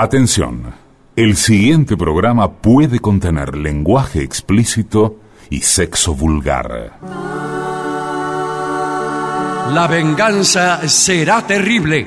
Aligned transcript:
Atención, 0.00 0.62
el 1.16 1.36
siguiente 1.36 1.96
programa 1.96 2.52
puede 2.52 3.00
contener 3.00 3.56
lenguaje 3.56 4.22
explícito 4.22 5.16
y 5.50 5.62
sexo 5.62 6.14
vulgar. 6.14 7.00
La 9.74 9.88
venganza 9.90 10.88
será 10.88 11.44
terrible. 11.44 12.06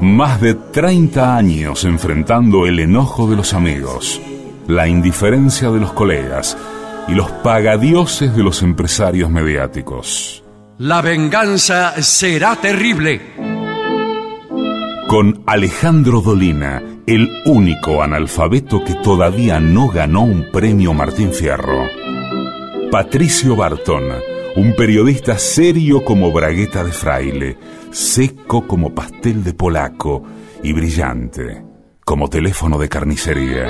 Más 0.00 0.40
de 0.40 0.54
30 0.54 1.36
años 1.36 1.84
enfrentando 1.84 2.66
el 2.66 2.80
enojo 2.80 3.30
de 3.30 3.36
los 3.36 3.54
amigos, 3.54 4.20
la 4.66 4.88
indiferencia 4.88 5.70
de 5.70 5.78
los 5.78 5.92
colegas 5.92 6.58
y 7.06 7.12
los 7.12 7.30
pagadioses 7.30 8.34
de 8.34 8.42
los 8.42 8.60
empresarios 8.60 9.30
mediáticos. 9.30 10.42
La 10.78 11.00
venganza 11.00 12.02
será 12.02 12.56
terrible. 12.56 13.55
Con 15.08 15.42
Alejandro 15.46 16.20
Dolina, 16.20 16.82
el 17.06 17.28
único 17.44 18.02
analfabeto 18.02 18.82
que 18.84 18.94
todavía 18.94 19.60
no 19.60 19.88
ganó 19.88 20.22
un 20.22 20.50
premio 20.52 20.92
Martín 20.94 21.32
Fierro. 21.32 21.86
Patricio 22.90 23.54
Barton, 23.54 24.04
un 24.56 24.74
periodista 24.74 25.38
serio 25.38 26.04
como 26.04 26.32
bragueta 26.32 26.82
de 26.82 26.92
fraile, 26.92 27.56
seco 27.90 28.66
como 28.66 28.94
pastel 28.94 29.44
de 29.44 29.54
polaco 29.54 30.24
y 30.62 30.72
brillante 30.72 31.62
como 32.06 32.28
teléfono 32.28 32.78
de 32.78 32.88
carnicería. 32.88 33.66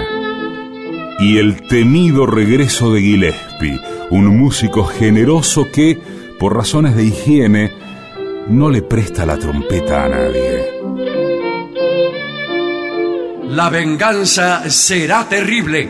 Y 1.19 1.39
el 1.39 1.67
temido 1.69 2.27
regreso 2.27 2.93
de 2.93 3.01
Gillespie, 3.01 3.81
un 4.11 4.27
músico 4.39 4.85
generoso 4.85 5.69
que, 5.73 5.99
por 6.39 6.55
razones 6.55 6.95
de 6.97 7.05
higiene, 7.05 7.73
no 8.49 8.69
le 8.69 8.83
presta 8.83 9.25
la 9.25 9.39
trompeta 9.39 10.05
a 10.05 10.09
nadie. 10.11 10.76
La 13.49 13.71
venganza 13.71 14.69
será 14.69 15.29
terrible. 15.29 15.89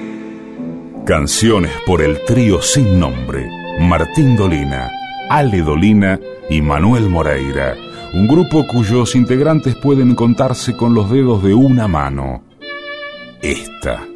Canciones 1.07 1.73
por 1.87 2.03
el 2.03 2.23
trío 2.27 2.61
sin 2.61 3.01
nombre, 3.01 3.49
Martín 3.81 4.37
Dolina, 4.37 4.91
Ale 5.31 5.63
Dolina 5.63 6.21
y 6.51 6.61
Manuel 6.61 7.09
Moreira, 7.09 7.75
un 8.13 8.29
grupo 8.29 8.67
cuyos 8.67 9.15
integrantes 9.15 9.75
pueden 9.77 10.15
contarse 10.15 10.77
con 10.77 10.93
los 10.93 11.11
dedos 11.11 11.43
de 11.43 11.55
una 11.55 11.89
mano. 11.89 12.45
Esta. 13.41 14.07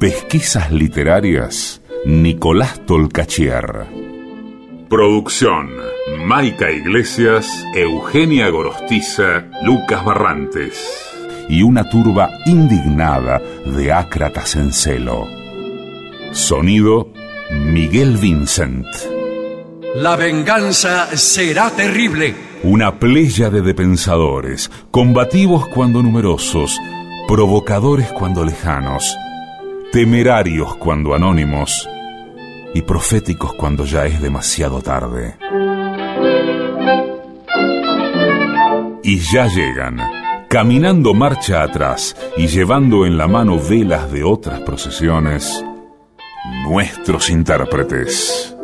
Pesquisas 0.00 0.72
literarias, 0.72 1.82
Nicolás 2.06 2.80
Tolcachier. 2.86 3.86
Producción, 4.88 5.68
Maica 6.24 6.70
Iglesias, 6.70 7.46
Eugenia 7.74 8.48
Gorostiza, 8.48 9.50
Lucas 9.62 10.02
Barrantes. 10.02 11.07
Y 11.48 11.62
una 11.62 11.88
turba 11.88 12.30
indignada 12.46 13.40
de 13.64 13.92
ácratas 13.92 14.56
en 14.56 14.72
celo. 14.72 15.26
Sonido, 16.32 17.12
Miguel 17.50 18.16
Vincent. 18.18 18.86
La 19.94 20.16
venganza 20.16 21.16
será 21.16 21.70
terrible. 21.70 22.34
Una 22.62 22.98
pléyade 22.98 23.62
de 23.62 23.72
pensadores, 23.72 24.70
combativos 24.90 25.68
cuando 25.68 26.02
numerosos, 26.02 26.78
provocadores 27.26 28.12
cuando 28.12 28.44
lejanos, 28.44 29.16
temerarios 29.92 30.76
cuando 30.76 31.14
anónimos 31.14 31.88
y 32.74 32.82
proféticos 32.82 33.54
cuando 33.54 33.84
ya 33.84 34.04
es 34.06 34.20
demasiado 34.20 34.82
tarde. 34.82 35.36
Y 39.02 39.18
ya 39.18 39.46
llegan, 39.46 39.98
caminando 40.48 41.12
marcha 41.12 41.62
atrás 41.62 42.16
y 42.36 42.46
llevando 42.46 43.04
en 43.04 43.18
la 43.18 43.28
mano 43.28 43.58
velas 43.58 44.10
de 44.10 44.24
otras 44.24 44.60
procesiones, 44.60 45.62
nuestros 46.64 47.28
intérpretes. 47.28 48.56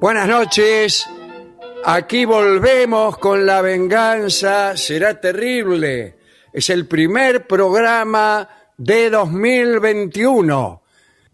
Buenas 0.00 0.28
noches. 0.28 1.08
Aquí 1.84 2.24
volvemos 2.24 3.18
con 3.18 3.44
la 3.44 3.60
venganza. 3.60 4.76
Será 4.76 5.20
terrible. 5.20 6.16
Es 6.52 6.70
el 6.70 6.86
primer 6.86 7.46
programa 7.46 8.48
de 8.76 9.10
2021. 9.10 10.82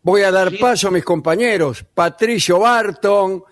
Voy 0.02 0.22
a 0.22 0.30
dar 0.30 0.56
paso 0.58 0.88
a 0.88 0.90
mis 0.90 1.04
compañeros, 1.04 1.84
Patricio 1.94 2.60
Barton 2.60 3.44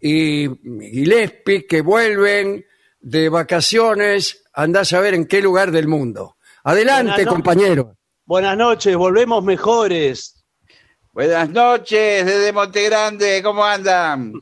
y 0.00 0.48
Gillespie, 0.90 1.66
que 1.66 1.80
vuelven 1.82 2.64
de 3.00 3.28
vacaciones. 3.28 4.42
Andás 4.52 4.92
a 4.92 5.00
ver 5.00 5.14
en 5.14 5.26
qué 5.26 5.40
lugar 5.42 5.70
del 5.70 5.88
mundo. 5.88 6.36
Adelante, 6.64 7.10
Buenas 7.12 7.26
no- 7.26 7.32
compañero. 7.32 7.96
Buenas 8.24 8.56
noches, 8.56 8.96
volvemos 8.96 9.42
mejores. 9.44 10.36
Buenas 11.12 11.50
noches 11.50 12.24
desde 12.24 12.52
Monte 12.52 12.84
Grande, 12.84 13.40
¿cómo 13.42 13.64
andan? 13.64 14.32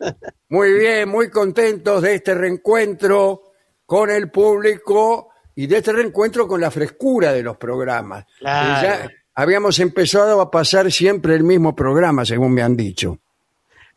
Muy 0.48 0.72
bien, 0.72 1.08
muy 1.08 1.30
contentos 1.30 2.02
de 2.02 2.14
este 2.16 2.34
reencuentro 2.34 3.42
con 3.84 4.10
el 4.10 4.30
público 4.30 5.28
y 5.54 5.66
de 5.68 5.78
este 5.78 5.92
reencuentro 5.92 6.46
con 6.48 6.60
la 6.60 6.70
frescura 6.70 7.32
de 7.32 7.42
los 7.44 7.56
programas. 7.56 8.24
Claro. 8.40 8.86
Eh, 8.86 8.90
Ya 9.08 9.10
habíamos 9.34 9.78
empezado 9.78 10.40
a 10.40 10.50
pasar 10.50 10.90
siempre 10.90 11.34
el 11.36 11.44
mismo 11.44 11.74
programa, 11.76 12.24
según 12.24 12.52
me 12.54 12.62
han 12.62 12.76
dicho. 12.76 13.18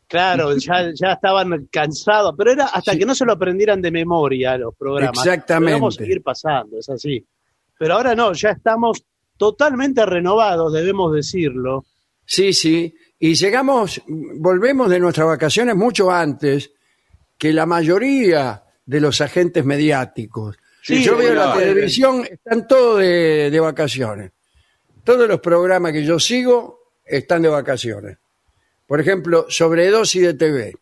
Claro, 0.10 0.58
ya, 0.58 0.92
ya 0.94 1.14
estaban 1.14 1.70
cansados, 1.72 2.34
pero 2.36 2.52
era 2.52 2.66
hasta 2.66 2.98
que 2.98 3.06
no 3.06 3.14
se 3.14 3.26
lo 3.26 3.34
aprendieran 3.34 3.82
de 3.82 3.92
memoria 3.92 4.58
los 4.58 4.76
programas. 4.76 5.18
Exactamente. 5.18 5.74
Vamos 5.74 5.96
a 5.98 6.04
seguir 6.04 6.24
pasando, 6.24 6.80
es 6.80 6.90
así. 6.90 7.24
Pero 7.78 7.94
ahora 7.94 8.16
no, 8.16 8.34
ya 8.34 8.50
estamos 8.50 9.04
totalmente 9.38 10.06
renovados, 10.06 10.74
debemos 10.74 11.14
decirlo. 11.14 11.86
Sí, 12.26 12.52
sí. 12.54 12.94
Y 13.20 13.36
llegamos, 13.36 14.02
volvemos 14.08 14.90
de 14.90 15.00
nuestras 15.00 15.28
vacaciones 15.28 15.76
mucho 15.76 16.12
antes 16.12 16.72
que 17.38 17.54
la 17.54 17.66
mayoría 17.66 18.64
de 18.86 19.00
los 19.00 19.22
agentes 19.22 19.64
mediáticos. 19.64 20.58
Sí, 20.82 20.98
si 20.98 21.04
yo 21.04 21.18
veo 21.18 21.36
la 21.36 21.54
televisión, 21.54 22.26
están 22.30 22.68
todos 22.68 23.00
de, 23.00 23.52
de 23.52 23.60
vacaciones. 23.60 24.32
Todos 25.04 25.28
los 25.28 25.40
programas 25.40 25.92
que 25.92 26.04
yo 26.04 26.20
sigo 26.20 26.94
están 27.06 27.42
de 27.42 27.50
vacaciones. 27.50 28.18
Por 28.90 29.00
ejemplo, 29.00 29.46
Sobredosis 29.50 30.24
de 30.24 30.34
TV. 30.34 30.76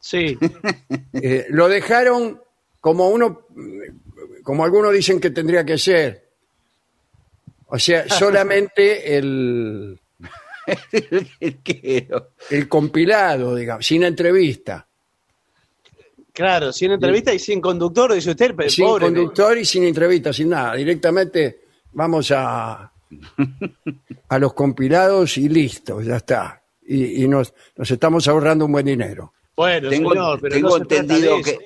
Sí, 0.00 0.38
Eh, 1.12 1.46
lo 1.50 1.68
dejaron 1.68 2.40
como 2.80 3.10
uno, 3.10 3.46
como 4.42 4.64
algunos 4.64 4.94
dicen 4.94 5.20
que 5.20 5.28
tendría 5.28 5.62
que 5.62 5.76
ser. 5.76 6.26
O 7.66 7.78
sea, 7.78 8.08
solamente 8.08 9.14
el, 9.14 10.00
El 12.50 12.68
compilado, 12.68 13.56
digamos, 13.56 13.84
sin 13.86 14.04
entrevista. 14.04 14.88
claro, 16.32 16.72
sin 16.72 16.92
entrevista 16.92 17.34
y 17.34 17.38
sin 17.38 17.60
conductor, 17.60 18.14
dice 18.14 18.30
usted, 18.30 18.54
pero 18.56 18.70
sin 18.70 18.86
pobre. 18.86 19.04
conductor 19.04 19.58
y 19.58 19.66
sin 19.66 19.84
entrevista, 19.84 20.32
sin 20.32 20.48
nada. 20.48 20.76
Directamente 20.76 21.60
vamos 21.92 22.30
a, 22.34 22.90
a 24.28 24.38
los 24.38 24.54
compilados 24.54 25.36
y 25.36 25.50
listo, 25.50 26.00
ya 26.00 26.16
está. 26.16 26.61
Y, 26.86 27.24
y 27.24 27.28
nos, 27.28 27.54
nos 27.76 27.90
estamos 27.90 28.26
ahorrando 28.28 28.66
un 28.66 28.72
buen 28.72 28.86
dinero. 28.86 29.32
Bueno, 29.56 29.88
Tengo, 29.88 30.10
señor, 30.10 30.40
pero 30.40 30.54
tengo 30.54 30.68
no 30.68 30.74
se 30.74 30.84
trata 30.86 31.00
entendido 31.02 31.42
que 31.42 31.58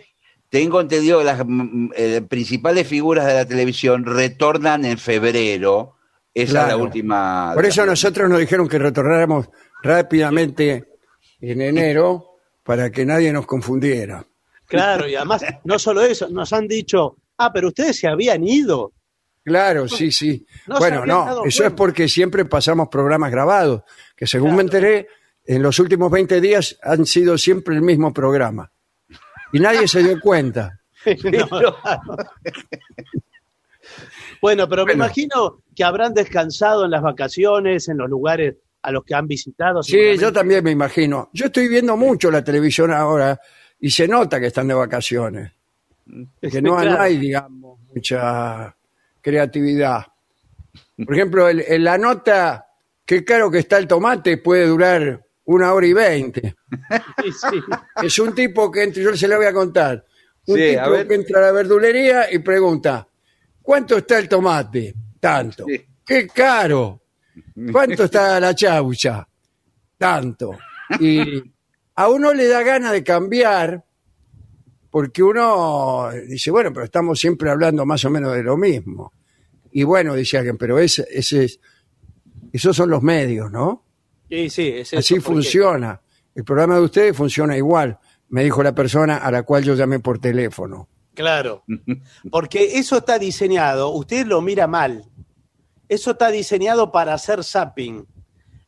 tengo 0.49 0.81
entendido 0.81 1.19
que 1.19 1.25
las 1.25 1.45
mm, 1.45 1.89
eh, 1.97 2.23
principales 2.29 2.87
figuras 2.87 3.27
de 3.27 3.35
la 3.35 3.45
televisión 3.47 4.05
retornan 4.05 4.85
en 4.85 4.99
febrero. 4.99 5.97
Esa 6.33 6.63
es 6.63 6.69
la 6.69 6.77
última. 6.77 7.53
Por 7.55 7.65
eso 7.65 7.87
nosotros 7.87 8.29
nos 8.29 8.39
dijeron 8.39 8.69
que 8.69 8.79
retornáramos 8.79 9.49
rápidamente 9.83 10.85
en 11.41 11.61
enero 11.63 12.39
para 12.63 12.91
que 12.91 13.07
nadie 13.07 13.33
nos 13.33 13.47
confundiera. 13.47 14.27
Claro, 14.67 15.09
y 15.09 15.15
además, 15.15 15.45
no 15.65 15.79
solo 15.79 16.03
eso, 16.03 16.29
nos 16.29 16.53
han 16.53 16.67
dicho, 16.67 17.17
ah, 17.39 17.53
pero 17.53 17.69
ustedes 17.69 17.99
se 17.99 18.09
habían 18.09 18.47
ido. 18.47 18.93
Claro, 19.45 19.87
sí, 19.87 20.11
sí. 20.11 20.45
no 20.67 20.79
bueno, 20.79 21.07
no, 21.07 21.45
eso 21.45 21.65
es 21.65 21.73
porque 21.73 22.09
siempre 22.09 22.45
pasamos 22.45 22.89
programas 22.89 23.31
grabados, 23.31 23.83
que 24.17 24.27
según 24.27 24.57
me 24.57 24.63
enteré, 24.63 25.09
en 25.45 25.63
los 25.63 25.79
últimos 25.79 26.11
20 26.11 26.41
días 26.41 26.79
han 26.83 27.07
sido 27.07 27.37
siempre 27.39 27.75
el 27.77 27.83
mismo 27.83 28.13
programa. 28.13 28.71
Y 29.53 29.61
nadie 29.61 29.87
se 29.87 30.03
dio 30.03 30.19
cuenta. 30.23 30.81
Bueno, 34.43 34.69
pero 34.69 34.83
me 34.85 34.93
Bueno. 34.93 35.05
imagino 35.05 35.63
que 35.75 35.85
habrán 35.85 36.13
descansado 36.13 36.85
en 36.85 36.91
las 36.91 37.03
vacaciones, 37.03 37.89
en 37.89 37.99
los 37.99 38.09
lugares 38.11 38.57
a 38.83 38.91
los 38.93 39.05
que 39.05 39.15
han 39.15 39.27
visitado. 39.27 39.83
Sí, 39.83 40.17
yo 40.19 40.33
también 40.33 40.63
me 40.63 40.71
imagino. 40.71 41.31
Yo 41.33 41.47
estoy 41.47 41.69
viendo 41.69 41.97
mucho 41.97 42.31
la 42.31 42.45
televisión 42.45 42.93
ahora 42.93 43.41
y 43.81 43.91
se 43.91 44.07
nota 44.07 44.39
que 44.41 44.47
están 44.47 44.69
de 44.69 44.75
vacaciones. 44.75 45.53
Que 46.41 46.61
no, 46.63 46.77
Claro. 46.77 47.01
hay, 47.01 47.17
digamos, 47.17 47.81
mucha 47.95 48.77
creatividad. 49.21 50.05
Por 51.05 51.15
ejemplo, 51.15 51.49
en 51.49 51.85
la 51.85 51.99
nota, 51.99 52.66
qué 53.07 53.25
caro 53.25 53.51
que 53.51 53.59
está 53.61 53.79
el 53.79 53.87
tomate, 53.87 54.37
puede 54.39 54.67
durar 54.67 55.25
una 55.45 55.73
hora 55.73 55.87
y 55.87 55.93
veinte. 55.95 56.55
Sí, 57.23 57.31
sí. 57.33 57.61
Es 58.03 58.19
un 58.19 58.35
tipo 58.35 58.71
que 58.71 58.83
entra, 58.83 59.03
yo 59.03 59.17
se 59.17 59.27
lo 59.29 59.37
voy 59.39 59.47
a 59.47 59.53
contar. 59.53 60.05
Un 60.47 60.57
Sí, 60.57 60.75
a 60.77 60.83
tipo 60.85 60.91
ver. 60.91 61.09
que 61.09 61.15
entra 61.15 61.39
a 61.39 61.43
la 61.43 61.53
verdulería 61.53 62.33
y 62.33 62.39
pregunta, 62.41 63.07
¿cuánto 63.63 63.97
está 63.97 64.19
el 64.19 64.29
tomate? 64.29 64.95
Tanto. 65.19 65.65
Sí. 65.67 65.85
¡Qué 66.05 66.27
caro! 66.29 67.03
¿Cuánto 67.73 68.05
está 68.05 68.39
la 68.39 68.55
chaucha? 68.55 69.27
Tanto. 69.99 70.53
Y 71.01 71.43
a 71.97 72.09
uno 72.09 72.33
le 72.35 72.47
da 72.49 72.63
ganas 72.63 72.93
de 72.93 73.03
cambiar 73.03 73.83
porque 74.91 75.23
uno 75.23 76.11
dice, 76.29 76.51
bueno, 76.51 76.73
pero 76.73 76.85
estamos 76.85 77.19
siempre 77.19 77.51
hablando 77.51 77.85
más 77.85 78.05
o 78.05 78.11
menos 78.11 78.33
de 78.35 78.43
lo 78.43 78.57
mismo. 78.57 79.13
Y 79.73 79.83
bueno, 79.85 80.15
dice 80.15 80.39
alguien, 80.39 80.57
pero 80.57 80.79
ese, 80.79 81.07
ese 81.11 81.45
es- 81.45 81.61
esos 82.57 82.77
son 82.77 82.91
los 82.91 83.03
medios, 83.03 83.51
¿no? 83.51 83.85
Sí, 84.29 84.51
sí, 84.51 84.69
es 84.69 84.89
eso, 84.93 84.99
Así 84.99 85.15
porque- 85.15 85.27
funciona. 85.27 86.01
El 86.35 86.45
programa 86.45 86.75
de 86.77 86.83
ustedes 86.83 87.17
funciona 87.17 87.57
igual, 87.57 87.99
me 88.29 88.45
dijo 88.45 88.63
la 88.63 88.75
persona 88.75 89.17
a 89.19 89.31
la 89.31 89.43
cual 89.45 89.65
yo 89.65 89.75
llamé 89.75 90.01
por 90.01 90.19
teléfono. 90.19 90.89
Claro. 91.15 91.65
Porque 92.31 92.79
eso 92.79 92.99
está 92.99 93.19
diseñado, 93.19 93.89
usted 93.91 94.27
lo 94.27 94.43
mira 94.43 94.67
mal. 94.67 95.05
Eso 95.89 96.11
está 96.11 96.31
diseñado 96.31 96.93
para 96.93 97.15
hacer 97.15 97.43
zapping. 97.43 98.07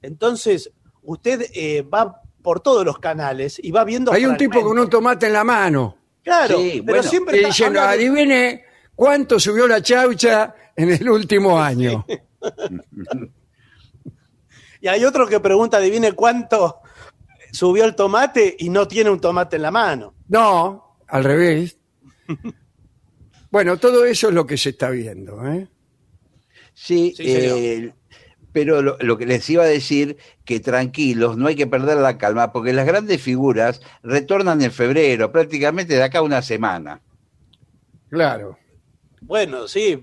Entonces, 0.00 0.70
usted 1.02 1.42
eh, 1.54 1.82
va 1.82 2.22
por 2.42 2.60
todos 2.60 2.86
los 2.86 2.98
canales 3.00 3.60
y 3.62 3.70
va 3.70 3.84
viendo. 3.84 4.12
Hay 4.12 4.24
un 4.24 4.36
tipo 4.38 4.62
con 4.62 4.78
un 4.78 4.88
tomate 4.88 5.26
en 5.26 5.32
la 5.34 5.44
mano 5.44 5.96
Claro, 6.22 6.58
Sí, 6.58 6.82
pero 6.86 6.98
bueno, 6.98 7.02
siempre 7.10 7.36
está- 7.36 7.48
diciendo, 7.48 7.80
adivine 7.80 8.64
cuánto 8.94 9.38
subió 9.40 9.66
la 9.68 9.82
chaucha 9.82 10.54
en 10.76 10.90
el 10.92 11.08
último 11.10 11.60
año. 11.60 12.06
Y 14.80 14.88
hay 14.88 15.04
otro 15.04 15.26
que 15.26 15.40
pregunta, 15.40 15.78
adivine 15.78 16.12
cuánto 16.12 16.80
subió 17.52 17.84
el 17.84 17.94
tomate 17.94 18.56
y 18.58 18.68
no 18.68 18.86
tiene 18.86 19.10
un 19.10 19.20
tomate 19.20 19.56
en 19.56 19.62
la 19.62 19.70
mano. 19.70 20.14
No, 20.28 20.98
al 21.06 21.24
revés. 21.24 21.78
Bueno, 23.50 23.78
todo 23.78 24.04
eso 24.04 24.28
es 24.28 24.34
lo 24.34 24.46
que 24.46 24.58
se 24.58 24.68
está 24.68 24.90
viendo. 24.90 25.42
¿eh? 25.46 25.68
Sí, 26.74 27.14
eh, 27.18 27.94
pero 28.52 28.82
lo, 28.82 28.98
lo 29.00 29.16
que 29.16 29.24
les 29.24 29.48
iba 29.48 29.64
a 29.64 29.66
decir, 29.66 30.18
que 30.44 30.60
tranquilos, 30.60 31.38
no 31.38 31.46
hay 31.46 31.56
que 31.56 31.66
perder 31.66 31.96
la 31.96 32.18
calma, 32.18 32.52
porque 32.52 32.74
las 32.74 32.86
grandes 32.86 33.22
figuras 33.22 33.80
retornan 34.02 34.60
en 34.60 34.70
febrero, 34.70 35.32
prácticamente 35.32 35.94
de 35.94 36.02
acá 36.02 36.18
a 36.18 36.22
una 36.22 36.42
semana. 36.42 37.00
Claro. 38.10 38.58
Bueno, 39.22 39.66
sí. 39.66 39.98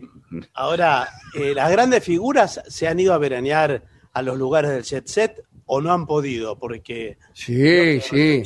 Ahora, 0.54 1.08
eh, 1.34 1.54
las 1.54 1.72
grandes 1.72 2.04
figuras 2.04 2.62
se 2.68 2.88
han 2.88 3.00
ido 3.00 3.14
a 3.14 3.18
veranear 3.18 3.84
a 4.16 4.22
los 4.22 4.38
lugares 4.38 4.72
del 4.72 4.84
jet 4.84 5.08
set 5.08 5.44
o 5.66 5.82
no 5.82 5.92
han 5.92 6.08
podido 6.08 6.58
porque 6.58 7.18
Sí, 7.34 8.00
sí, 8.00 8.44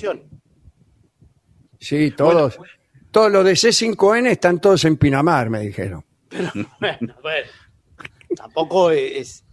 sí, 1.79 2.11
todos. 2.11 2.59
Todos 3.11 3.31
los 3.31 3.45
de 3.45 3.53
C5N 3.53 4.27
están 4.27 4.59
todos 4.59 4.83
en 4.85 4.97
Pinamar, 4.97 5.49
me 5.49 5.61
dijeron. 5.61 6.03
Bueno, 6.79 7.15
bueno. 7.21 7.47
Tampoco 8.35 8.91
es, 8.91 9.43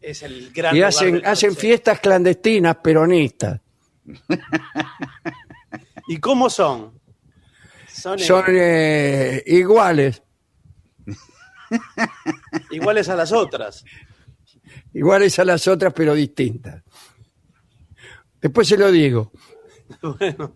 es 0.00 0.22
el 0.22 0.52
gran 0.52 0.76
Y 0.76 0.82
hacen, 0.82 1.24
hacen 1.24 1.56
fiestas 1.56 2.00
clandestinas 2.00 2.76
peronistas. 2.76 3.60
¿Y 6.08 6.18
cómo 6.18 6.50
son? 6.50 7.00
Son, 7.88 8.18
eh, 8.18 8.24
Son 8.24 8.44
eh, 8.48 9.42
iguales, 9.46 10.22
iguales 12.70 13.08
a 13.08 13.16
las 13.16 13.32
otras. 13.32 13.84
Iguales 14.94 15.38
a 15.38 15.44
las 15.44 15.66
otras, 15.68 15.92
pero 15.94 16.14
distintas. 16.14 16.82
Después 18.40 18.66
se 18.68 18.76
lo 18.76 18.90
digo. 18.90 19.30
Bueno, 20.18 20.54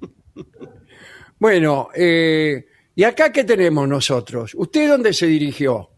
Bueno, 1.38 1.88
eh, 1.94 2.66
¿y 2.94 3.04
acá 3.04 3.30
qué 3.30 3.44
tenemos 3.44 3.86
nosotros? 3.86 4.52
¿Usted 4.54 4.88
dónde 4.88 5.12
se 5.12 5.26
dirigió? 5.26 5.90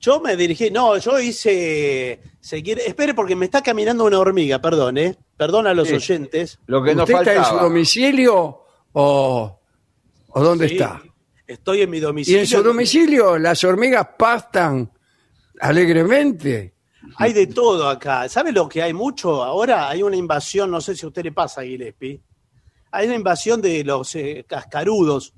yo 0.00 0.20
me 0.20 0.36
dirigí, 0.36 0.70
no, 0.70 0.96
yo 0.98 1.18
hice 1.18 2.20
seguir, 2.40 2.78
espere 2.86 3.14
porque 3.14 3.34
me 3.34 3.44
está 3.46 3.62
caminando 3.62 4.04
una 4.04 4.18
hormiga, 4.20 4.60
perdón, 4.60 4.96
¿eh? 4.96 5.16
Perdón 5.36 5.66
a 5.66 5.74
los 5.74 5.88
Sí. 5.88 5.94
oyentes. 5.96 6.58
Lo 6.66 6.82
que 6.84 6.94
nos 6.94 7.02
¿Usted 7.10 7.18
está 7.20 7.34
en 7.34 7.44
su 7.44 7.56
domicilio 7.56 8.60
o, 8.92 9.60
o 10.28 10.42
dónde 10.42 10.68
Sí, 10.68 10.74
está? 10.74 11.02
Estoy 11.46 11.82
en 11.82 11.90
mi 11.90 11.98
Y 11.98 12.00
domicilio. 12.00 12.40
en 12.40 12.46
su 12.46 12.62
domicilio 12.62 13.38
las 13.38 13.62
hormigas 13.64 14.08
pastan 14.16 14.90
alegremente. 15.60 16.74
Hay 17.16 17.32
de 17.32 17.46
todo 17.46 17.88
acá. 17.88 18.28
¿Sabe 18.28 18.52
lo 18.52 18.68
que 18.68 18.82
hay 18.82 18.92
mucho? 18.92 19.42
Ahora 19.42 19.88
hay 19.88 20.02
una 20.02 20.16
invasión, 20.16 20.70
no 20.70 20.80
sé 20.80 20.94
si 20.94 21.04
a 21.04 21.08
usted 21.08 21.24
le 21.24 21.32
pasa, 21.32 21.62
Gillespie. 21.62 22.20
Hay 22.90 23.06
una 23.06 23.16
invasión 23.16 23.60
de 23.60 23.84
los 23.84 24.14
eh, 24.14 24.44
cascarudos. 24.48 25.34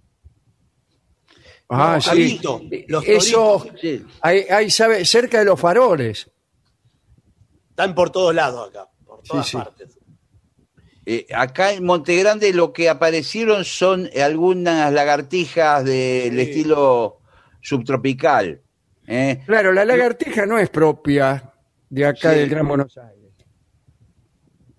Ah, 1.69 1.95
Los 1.97 2.05
sí. 2.05 2.11
toritos, 2.11 2.63
los 2.89 3.05
Eso. 3.07 3.67
Sí. 3.81 4.05
ahí, 4.23 4.45
ahí, 4.51 4.71
sabe, 4.71 5.05
cerca 5.05 5.39
de 5.39 5.45
los 5.45 5.61
faroles. 5.61 6.29
Están 7.71 7.95
por 7.95 8.11
todos 8.11 8.35
lados 8.35 8.71
acá, 8.71 8.89
por 9.07 9.23
todas 9.23 9.47
sí. 9.47 9.57
partes. 9.57 9.97
Eh, 11.07 11.27
acá 11.33 11.73
en 11.73 11.85
Montegrande 11.85 12.53
lo 12.53 12.73
que 12.73 12.89
aparecieron 12.89 13.65
son 13.65 14.11
algunas 14.21 14.93
lagartijas 14.93 15.85
del 15.85 16.35
Sí. 16.35 16.41
estilo 16.41 17.21
subtropical. 17.63 18.61
¿eh? 19.07 19.43
Claro, 19.47 19.73
la 19.73 19.85
lagartija 19.85 20.47
no 20.47 20.59
es 20.59 20.71
propia 20.71 21.50
de 21.91 22.07
acá 22.07 22.33
Sí. 22.33 22.39
del 22.39 22.49
Gran 22.49 22.67
Buenos 22.67 22.97
Aires. 22.97 23.17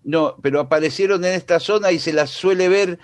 No, 0.03 0.35
pero 0.41 0.59
aparecieron 0.59 1.23
en 1.25 1.33
esta 1.33 1.59
zona 1.59 1.91
y 1.91 1.99
se 1.99 2.11
las 2.13 2.29
suele 2.31 2.67
ver 2.69 2.97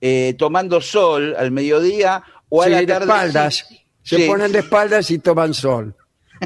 eh, 0.00 0.34
tomando 0.36 0.80
sol 0.80 1.34
al 1.38 1.50
mediodía 1.52 2.22
o 2.48 2.60
a 2.62 2.66
Sí, 2.66 2.70
la 2.72 2.78
de 2.80 2.86
tarde. 2.86 3.04
espaldas. 3.06 3.66
Se 4.02 4.16
Sí. 4.16 4.26
ponen 4.26 4.50
de 4.52 4.58
espaldas 4.58 5.10
y 5.10 5.18
toman 5.20 5.54
sol. 5.54 5.96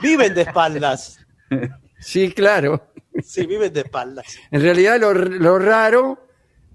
Viven 0.02 0.34
de 0.34 0.42
espaldas. 0.42 1.18
Sí, 1.98 2.30
claro. 2.30 2.92
Sí, 3.24 3.46
viven 3.46 3.72
de 3.72 3.80
espaldas. 3.80 4.26
En 4.50 4.60
realidad 4.60 5.00
lo, 5.00 5.14
lo 5.14 5.58
raro 5.58 6.28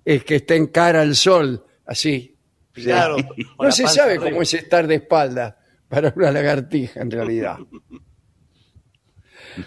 es 0.03 0.23
que 0.25 0.37
esté 0.37 0.55
en 0.55 0.65
cara 0.67 1.01
al 1.01 1.15
sol, 1.15 1.63
así. 1.85 2.35
Sí. 2.75 2.81
Claro. 2.85 3.17
No 3.59 3.71
se 3.71 3.87
sabe 3.87 4.13
arriba. 4.13 4.25
cómo 4.31 4.41
es 4.41 4.53
estar 4.55 4.87
de 4.87 4.95
espalda 4.95 5.59
para 5.87 6.11
una 6.15 6.31
lagartija, 6.31 7.01
en 7.01 7.11
realidad. 7.11 7.57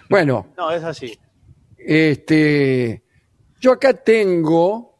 Bueno, 0.08 0.48
No, 0.56 0.70
es 0.70 0.82
así. 0.84 1.18
este, 1.76 3.02
yo 3.60 3.72
acá 3.72 3.92
tengo 3.94 4.98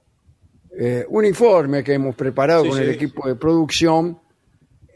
eh, 0.78 1.04
un 1.08 1.24
informe 1.24 1.82
que 1.84 1.94
hemos 1.94 2.14
preparado 2.14 2.64
Sí, 2.64 2.68
con 2.70 2.78
sí. 2.78 2.84
el 2.84 2.90
equipo 2.90 3.28
de 3.28 3.36
producción 3.36 4.18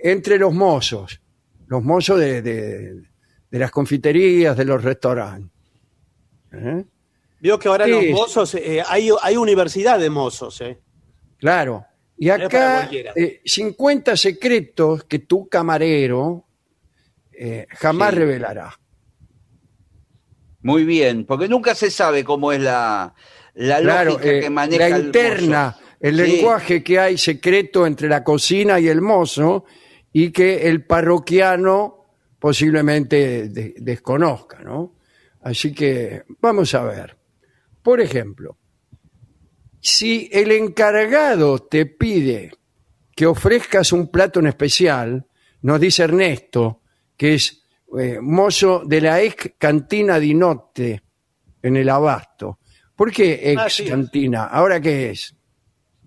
entre 0.02 0.38
los 0.38 0.52
mozos, 0.54 1.20
los 1.66 1.82
mozos 1.82 2.18
de, 2.20 2.42
de- 2.42 3.02
de 3.50 3.58
las 3.58 3.70
confiterías, 3.70 4.56
de 4.56 4.64
los 4.66 4.84
restaurantes. 4.84 5.50
¿Eh? 6.52 6.84
Vio 7.40 7.58
que 7.58 7.68
ahora 7.68 7.86
los 7.86 8.04
mozos, 8.10 8.54
eh, 8.56 8.82
hay, 8.86 9.08
hay 9.22 9.36
universidad 9.38 9.98
de 9.98 10.10
mozos, 10.10 10.60
¿eh? 10.60 10.78
Claro. 11.38 11.84
Y 12.18 12.28
acá, 12.30 12.90
eh, 12.92 13.40
50 13.44 14.16
secretos 14.16 15.04
que 15.04 15.20
tu 15.20 15.48
camarero 15.48 16.44
eh, 17.32 17.66
jamás 17.70 18.10
Sí. 18.10 18.16
revelará. 18.16 18.78
Muy 20.62 20.84
bien, 20.84 21.24
porque 21.24 21.48
nunca 21.48 21.74
se 21.74 21.90
sabe 21.90 22.24
cómo 22.24 22.52
es 22.52 22.60
la, 22.60 23.14
la 23.54 23.80
Claro, 23.80 24.12
lógica 24.12 24.32
eh, 24.32 24.40
que 24.40 24.50
maneja 24.50 24.88
la 24.88 24.96
el 24.96 25.06
interna, 25.06 25.76
el 26.00 26.16
Sí. 26.16 26.22
lenguaje 26.22 26.82
que 26.82 26.98
hay 26.98 27.16
secreto 27.18 27.86
entre 27.86 28.08
la 28.08 28.24
cocina 28.24 28.78
y 28.80 28.88
el 28.88 29.00
mozo 29.00 29.64
y 30.12 30.30
que 30.30 30.68
el 30.68 30.84
parroquiano 30.84 32.06
posiblemente 32.38 33.48
de- 33.48 33.74
desconozca, 33.78 34.58
¿no? 34.62 34.94
Así 35.42 35.72
que 35.72 36.24
vamos 36.40 36.74
a 36.74 36.82
ver. 36.84 37.16
Por 37.82 38.00
ejemplo, 38.00 38.56
si 39.80 40.28
el 40.32 40.50
encargado 40.52 41.58
te 41.60 41.86
pide 41.86 42.50
que 43.14 43.26
ofrezcas 43.26 43.92
un 43.92 44.08
plato 44.10 44.40
en 44.40 44.46
especial, 44.48 45.26
nos 45.62 45.80
dice 45.80 46.04
Ernesto, 46.04 46.82
que 47.16 47.34
es 47.34 47.57
eh, 47.98 48.18
mozo 48.20 48.82
de 48.84 49.00
la 49.00 49.22
ex 49.22 49.52
cantina 49.58 50.18
di 50.18 50.34
Notte 50.34 51.02
en 51.62 51.76
el 51.76 51.88
Abasto. 51.88 52.58
¿Por 52.94 53.12
qué 53.12 53.52
ex 53.52 53.60
Ah, 53.62 53.70
sí. 53.70 53.84
cantina? 53.84 54.44
¿Ahora 54.46 54.80
qué 54.80 55.10
es? 55.10 55.34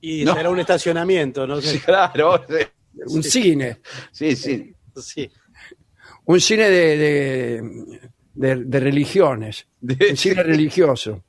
Y 0.01 0.25
No. 0.25 0.33
será 0.35 0.49
un 0.49 0.59
estacionamiento, 0.59 1.45
no 1.47 1.61
sé. 1.61 1.73
Sí, 1.73 1.79
claro, 1.79 2.43
sí, 2.47 2.65
Un 3.07 3.23
cine. 3.23 3.77
sí, 4.11 4.35
sí. 4.35 4.73
Sí. 4.95 5.31
Un 6.25 6.39
cine 6.41 6.69
de, 6.69 6.97
de, 6.97 7.61
de- 8.33 8.63
de 8.65 8.79
religiones. 8.79 9.67
De- 9.79 10.09
un 10.11 10.17
cine 10.17 10.43
religioso. 10.43 11.23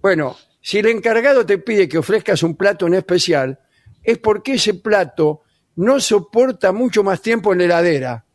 Bueno, 0.00 0.36
si 0.60 0.78
el 0.78 0.86
encargado 0.86 1.44
te 1.46 1.58
pide 1.58 1.88
que 1.88 1.98
ofrezcas 1.98 2.42
un 2.42 2.56
plato 2.56 2.86
en 2.86 2.94
especial, 2.94 3.58
es 4.02 4.18
porque 4.18 4.54
ese 4.54 4.74
plato 4.74 5.42
no 5.76 6.00
soporta 6.00 6.72
mucho 6.72 7.02
más 7.02 7.20
tiempo 7.20 7.52
en 7.52 7.58
la 7.58 7.64
heladera. 7.64 8.25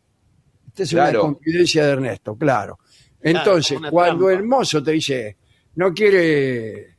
Esta 0.84 1.10
es 1.10 1.12
una 1.16 1.20
confidencia 1.20 1.86
de 1.86 1.92
Ernesto, 1.92 2.36
claro. 2.36 2.80
Entonces, 3.22 3.80
cuando 3.92 4.26
trampa. 4.26 4.40
el 4.42 4.48
mozo 4.48 4.82
te 4.84 4.92
dice, 4.92 5.38
no 5.76 5.94
quiere 5.94 6.96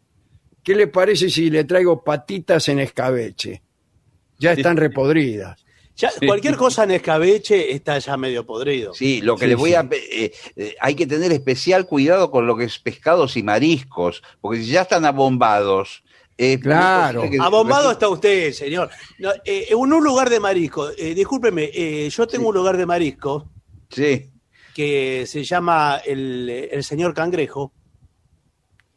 ¿qué 0.62 0.75
le 0.77 0.87
parece 0.87 1.29
si 1.29 1.51
le 1.51 1.65
traigo 1.65 2.03
patitas 2.05 2.69
en 2.69 2.79
escabeche? 2.79 3.62
Ya 4.39 4.53
están 4.53 4.77
repodridas. 4.77 5.65
Ya, 5.95 6.11
Cualquier 6.27 6.57
cosa 6.57 6.85
en 6.85 6.93
escabeche 6.93 7.73
está 7.75 7.99
ya 7.99 8.17
medio 8.17 8.47
podrido. 8.47 8.95
Sí, 8.95 9.21
lo 9.21 9.37
que 9.37 9.45
Sí, 9.45 9.49
les 9.51 9.59
voy 9.59 9.71
sí. 9.71 9.77
a... 9.77 9.89
eh, 9.93 10.33
eh, 10.57 10.75
hay 10.81 10.95
que 10.95 11.07
tener 11.07 11.33
especial 11.33 11.87
cuidado 11.87 12.31
con 12.31 12.47
lo 12.47 12.57
que 12.57 12.65
es 12.65 12.79
pescados 12.79 13.37
y 13.37 13.43
mariscos, 13.43 14.23
porque 14.41 14.62
si 14.62 14.71
ya 14.71 14.83
están 14.83 15.05
abombados... 15.05 16.03
eh, 16.39 16.59
Claro. 16.59 17.29
que- 17.31 17.39
Abombado 17.41 17.93
está 17.93 18.09
usted, 18.09 18.53
señor. 18.53 18.89
No, 19.19 19.31
eh, 19.45 19.67
en 19.69 19.77
un 19.79 20.03
lugar 20.03 20.31
de 20.31 20.41
marisco, 20.41 20.89
eh, 20.97 21.15
discúlpeme, 21.15 21.71
eh, 21.75 22.09
yo 22.09 22.27
tengo 22.27 22.49
un 22.49 22.55
lugar 22.55 22.77
de 22.79 22.87
marisco 22.87 23.51
Sí, 23.93 24.31
que 24.75 25.25
se 25.27 25.45
llama 25.45 26.01
el, 26.05 26.49
el 26.71 26.83
señor 26.83 27.13
Cangrejo. 27.15 27.73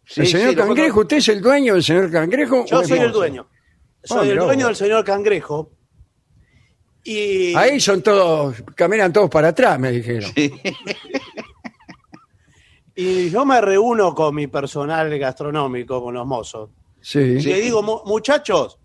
sí, 0.06 0.22
el 0.22 0.28
señor 0.28 0.50
sí, 0.52 0.56
Cangrejo, 0.56 1.00
¿usted 1.02 1.18
es 1.18 1.28
el 1.30 1.42
dueño 1.42 1.74
del 1.74 1.84
señor 1.84 2.10
Cangrejo? 2.12 2.66
Yo 2.66 2.84
soy 2.84 3.00
el 3.00 3.12
dueño. 3.12 3.48
Ah, 3.50 4.08
Soy 4.08 4.28
el 4.30 4.34
mirá 4.36 4.46
dueño 4.46 4.66
vos. 4.68 4.68
del 4.68 4.75
señor 4.88 5.04
Cangrejo. 5.04 5.72
Y 7.04 7.54
Ahí 7.56 7.80
son 7.80 8.02
todos, 8.02 8.64
caminan 8.75 9.12
todos 9.14 9.30
para 9.30 9.50
atrás, 9.50 9.80
me 9.80 9.92
dijeron. 9.92 10.32
Y 12.98 13.30
yo 13.30 13.46
me 13.46 13.60
reúno 13.60 14.16
con 14.16 14.34
mi 14.34 14.48
personal 14.48 15.18
gastronómico, 15.20 16.02
con 16.02 16.14
los 16.14 16.25
mozos. 16.25 16.70
Sí. 17.02 17.20
Y 17.20 17.42
le 17.42 17.60
digo, 17.60 17.84
"Mu- 17.84 18.02
muchachos, 18.06 18.80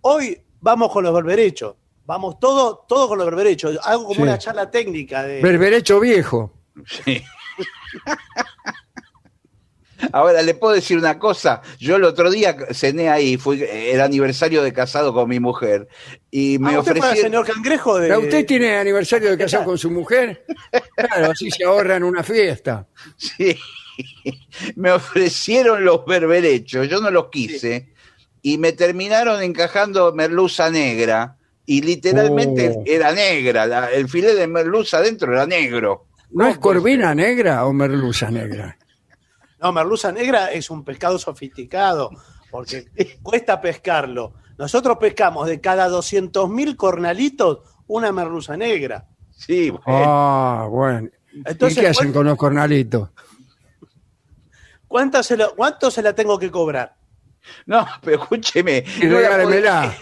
hoy 0.00 0.40
vamos 0.60 0.90
con 0.90 1.04
los 1.04 1.12
berberechos. 1.14 1.76
Vamos 2.12 2.38
todo, 2.38 2.84
todo 2.86 3.08
con 3.08 3.16
los 3.16 3.26
berberechos. 3.26 3.78
Hago 3.84 4.02
como 4.02 4.16
Sí. 4.16 4.20
una 4.22 4.36
charla 4.36 4.70
técnica 4.70 5.22
de. 5.22 5.40
Berberecho 5.40 5.98
viejo. 5.98 6.52
Sí. 6.86 7.22
Ahora, 10.12 10.42
¿le 10.42 10.52
puedo 10.54 10.74
decir 10.74 10.98
una 10.98 11.18
cosa? 11.18 11.62
Yo 11.78 11.96
el 11.96 12.04
otro 12.04 12.30
día 12.30 12.54
cené 12.72 13.08
ahí, 13.08 13.38
fue 13.38 13.92
el 13.94 13.98
aniversario 14.02 14.62
de 14.62 14.74
casado 14.74 15.14
con 15.14 15.26
mi 15.26 15.40
mujer, 15.40 15.88
y 16.30 16.58
me 16.58 16.74
Ah, 16.74 16.80
¿usted 16.80 16.92
fue 16.92 16.98
el 16.98 17.04
ofrecieron... 17.06 17.32
señor 17.32 17.46
Cangrejo 17.46 17.98
de. 17.98 18.08
¿Pero 18.08 18.20
¿Usted 18.20 18.44
tiene 18.44 18.76
aniversario 18.76 19.30
de 19.30 19.38
casado 19.38 19.64
con 19.70 19.78
su 19.78 19.90
mujer? 19.90 20.44
Claro, 20.96 21.30
así 21.30 21.50
se 21.50 21.64
ahorran 21.64 22.04
una 22.04 22.22
fiesta. 22.22 22.86
Sí. 23.16 23.56
Me 24.76 24.92
ofrecieron 24.92 25.82
los 25.82 26.04
berberechos, 26.04 26.90
yo 26.90 27.00
no 27.00 27.10
los 27.10 27.30
quise, 27.30 27.94
y 28.42 28.58
me 28.58 28.72
terminaron 28.72 29.42
encajando 29.42 30.12
merluza 30.12 30.68
negra, 30.68 31.38
y 31.66 31.82
literalmente 31.82 32.74
Oh. 32.76 32.82
era 32.86 33.12
negra, 33.12 33.66
la- 33.66 33.90
el 33.90 34.08
filete 34.08 34.34
de 34.36 34.46
merluza 34.46 34.98
adentro 34.98 35.32
era 35.32 35.46
negro. 35.46 36.06
¿No 36.32 36.46
es 36.46 36.58
corvina 36.58 37.14
negra 37.14 37.64
o 37.66 37.72
merluza 37.72 38.30
negra? 38.30 38.76
No, 39.60 39.70
merluza 39.70 40.10
negra 40.10 40.50
es 40.50 40.70
un 40.70 40.82
pescado 40.84 41.20
sofisticado, 41.20 42.10
porque 42.50 42.88
cuesta 43.22 43.60
pescarlo. 43.60 44.34
Nosotros 44.58 44.96
pescamos 44.98 45.46
de 45.46 45.60
cada 45.60 45.88
200.000 45.88 46.74
cornalitos 46.74 47.60
una 47.86 48.10
merluza 48.10 48.56
negra. 48.56 49.06
Sí, 49.30 49.70
bueno. 49.70 49.82
Ah, 49.86 50.66
bueno. 50.68 51.08
Entonces, 51.44 51.78
¿Y 51.78 51.80
qué 51.80 51.86
hacen 51.86 52.06
¿cuál- 52.08 52.12
con 52.14 52.26
los 52.26 52.36
cornalitos? 52.36 53.10
¿Cuánto 54.88 55.22
se, 55.22 55.36
lo- 55.36 55.54
¿Cuánto 55.54 55.90
se 55.90 56.02
la 56.02 56.12
tengo 56.12 56.38
que 56.38 56.50
cobrar? 56.50 56.94
No, 57.66 57.86
pero 58.02 58.22
escúcheme. 58.22 58.84
No 59.04 59.20
podía- 59.44 59.96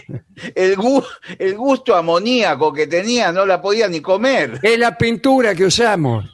el, 0.55 0.77
gu- 0.77 1.07
el 1.39 1.55
gusto 1.55 1.95
amoníaco 1.95 2.71
que 2.73 2.87
tenía 2.87 3.31
no 3.31 3.45
la 3.45 3.61
podía 3.61 3.87
ni 3.87 3.99
comer. 4.01 4.59
Es 4.61 4.77
la 4.79 4.97
pintura 4.97 5.55
que 5.55 5.65
usamos 5.65 6.25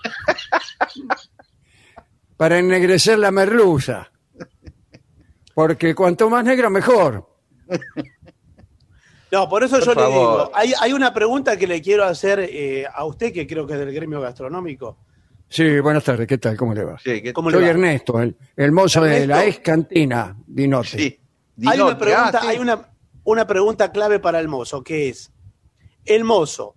para 2.36 2.60
ennegrecer 2.60 3.20
la 3.20 3.32
merluza. 3.32 4.12
Porque 5.54 5.96
cuanto 5.96 6.30
más 6.30 6.44
negra, 6.44 6.70
mejor. 6.70 7.28
No, 9.32 9.50
por 9.50 9.64
eso 9.64 9.78
Por 9.80 9.86
yo 9.86 9.94
le 9.96 10.08
digo, 10.08 10.52
hay, 10.54 10.74
hay 10.80 10.94
una 10.94 11.14
pregunta 11.14 11.58
que 11.58 11.68
le 11.68 11.82
quiero 11.82 12.06
hacer 12.06 12.40
eh, 12.42 12.86
a 12.94 13.04
usted, 13.06 13.34
que 13.34 13.46
creo 13.48 13.66
que 13.66 13.74
es 13.74 13.80
del 13.80 13.92
gremio 13.92 14.22
gastronómico. 14.22 14.98
Sí, 15.50 15.80
buenas 15.80 16.04
tardes, 16.04 16.28
¿qué 16.28 16.38
tal? 16.38 16.58
¿Cómo 16.58 16.74
le 16.74 16.84
va? 16.84 16.98
Sí, 17.00 17.22
que- 17.22 17.32
¿Cómo 17.34 17.50
le 17.50 17.56
Soy 17.58 17.64
va? 17.64 17.70
Ernesto, 17.70 18.20
el, 18.22 18.36
el 18.56 18.72
mozo 18.72 19.02
de 19.02 19.26
la 19.28 19.46
ex 19.46 19.60
cantina 19.60 20.36
Dinote. 20.46 20.88
sí. 20.90 20.98
hay 21.00 21.20
una 21.62 21.72
Dinote, 21.74 21.96
pregunta, 21.96 22.32
ah, 22.34 22.42
sí. 22.42 22.48
hay 22.48 22.58
una, 22.60 22.90
una 23.24 23.48
pregunta 23.48 23.92
clave 23.92 24.20
para 24.20 24.40
el 24.40 24.48
mozo, 24.50 24.84
que 24.84 25.10
es, 25.10 25.32
¿el 26.06 26.24
mozo 26.26 26.76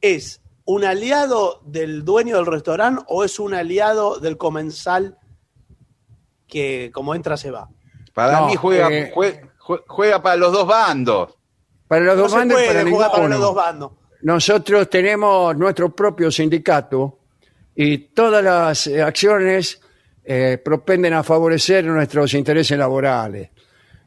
es 0.00 0.40
un 0.64 0.84
aliado 0.84 1.62
del 1.64 2.04
dueño 2.04 2.36
del 2.36 2.46
restaurante 2.46 3.02
o 3.06 3.24
es 3.24 3.38
un 3.38 3.54
aliado 3.54 4.18
del 4.18 4.36
comensal 4.36 5.16
que 6.48 6.90
como 6.92 7.14
entra 7.14 7.36
se 7.36 7.50
va? 7.52 7.68
Para 8.14 8.40
No, 8.40 8.46
mí 8.48 8.56
juega, 8.56 8.88
eh, 8.90 9.12
jue- 9.14 9.40
jue- 9.60 9.82
juega 9.86 10.20
para 10.20 10.36
los 10.36 10.52
dos 10.52 10.66
bandos. 10.66 11.36
Para 11.86 12.04
los 12.04 12.16
No 12.16 12.22
dos 12.22 12.32
se 12.32 12.38
bandos 12.38 12.60
y 12.60 12.64
puede 12.64 12.74
para 12.80 12.90
jugar 12.90 13.10
para 13.12 13.22
ninguno. 13.22 13.38
los 13.38 13.46
dos 13.46 13.54
bandos. 13.54 13.92
Nosotros 14.22 14.90
tenemos 14.90 15.56
nuestro 15.56 15.94
propio 15.94 16.30
sindicato 16.32 17.20
y 17.80 17.98
todas 18.08 18.42
las 18.42 18.88
eh, 18.88 19.00
acciones 19.00 19.80
eh, 20.24 20.60
propenden 20.64 21.14
a 21.14 21.22
favorecer 21.22 21.84
nuestros 21.84 22.34
intereses 22.34 22.76
laborales. 22.76 23.50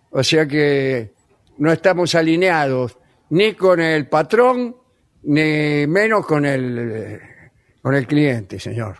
O 0.10 0.22
sea 0.22 0.46
que 0.46 1.14
no 1.58 1.72
estamos 1.72 2.14
alineados 2.16 2.98
ni 3.30 3.54
con 3.54 3.80
el 3.80 4.10
patrón 4.10 4.76
ni 5.24 5.88
menos 5.88 6.26
con 6.26 6.46
el, 6.46 6.80
eh, 6.80 7.20
con 7.82 7.96
el 7.96 8.06
cliente, 8.08 8.60
señor. 8.60 8.98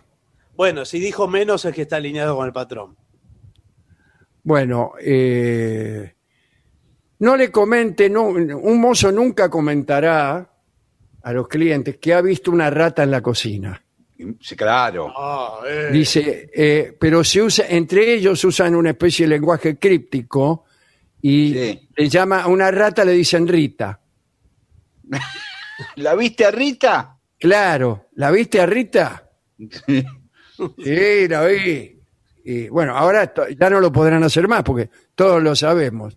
Bueno, 0.56 0.86
si 0.86 0.98
dijo 1.00 1.28
menos 1.28 1.66
es 1.66 1.74
que 1.74 1.82
está 1.82 1.96
alineado 1.96 2.34
con 2.34 2.46
el 2.46 2.54
patrón. 2.54 2.96
Bueno, 4.42 4.92
eh, 5.02 6.14
no 7.18 7.36
le 7.36 7.50
comente, 7.50 8.08
no, 8.08 8.22
un 8.24 8.80
mozo 8.80 9.12
nunca 9.12 9.50
comentará 9.50 10.50
a 11.22 11.32
los 11.34 11.46
clientes 11.46 11.98
que 11.98 12.14
ha 12.14 12.22
visto 12.22 12.50
una 12.50 12.70
rata 12.70 13.02
en 13.02 13.10
la 13.10 13.20
cocina. 13.20 13.81
Sí, 14.40 14.56
claro. 14.56 15.12
Ah, 15.16 15.60
eh. 15.68 15.88
Dice, 15.92 16.50
eh, 16.54 16.96
pero 16.98 17.22
se 17.24 17.42
usa, 17.42 17.66
entre 17.68 18.14
ellos 18.14 18.44
usan 18.44 18.74
una 18.74 18.90
especie 18.90 19.26
de 19.26 19.30
lenguaje 19.30 19.76
críptico 19.78 20.64
y 21.20 21.52
Sí. 21.52 21.88
le 21.96 22.08
llama 22.08 22.42
a 22.42 22.46
una 22.48 22.70
rata 22.70 23.04
le 23.04 23.12
dicen 23.12 23.46
Rita. 23.46 24.00
¿La 25.96 26.14
viste 26.14 26.44
a 26.44 26.50
Rita? 26.50 27.18
Claro, 27.38 28.08
¿la 28.14 28.30
viste 28.30 28.60
a 28.60 28.66
Rita? 28.66 29.28
Sí, 29.58 31.28
la 31.28 31.44
vi. 31.46 31.98
Y 32.44 32.68
bueno, 32.68 32.96
ahora 32.96 33.32
ya 33.58 33.70
no 33.70 33.80
lo 33.80 33.92
podrán 33.92 34.22
hacer 34.24 34.46
más 34.48 34.62
porque 34.62 34.90
todos 35.14 35.42
lo 35.42 35.54
sabemos. 35.56 36.16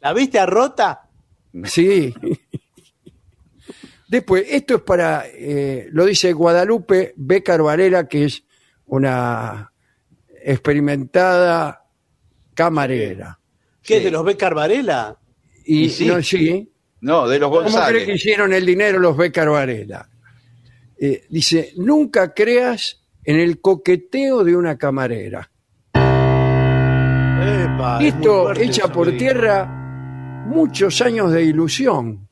¿La 0.00 0.12
viste 0.12 0.38
a 0.38 0.46
Rota? 0.46 1.08
Sí. 1.64 2.14
Después, 4.08 4.44
esto 4.48 4.76
es 4.76 4.80
para, 4.82 5.24
eh, 5.26 5.88
lo 5.92 6.04
dice 6.06 6.32
Guadalupe 6.32 7.12
Becar 7.16 7.62
Varela, 7.62 8.08
que 8.08 8.24
es 8.24 8.42
una 8.86 9.70
experimentada 10.42 11.84
camarera. 12.54 13.38
¿Qué 13.82 13.94
Sí. 13.94 13.98
es 13.98 14.04
de 14.04 14.10
los 14.10 14.24
Becar 14.24 14.54
Varela? 14.54 15.16
Y, 15.64 15.84
Y 15.84 15.90
sí. 15.90 16.06
no, 16.06 16.22
sí. 16.22 16.72
No, 17.00 17.28
de 17.28 17.38
los 17.38 17.50
¿Cómo 17.50 17.60
cree 17.60 17.70
que 17.72 17.78
González. 17.80 18.08
hicieron 18.16 18.52
el 18.52 18.64
dinero 18.66 18.98
los 18.98 19.16
Becar 19.16 19.48
Varela? 19.50 20.08
Eh, 20.98 21.26
dice, 21.28 21.72
nunca 21.76 22.32
creas 22.34 23.00
en 23.24 23.38
el 23.38 23.60
coqueteo 23.60 24.42
de 24.42 24.56
una 24.56 24.76
camarera. 24.78 25.50
Epa, 27.40 27.98
Esto 28.02 28.52
echa 28.54 28.88
por 28.88 29.12
tierra 29.16 29.66
muchos 30.46 31.00
años 31.02 31.30
de 31.32 31.44
ilusión. 31.44 32.26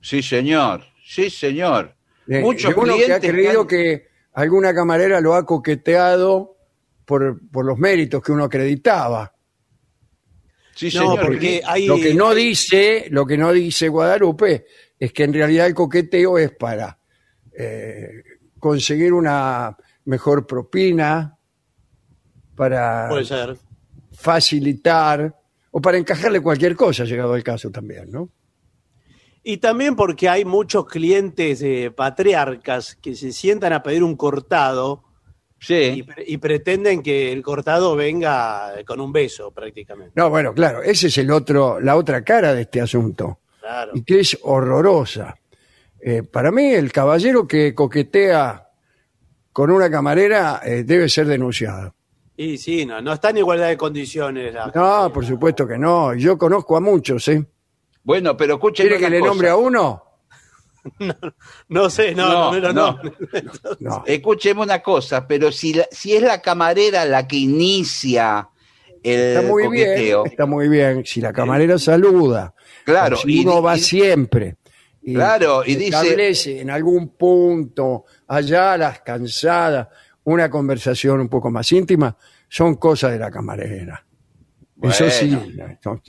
Sí, 0.00 0.22
señor. 0.22 0.82
Sí, 1.10 1.30
señor. 1.30 1.94
Eh, 2.28 2.40
Muchos 2.42 2.74
uno 2.76 2.94
que 2.96 3.04
ha 3.04 3.18
clientes 3.18 3.30
creído 3.30 3.60
han- 3.62 3.66
que 3.66 4.08
alguna 4.34 4.74
camarera 4.74 5.20
lo 5.22 5.34
ha 5.34 5.46
coqueteado 5.46 6.56
por, 7.06 7.40
por 7.50 7.64
los 7.64 7.78
méritos 7.78 8.22
que 8.22 8.30
uno 8.32 8.44
acreditaba. 8.44 9.32
Sí, 10.74 10.90
No, 10.94 11.00
señor. 11.12 11.20
porque 11.26 11.62
hay... 11.64 11.86
Lo 11.86 11.96
que 11.96 12.12
no 12.14 12.34
dice, 12.34 13.06
lo 13.10 13.24
que 13.24 13.38
no 13.38 13.52
dice 13.52 13.88
Guadalupe 13.88 14.66
es 14.98 15.12
que 15.14 15.24
en 15.24 15.32
realidad 15.32 15.66
el 15.66 15.74
coqueteo 15.74 16.36
es 16.36 16.50
para 16.52 16.98
eh, 17.58 18.10
conseguir 18.58 19.14
una 19.14 19.74
mejor 20.04 20.46
propina, 20.46 21.36
para 22.54 23.08
Puede 23.08 23.24
ser. 23.24 23.56
facilitar 24.12 25.34
o 25.70 25.80
para 25.80 25.96
encajarle 25.96 26.40
cualquier 26.40 26.76
cosa, 26.76 27.04
llegado 27.04 27.34
el 27.34 27.42
caso 27.42 27.70
también, 27.70 28.10
¿no? 28.10 28.28
Y 29.50 29.56
también 29.56 29.96
porque 29.96 30.28
hay 30.28 30.44
muchos 30.44 30.84
clientes 30.86 31.62
eh, 31.62 31.90
patriarcas 31.90 32.96
que 32.96 33.14
se 33.14 33.32
sientan 33.32 33.72
a 33.72 33.82
pedir 33.82 34.02
un 34.04 34.14
cortado 34.14 35.04
y, 35.58 35.64
Sí. 35.64 36.02
pre- 36.02 36.24
y 36.26 36.36
pretenden 36.36 37.02
que 37.02 37.32
el 37.32 37.42
cortado 37.42 37.96
venga 37.96 38.74
con 38.86 39.00
un 39.00 39.10
beso 39.10 39.50
prácticamente. 39.50 40.12
No, 40.16 40.28
bueno, 40.28 40.52
claro, 40.52 40.82
ese 40.82 41.06
es 41.06 41.16
el 41.16 41.30
otro, 41.30 41.80
la 41.80 41.96
otra 41.96 42.22
cara 42.22 42.52
de 42.52 42.60
este 42.62 42.82
asunto. 42.82 43.38
Claro. 43.60 43.92
y 43.94 44.02
que 44.02 44.20
es 44.20 44.38
horrorosa. 44.42 45.36
Eh, 46.00 46.22
para 46.22 46.50
mí, 46.50 46.72
el 46.72 46.90
caballero 46.92 47.46
que 47.48 47.74
coquetea 47.74 48.68
con 49.52 49.70
una 49.70 49.90
camarera 49.90 50.60
eh, 50.64 50.84
debe 50.84 51.08
ser 51.08 51.26
denunciado. 51.26 51.94
Y 52.36 52.58
sí, 52.58 52.84
no, 52.86 53.00
no 53.00 53.14
está 53.14 53.30
en 53.30 53.38
igualdad 53.38 53.68
de 53.68 53.76
condiciones. 53.78 54.52
la- 54.52 54.70
No, 54.74 55.10
por 55.12 55.24
supuesto 55.24 55.66
que 55.66 55.76
no. 55.78 56.14
Yo 56.14 56.36
conozco 56.38 56.76
a 56.76 56.80
muchos, 56.80 57.26
¿eh? 57.28 57.44
Bueno, 58.08 58.38
pero 58.38 58.54
escúcheme 58.54 58.88
¿Quiere 58.88 59.04
que 59.04 59.10
le 59.10 59.18
cosa. 59.20 59.28
nombre 59.30 59.48
a 59.50 59.56
uno? 59.56 60.02
No 61.68 61.90
sé, 61.90 62.14
no, 62.14 62.52
No, 62.52 62.58
no, 62.60 62.72
no. 62.72 62.72
no. 62.72 63.02
no. 63.02 63.80
No. 63.80 64.04
Escúcheme 64.06 64.62
una 64.62 64.80
cosa, 64.80 65.26
pero 65.26 65.52
si, 65.52 65.74
la- 65.74 65.86
si 65.90 66.16
es 66.16 66.22
la 66.22 66.40
camarera 66.40 67.04
la 67.04 67.28
que 67.28 67.36
inicia 67.36 68.48
el 69.02 69.20
Está 69.36 69.42
muy 69.42 69.64
coqueteo, 69.64 70.22
bien, 70.22 70.32
está 70.32 70.46
muy 70.46 70.68
bien. 70.68 71.04
Si 71.04 71.20
la 71.20 71.34
camarera 71.34 71.76
saluda, 71.78 72.54
Claro, 72.84 73.18
y- 73.26 73.40
uno 73.44 73.60
va 73.60 73.76
y- 73.76 73.80
siempre. 73.80 74.56
y 75.02 75.12
Claro, 75.12 75.62
y 75.66 75.74
dice- 75.74 75.96
establece 75.96 76.60
en 76.62 76.70
algún 76.70 77.08
punto, 77.10 78.06
allá 78.26 78.72
a 78.72 78.78
las 78.78 79.00
cansadas, 79.00 79.88
una 80.24 80.48
conversación 80.48 81.20
un 81.20 81.28
poco 81.28 81.50
más 81.50 81.70
íntima, 81.72 82.16
son 82.48 82.76
cosas 82.76 83.12
de 83.12 83.18
la 83.18 83.30
camarera. 83.30 84.02
Eso 84.80 85.10
sí. 85.10 85.38
son- 85.84 86.00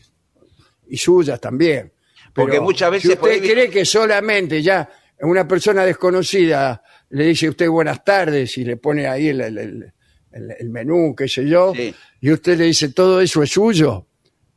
Y 0.89 0.97
suyas 0.97 1.39
también. 1.39 1.91
Porque 2.33 2.59
muchas 2.59 2.91
veces 2.91 3.11
Si 3.11 3.13
usted 3.17 3.39
cree 3.41 3.69
que 3.69 3.85
solamente 3.85 4.61
ya 4.61 4.89
una 5.21 5.47
persona 5.47 5.83
desconocida 5.85 6.81
le 7.09 7.25
dice 7.25 7.47
a 7.47 7.49
usted 7.51 7.69
buenas 7.69 8.03
tardes 8.03 8.57
y 8.57 8.63
le 8.65 8.77
pone 8.77 9.07
ahí 9.07 9.29
el, 9.29 9.41
el- 9.41 9.57
el- 9.57 9.93
el- 10.31 10.51
el 10.59 10.69
menú, 10.69 11.15
qué 11.15 11.27
sé 11.27 11.47
yo, 11.47 11.73
Sí. 11.75 11.93
y 12.21 12.31
usted 12.31 12.57
le 12.57 12.65
dice 12.65 12.89
todo 12.89 13.19
eso 13.21 13.41
es 13.43 13.49
suyo. 13.51 14.05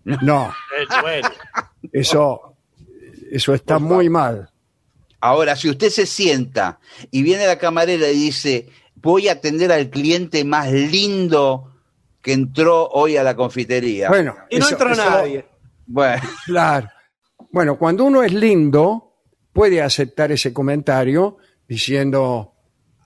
No, 0.05 0.53
eso, 1.93 2.57
eso 3.31 3.55
está 3.55 3.79
muy 3.79 4.09
mal. 4.09 4.51
Ahora, 5.21 5.55
si 5.57 5.71
usted 5.71 5.89
se 5.91 6.07
sienta 6.07 6.81
y 7.11 7.23
viene 7.23 7.47
la 7.47 7.57
camarera 7.59 8.09
y 8.09 8.15
dice, 8.17 8.69
voy 8.97 9.29
a 9.29 9.33
atender 9.33 9.71
al 9.73 9.89
cliente 9.91 10.45
más 10.45 10.71
lindo 10.73 11.73
que 12.21 12.33
entró 12.33 12.89
hoy 12.89 13.17
a 13.17 13.23
la 13.23 13.35
confitería. 13.37 14.09
Bueno, 14.09 14.37
y 14.51 14.59
no 14.59 14.65
eso- 14.67 14.75
entró 14.75 14.93
eso- 14.93 15.05
nadie. 15.11 15.45
Bueno, 15.87 16.23
Claro. 16.47 16.89
Bueno, 17.51 17.77
cuando 17.79 18.05
uno 18.05 18.23
es 18.23 18.33
lindo, 18.33 19.15
puede 19.53 19.83
aceptar 19.83 20.33
ese 20.33 20.53
comentario 20.53 21.37
diciendo, 21.69 22.55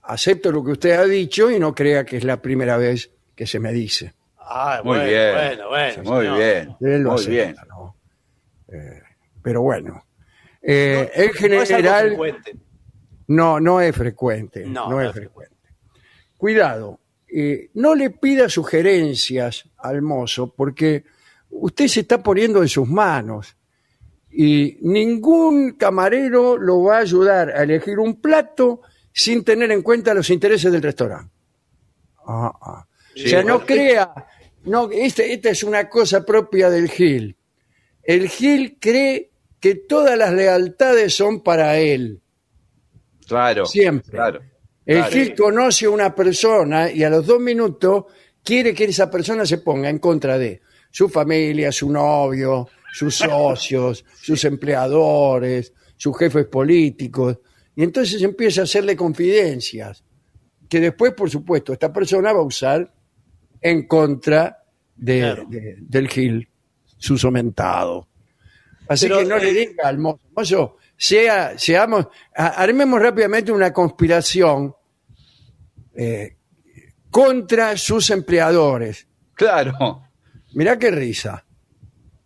acepto 0.03 0.51
lo 0.51 0.63
que 0.63 0.71
usted 0.71 0.91
ha 0.91 1.05
dicho 1.05 1.51
y 1.51 1.59
no 1.59 1.75
crea 1.75 2.05
que 2.05 2.17
es 2.17 2.23
la 2.23 2.41
primera 2.41 2.77
vez 2.77 3.11
que 3.35 3.45
se 3.45 3.59
me 3.59 3.73
dice. 3.73 4.13
Ah, 4.39 4.81
muy 4.83 4.97
bueno, 4.99 5.09
bien. 5.09 5.33
bueno, 5.33 5.69
bueno. 5.69 6.03
muy 6.03 6.21
señor. 6.23 6.37
bien. 6.37 6.75
Muy 7.03 7.13
acepta, 7.15 7.29
bien. 7.29 7.55
¿no? 7.67 7.95
Eh, 8.69 9.01
pero 9.41 9.61
bueno, 9.61 10.05
eh, 10.61 11.11
en 11.13 11.25
No 11.25 11.31
es 11.31 11.37
algo 11.41 11.65
general 11.65 12.07
frecuente. 12.07 12.55
no, 13.27 13.59
no 13.59 13.81
es 13.81 13.95
frecuente. 13.95 14.65
No, 14.65 14.85
No, 14.85 14.89
no 14.91 15.01
es 15.01 15.07
es 15.09 15.13
frecuente. 15.13 15.55
Cuidado, 16.37 16.99
eh, 17.27 17.69
no 17.73 17.95
le 17.95 18.11
pida 18.11 18.47
sugerencias 18.47 19.67
al 19.77 20.01
mozo 20.01 20.53
porque 20.55 21.03
usted 21.49 21.87
se 21.87 22.01
está 22.01 22.21
poniendo 22.21 22.61
en 22.61 22.69
sus 22.69 22.87
manos 22.87 23.55
y 24.29 24.77
ningún 24.81 25.71
camarero 25.73 26.57
lo 26.57 26.83
va 26.83 26.97
a 26.97 27.01
ayudar 27.01 27.49
a 27.49 27.63
elegir 27.63 27.97
un 27.99 28.21
plato 28.21 28.81
sin 29.11 29.43
tener 29.43 29.71
en 29.71 29.81
cuenta 29.81 30.13
los 30.13 30.29
intereses 30.29 30.71
del 30.71 30.81
restaurante. 30.81 31.33
Ah, 32.25 32.51
ah. 32.61 32.87
Sí, 33.15 33.25
o 33.25 33.29
sea, 33.29 33.41
no 33.41 33.53
bueno, 33.53 33.65
crea, 33.65 34.13
no, 34.65 34.89
esta, 34.91 35.23
esta 35.23 35.49
es 35.49 35.63
una 35.63 35.89
cosa 35.89 36.23
propia 36.23 36.69
del 36.69 36.89
Gil. 36.89 37.35
El 38.03 38.29
Gil 38.29 38.77
cree 38.79 39.31
que 39.59 39.75
todas 39.75 40.17
las 40.17 40.31
lealtades 40.33 41.15
son 41.15 41.41
para 41.41 41.77
él. 41.77 42.21
Claro. 43.27 43.65
Siempre. 43.65 44.11
Claro. 44.11 44.41
El 44.85 44.97
claro. 44.97 45.11
Gil 45.11 45.35
conoce 45.35 45.85
a 45.87 45.89
una 45.89 46.13
persona 46.13 46.91
y 46.91 47.03
a 47.03 47.09
los 47.09 47.25
dos 47.25 47.39
minutos 47.39 48.05
quiere 48.43 48.73
que 48.73 48.85
esa 48.85 49.09
persona 49.09 49.45
se 49.45 49.57
ponga 49.57 49.89
en 49.89 49.99
contra 49.99 50.37
de 50.37 50.61
su 50.91 51.09
familia, 51.09 51.71
su 51.71 51.89
novio, 51.91 52.67
sus 52.93 53.15
socios, 53.17 54.03
sus 54.21 54.43
empleadores, 54.45 55.73
sus 55.95 56.17
jefes 56.17 56.45
políticos. 56.45 57.39
Y 57.75 57.83
entonces 57.83 58.21
empieza 58.21 58.61
a 58.61 58.63
hacerle 58.65 58.95
confidencias 58.95 60.03
que 60.69 60.79
después, 60.79 61.13
por 61.13 61.29
supuesto, 61.29 61.71
esta 61.73 61.93
persona 61.93 62.33
va 62.33 62.39
a 62.39 62.43
usar 62.43 62.93
en 63.61 63.87
contra 63.87 64.63
de- 64.95 65.19
Claro. 65.19 65.45
de- 65.49 65.75
del 65.79 66.07
Gil, 66.09 66.49
su 66.97 67.17
somentado. 67.17 68.07
Así 68.87 69.05
Pero, 69.07 69.19
que 69.19 69.25
no 69.25 69.37
le 69.37 69.49
eh, 69.49 69.53
diga 69.67 69.87
al 69.87 69.97
mozo, 69.99 70.19
mozo, 70.35 70.77
sea, 70.97 71.57
seamos, 71.57 72.07
armemos 72.35 73.01
rápidamente 73.01 73.51
una 73.51 73.71
conspiración 73.73 74.73
eh, 75.95 76.35
contra 77.09 77.75
sus 77.77 78.09
empleadores. 78.09 79.07
Claro. 79.33 80.03
Mirá 80.53 80.77
qué 80.79 80.91
risa, 80.91 81.43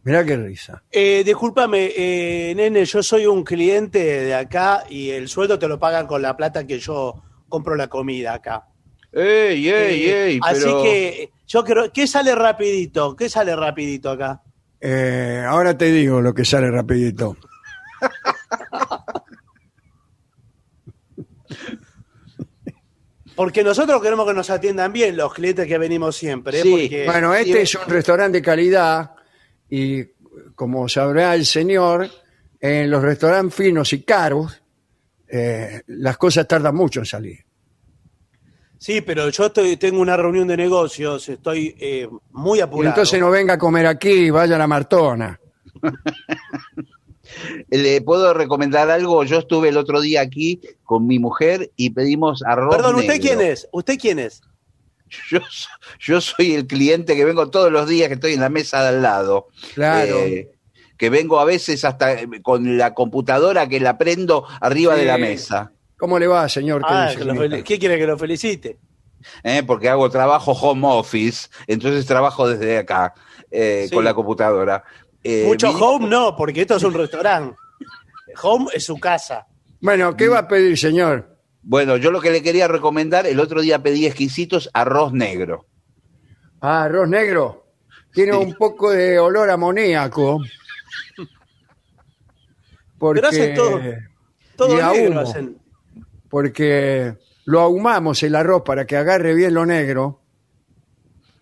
mirá 0.04 0.24
qué 0.24 0.38
risa. 0.38 0.84
Eh, 0.92 1.24
discúlpame, 1.26 1.92
eh, 1.96 2.54
nene, 2.56 2.86
yo 2.86 3.02
soy 3.04 3.26
un 3.26 3.44
cliente 3.44 4.00
de 4.00 4.34
acá 4.36 4.84
y 4.90 5.10
el 5.10 5.28
sueldo 5.28 5.58
te 5.60 5.68
lo 5.68 5.80
pagan 5.80 6.08
con 6.08 6.22
la 6.22 6.38
plata 6.38 6.66
que 6.66 6.80
yo 6.80 7.22
compro 7.50 7.76
la 7.76 7.88
comida 7.88 8.34
acá. 8.34 8.68
Ey, 9.12 9.68
ey, 9.68 10.06
Eh, 10.06 10.26
ey. 10.28 10.40
Así 10.42 10.64
pero- 10.64 10.84
que 10.84 11.30
yo 11.48 11.64
creo, 11.64 11.92
¿qué 11.92 12.08
sale 12.08 12.34
rapidito? 12.36 13.16
¿Qué 13.16 13.28
sale 13.28 13.56
rapidito 13.56 14.10
acá? 14.12 14.42
Eh, 14.80 15.44
ahora 15.46 15.78
te 15.78 15.92
digo 15.92 16.22
lo 16.22 16.34
que 16.34 16.46
sale 16.46 16.72
rapidito. 16.72 17.36
Porque 23.42 23.64
nosotros 23.64 24.00
queremos 24.04 24.28
que 24.28 24.36
nos 24.36 24.52
atiendan 24.52 24.94
bien 24.94 25.18
los 25.18 25.34
clientes 25.34 25.66
que 25.66 25.80
venimos 25.80 26.16
siempre. 26.16 26.60
¿eh? 26.60 26.62
Sí. 26.62 26.70
Porque- 26.72 27.06
Bueno, 27.08 27.34
este 27.34 27.50
y- 27.50 27.64
es 27.64 27.74
un 27.74 27.88
restaurante 27.88 28.38
de 28.38 28.42
calidad 28.44 29.16
y 29.68 30.04
como 30.54 30.88
sabrá 30.88 31.34
el 31.34 31.44
señor, 31.48 32.08
en 32.60 32.92
los 32.92 33.02
restaurantes 33.02 33.56
finos 33.56 33.92
y 33.94 34.04
caros, 34.04 34.62
eh, 35.28 35.82
las 35.88 36.18
cosas 36.20 36.48
tardan 36.48 36.76
mucho 36.76 37.00
en 37.00 37.08
salir. 37.08 37.40
Sí, 38.78 39.02
pero 39.02 39.28
yo 39.30 39.48
estoy, 39.48 39.76
tengo 39.78 40.02
una 40.02 40.16
reunión 40.16 40.48
de 40.48 40.58
negocios, 40.58 41.28
estoy 41.28 41.76
eh, 41.80 42.08
muy 42.30 42.60
Y 42.60 42.62
apurado. 42.62 42.90
entonces 42.94 43.20
no 43.20 43.32
venga 43.32 43.56
a 43.56 43.58
comer 43.58 43.88
aquí, 43.88 44.30
vaya 44.30 44.56
a 44.56 44.60
la 44.60 44.68
Martona. 44.68 45.40
¿Le 47.70 48.02
puedo 48.02 48.34
recomendar 48.34 48.90
algo? 48.90 49.24
Yo 49.24 49.40
estuve 49.40 49.70
el 49.70 49.78
otro 49.78 50.02
día 50.02 50.22
aquí 50.22 50.62
con 50.84 51.08
mi 51.08 51.20
mujer 51.20 51.72
y 51.76 51.92
pedimos 51.92 52.44
arroz 52.44 52.76
Perdón, 52.76 52.96
¿usted 52.96 53.14
negro. 53.14 53.24
quién 53.28 53.42
es? 53.42 53.68
¿Usted 53.72 53.98
quién 54.00 54.20
es? 54.20 54.42
Yo, 55.30 55.40
yo 56.00 56.22
soy 56.22 56.54
el 56.56 56.68
cliente 56.68 57.16
que 57.16 57.26
vengo 57.26 57.50
todos 57.50 57.72
los 57.72 57.88
días 57.88 58.08
que 58.08 58.14
estoy 58.14 58.34
en 58.34 58.40
la 58.42 58.50
mesa 58.50 58.82
de 58.82 58.90
al 58.90 59.02
lado. 59.02 59.48
Claro. 59.74 60.18
Eh, 60.20 60.52
que 60.98 61.10
vengo 61.10 61.40
a 61.40 61.46
veces 61.46 61.84
hasta 61.84 62.14
eh, 62.14 62.28
con 62.42 62.78
la 62.78 62.94
computadora 62.94 63.68
que 63.68 63.80
la 63.80 63.98
prendo 63.98 64.46
arriba 64.62 64.96
de 64.96 65.06
la 65.06 65.18
mesa. 65.18 65.72
¿Cómo 65.98 66.18
le 66.20 66.28
va, 66.28 66.48
señor? 66.48 66.82
Ah, 66.86 67.12
que 67.18 67.64
¿Qué 67.64 67.80
quiere 67.80 67.98
que 67.98 68.08
lo 68.08 68.18
felicite? 68.18 68.78
¿eh? 69.44 69.64
porque 69.66 69.90
hago 69.90 70.10
trabajo 70.10 70.52
home 70.52 70.88
office, 70.88 71.50
entonces 71.68 72.06
trabajo 72.06 72.48
desde 72.48 72.78
acá 72.78 73.14
eh, 73.52 73.86
Sí. 73.90 73.94
con 73.96 74.04
la 74.06 74.14
computadora. 74.14 74.84
Eh, 75.24 75.46
Mucho 75.48 75.70
home 75.72 76.08
no, 76.10 76.36
porque 76.36 76.62
esto 76.62 76.78
es 76.78 76.84
un 76.84 76.94
restaurante. 76.94 77.56
Home 78.44 78.68
es 78.74 78.86
su 78.86 78.98
casa. 79.00 79.48
Bueno, 79.80 80.16
¿qué 80.16 80.28
va 80.28 80.40
a 80.40 80.48
pedir, 80.48 80.78
señor? 80.78 81.38
Bueno, 81.64 81.98
yo 81.98 82.12
lo 82.12 82.22
que 82.22 82.32
le 82.32 82.42
quería 82.42 82.68
recomendar, 82.68 83.28
el 83.28 83.40
otro 83.40 83.62
día 83.62 83.84
pedí 83.84 84.06
exquisitos 84.06 84.70
arroz 84.74 85.14
negro. 85.14 85.66
Ah, 86.60 86.84
arroz 86.84 87.08
negro. 87.08 87.68
Tiene 88.14 88.34
Sí. 88.34 88.38
un 88.40 88.54
poco 88.56 88.92
de 88.92 89.20
olor 89.20 89.50
amoníaco. 89.50 90.40
Porque, 92.98 93.22
Pero 93.22 93.30
hacen 93.30 93.56
todo, 93.56 93.82
todo 94.56 94.78
y 94.78 94.80
a 94.80 94.92
negro. 94.92 95.12
humo. 95.12 95.20
hacen. 95.22 95.58
porque 96.30 97.18
lo 97.46 97.60
ahumamos 97.60 98.24
el 98.24 98.36
arroz 98.36 98.62
para 98.64 98.86
que 98.86 98.96
agarre 98.96 99.34
bien 99.34 99.54
lo 99.54 99.66
negro. 99.66 100.22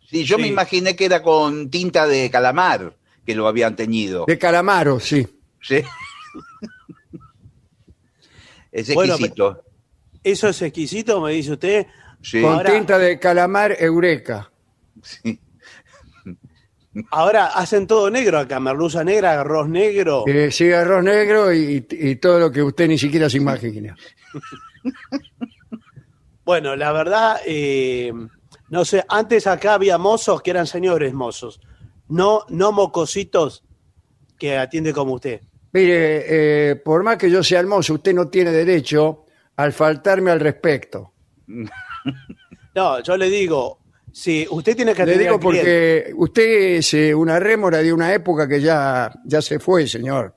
Sí, 0.09 0.23
yo 0.23 0.37
Sí. 0.37 0.41
me 0.43 0.47
imaginé 0.47 0.95
que 0.95 1.05
era 1.05 1.21
con 1.21 1.69
tinta 1.69 2.07
de 2.07 2.31
calamar 2.31 2.95
que 3.29 3.35
lo 3.35 3.47
habían 3.47 3.75
teñido. 3.75 4.25
De 4.25 4.39
calamaro, 4.39 4.99
sí. 4.99 5.27
Sí. 5.61 5.83
es 8.71 8.91
Bueno, 8.95 9.13
exquisito. 9.13 9.63
Eso 10.23 10.47
es 10.49 10.59
exquisito, 10.63 11.21
me 11.21 11.33
dice 11.33 11.51
usted. 11.51 11.85
Sí. 12.23 12.41
Con 12.41 12.53
Ahora- 12.55 12.73
tinta 12.73 12.97
de 12.97 13.19
calamar 13.19 13.75
eureka. 13.79 14.51
sí. 15.03 15.39
Ahora 17.11 17.45
hacen 17.45 17.85
todo 17.85 18.09
negro 18.09 18.39
acá, 18.39 18.59
merluza 18.59 19.03
negra, 19.03 19.39
arroz 19.39 19.69
negro. 19.69 20.23
Eh, 20.27 20.49
sí, 20.51 20.71
arroz 20.73 21.03
negro 21.03 21.53
y, 21.53 21.85
y 21.91 22.15
todo 22.15 22.39
lo 22.39 22.51
que 22.51 22.63
usted 22.63 22.87
ni 22.87 22.97
siquiera 22.97 23.29
se 23.29 23.37
imagina. 23.37 23.95
Bueno, 26.43 26.75
la 26.75 26.91
verdad, 26.91 27.37
eh, 27.45 28.11
no 28.69 28.83
sé, 28.83 29.05
antes 29.07 29.45
acá 29.45 29.75
había 29.75 29.99
mozos 29.99 30.41
que 30.41 30.49
eran 30.49 30.65
señores 30.65 31.13
mozos, 31.13 31.61
no, 32.09 32.45
no 32.49 32.71
mocositos 32.71 33.63
que 34.37 34.57
atiende 34.57 34.93
como 34.93 35.13
usted. 35.13 35.41
Mire, 35.71 36.71
eh, 36.71 36.75
por 36.75 37.03
más 37.03 37.17
que 37.17 37.29
yo 37.29 37.43
sea 37.43 37.59
hermoso, 37.59 37.93
usted 37.95 38.13
no 38.13 38.27
tiene 38.27 38.51
derecho 38.51 39.25
al 39.55 39.73
faltarme 39.73 40.31
al 40.31 40.39
respecto. 40.39 41.13
No, 42.75 43.01
yo 43.01 43.17
le 43.17 43.29
digo, 43.29 43.79
Sí, 44.11 44.45
usted 44.49 44.75
tiene 44.75 44.93
que 44.93 45.05
Le 45.05 45.11
atender 45.13 45.27
digo 45.27 45.35
al 45.35 45.39
cliente. 45.39 46.11
porque 46.11 46.13
usted 46.15 46.43
es 46.77 46.93
eh, 46.93 47.13
una 47.13 47.39
rémora 47.39 47.79
de 47.79 47.93
una 47.93 48.13
época 48.13 48.47
que 48.47 48.59
ya, 48.61 49.11
ya 49.25 49.41
se 49.41 49.59
fue, 49.59 49.87
señor. 49.87 50.35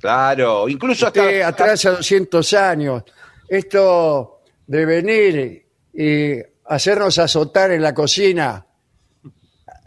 Claro, 0.00 0.68
incluso 0.68 1.06
hasta, 1.06 1.22
Usted 1.22 1.42
atrasa 1.42 1.90
200 1.92 2.52
años. 2.54 3.02
Esto 3.48 4.40
de 4.66 4.86
venir 4.86 5.66
y 5.92 6.34
hacernos 6.66 7.18
azotar 7.18 7.72
en 7.72 7.82
la 7.82 7.92
cocina 7.94 8.64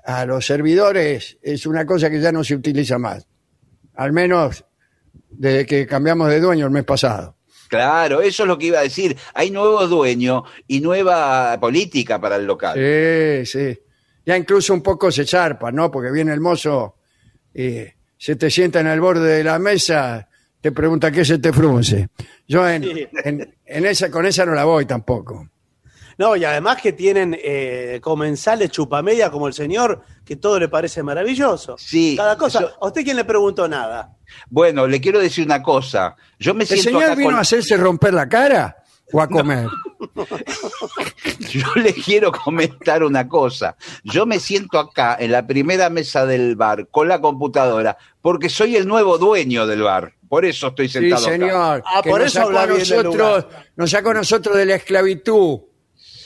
a 0.06 0.26
los 0.26 0.46
servidores 0.46 1.38
es 1.42 1.66
una 1.66 1.86
cosa 1.86 2.10
que 2.10 2.20
ya 2.22 2.32
no 2.32 2.44
se 2.44 2.56
utiliza 2.56 2.98
más. 2.98 3.28
Al 3.96 4.14
menos 4.14 4.66
desde 5.30 5.66
que 5.66 5.86
cambiamos 5.88 6.30
de 6.30 6.40
dueño 6.40 6.66
el 6.66 6.72
mes 6.72 6.84
pasado. 6.84 7.36
Claro, 7.68 8.22
eso 8.22 8.44
es 8.44 8.48
lo 8.48 8.58
que 8.58 8.66
iba 8.68 8.80
a 8.80 8.84
decir. 8.84 9.16
Hay 9.34 9.50
nuevo 9.52 9.88
dueño 9.88 10.44
y 10.68 10.82
nueva 10.82 11.58
política 11.60 12.20
para 12.20 12.36
el 12.36 12.46
local. 12.46 12.76
Sí, 12.78 13.46
sí. 13.46 13.80
Ya 14.26 14.38
incluso 14.38 14.74
un 14.74 14.84
poco 14.84 15.10
se 15.12 15.26
zarpa, 15.26 15.72
¿no? 15.72 15.90
Porque 15.90 16.12
viene 16.12 16.34
el 16.34 16.42
mozo 16.42 16.98
y 17.54 17.80
se 18.18 18.36
te 18.36 18.50
sienta 18.50 18.82
en 18.82 18.88
el 18.88 19.00
borde 19.00 19.38
de 19.38 19.44
la 19.44 19.58
mesa, 19.58 20.28
te 20.60 20.72
pregunta 20.72 21.12
qué 21.12 21.24
se 21.26 21.40
te 21.40 21.52
frunce. 21.54 22.10
Yo 22.48 22.68
en, 22.70 22.84
Sí. 22.84 23.08
en- 23.24 23.56
en 23.66 23.86
esa, 23.86 24.12
con 24.12 24.26
esa 24.26 24.46
no 24.46 24.54
la 24.54 24.66
voy 24.66 24.86
tampoco. 24.86 25.50
No, 26.18 26.36
y 26.36 26.44
además 26.46 26.82
que 26.82 26.94
tienen 26.94 27.38
eh, 27.42 28.00
comensales 28.02 28.72
chupamedia 28.72 29.30
como 29.32 29.48
el 29.48 29.54
señor, 29.54 30.02
que 30.26 30.36
todo 30.36 30.60
le 30.60 30.68
parece 30.70 31.04
maravilloso. 31.04 31.76
Sí, 31.78 32.16
Cada 32.18 32.38
cosa. 32.38 32.74
¿A 32.82 32.88
usted 32.88 33.04
quién 33.04 33.18
le 33.18 33.26
preguntó 33.26 33.68
nada? 33.68 34.16
Bueno, 34.50 34.88
le 34.88 35.00
quiero 35.02 35.20
decir 35.20 35.46
una 35.46 35.62
cosa. 35.62 36.16
Yo 36.40 36.54
me 36.54 36.64
¿El 36.64 36.68
siento 36.70 36.84
señor 36.90 37.04
acá 37.04 37.16
vino 37.16 37.30
con- 37.30 37.38
a 37.38 37.42
hacerse 37.42 37.78
romper 37.78 38.14
la 38.14 38.28
cara 38.30 38.78
o 39.14 39.22
a 39.22 39.28
comer? 39.28 39.68
Yo 41.50 41.66
le 41.76 41.94
quiero 41.94 42.32
comentar 42.32 43.04
una 43.04 43.28
cosa. 43.28 43.76
Yo 44.04 44.26
me 44.26 44.40
siento 44.40 44.80
acá 44.80 45.18
en 45.20 45.32
la 45.32 45.46
primera 45.46 45.90
mesa 45.90 46.26
del 46.26 46.56
bar 46.56 46.88
con 46.90 47.08
la 47.08 47.20
computadora 47.20 47.98
porque 48.22 48.50
soy 48.50 48.76
el 48.76 48.88
nuevo 48.88 49.18
dueño 49.18 49.68
del 49.68 49.84
bar. 49.84 50.14
Por 50.30 50.46
eso 50.46 50.68
estoy 50.68 50.88
Sí, 50.88 50.94
sentado 50.94 51.26
acá. 51.26 51.32
señor. 51.34 51.84
Ah, 51.86 52.02
que 52.04 52.10
por 52.10 52.22
nos 52.22 52.28
eso 52.36 52.40
sacó 52.48 52.68
nosotros, 52.68 53.46
nos 53.76 53.90
sacó 53.92 54.10
a 54.12 54.14
nosotros 54.14 54.56
de 54.58 54.66
la 54.66 54.76
esclavitud. 54.76 55.60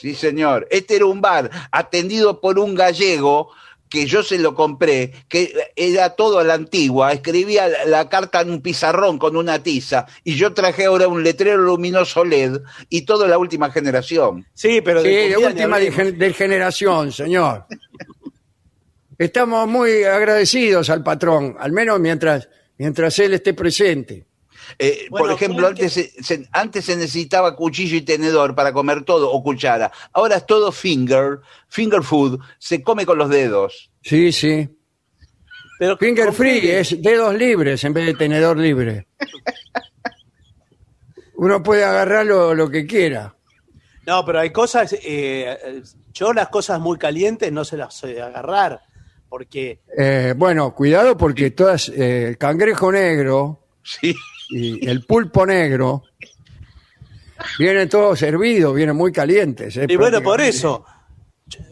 Sí, 0.06 0.14
señor. 0.14 0.68
Este 0.70 0.94
era 0.94 1.06
un 1.06 1.20
bar 1.20 1.50
atendido 1.72 2.40
por 2.40 2.60
un 2.60 2.76
gallego 2.76 3.50
que 3.88 4.06
yo 4.06 4.22
se 4.22 4.38
lo 4.38 4.54
compré, 4.54 5.12
que 5.28 5.52
era 5.74 6.10
todo 6.10 6.38
a 6.38 6.44
la 6.44 6.54
antigua, 6.54 7.12
escribía 7.12 7.66
la, 7.66 7.84
la 7.86 8.08
carta 8.08 8.40
en 8.40 8.50
un 8.50 8.60
pizarrón 8.60 9.18
con 9.18 9.36
una 9.36 9.62
tiza, 9.62 10.06
y 10.22 10.36
yo 10.36 10.52
traje 10.54 10.84
ahora 10.84 11.08
un 11.08 11.24
letrero 11.24 11.58
luminoso 11.58 12.24
LED 12.24 12.60
y 12.88 13.02
todo 13.02 13.26
la 13.26 13.36
última 13.36 13.70
generación. 13.72 14.46
Sí, 14.54 14.80
pero 14.80 15.02
Sí, 15.02 15.08
de 15.08 15.28
ni 15.30 15.44
última 15.44 15.78
de 15.78 16.32
generación, 16.32 17.10
señor. 17.10 17.66
Estamos 19.18 19.66
muy 19.66 20.04
agradecidos 20.04 20.88
al 20.88 21.02
patrón, 21.02 21.56
al 21.58 21.72
menos 21.72 21.98
mientras, 21.98 22.48
mientras 22.78 23.18
él 23.18 23.34
esté 23.34 23.54
presente. 23.54 24.25
Eh, 24.78 25.06
Bueno, 25.10 25.26
por 25.26 25.34
ejemplo, 25.34 25.68
¿creen 25.74 25.76
que- 25.76 25.84
antes 25.84 26.26
se, 26.26 26.48
antes 26.52 26.84
se 26.84 26.96
necesitaba 26.96 27.54
cuchillo 27.56 27.96
y 27.96 28.02
tenedor 28.02 28.54
para 28.54 28.72
comer 28.72 29.04
todo 29.04 29.30
o 29.30 29.42
cuchara. 29.42 29.90
Ahora 30.12 30.36
es 30.36 30.46
todo 30.46 30.72
finger, 30.72 31.40
finger 31.68 32.02
food, 32.02 32.40
se 32.58 32.82
come 32.82 33.06
con 33.06 33.18
los 33.18 33.28
dedos. 33.28 33.90
Sí, 34.02 34.32
sí. 34.32 34.68
Pero 35.78 35.96
Finger 35.98 36.32
free 36.32 36.70
es 36.70 37.02
dedos 37.02 37.34
libres 37.34 37.84
en 37.84 37.92
vez 37.92 38.06
de 38.06 38.14
tenedor 38.14 38.56
libre. 38.56 39.06
Uno 41.36 41.62
puede 41.62 41.84
agarrarlo 41.84 42.54
lo 42.54 42.70
que 42.70 42.86
quiera. 42.86 43.34
No, 44.06 44.24
pero 44.24 44.40
hay 44.40 44.50
cosas. 44.52 44.94
eh, 45.02 45.82
yo 46.12 46.32
las 46.32 46.48
cosas 46.48 46.80
muy 46.80 46.96
calientes 46.96 47.52
no 47.52 47.64
se 47.64 47.76
las 47.76 47.94
sé 47.94 48.22
agarrar. 48.22 48.80
Porque. 49.28 49.80
Eh, 49.98 50.32
bueno, 50.36 50.74
cuidado 50.74 51.16
porque 51.16 51.50
todas 51.50 51.88
eh, 51.90 52.28
el 52.28 52.38
cangrejo 52.38 52.90
negro 52.92 53.62
Sí. 53.82 54.14
Y 54.50 54.86
el 54.88 55.04
pulpo 55.04 55.44
negro 55.46 56.04
vienen 57.58 57.88
todos 57.88 58.20
hervidos, 58.22 58.74
vienen 58.74 58.96
muy 58.96 59.12
calientes. 59.12 59.76
eh, 59.76 59.86
Y 59.88 59.96
bueno, 59.96 60.22
por 60.22 60.40
eso. 60.40 60.84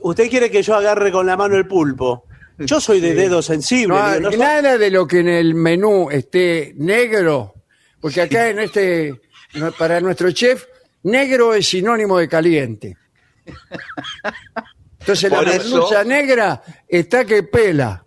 Usted 0.03 0.29
quiere 0.31 0.51
que 0.51 0.63
yo 0.63 0.75
agarre 0.77 1.11
con 1.11 1.27
la 1.27 1.37
mano 1.37 1.57
el 1.57 1.67
pulpo. 1.67 2.27
Yo 2.59 2.81
soy 2.81 3.01
de 3.01 3.15
dedo 3.15 3.43
sensible. 3.43 3.89
No, 3.97 4.09
digo, 4.09 4.21
no 4.21 4.33
so- 4.33 4.39
nada 4.39 4.79
de 4.79 4.91
lo 4.91 5.07
que 5.07 5.19
en 5.21 5.29
el 5.29 5.55
menú 5.55 6.09
esté 6.11 6.73
negro, 6.77 7.55
porque 8.01 8.21
acá 8.23 8.49
en 8.51 8.61
este, 8.61 9.21
para 9.77 10.01
nuestro 10.01 10.31
chef, 10.31 10.65
negro 11.03 11.53
es 11.55 11.67
sinónimo 11.67 12.19
de 12.19 12.29
caliente. 12.29 12.97
Entonces 15.01 15.31
la 15.31 15.39
Por 15.39 15.47
merluza 15.49 16.05
negra 16.05 16.63
está 16.89 17.25
que 17.25 17.43
pela. 17.43 18.04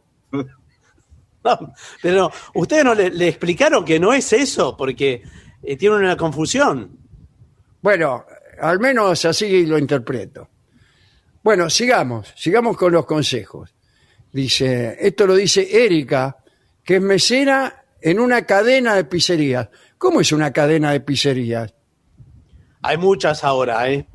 Pero 2.01 2.17
no, 2.17 2.31
ustedes 2.55 2.83
no 2.83 2.95
le, 2.95 3.09
le 3.09 3.27
explicaron 3.27 3.85
que 3.85 3.99
no 3.99 4.13
es 4.13 4.31
eso, 4.33 4.75
porque 4.77 5.23
eh, 5.63 5.77
tienen 5.77 5.99
una 5.99 6.17
confusión. 6.17 6.97
Bueno, 7.81 8.25
al 8.59 8.79
menos 8.79 9.23
así 9.25 9.65
lo 9.65 9.77
interpreto. 9.77 10.49
Bueno, 11.43 11.69
sigamos, 11.69 12.33
sigamos 12.35 12.75
con 12.75 12.91
los 12.91 13.05
consejos. 13.05 13.73
Dice, 14.31 14.97
esto 14.99 15.25
lo 15.25 15.35
dice 15.35 15.85
Erika, 15.85 16.37
que 16.83 16.97
es 16.97 17.01
mesera 17.01 17.85
en 18.01 18.19
una 18.19 18.45
cadena 18.45 18.95
de 18.95 19.05
pizzerías. 19.05 19.69
¿Cómo 19.97 20.21
es 20.21 20.31
una 20.31 20.51
cadena 20.51 20.91
de 20.91 20.99
pizzerías? 20.99 21.73
Hay 22.81 22.97
muchas 22.97 23.43
ahora, 23.43 23.89
¿eh? 23.89 24.07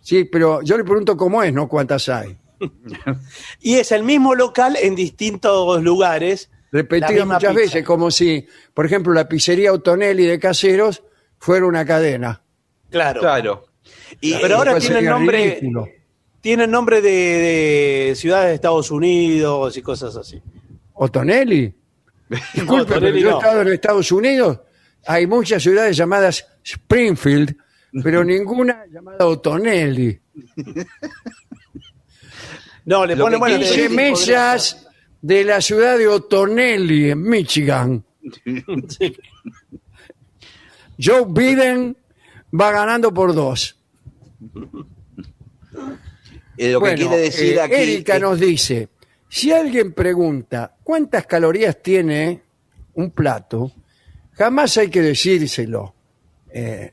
Sí, 0.00 0.24
pero 0.24 0.62
yo 0.62 0.76
le 0.76 0.84
pregunto 0.84 1.16
cómo 1.16 1.42
es, 1.42 1.52
no 1.52 1.68
cuántas 1.68 2.08
hay. 2.08 2.36
Y 3.60 3.74
es 3.76 3.92
el 3.92 4.02
mismo 4.02 4.34
local 4.34 4.76
en 4.80 4.94
distintos 4.94 5.82
lugares. 5.82 6.50
misma 6.72 7.34
muchas 7.34 7.38
pizza. 7.40 7.52
veces, 7.52 7.84
como 7.84 8.10
si, 8.10 8.46
por 8.74 8.86
ejemplo, 8.86 9.12
la 9.12 9.28
pizzería 9.28 9.72
Otonelli 9.72 10.24
de 10.26 10.38
Caseros 10.38 11.02
fuera 11.38 11.66
una 11.66 11.84
cadena. 11.84 12.42
Claro. 12.90 13.20
Claro. 13.20 13.64
Y, 14.20 14.34
Pero 14.34 14.56
ahora 14.56 14.78
tiene 14.78 14.98
el 15.00 15.04
nombre. 15.06 15.44
ridículo. 15.60 15.88
Tiene 16.40 16.64
el 16.64 16.70
nombre 16.70 17.00
de, 17.02 17.10
de 18.08 18.14
ciudades 18.16 18.48
de 18.48 18.54
Estados 18.54 18.90
Unidos 18.90 19.76
y 19.76 19.82
cosas 19.82 20.16
así. 20.16 20.40
¿Otonelli? 20.94 21.74
Disculpe, 22.54 22.94
pero 22.94 23.08
yo 23.08 23.28
he 23.28 23.30
no. 23.32 23.38
estado 23.38 23.62
en 23.62 23.68
Estados 23.68 24.12
Unidos, 24.12 24.60
hay 25.06 25.26
muchas 25.26 25.62
ciudades 25.62 25.96
llamadas 25.96 26.46
Springfield, 26.62 27.56
pero 28.02 28.22
ninguna 28.24 28.84
llamada 28.86 29.26
Otonelli. 29.26 30.20
No, 32.88 33.04
le 33.04 33.14
Lo 33.16 33.24
pone 33.24 33.36
que 33.36 33.38
bueno. 33.40 33.56
quiere 33.56 33.70
Dice 33.70 33.82
decir, 33.82 33.96
le- 33.96 34.10
mesas 34.10 34.88
de 35.20 35.44
la 35.44 35.60
ciudad 35.60 35.98
de 35.98 36.08
Otonelli, 36.08 37.10
en 37.10 37.22
Michigan. 37.22 38.02
Sí. 38.44 39.16
Joe 41.00 41.26
Biden 41.28 41.96
va 42.58 42.72
ganando 42.72 43.12
por 43.12 43.34
dos. 43.34 43.76
eh, 46.56 46.72
lo 46.72 46.78
que 46.80 46.88
Bueno, 46.90 46.96
quiere 47.08 47.16
decir 47.22 47.54
eh, 47.54 47.60
aquí. 47.60 47.74
Erika 47.74 48.16
es- 48.16 48.20
nos 48.22 48.40
dice, 48.40 48.88
si 49.28 49.52
alguien 49.52 49.92
pregunta 49.92 50.74
cuántas 50.82 51.26
calorías 51.26 51.80
tiene 51.82 52.42
un 52.94 53.10
plato, 53.10 53.72
jamás 54.32 54.76
hay 54.78 54.88
que 54.88 55.02
decírselo. 55.02 55.94
Eh, 56.50 56.92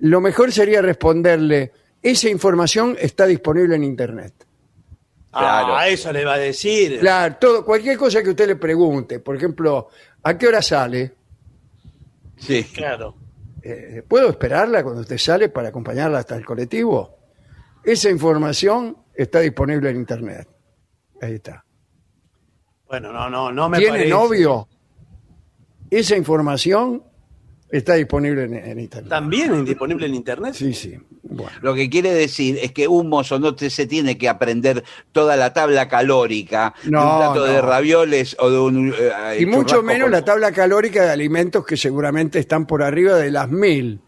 lo 0.00 0.20
mejor 0.20 0.50
sería 0.52 0.82
responderle, 0.82 1.72
esa 2.02 2.28
información 2.28 2.96
está 2.98 3.26
disponible 3.26 3.76
en 3.76 3.84
Internet. 3.84 4.45
Claro. 5.38 5.76
Ah, 5.76 5.88
eso 5.88 6.12
le 6.12 6.24
va 6.24 6.34
a 6.34 6.38
decir. 6.38 6.98
Claro, 7.00 7.36
todo, 7.40 7.64
cualquier 7.64 7.96
cosa 7.96 8.22
que 8.22 8.30
usted 8.30 8.46
le 8.46 8.56
pregunte, 8.56 9.20
por 9.20 9.36
ejemplo, 9.36 9.88
¿a 10.22 10.36
qué 10.38 10.48
hora 10.48 10.62
sale? 10.62 11.14
Sí. 12.36 12.64
Claro. 12.64 13.14
Eh, 13.62 14.02
¿Puedo 14.06 14.30
esperarla 14.30 14.82
cuando 14.82 15.00
usted 15.00 15.18
sale 15.18 15.48
para 15.48 15.68
acompañarla 15.68 16.18
hasta 16.18 16.36
el 16.36 16.44
colectivo? 16.44 17.18
Esa 17.84 18.10
información 18.10 18.96
está 19.14 19.40
disponible 19.40 19.90
en 19.90 19.96
Internet. 19.96 20.48
Ahí 21.20 21.34
está. 21.34 21.64
Bueno, 22.88 23.12
no, 23.12 23.28
no, 23.28 23.50
no 23.50 23.68
me 23.68 23.78
¿Tiene 23.78 23.92
parece. 23.92 24.10
novio? 24.10 24.68
Esa 25.90 26.16
información 26.16 27.02
está 27.70 27.94
disponible 27.94 28.44
en, 28.44 28.54
en 28.54 28.78
Internet. 28.80 29.10
¿También 29.10 29.54
es 29.54 29.64
disponible 29.64 30.06
en 30.06 30.14
internet? 30.14 30.54
Sí, 30.54 30.72
sí. 30.72 30.96
Bueno. 31.22 31.52
Lo 31.62 31.74
que 31.74 31.90
quiere 31.90 32.12
decir 32.14 32.58
es 32.62 32.70
que 32.72 32.86
un 32.86 33.08
mozo 33.08 33.38
no 33.40 33.54
te- 33.54 33.68
se 33.70 33.86
tiene 33.86 34.16
que 34.16 34.28
aprender 34.28 34.84
toda 35.12 35.36
la 35.36 35.52
tabla 35.52 35.88
calórica 35.88 36.72
de 36.84 36.88
un 36.88 36.92
plato 36.94 37.44
de 37.44 37.60
ravioles 37.60 38.36
o 38.38 38.48
de 38.50 38.58
un. 38.58 38.94
eh, 38.96 39.38
Y 39.40 39.46
mucho 39.46 39.60
churrasco 39.76 39.82
menos 39.82 40.02
con- 40.04 40.12
la 40.12 40.24
tabla 40.24 40.52
calórica 40.52 41.02
de 41.04 41.10
alimentos 41.10 41.66
que 41.66 41.76
seguramente 41.76 42.38
están 42.38 42.66
por 42.66 42.82
arriba 42.82 43.16
de 43.16 43.30
las 43.32 43.48
mil. 43.50 44.00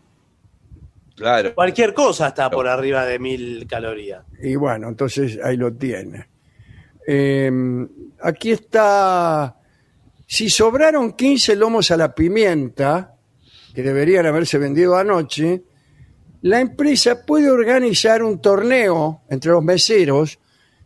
Claro. 1.16 1.52
Cualquier 1.56 1.94
cosa 1.94 2.28
está 2.28 2.48
por 2.48 2.68
arriba 2.68 3.04
de 3.04 3.18
mil 3.18 3.66
calorías. 3.68 4.22
Y 4.40 4.54
bueno, 4.54 4.88
entonces 4.88 5.38
ahí 5.42 5.56
lo 5.56 5.72
tiene. 5.72 6.28
Eh, 7.06 7.50
aquí 8.22 8.52
está. 8.52 9.56
Si 10.26 10.48
sobraron 10.48 11.14
15 11.14 11.56
lomos 11.56 11.90
a 11.90 11.96
la 11.96 12.14
pimienta, 12.14 13.16
que 13.78 13.84
deberían 13.84 14.26
haberse 14.26 14.58
vendido 14.58 14.96
anoche, 14.96 15.62
la 16.42 16.58
empresa 16.58 17.24
puede 17.24 17.48
organizar 17.48 18.24
un 18.24 18.40
torneo 18.42 19.22
entre 19.30 19.52
los 19.52 19.62
meseros 19.62 20.40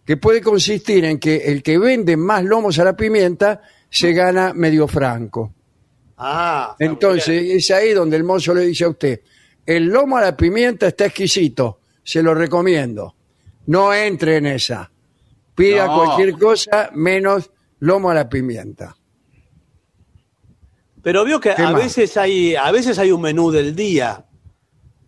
que 0.05 0.19
puede 0.19 0.43
consistir 0.43 1.07
en 1.07 1.19
que 1.19 1.37
el 1.37 1.63
que 1.63 1.79
vende 1.79 2.19
más 2.19 2.45
lomos 2.45 2.79
a 2.79 2.85
la 2.85 2.95
pimienta 2.95 3.63
se 3.89 4.13
gana 4.13 4.53
medio 4.53 4.87
franco. 4.87 5.55
Ah, 6.19 6.77
Entonces 6.79 7.43
es 7.43 7.71
ahí 7.71 7.95
donde 7.95 8.19
el 8.19 8.25
mozo 8.25 8.53
le 8.53 8.67
dice 8.67 8.85
a 8.85 8.91
usted, 8.91 9.23
el 9.65 9.87
lomo 9.87 10.19
a 10.19 10.21
la 10.21 10.37
pimienta 10.37 10.89
está 10.89 11.07
exquisito, 11.07 11.81
se 12.05 12.23
lo 12.23 12.35
recomiendo. 12.35 13.15
No 13.69 13.95
entre 13.95 14.37
en 14.37 14.45
esa. 14.49 14.93
Pida 15.55 15.87
No. 15.87 15.95
cualquier 15.97 16.33
cosa 16.39 16.91
menos 16.93 17.51
lomo 17.79 18.11
a 18.11 18.15
la 18.15 18.29
pimienta. 18.29 18.95
Pero 21.03 21.25
vio 21.25 21.41
que 21.41 21.55
¿Qué 21.55 21.63
a 21.63 21.71
más? 21.71 21.83
veces 21.83 22.17
hay, 22.17 22.55
a 22.55 22.71
veces 22.71 22.99
hay 22.99 23.11
un 23.11 23.21
menú 23.21 23.51
del 23.51 23.75
día 23.75 24.25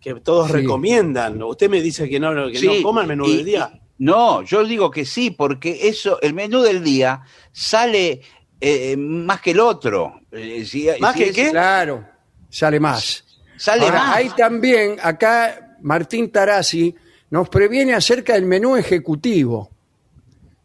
que 0.01 0.15
todos 0.17 0.49
Sí. 0.49 0.55
recomiendan. 0.55 1.43
Usted 1.43 1.71
me 1.71 1.81
dice 1.81 2.09
que 2.09 2.19
no, 2.21 2.51
que 2.51 2.61
no 2.67 2.83
coma 2.83 3.03
el 3.03 3.07
menú 3.09 3.27
y- 3.27 3.37
del 3.37 3.45
día. 3.47 3.71
y- 3.75 3.81
no, 3.99 4.43
yo 4.43 4.65
digo 4.65 4.91
que 4.91 5.05
sí, 5.05 5.31
porque 5.31 5.89
eso, 5.89 6.21
el 6.21 6.35
menú 6.35 6.61
del 6.63 6.83
día 6.83 7.23
sale 7.53 8.21
eh, 8.61 8.97
más 8.97 9.41
que 9.43 9.51
el 9.53 9.61
otro. 9.61 10.21
Eh, 10.33 10.65
si- 10.65 10.89
¿Más 10.99 11.13
si 11.15 11.19
que 11.25 11.29
es- 11.31 11.35
qué? 11.37 11.51
Claro, 11.51 12.05
sale 12.49 12.81
más. 12.81 13.25
Sale 13.57 13.85
Ahora, 13.85 13.99
más. 14.05 14.17
hay 14.17 14.31
también, 14.31 14.97
acá 15.03 15.77
Martín 15.83 16.31
Tarasi 16.31 16.95
nos 17.31 17.49
previene 17.49 17.95
acerca 17.95 18.33
del 18.35 18.47
menú 18.47 18.75
ejecutivo. 18.77 19.71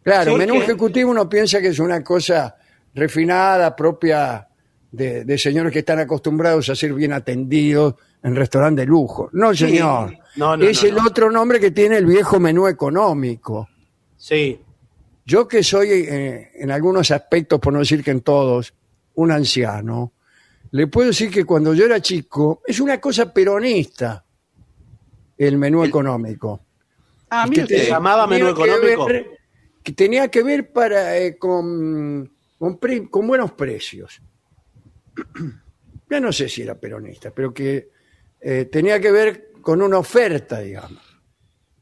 Claro, 0.02 0.32
¿Por 0.32 0.40
menú 0.40 0.54
qué? 0.54 0.60
ejecutivo 0.62 1.12
uno 1.12 1.28
piensa 1.30 1.60
que 1.62 1.68
es 1.68 1.80
una 1.80 2.04
cosa 2.04 2.56
refinada, 2.94 3.76
propia 3.76 4.48
de, 4.92 5.24
de 5.26 5.38
señores 5.38 5.72
que 5.72 5.80
están 5.80 6.00
acostumbrados 6.00 6.70
a 6.70 6.76
ser 6.76 6.94
bien 6.94 7.14
atendidos 7.14 7.96
en 8.24 8.36
restaurantes 8.36 8.84
de 8.84 8.88
lujo. 8.90 9.30
No, 9.34 9.54
Sí. 9.54 9.66
señor. 9.68 10.18
No, 10.36 10.58
no, 10.58 10.64
es 10.66 10.84
no, 10.84 10.90
el 10.90 10.96
no. 10.96 11.04
otro 11.08 11.32
nombre 11.32 11.60
que 11.60 11.72
tiene 11.72 11.98
el 11.98 12.06
viejo 12.06 12.40
menú 12.40 12.68
económico. 12.68 13.68
Sí. 14.18 14.60
Yo 15.26 15.48
que 15.48 15.64
soy 15.64 15.90
eh, 15.92 16.52
en 16.56 16.72
algunos 16.72 17.12
aspectos, 17.12 17.60
por 17.60 17.72
no 17.74 17.80
decir 17.80 18.04
que 18.04 18.12
en 18.12 18.22
todos, 18.22 18.74
un 19.16 19.32
anciano, 19.32 20.14
le 20.72 20.88
puedo 20.88 21.08
decir 21.10 21.30
que 21.30 21.46
cuando 21.46 21.74
yo 21.74 21.86
era 21.86 22.02
chico 22.02 22.62
es 22.66 22.80
una 22.80 23.00
cosa 23.00 23.32
peronista 23.34 24.24
el 25.38 25.58
menú 25.58 25.84
económico. 25.84 26.62
Ah, 27.30 27.44
Que 27.46 27.62
mire 27.62 27.66
te- 27.66 27.88
llamaba 27.90 28.26
menú 28.28 28.54
tenía 28.54 28.66
que 28.66 28.72
económico. 28.94 29.06
ver- 29.06 29.28
que 29.84 29.94
tenía 29.94 30.28
que 30.30 30.44
ver 30.44 30.72
para 30.74 31.18
eh, 31.18 31.38
con, 31.38 32.30
con, 32.58 32.78
pre- 32.78 33.10
con 33.10 33.28
buenos 33.28 33.52
precios. 33.54 34.22
Ya 36.10 36.20
no 36.20 36.32
sé 36.32 36.50
si 36.50 36.64
era 36.64 36.76
peronista, 36.76 37.32
pero 37.32 37.54
que 37.54 37.90
eh, 38.42 38.66
tenía 38.66 39.00
que 39.00 39.12
ver 39.12 39.52
con 39.62 39.82
una 39.82 40.00
oferta, 40.00 40.60
digamos. 40.60 41.02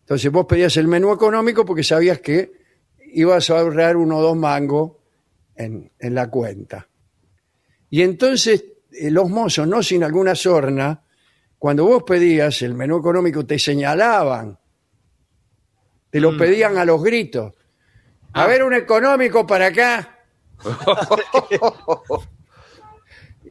Entonces 0.01 0.31
vos 0.31 0.45
pedías 0.45 0.75
el 0.77 0.87
menú 0.87 1.13
económico 1.13 1.65
porque 1.65 1.83
sabías 1.83 2.19
que 2.19 2.51
ibas 3.13 3.49
a 3.49 3.59
ahorrar 3.59 3.97
uno 3.97 4.17
o 4.17 4.21
dos 4.21 4.37
mangos 4.37 4.93
en, 5.55 5.91
en 5.99 6.15
la 6.15 6.29
cuenta. 6.29 6.87
Y 7.89 8.01
entonces 8.01 8.65
eh, 8.91 9.11
los 9.11 9.29
mozos, 9.29 9.67
no 9.67 9.83
sin 9.83 10.03
alguna 10.03 10.35
sorna, 10.35 11.03
cuando 11.59 11.85
vos 11.85 12.03
pedías 12.03 12.61
el 12.61 12.73
menú 12.73 12.97
económico 12.99 13.45
te 13.45 13.57
señalaban, 13.59 14.57
te 16.09 16.19
lo 16.19 16.37
pedían 16.37 16.77
a 16.77 16.85
los 16.85 17.03
gritos. 17.03 17.53
A 18.33 18.45
ver 18.45 18.63
un 18.63 18.73
económico 18.73 19.45
para 19.45 19.67
acá. 19.67 20.19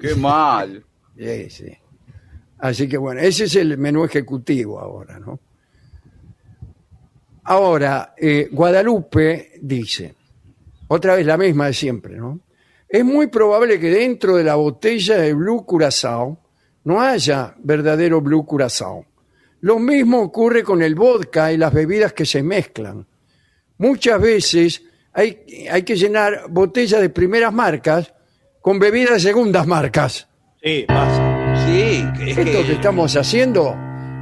Qué 0.00 0.14
mal. 0.14 0.82
Sí, 1.18 1.48
sí. 1.48 1.72
Así 2.58 2.86
que 2.86 2.98
bueno, 2.98 3.22
ese 3.22 3.44
es 3.44 3.56
el 3.56 3.78
menú 3.78 4.04
ejecutivo 4.04 4.78
ahora, 4.78 5.18
¿no? 5.18 5.40
Ahora, 7.44 8.14
eh, 8.18 8.48
Guadalupe 8.50 9.52
dice, 9.62 10.14
otra 10.88 11.14
vez 11.14 11.24
la 11.24 11.38
misma 11.38 11.68
de 11.68 11.72
siempre, 11.72 12.16
¿no? 12.16 12.40
Es 12.88 13.04
muy 13.04 13.28
probable 13.28 13.80
que 13.80 13.88
dentro 13.88 14.36
de 14.36 14.44
la 14.44 14.56
botella 14.56 15.16
de 15.16 15.32
Blue 15.32 15.64
Curazao 15.64 16.38
no 16.84 17.00
haya 17.00 17.54
verdadero 17.58 18.20
Blue 18.20 18.44
Curazao. 18.44 19.06
Lo 19.60 19.78
mismo 19.78 20.20
ocurre 20.20 20.62
con 20.62 20.82
el 20.82 20.94
vodka 20.94 21.52
y 21.52 21.56
las 21.56 21.72
bebidas 21.72 22.12
que 22.12 22.26
se 22.26 22.42
mezclan. 22.42 23.06
Muchas 23.78 24.20
veces 24.20 24.82
hay, 25.12 25.66
hay 25.70 25.82
que 25.82 25.96
llenar 25.96 26.46
botellas 26.48 27.00
de 27.00 27.10
primeras 27.10 27.52
marcas 27.52 28.12
con 28.66 28.80
bebidas 28.80 29.12
de 29.12 29.20
segundas 29.20 29.64
marcas. 29.64 30.26
Sí, 30.60 30.84
pasa. 30.88 31.54
Sí, 31.68 32.04
es 32.20 32.36
Esto 32.36 32.42
que 32.42 32.64
que 32.66 32.72
estamos 32.72 33.16
haciendo 33.16 33.76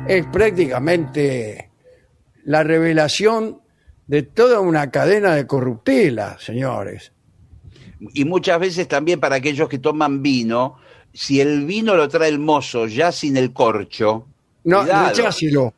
es 0.07 0.27
prácticamente 0.27 1.71
la 2.45 2.63
revelación 2.63 3.63
de 4.07 4.23
toda 4.23 4.61
una 4.61 4.91
cadena 4.91 5.35
de 5.35 5.47
corruptela, 5.47 6.37
señores. 6.39 7.11
y 8.13 8.27
muchas 8.27 8.61
veces 8.61 8.87
también 8.87 9.19
para 9.19 9.37
aquellos 9.37 9.67
que 9.67 9.79
toman 9.79 10.21
vino, 10.23 10.77
si 11.15 11.41
el 11.41 11.65
vino 11.65 11.95
lo 11.97 12.07
trae 12.11 12.29
el 12.29 12.39
mozo 12.39 12.87
ya 12.87 13.13
sin 13.13 13.39
el 13.39 13.51
corcho, 13.55 14.27
No, 14.65 14.81
cuidado, 14.83 15.09
recháselo. 15.09 15.73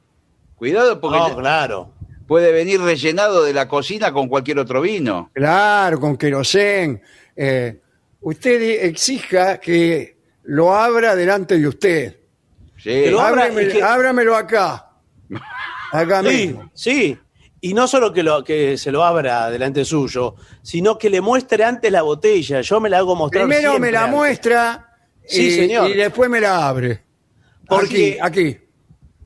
cuidado 0.57 1.01
porque 1.01 1.19
No, 1.19 1.37
claro. 1.37 1.93
puede 2.27 2.51
venir 2.51 2.81
rellenado 2.81 3.45
de 3.45 3.53
la 3.53 3.69
cocina 3.69 4.13
con 4.13 4.27
cualquier 4.27 4.59
otro 4.59 4.81
vino. 4.81 5.31
Claro, 5.35 6.01
con 6.01 6.17
querosén. 6.17 7.01
Eh, 7.37 7.79
usted 8.21 8.85
exija 8.85 9.59
que 9.59 10.17
lo 10.45 10.75
abra 10.75 11.15
delante 11.17 11.59
de 11.59 11.67
usted. 11.69 12.17
Sí. 12.79 13.05
Abra 13.19 13.51
que- 13.51 13.83
Ábramelo 13.83 14.37
acá. 14.37 14.91
Acá 15.93 16.23
Sí, 16.23 16.29
mismo. 16.29 16.71
sí. 16.75 17.19
Y 17.61 17.75
no 17.75 17.89
solo 17.89 18.13
que, 18.13 18.23
lo, 18.23 18.45
que 18.45 18.77
se 18.79 18.93
lo 18.93 19.03
abra 19.03 19.51
delante 19.51 19.85
suyo, 19.85 20.37
sino 20.63 20.99
que 20.99 21.09
le 21.11 21.21
muestre 21.21 21.65
antes 21.65 21.91
la 21.91 22.03
botella. 22.03 22.61
Yo 22.61 22.81
me 22.81 22.89
la 22.91 22.99
hago 22.99 23.17
mostrar 23.17 23.45
Primero 23.45 23.71
siempre 23.71 23.89
me 23.89 23.93
la 23.93 24.05
antes. 24.05 24.17
muestra 24.17 24.97
Sí, 25.25 25.47
y, 25.47 25.51
señor. 25.53 25.91
y 25.91 25.95
después 25.95 26.29
me 26.31 26.41
la 26.41 26.69
abre. 26.69 27.03
Porque- 27.67 28.19
Aquí, 28.23 28.43
aquí. 28.51 28.59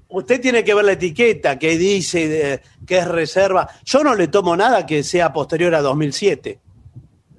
Usted 0.09 0.41
tiene 0.41 0.65
que 0.65 0.75
ver 0.75 0.85
la 0.85 0.93
etiqueta 0.93 1.59
que 1.59 1.77
dice 1.77 2.29
de- 2.29 2.61
que 2.87 2.99
es 2.99 3.07
reserva. 3.09 3.69
Yo 3.85 4.03
no 4.03 4.15
le 4.15 4.29
tomo 4.29 4.57
nada 4.57 4.87
que 4.87 5.03
sea 5.03 5.33
posterior 5.33 5.75
a 5.75 5.83
2007. 5.83 6.59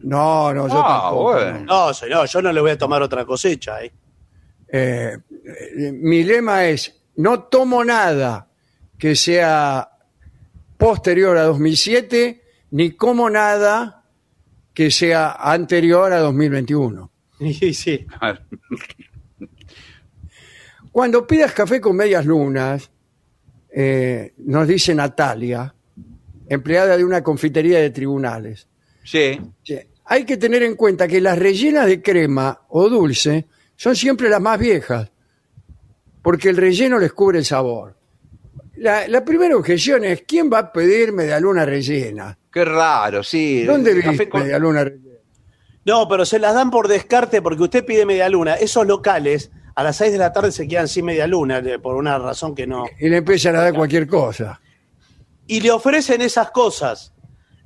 No, 0.04 0.54
no, 0.54 0.68
yo 0.68 0.84
Ah, 0.84 1.02
tampoco. 1.04 1.24
bueno. 1.34 1.60
No, 1.66 1.94
señor, 1.94 2.28
yo 2.28 2.42
no 2.42 2.52
le 2.52 2.62
voy 2.62 2.72
a 2.72 2.78
tomar 2.78 3.02
otra 3.02 3.26
cosecha. 3.26 3.84
¿eh? 3.84 3.92
Eh, 4.68 5.18
eh, 5.78 5.92
mi 5.94 6.24
lema 6.24 6.66
es, 6.66 7.02
no 7.18 7.44
tomo 7.44 7.84
nada 7.84 8.48
que 8.98 9.16
sea 9.16 9.90
posterior 10.78 11.38
a 11.38 11.44
2007, 11.44 12.42
ni 12.72 12.92
como 12.92 13.30
nada 13.30 14.04
que 14.74 14.90
sea 14.92 15.32
anterior 15.34 16.12
a 16.14 16.20
2021. 16.20 17.12
Sí, 17.40 17.74
sí. 17.74 18.06
Cuando 20.92 21.26
pidas 21.26 21.54
café 21.54 21.80
con 21.80 21.96
medias 21.96 22.26
lunas, 22.26 22.90
eh, 23.74 24.34
nos 24.38 24.68
dice 24.68 24.94
Natalia, 24.94 25.74
empleada 26.48 26.98
de 26.98 27.06
una 27.06 27.24
confitería 27.24 27.80
de 27.80 27.90
tribunales, 27.92 28.68
Sí. 29.04 29.40
Hay 30.12 30.26
que 30.26 30.36
tener 30.36 30.62
en 30.64 30.76
cuenta 30.76 31.08
que 31.08 31.22
las 31.22 31.40
rellenas 31.40 31.86
de 31.88 32.02
crema 32.02 32.64
o 32.68 32.90
dulce 32.90 33.46
son 33.78 33.96
siempre 33.96 34.28
las 34.30 34.42
más 34.42 34.60
viejas, 34.60 35.10
porque 36.22 36.50
el 36.50 36.58
relleno 36.58 37.00
les 37.00 37.14
cubre 37.14 37.40
el 37.40 37.46
sabor. 37.46 37.96
La, 38.76 39.08
la 39.08 39.24
primera 39.24 39.56
objeción 39.56 40.04
es, 40.04 40.24
¿quién 40.28 40.52
va 40.52 40.60
a 40.60 40.72
pedir 40.74 41.14
medialuna 41.14 41.66
rellena? 41.66 42.38
Qué 42.52 42.66
raro, 42.66 43.24
sí. 43.24 43.64
¿Dónde 43.64 43.92
El 43.92 43.98
café 44.00 44.10
viste 44.10 44.30
con- 44.30 44.42
medialuna 44.44 44.84
rellena? 44.84 45.16
No, 45.86 46.08
pero 46.10 46.26
se 46.26 46.40
las 46.40 46.54
dan 46.56 46.72
por 46.72 46.90
descarte 46.90 47.42
porque 47.42 47.64
usted 47.64 47.86
pide 47.86 48.06
media 48.06 48.28
luna. 48.28 48.56
Esos 48.56 48.86
locales 48.86 49.50
a 49.76 49.82
las 49.84 49.96
6 49.96 50.12
de 50.12 50.18
la 50.18 50.34
tarde 50.34 50.52
se 50.52 50.68
quedan 50.68 50.88
sin 50.90 51.06
media 51.06 51.26
luna 51.26 51.60
eh, 51.60 51.80
por 51.80 51.96
una 51.96 52.20
razón 52.20 52.54
que 52.54 52.68
no. 52.68 52.84
Y 53.00 53.08
le 53.08 53.18
empiezan 53.18 53.56
a 53.56 53.62
dar 53.62 53.74
cualquier 53.74 54.08
cosa. 54.08 54.60
Y 55.48 55.62
le 55.62 55.72
ofrecen 55.72 56.22
esas 56.22 56.52
cosas. 56.52 57.14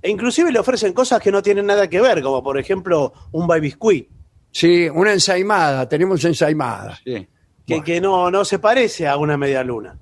E 0.06 0.10
inclusive 0.12 0.52
le 0.52 0.60
ofrecen 0.60 0.94
cosas 0.94 1.20
que 1.20 1.32
no 1.32 1.42
tienen 1.42 1.66
nada 1.66 1.90
que 1.90 2.00
ver, 2.00 2.22
como 2.22 2.44
por 2.44 2.60
ejemplo 2.60 3.12
un 3.32 3.48
baby 3.48 3.62
biscuit, 3.62 4.10
Sí, 4.52 4.88
una 4.88 5.12
ensaimada, 5.12 5.90
tenemos 5.90 6.24
ensaimada. 6.24 7.00
Sí. 7.04 7.28
que, 7.66 7.82
que 7.84 8.00
no, 8.00 8.30
no 8.30 8.46
se 8.46 8.60
parece 8.60 9.08
a 9.08 9.18
una 9.18 9.36
media 9.36 9.64
luna. 9.64 9.98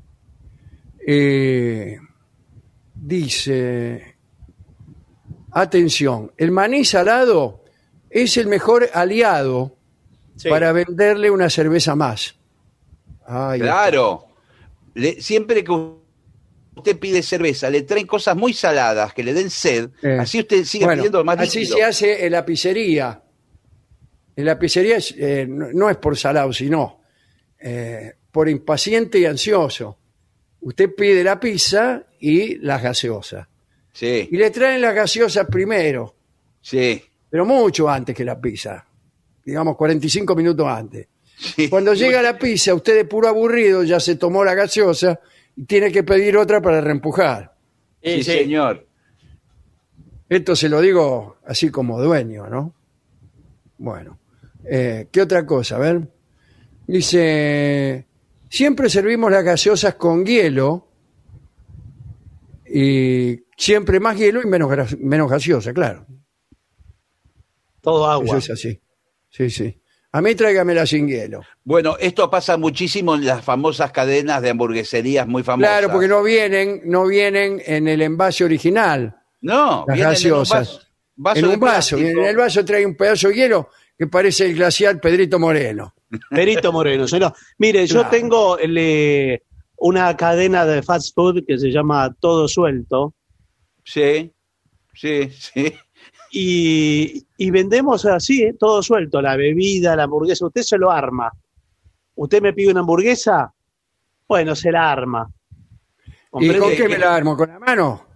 Eh, 1.08 1.98
dice, 2.94 4.16
atención, 5.52 6.32
el 6.38 6.52
maní 6.52 6.84
salado 6.86 7.64
es 8.10 8.36
el 8.38 8.48
mejor 8.48 8.90
aliado 8.94 9.78
Sí. 10.36 10.50
para 10.50 10.72
venderle 10.74 11.30
una 11.32 11.50
cerveza 11.50 11.96
más. 11.96 12.36
Ay, 13.26 13.60
Claro. 13.62 14.26
Le- 14.96 15.22
siempre 15.22 15.64
que 15.64 15.72
usted 16.76 16.98
pide 17.00 17.22
cerveza, 17.22 17.70
le 17.70 17.84
traen 17.84 18.08
cosas 18.08 18.36
muy 18.36 18.54
saladas 18.54 19.14
que 19.14 19.24
le 19.24 19.34
den 19.34 19.50
sed, 19.50 19.90
Eh, 20.02 20.18
así 20.20 20.40
usted 20.40 20.64
sigue 20.66 20.86
bueno, 20.86 21.02
pidiendo 21.02 21.24
más 21.24 21.40
Así 21.40 21.66
se 21.66 21.84
hace 21.84 22.26
en 22.26 22.32
la 22.32 22.46
pizzería. 22.46 23.22
En 24.36 24.46
la 24.46 24.58
pizzería 24.58 24.98
es, 24.98 25.14
eh, 25.18 25.46
no, 25.48 25.72
no 25.72 25.90
es 25.90 25.98
por 25.98 26.18
salado, 26.18 26.52
sino 26.52 27.02
eh, 27.60 28.14
por 28.32 28.50
impaciente 28.50 29.20
y 29.20 29.26
ansioso. 29.26 29.98
usted 30.62 30.94
pide 30.96 31.24
la 31.24 31.40
pizza 31.40 32.04
y 32.20 32.56
las 32.58 32.82
gaseosas. 32.82 33.48
Sí, 33.92 34.28
Y 34.32 34.38
le 34.38 34.50
traen 34.50 34.82
las 34.82 34.96
gaseosas 34.96 35.46
primero, 35.46 36.16
sí, 36.60 37.00
pero 37.30 37.46
mucho 37.46 37.88
antes 37.88 38.16
que 38.16 38.26
la 38.26 38.40
pizza. 38.42 38.84
Digamos 39.46 39.76
45 39.78 40.36
minutos 40.36 40.66
antes. 40.68 41.08
sí. 41.36 41.70
Cuando 41.70 41.94
llega 41.94 42.22
la 42.22 42.38
pizza, 42.40 42.74
usted 42.74 42.96
de 42.96 43.06
puro 43.06 43.28
aburrido 43.28 43.84
ya 43.84 44.00
se 44.00 44.16
tomó 44.16 44.44
la 44.44 44.56
gaseosa 44.56 45.20
y 45.56 45.66
tiene 45.66 45.92
que 45.92 46.04
pedir 46.04 46.38
otra 46.38 46.62
para 46.62 46.82
reempujar. 46.82 47.56
Sí, 48.02 48.24
señor. 48.24 48.88
Esto 50.30 50.56
se 50.56 50.70
lo 50.70 50.82
digo 50.82 51.38
así 51.46 51.70
como 51.70 52.02
dueño, 52.02 52.48
¿no? 52.48 52.74
Bueno, 53.78 54.20
eh, 54.66 55.08
¿qué 55.12 55.22
otra 55.22 55.46
cosa? 55.46 55.76
A 55.76 55.80
ver. 55.80 56.08
Dice, 56.88 58.08
siempre 58.50 58.90
servimos 58.90 59.32
las 59.32 59.44
gaseosas 59.44 59.96
con 59.96 60.26
hielo 60.26 60.88
y 62.66 63.44
siempre 63.56 64.00
más 64.00 64.18
hielo 64.18 64.42
y 64.42 64.48
menos, 64.48 64.98
menos 65.00 65.30
gaseosa, 65.30 65.74
claro. 65.74 66.06
Todo 67.82 68.04
Eso 68.04 68.12
agua. 68.12 68.38
es 68.38 68.50
así. 68.50 68.82
Sí, 69.30 69.50
sí. 69.50 69.80
A 70.16 70.22
mí 70.22 70.36
tráigamela 70.36 70.86
sin 70.86 71.08
hielo. 71.08 71.42
Bueno, 71.64 71.98
esto 72.00 72.30
pasa 72.30 72.56
muchísimo 72.56 73.16
en 73.16 73.26
las 73.26 73.44
famosas 73.44 73.92
cadenas 73.92 74.44
de 74.44 74.52
hamburgueserías 74.52 75.28
muy 75.28 75.42
famosas. 75.42 75.72
Claro, 75.72 75.92
porque 75.92 76.08
no 76.08 76.22
vienen, 76.22 76.82
no 76.86 77.08
vienen 77.08 77.60
en 77.66 77.88
el 77.88 78.00
envase 78.04 78.44
original. 78.44 79.16
No, 79.42 79.86
las 79.88 79.96
vienen 79.96 80.14
gaseosas. 80.14 80.70
en 80.70 80.76
un 80.76 80.80
vaso, 80.80 80.88
vaso 81.16 81.40
en 81.40 81.46
un 81.46 81.60
vaso. 81.60 81.96
plástico. 81.98 82.22
En 82.22 82.28
el 82.28 82.38
vaso 82.38 82.64
trae 82.64 82.86
un 82.86 82.96
pedazo 82.96 83.30
de 83.30 83.36
hielo 83.36 83.70
que 83.98 84.06
parece 84.06 84.46
el 84.46 84.54
glacial 84.54 85.00
Pedrito 85.00 85.40
Moreno. 85.40 85.96
Perito 86.30 86.72
Moreno. 86.72 87.08
señor. 87.08 87.34
Mire, 87.58 87.88
yo 87.88 88.06
tengo 88.06 88.60
el, 88.60 89.42
una 89.78 90.16
cadena 90.16 90.64
de 90.64 90.84
fast 90.84 91.16
food 91.16 91.44
que 91.48 91.58
se 91.58 91.72
llama 91.72 92.16
Todo 92.20 92.48
Suelto 92.48 93.16
Sí, 93.84 94.32
sí, 94.94 95.30
sí. 95.32 95.74
Y, 96.36 97.28
y 97.38 97.52
vendemos 97.52 98.06
así, 98.06 98.42
eh, 98.44 98.56
todo 98.60 98.82
suelto, 98.82 99.22
la 99.22 99.36
bebida, 99.36 99.96
la 99.96 100.04
hamburguesa, 100.04 100.48
usted 100.48 100.62
se 100.64 100.78
lo 100.78 100.90
arma. 100.92 101.32
Usted 102.16 102.42
me 102.42 102.54
pide 102.54 102.72
una 102.72 102.80
hamburguesa, 102.80 103.54
bueno, 104.28 104.56
se 104.56 104.72
la 104.72 104.92
arma. 104.92 105.30
¿Y 106.40 106.58
con 106.58 106.72
qué 106.72 106.90
me 106.90 106.98
la 106.98 107.16
armo? 107.16 107.38
¿Con 107.38 107.50
la 107.50 107.60
mano? 107.60 108.08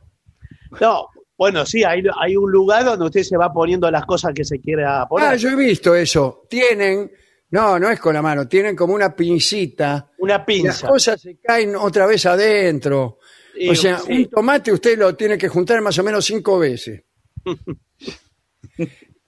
No, 0.82 1.08
bueno, 1.38 1.66
sí, 1.66 1.84
hay, 1.84 2.02
hay 2.20 2.36
un 2.36 2.52
lugar 2.52 2.84
donde 2.84 3.06
usted 3.06 3.22
se 3.22 3.38
va 3.38 3.54
poniendo 3.54 3.90
las 3.92 4.06
cosas 4.06 4.34
que 4.34 4.44
se 4.44 4.60
quiera 4.60 5.06
poner. 5.08 5.28
Ah, 5.30 5.36
yo 5.36 5.50
he 5.50 5.56
visto 5.56 5.94
eso. 5.96 6.46
Tienen, 6.50 7.12
no, 7.52 7.78
no 7.78 7.90
es 7.92 8.00
con 8.00 8.16
la 8.16 8.22
mano, 8.24 8.48
tienen 8.48 8.76
como 8.76 8.94
una 8.96 9.16
pincita. 9.16 10.10
Una 10.18 10.34
y 10.34 10.38
Las 10.38 10.46
pinza. 10.46 10.88
cosas 10.88 11.22
se 11.22 11.38
caen 11.40 11.76
otra 11.76 12.08
vez 12.08 12.26
adentro. 12.26 13.20
Y- 13.56 13.70
O 13.70 13.76
sea, 13.76 14.00
sí. 14.00 14.12
un 14.12 14.30
tomate 14.30 14.72
usted 14.72 14.98
lo 14.98 15.16
tiene 15.16 15.38
que 15.38 15.48
juntar 15.48 15.80
más 15.82 15.98
o 16.00 16.04
menos 16.04 16.26
cinco 16.26 16.58
veces. 16.60 17.04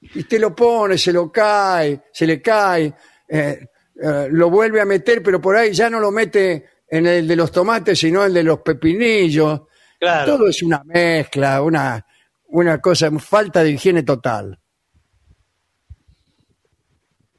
Y 0.01 0.19
usted 0.19 0.39
lo 0.39 0.55
pone, 0.55 0.97
se 0.97 1.11
lo 1.11 1.31
cae, 1.31 2.01
se 2.11 2.25
le 2.25 2.41
cae, 2.41 2.93
eh, 3.27 3.67
eh, 4.01 4.27
lo 4.31 4.49
vuelve 4.49 4.81
a 4.81 4.85
meter, 4.85 5.21
pero 5.21 5.41
por 5.41 5.55
ahí 5.55 5.73
ya 5.73 5.89
no 5.89 5.99
lo 5.99 6.11
mete 6.11 6.65
en 6.87 7.05
el 7.05 7.27
de 7.27 7.35
los 7.35 7.51
tomates, 7.51 7.99
sino 7.99 8.23
el 8.23 8.33
de 8.33 8.43
los 8.43 8.59
pepinillos. 8.59 9.61
Claro. 9.99 10.37
Todo 10.37 10.47
es 10.47 10.63
una 10.63 10.83
mezcla, 10.83 11.61
una, 11.61 12.05
una 12.47 12.79
cosa, 12.79 13.11
falta 13.19 13.63
de 13.63 13.71
higiene 13.71 14.03
total. 14.03 14.59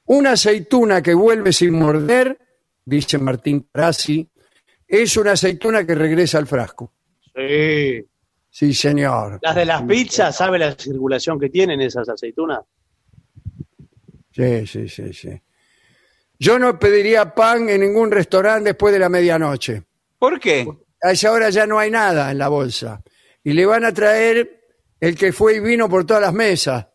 Una 0.05 0.33
aceituna 0.33 1.03
que 1.03 1.15
vuelve 1.15 1.53
sin 1.53 1.73
morder, 1.73 2.39
dice 2.85 3.19
Martín 3.19 3.69
Trasi, 3.73 4.29
es 4.87 5.17
una 5.17 5.33
aceituna 5.33 5.87
que 5.87 5.95
regresa 5.95 6.39
al 6.39 6.47
frasco. 6.47 6.93
Sí. 7.35 8.05
Sí, 8.51 8.75
señor. 8.75 9.39
Las 9.43 9.55
de 9.55 9.65
las 9.65 9.83
pizzas, 9.83 10.37
¿sabe 10.37 10.59
la 10.59 10.73
circulación 10.73 11.39
que 11.39 11.49
tienen 11.49 11.81
esas 11.81 12.09
aceitunas? 12.09 12.61
Sí, 14.33 14.67
sí, 14.67 14.89
sí, 14.89 15.13
sí. 15.13 15.41
Yo 16.39 16.59
no 16.59 16.79
pediría 16.79 17.35
pan 17.35 17.69
en 17.69 17.81
ningún 17.83 18.11
restaurante 18.11 18.71
después 18.71 18.93
de 18.93 18.99
la 18.99 19.09
medianoche. 19.09 19.83
¿Por 20.19 20.41
qué? 20.41 20.67
A 21.03 21.13
esa 21.13 21.33
hora 21.33 21.51
ya 21.51 21.67
no 21.67 21.79
hay 21.79 21.91
nada 21.91 22.31
en 22.31 22.39
la 22.39 22.49
bolsa. 22.49 23.03
Y 23.45 23.53
le 23.53 23.67
van 23.67 23.85
a 23.85 23.93
traer 23.93 24.61
el 25.01 25.17
que 25.17 25.33
fue 25.33 25.57
y 25.57 25.61
vino 25.61 25.89
por 25.89 26.05
todas 26.05 26.23
las 26.23 26.33
mesas, 26.33 26.87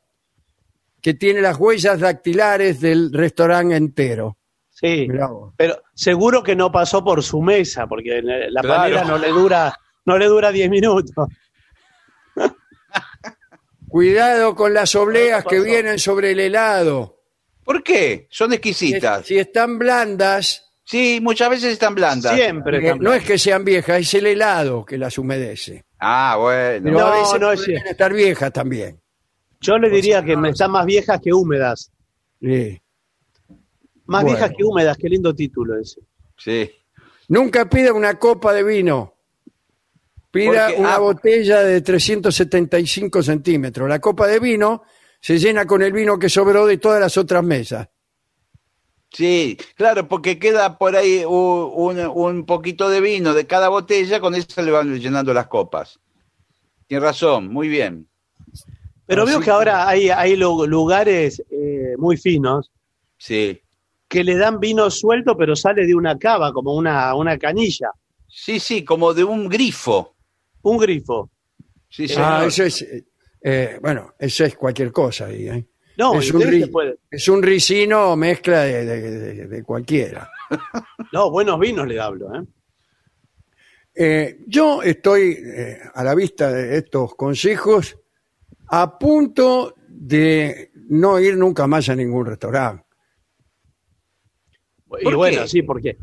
que 1.02 1.14
tiene 1.14 1.42
las 1.42 1.58
huellas 1.58 2.00
dactilares 2.00 2.80
del 2.82 3.12
restaurante 3.14 3.76
entero. 3.76 4.38
Sí. 4.70 5.08
Pero 5.56 5.82
seguro 5.94 6.44
que 6.44 6.56
no 6.56 6.72
pasó 6.72 7.04
por 7.04 7.24
su 7.24 7.42
mesa, 7.42 7.88
porque 7.88 8.22
la 8.22 8.62
Claro. 8.62 8.82
panela 8.82 9.04
no 9.06 9.18
le 9.18 9.30
dura, 9.30 9.74
no 10.06 10.18
le 10.18 10.26
dura 10.26 10.52
10 10.52 10.70
minutos. 10.70 11.12
Cuidado 13.88 14.56
con 14.56 14.74
las 14.74 14.96
obleas 14.96 15.46
que 15.46 15.60
vienen 15.62 16.00
sobre 16.00 16.32
el 16.32 16.40
helado. 16.40 17.22
¿Por 17.64 17.84
qué? 17.84 18.28
Son 18.30 18.50
Si, 18.50 18.56
exquisitas. 18.56 19.26
si 19.26 19.38
están 19.38 19.78
blandas, 19.80 20.62
Sí, 20.88 21.20
muchas 21.20 21.50
veces 21.50 21.74
están 21.74 21.96
blandas. 21.96 22.36
Siempre. 22.36 22.78
también. 22.78 23.00
no 23.00 23.12
es 23.12 23.24
que 23.24 23.40
sean 23.40 23.66
viejas, 23.66 24.02
es 24.02 24.14
el 24.14 24.28
helado 24.28 24.86
que 24.86 25.00
las 25.00 25.18
humedece. 25.18 25.84
Ah, 26.00 26.38
bueno. 26.40 26.84
Pero 26.84 27.00
No, 27.00 27.06
a 27.08 27.20
veces 27.20 27.40
no 27.40 27.52
es 27.52 27.60
pueden 27.60 27.66
cierto. 27.66 27.90
estar 27.90 28.14
viejas 28.14 28.54
también. 28.54 29.02
Yo 29.62 29.80
le 29.80 29.90
diría 29.90 30.24
que 30.24 30.38
me 30.38 30.50
están 30.50 30.70
más 30.70 30.86
viejas 30.86 31.20
que 31.24 31.34
húmedas. 31.34 31.92
Sí. 32.40 32.80
Más 34.06 34.22
Bueno. 34.22 34.38
viejas 34.38 34.52
que 34.56 34.64
húmedas, 34.64 34.96
qué 34.98 35.10
lindo 35.10 35.34
título 35.34 35.80
ese. 35.80 36.02
Sí. 36.38 36.70
Nunca 37.30 37.68
pida 37.68 37.92
una 37.92 38.20
copa 38.20 38.54
de 38.54 38.64
vino. 38.64 39.15
Pida 40.36 40.66
Porque- 40.68 40.82
una 40.82 40.96
ah. 40.96 41.00
botella 41.00 41.64
de 41.64 41.80
375 41.80 43.24
centímetros. 43.24 43.88
La 43.88 44.00
copa 44.00 44.28
de 44.28 44.40
vino 44.42 44.84
se 45.22 45.40
llena 45.40 45.66
con 45.66 45.82
el 45.82 45.94
vino 45.94 46.20
que 46.20 46.28
sobró 46.28 46.66
de 46.66 46.78
todas 46.78 47.00
las 47.00 47.18
otras 47.18 47.42
mesas. 47.42 47.88
Sí, 49.12 49.58
claro, 49.76 50.10
porque 50.10 50.38
queda 50.38 50.78
por 50.78 50.96
ahí 50.98 51.24
un, 51.26 52.00
un 52.00 52.46
poquito 52.46 52.90
de 52.90 53.00
vino 53.00 53.34
de 53.34 53.48
cada 53.48 53.70
botella, 53.70 54.20
con 54.20 54.36
eso 54.36 54.62
le 54.62 54.72
van 54.72 55.00
llenando 55.00 55.34
las 55.34 55.48
copas. 55.48 56.00
Tiene 56.86 57.06
razón, 57.06 57.48
muy 57.48 57.70
bien. 57.70 58.08
Pero 59.06 59.24
Así 59.24 59.32
veo 59.32 59.40
que 59.40 59.52
ahora 59.52 59.88
hay, 59.88 60.10
hay 60.10 60.36
lu- 60.36 60.68
lugares 60.68 61.42
eh, 61.50 61.94
muy 61.98 62.18
finos 62.18 62.72
Sí, 63.18 63.62
que 64.10 64.24
le 64.24 64.36
dan 64.36 64.60
vino 64.60 64.90
suelto, 64.92 65.38
pero 65.38 65.56
sale 65.56 65.86
de 65.86 65.96
una 65.96 66.18
cava, 66.20 66.52
como 66.52 66.74
una, 66.76 67.16
una 67.16 67.38
canilla, 67.38 67.92
sí, 68.28 68.60
sí, 68.60 68.84
como 68.84 69.14
de 69.14 69.24
un 69.24 69.48
grifo. 69.48 70.15
Un 70.72 70.78
grifo. 70.78 71.32
Sí, 71.90 72.06
Ah, 72.18 72.40
señor. 72.42 72.48
eso 72.48 72.64
es, 72.64 72.82
eh, 72.82 73.06
eh, 73.42 73.80
bueno, 73.82 74.14
eso 74.20 74.44
es 74.46 74.56
cualquier 74.56 74.92
cosa 74.92 75.26
ahí. 75.28 75.48
¿eh? 75.48 75.66
No, 75.98 76.20
es, 76.20 76.32
un 76.34 76.42
ri- 76.42 76.98
es 77.10 77.28
un 77.30 77.42
ricino 77.42 78.16
mezcla 78.18 78.62
de, 78.64 78.86
de- 78.86 79.12
de- 79.12 79.48
de 79.48 79.64
cualquiera. 79.64 80.30
No, 81.14 81.32
buenos 81.32 81.58
vinos 81.60 81.88
le 81.88 82.00
hablo, 82.00 82.28
¿eh? 82.36 82.44
Eh, 83.98 84.40
yo 84.48 84.82
estoy 84.84 85.38
eh, 85.42 85.80
a 85.94 86.04
la 86.04 86.14
vista 86.14 86.52
de 86.52 86.78
estos 86.80 87.16
consejos 87.16 87.98
a 88.68 89.00
punto 89.00 89.74
de 89.88 90.72
no 90.90 91.18
ir 91.22 91.38
nunca 91.38 91.66
más 91.68 91.88
a 91.88 91.96
ningún 91.96 92.26
restaurante. 92.26 92.84
Y 95.00 95.04
¿Por 95.06 95.16
bueno, 95.16 95.44
qué? 95.44 95.48
sí, 95.48 95.62
porque 95.62 95.98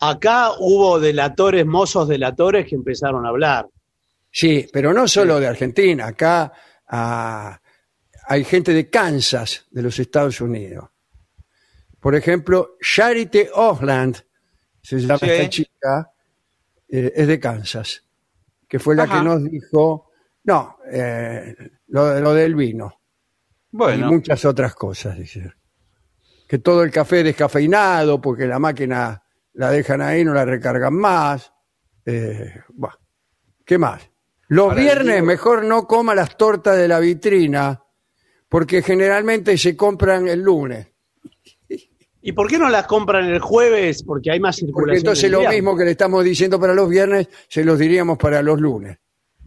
acá 0.00 0.52
hubo 0.58 0.98
delatores, 0.98 1.66
mozos 1.66 2.08
delatores 2.08 2.66
que 2.66 2.74
empezaron 2.74 3.26
a 3.26 3.28
hablar. 3.28 3.68
Sí, 4.38 4.68
pero 4.70 4.92
no 4.92 5.08
solo 5.08 5.40
de 5.40 5.46
Argentina, 5.46 6.08
acá 6.08 6.52
ah, 6.88 7.58
hay 8.28 8.44
gente 8.44 8.74
de 8.74 8.90
Kansas, 8.90 9.64
de 9.70 9.80
los 9.80 9.98
Estados 9.98 10.42
Unidos. 10.42 10.90
Por 11.98 12.14
ejemplo, 12.14 12.76
Charity 12.78 13.46
Osland, 13.54 14.22
se 14.82 14.98
llama 14.98 15.20
Sí. 15.20 15.30
esta 15.30 15.48
chica, 15.48 16.12
eh, 16.86 17.12
es 17.16 17.26
de 17.26 17.40
Kansas, 17.40 18.04
que 18.68 18.78
fue 18.78 18.94
la 18.94 19.04
Ajá. 19.04 19.20
que 19.20 19.24
nos 19.24 19.42
dijo, 19.42 20.10
no, 20.44 20.80
eh, 20.92 21.56
lo, 21.86 22.20
lo 22.20 22.34
del 22.34 22.54
vino 22.56 23.00
Bueno, 23.70 24.06
y 24.06 24.12
muchas 24.12 24.44
otras 24.44 24.74
cosas, 24.74 25.16
dice. 25.16 25.50
Que 26.46 26.58
todo 26.58 26.82
el 26.82 26.90
café 26.90 27.22
descafeinado, 27.22 28.20
porque 28.20 28.44
la 28.46 28.58
máquina 28.58 29.22
la 29.54 29.70
dejan 29.70 30.02
ahí, 30.02 30.26
no 30.26 30.34
la 30.34 30.44
recargan 30.44 30.92
más. 30.92 31.50
Eh, 32.04 32.60
buah. 32.74 32.92
¿Qué 33.64 33.78
más? 33.78 34.10
Los 34.48 34.74
viernes 34.74 35.22
mejor 35.22 35.64
no 35.64 35.86
coma 35.86 36.14
las 36.14 36.36
tortas 36.36 36.76
de 36.76 36.88
la 36.88 37.00
vitrina, 37.00 37.82
porque 38.48 38.82
generalmente 38.82 39.58
se 39.58 39.76
compran 39.76 40.28
el 40.28 40.40
lunes. 40.40 40.88
¿Y 42.22 42.32
por 42.32 42.48
qué 42.48 42.58
no 42.58 42.68
las 42.68 42.86
compran 42.86 43.26
el 43.26 43.40
jueves? 43.40 44.02
Porque 44.02 44.32
hay 44.32 44.40
más 44.40 44.56
circulación. 44.56 44.84
Porque 44.84 44.98
entonces 44.98 45.30
lo 45.30 45.38
viernes. 45.38 45.58
mismo 45.58 45.76
que 45.76 45.84
le 45.84 45.92
estamos 45.92 46.24
diciendo 46.24 46.58
para 46.58 46.74
los 46.74 46.88
viernes, 46.88 47.28
se 47.48 47.64
los 47.64 47.78
diríamos 47.78 48.18
para 48.18 48.42
los 48.42 48.60
lunes. 48.60 48.98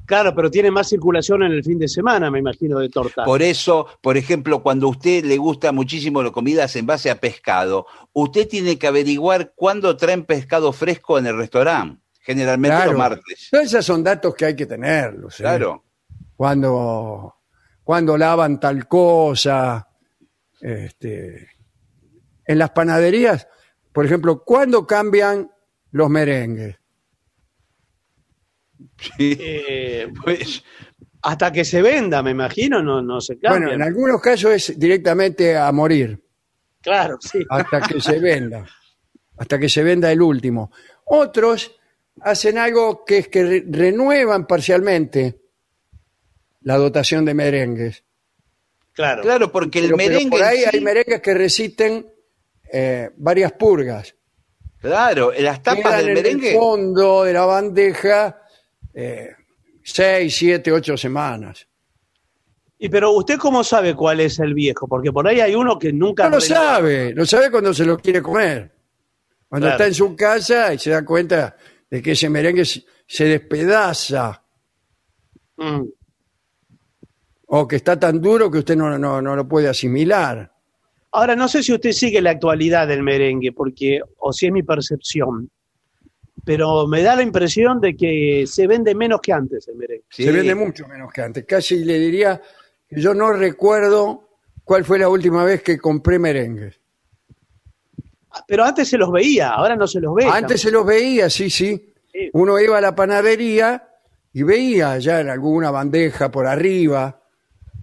Claro, 0.05 0.33
pero 0.33 0.49
tiene 0.49 0.71
más 0.71 0.89
circulación 0.89 1.43
en 1.43 1.51
el 1.51 1.63
fin 1.63 1.77
de 1.77 1.87
semana, 1.87 2.31
me 2.31 2.39
imagino, 2.39 2.79
de 2.79 2.89
torta. 2.89 3.25
por 3.25 3.43
eso, 3.43 3.85
por 4.01 4.17
ejemplo, 4.17 4.63
cuando 4.63 4.87
a 4.87 4.89
usted 4.89 5.23
le 5.23 5.37
gusta 5.37 5.71
muchísimo 5.71 6.23
las 6.23 6.31
comidas 6.31 6.75
en 6.77 6.87
base 6.87 7.11
a 7.11 7.19
pescado, 7.19 7.85
usted 8.13 8.47
tiene 8.47 8.79
que 8.79 8.87
averiguar 8.87 9.53
cuándo 9.55 9.95
traen 9.97 10.25
pescado 10.25 10.71
fresco 10.71 11.19
en 11.19 11.27
el 11.27 11.37
restaurante. 11.37 12.01
Generalmente 12.21 12.75
Claro. 12.75 12.91
los 12.91 12.99
martes. 12.99 13.47
Todos 13.51 13.65
esos 13.65 13.85
son 13.85 14.03
datos 14.03 14.35
que 14.35 14.45
hay 14.45 14.55
que 14.55 14.65
tenerlos. 14.65 15.39
¿eh? 15.39 15.43
Claro. 15.43 15.83
Cuando, 16.35 17.35
cuando 17.83 18.17
lavan 18.17 18.59
tal 18.59 18.87
cosa. 18.87 19.85
Este, 20.61 21.47
en 22.45 22.57
las 22.57 22.71
panaderías, 22.71 23.47
por 23.93 24.05
ejemplo, 24.05 24.43
¿cuándo 24.43 24.85
cambian 24.85 25.49
los 25.91 26.09
merengues? 26.09 26.75
Sí. 28.99 29.37
Eh, 29.39 30.11
Pues, 30.23 30.63
hasta 31.21 31.51
que 31.51 31.63
se 31.65 31.81
venda, 31.81 32.21
me 32.23 32.31
imagino, 32.31 32.81
no, 32.81 33.01
no 33.01 33.19
se 33.21 33.39
cambia. 33.39 33.51
Bueno, 33.67 33.71
en 33.73 33.81
algunos 33.81 34.21
casos 34.21 34.51
es 34.51 34.79
directamente 34.79 35.57
a 35.57 35.71
morir, 35.71 36.21
Claro, 36.81 37.17
sí. 37.21 37.45
hasta 37.49 37.81
que 37.81 37.99
se 38.01 38.19
venda, 38.19 38.65
hasta 39.37 39.59
que 39.59 39.69
se 39.69 39.83
venda 39.83 40.11
el 40.11 40.21
último. 40.21 40.71
Otros 41.05 41.78
hacen 42.21 42.57
algo 42.57 43.03
que 43.05 43.19
es 43.19 43.27
que 43.27 43.43
re- 43.43 43.63
renuevan 43.69 44.45
parcialmente 44.47 45.39
la 46.61 46.77
dotación 46.77 47.25
de 47.25 47.33
merengues. 47.33 48.03
Claro. 48.93 49.21
claro, 49.21 49.51
porque 49.51 49.79
el 49.79 49.85
Pero- 49.85 49.97
pero 49.97 50.09
merengue. 50.11 50.29
por 50.37 50.43
ahí 50.43 50.57
sí- 50.59 50.65
hay 50.73 50.81
merengues 50.81 51.21
que 51.21 51.33
resisten 51.33 52.05
eh, 52.71 53.09
varias 53.17 53.53
purgas. 53.53 54.13
Claro, 54.79 55.31
las 55.37 55.63
tapas 55.63 55.83
Quedan 55.83 55.97
del 55.99 56.07
en 56.09 56.13
merengue. 56.15 56.49
el 56.51 56.55
fondo 56.57 57.23
de 57.23 57.33
la 57.33 57.45
bandeja 57.45 58.41
eh, 58.93 59.29
seis, 59.83 60.35
siete, 60.37 60.71
ocho 60.71 60.95
semanas. 60.97 61.65
Y 62.77 62.87
pero 62.89 63.11
usted 63.11 63.37
cómo 63.37 63.63
sabe 63.63 63.95
cuál 63.95 64.19
es 64.19 64.39
el 64.39 64.53
viejo, 64.53 64.87
porque 64.87 65.11
por 65.11 65.27
ahí 65.27 65.39
hay 65.41 65.55
uno 65.55 65.77
que 65.79 65.91
nunca 65.91 66.25
No 66.29 66.35
lo 66.35 66.41
sabe, 66.41 67.13
lo 67.13 67.25
sabe 67.25 67.49
cuando 67.51 67.73
se 67.73 67.85
lo 67.85 67.97
quiere 67.97 68.21
comer. 68.21 68.71
Cuando 69.47 69.65
Claro. 69.67 69.77
está 69.77 69.87
en 69.87 69.93
su 69.95 70.15
casa 70.15 70.73
y 70.73 70.77
se 70.79 70.91
da 70.91 71.03
cuenta 71.03 71.55
de 71.89 72.01
que 72.01 72.11
ese 72.11 72.29
merengue 72.29 72.65
se 72.65 72.83
se 73.07 73.25
despedaza 73.25 74.43
Mm. 75.57 75.83
o 77.47 77.67
que 77.67 77.75
está 77.75 77.99
tan 77.99 78.21
duro 78.21 78.49
que 78.49 78.59
usted 78.59 78.77
no, 78.77 78.97
no, 78.97 79.21
no 79.21 79.35
lo 79.35 79.45
puede 79.47 79.67
asimilar. 79.67 80.53
Ahora 81.11 81.35
no 81.35 81.47
sé 81.49 81.63
si 81.63 81.73
usted 81.73 81.91
sigue 81.91 82.21
la 82.21 82.29
actualidad 82.31 82.87
del 82.87 83.03
merengue, 83.03 83.51
porque 83.51 83.99
o 84.19 84.31
si 84.31 84.45
es 84.45 84.51
mi 84.53 84.63
percepción, 84.63 85.49
pero 86.45 86.87
me 86.87 87.01
da 87.01 87.15
la 87.15 87.23
impresión 87.23 87.81
de 87.81 87.95
que 87.97 88.45
se 88.47 88.67
vende 88.67 88.93
menos 88.95 89.19
que 89.19 89.33
antes 89.33 89.67
el 89.67 89.75
merengue. 89.75 90.05
Sí. 90.09 90.23
Se 90.23 90.31
vende 90.31 90.55
mucho 90.55 90.87
menos 90.87 91.11
que 91.11 91.21
antes. 91.23 91.43
Casi 91.45 91.83
le 91.83 91.99
diría 91.99 92.39
que 92.87 93.01
yo 93.01 93.13
no 93.13 93.33
recuerdo 93.33 94.29
cuál 94.63 94.85
fue 94.85 94.99
la 94.99 95.09
última 95.09 95.43
vez 95.43 95.63
que 95.63 95.77
compré 95.79 96.19
merengues. 96.19 96.79
Pero 98.47 98.63
antes 98.63 98.87
se 98.87 98.97
los 98.97 99.11
veía, 99.11 99.49
ahora 99.51 99.75
no 99.75 99.87
se 99.87 99.99
los 99.99 100.13
ve. 100.15 100.25
Antes 100.25 100.61
se 100.61 100.71
los 100.71 100.85
veía, 100.85 101.29
sí, 101.29 101.49
sí. 101.49 101.93
Sí. 102.11 102.29
Uno 102.33 102.59
iba 102.59 102.77
a 102.77 102.81
la 102.81 102.95
panadería 102.95 103.87
y 104.33 104.43
veía 104.43 104.97
ya 104.99 105.19
en 105.21 105.29
alguna 105.29 105.71
bandeja 105.71 106.29
por 106.31 106.47
arriba 106.47 107.21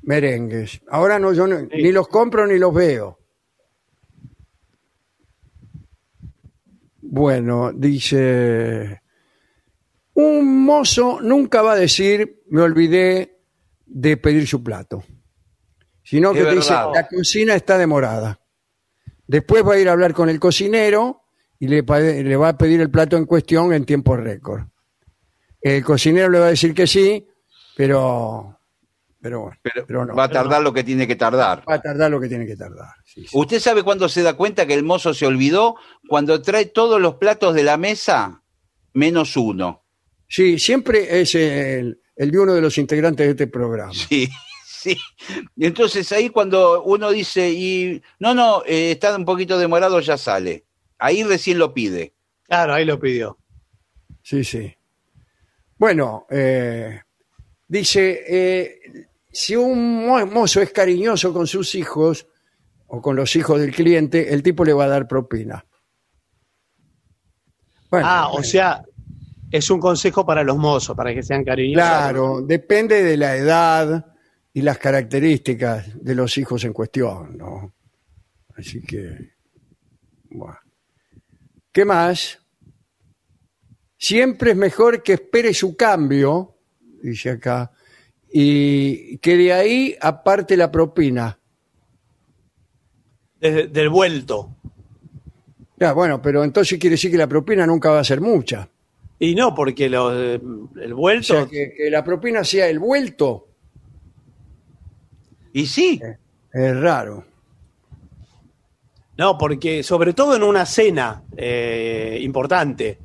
merengues. 0.03 0.81
Ahora 0.89 1.19
no, 1.19 1.33
yo 1.33 1.47
no- 1.47 1.61
ni 1.63 1.91
los 1.93 2.09
compro 2.09 2.47
ni 2.47 2.59
los 2.59 2.73
veo. 2.75 3.19
Bueno, 7.01 7.73
dice, 7.73 9.01
un 10.15 10.65
mozo 10.65 11.21
nunca 11.21 11.63
va 11.63 11.73
a 11.73 11.77
decir, 11.77 12.43
me 12.49 12.63
olvidé 12.63 13.39
de 13.87 14.17
pedir 14.17 14.47
su 14.47 14.63
plato, 14.63 15.05
sino 16.03 16.33
que 16.33 16.41
dice, 16.57 16.73
la 16.95 17.07
cocina 17.09 17.55
está 17.55 17.79
demorada. 17.79 18.41
Después 19.27 19.65
va 19.67 19.75
a 19.75 19.79
ir 19.79 19.89
a 19.89 19.93
hablar 19.93 20.13
con 20.15 20.29
el 20.29 20.39
cocinero 20.41 21.23
y 21.59 21.69
le, 21.69 21.83
va 21.83 22.49
a 22.49 22.59
pedir 22.59 22.81
el 22.81 22.91
plato 22.91 23.17
en 23.17 23.25
cuestión 23.27 23.73
en 23.73 23.85
tiempo 23.85 24.17
récord. 24.17 24.63
El 25.61 25.83
cocinero 25.85 26.29
le 26.29 26.39
va 26.39 26.47
a 26.47 26.51
decir 26.51 26.75
que 26.75 26.87
sí, 26.87 27.27
pero, 27.77 28.59
pero, 29.21 29.41
bueno, 29.41 29.57
Pero, 29.63 29.87
pero 29.87 30.07
no. 30.07 30.15
va 30.15 30.25
a 30.25 30.29
tardar 30.31 30.63
lo 30.63 30.73
que 30.73 30.85
tiene 30.85 31.07
que 31.07 31.17
tardar. 31.17 31.65
Va 31.69 31.75
a 31.75 31.83
tardar 31.83 32.11
lo 32.11 32.21
que 32.21 32.29
tiene 32.29 32.47
que 32.47 32.57
tardar. 32.57 32.91
sí, 33.05 33.23
sí. 33.23 33.29
¿Usted 33.33 33.59
sabe 33.59 33.83
cuándo 33.83 34.09
se 34.09 34.23
da 34.23 34.35
cuenta 34.35 34.67
que 34.67 34.75
el 34.75 34.85
mozo 34.85 35.13
se 35.15 35.27
olvidó? 35.27 35.77
Cuando 36.09 36.41
trae 36.43 36.67
todos 36.67 37.01
los 37.01 37.15
platos 37.17 37.55
de 37.55 37.65
la 37.65 37.77
mesa, 37.77 38.43
menos 38.93 39.37
uno. 39.37 39.85
Sí, 40.29 40.59
siempre 40.59 41.21
es 41.21 41.35
el, 41.35 42.01
el 42.15 42.31
de 42.31 42.39
uno 42.39 42.55
de 42.55 42.61
los 42.61 42.79
integrantes 42.79 43.27
de 43.27 43.31
este 43.33 43.47
programa. 43.49 43.93
Sí, 43.93 44.29
sí. 44.95 44.99
Y 45.57 45.67
entonces 45.67 46.11
ahí 46.13 46.31
cuando 46.31 46.83
uno 46.83 47.11
dice, 47.11 47.51
y 47.51 48.03
no, 48.19 48.35
no, 48.35 48.63
eh, 48.67 48.93
está 48.93 49.17
un 49.17 49.25
poquito 49.25 49.59
demorado, 49.59 50.01
ya 50.01 50.17
sale. 50.17 50.65
Ahí 50.99 51.23
recién 51.25 51.59
lo 51.59 51.73
pide. 51.75 52.15
Claro, 52.45 52.75
ahí 52.75 52.85
lo 52.85 52.99
pidió. 52.99 53.39
Sí, 54.23 54.45
sí. 54.45 54.75
Bueno, 55.79 56.27
eh, 56.31 57.01
dice, 57.69 58.25
eh, 58.29 58.81
si 59.31 59.55
un 59.57 60.07
mo- 60.07 60.27
mozo 60.27 60.61
es 60.63 60.73
cariñoso 60.73 61.33
con 61.33 61.47
sus 61.47 61.75
hijos 61.75 62.27
o 62.87 63.03
con 63.03 63.17
los 63.17 63.35
hijos 63.37 63.61
del 63.61 63.75
cliente, 63.75 64.33
el 64.33 64.43
tipo 64.43 64.65
le 64.65 64.73
va 64.73 64.85
a 64.85 64.89
dar 64.89 65.07
propina. 65.09 65.65
Bueno, 67.91 68.07
ah, 68.09 68.29
o 68.33 68.43
sea, 68.43 68.83
es 69.51 69.71
un 69.71 69.79
consejo 69.81 70.25
para 70.27 70.43
los 70.43 70.57
mozos, 70.57 70.97
para 70.97 71.15
que 71.15 71.23
sean 71.23 71.45
cariñosos. 71.45 71.87
claro, 71.89 72.43
depende 72.43 73.03
de 73.03 73.17
la 73.17 73.37
edad 73.37 74.07
y 74.57 74.63
las 74.63 74.79
características 74.79 76.03
de 76.03 76.15
los 76.15 76.39
hijos 76.39 76.65
en 76.65 76.73
cuestión, 76.73 77.37
¿no? 77.37 77.75
Así 78.57 78.81
que, 78.81 79.33
bueno. 80.31 80.57
¿Qué 81.71 81.85
más? 81.85 82.39
Siempre 83.99 84.53
es 84.53 84.57
mejor 84.57 85.03
que 85.03 85.13
espere 85.13 85.53
su 85.53 85.77
cambio, 85.77 86.55
dice 87.03 87.29
acá, 87.33 87.71
y 88.33 89.19
que 89.19 89.37
de 89.37 89.53
ahí 89.53 89.95
aparte 90.01 90.57
la 90.57 90.71
propina. 90.73 91.39
Desde- 93.39 93.67
del 93.67 93.91
vuelto. 93.91 94.57
Ya, 95.79 95.93
bueno, 95.93 96.23
pero 96.23 96.43
entonces 96.43 96.79
quiere 96.79 96.95
decir 96.95 97.11
que 97.11 97.19
la 97.19 97.29
propina 97.29 97.67
nunca 97.67 97.91
va 97.91 98.01
a 98.01 98.05
ser 98.05 98.23
mucha. 98.23 98.71
Y 99.19 99.35
no, 99.35 99.55
porque 99.55 99.91
lo- 99.91 100.19
el 100.19 100.93
O 100.95 100.97
vuelto. 100.97 101.25
sea, 101.35 101.47
que, 101.47 101.75
que 101.77 101.91
la 101.91 102.03
propina 102.03 102.43
sea 102.43 102.69
el 102.71 102.79
vuelto 102.79 103.49
Y 105.57 105.65
sí, 105.65 105.99
es 106.53 106.81
raro. 106.83 107.25
No, 109.17 109.39
porque 109.39 109.83
sobre 109.83 110.13
todo 110.13 110.37
en 110.37 110.43
una 110.43 110.67
cena 110.67 111.23
eh, 111.35 112.19
importante. 112.21 112.99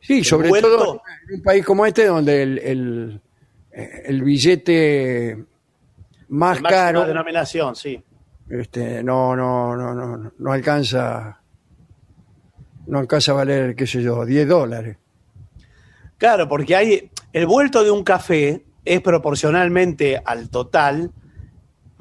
Sí, 0.00 0.22
sobre 0.22 0.48
todo 0.60 1.02
en 1.28 1.38
un 1.38 1.42
país 1.42 1.64
como 1.64 1.84
este 1.84 2.06
donde 2.06 2.40
el, 2.40 2.58
el, 2.60 3.20
eh, 3.72 4.02
el 4.04 4.22
billete 4.22 5.44
más 6.28 6.60
Máxima 6.60 6.68
caro 6.68 7.04
denominación, 7.04 7.74
sí. 7.74 8.00
este, 8.48 9.02
no, 9.02 9.34
no, 9.34 9.74
no, 9.74 9.92
no, 9.92 10.32
no 10.38 10.52
alcanza 10.52 11.40
no 12.86 12.98
alcanza 13.00 13.32
a 13.32 13.34
valer, 13.34 13.74
qué 13.74 13.88
sé 13.88 14.00
yo, 14.04 14.24
10 14.24 14.46
dólares. 14.46 14.98
Claro, 16.16 16.48
porque 16.48 16.76
hay 16.76 17.10
el 17.32 17.46
vuelto 17.46 17.82
de 17.82 17.90
un 17.90 18.04
café 18.04 18.62
es 18.84 19.00
proporcionalmente 19.00 20.22
al 20.24 20.48
total 20.48 21.10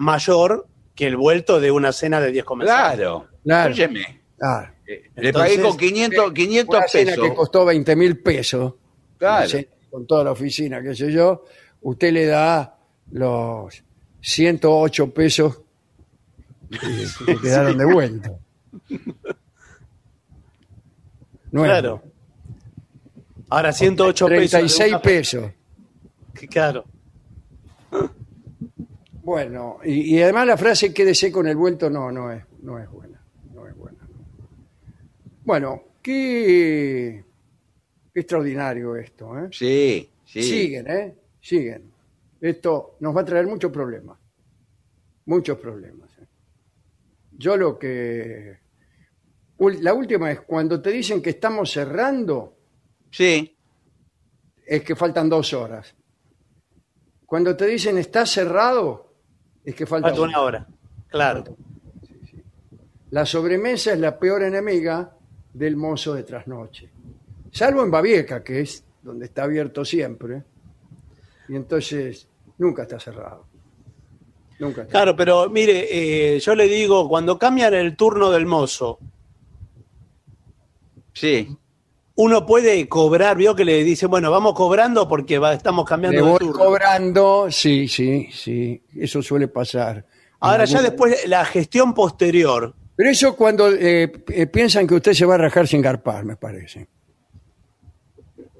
mayor 0.01 0.67
que 0.95 1.07
el 1.07 1.15
vuelto 1.17 1.59
de 1.59 1.71
una 1.71 1.91
cena 1.93 2.19
de 2.19 2.31
10 2.31 2.43
comensales. 2.45 2.95
claro. 2.97 3.27
Claro. 3.43 3.73
Óyeme, 3.73 4.21
Claro. 4.37 4.73
eh, 4.85 5.09
le 5.15 5.27
Entonces, 5.29 5.57
pagué 5.57 5.61
con 5.69 5.77
500, 5.77 6.31
500 6.33 6.75
Una 6.77 6.87
cena 6.87 7.11
pesos. 7.11 7.27
que 7.29 7.33
costó 7.35 7.65
20 7.65 7.95
mil 7.95 8.19
pesos, 8.21 8.73
Claro. 9.17 9.37
una 9.39 9.47
cena 9.49 9.67
con 9.89 10.05
toda 10.07 10.23
la 10.25 10.31
oficina, 10.31 10.81
qué 10.81 10.95
sé 10.95 11.11
yo, 11.11 11.43
usted 11.81 12.11
le 12.13 12.25
da 12.27 12.77
los 13.11 13.83
108 14.21 15.11
pesos 15.13 15.61
que, 16.69 17.25
que 17.25 17.37
quedaron 17.41 17.77
de 17.77 17.85
vuelta. 17.85 18.31
No 21.51 21.65
es- 21.65 21.71
Claro. 21.71 22.01
Ahora 23.49 23.73
108 23.73 24.27
pesos. 24.27 24.29
de 24.29 24.35
un 24.35 24.49
36 24.49 24.91
café. 24.93 25.03
pesos. 25.03 25.51
Claro. 26.49 26.85
Bueno, 29.31 29.79
y, 29.85 30.17
y 30.17 30.21
además 30.21 30.45
la 30.45 30.57
frase 30.57 30.93
quédese 30.93 31.31
con 31.31 31.47
el 31.47 31.55
vuelto 31.55 31.89
no, 31.89 32.11
no 32.11 32.33
es, 32.33 32.43
no 32.63 32.77
es 32.77 32.89
buena. 32.89 33.25
No 33.53 33.65
es 33.65 33.73
buena. 33.77 34.05
Bueno, 35.45 35.83
qué, 36.01 37.23
extraordinario 38.13 38.93
esto, 38.97 39.39
¿eh? 39.39 39.47
Sí, 39.49 40.09
sí. 40.25 40.43
Siguen, 40.43 40.91
¿eh? 40.91 41.15
Siguen. 41.39 41.93
Esto 42.41 42.97
nos 42.99 43.15
va 43.15 43.21
a 43.21 43.25
traer 43.25 43.47
muchos 43.47 43.71
problemas. 43.71 44.19
Muchos 45.27 45.57
problemas. 45.59 46.09
¿eh? 46.19 46.27
Yo 47.31 47.55
lo 47.55 47.79
que... 47.79 48.57
La 49.79 49.93
última 49.93 50.29
es 50.29 50.41
cuando 50.41 50.81
te 50.81 50.91
dicen 50.91 51.21
que 51.21 51.29
estamos 51.29 51.71
cerrando, 51.71 52.57
Sí, 53.09 53.57
es 54.65 54.83
que 54.83 54.93
faltan 54.93 55.29
dos 55.29 55.53
horas. 55.53 55.95
Cuando 57.25 57.55
te 57.55 57.65
dicen 57.67 57.97
está 57.97 58.25
cerrado, 58.25 59.10
es 59.65 59.75
que 59.75 59.85
falta, 59.85 60.09
Falta 60.09 60.21
una. 60.23 60.39
hora. 60.41 60.67
Claro. 61.07 61.43
La 63.11 63.25
sobremesa 63.25 63.93
es 63.93 63.99
la 63.99 64.17
peor 64.17 64.43
enemiga 64.43 65.11
del 65.53 65.75
mozo 65.75 66.13
de 66.13 66.23
trasnoche. 66.23 66.89
salvo 67.51 67.83
en 67.83 67.91
Babieca, 67.91 68.43
que 68.43 68.61
es 68.61 68.83
donde 69.01 69.25
está 69.25 69.43
abierto 69.43 69.83
siempre. 69.83 70.43
Y 71.49 71.55
entonces 71.55 72.27
nunca 72.57 72.83
está 72.83 72.99
cerrado. 72.99 73.45
Nunca 74.59 74.83
está 74.83 74.91
Claro, 74.91 75.15
pero 75.15 75.49
mire, 75.49 76.35
eh, 76.35 76.39
yo 76.39 76.55
le 76.55 76.67
digo, 76.67 77.09
cuando 77.09 77.37
cambian 77.37 77.73
el 77.73 77.95
turno 77.97 78.31
del 78.31 78.45
mozo, 78.45 78.99
Sí. 81.13 81.57
Uno 82.23 82.45
puede 82.45 82.87
cobrar, 82.87 83.35
vio 83.37 83.55
que 83.55 83.65
le 83.65 83.83
dicen, 83.83 84.09
bueno, 84.09 84.29
vamos 84.31 84.53
cobrando 84.53 85.07
porque 85.07 85.39
va- 85.39 85.53
estamos 85.53 85.85
Le 85.85 85.89
cambiando 85.89 86.23
de 86.23 86.29
voy 86.31 86.39
turno. 86.39 86.59
cobrando, 86.65 87.47
sí, 87.49 87.87
sí, 87.87 88.29
sí, 88.31 88.81
eso 88.95 89.21
suele 89.21 89.47
pasar. 89.47 90.05
Ahora 90.39 90.65
ya 90.65 90.81
después 90.81 91.27
la 91.27 91.45
gestión 91.45 91.93
posterior, 91.93 92.73
Pero 92.95 93.09
eso 93.09 93.35
cuando 93.35 93.69
eh, 93.71 94.11
eh, 94.29 94.45
piensan 94.47 94.85
que 94.87 94.95
usted 94.95 95.13
se 95.13 95.25
va 95.25 95.35
a 95.35 95.37
rajar 95.37 95.67
sin 95.67 95.81
garpar, 95.81 96.23
me 96.25 96.35
parece. 96.35 96.87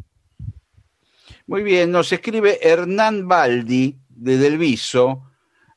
Muy 1.47 1.63
bien, 1.63 1.91
nos 1.91 2.11
escribe 2.11 2.59
Hernán 2.61 3.25
Baldi 3.25 3.97
de 4.09 4.37
Delviso. 4.37 5.23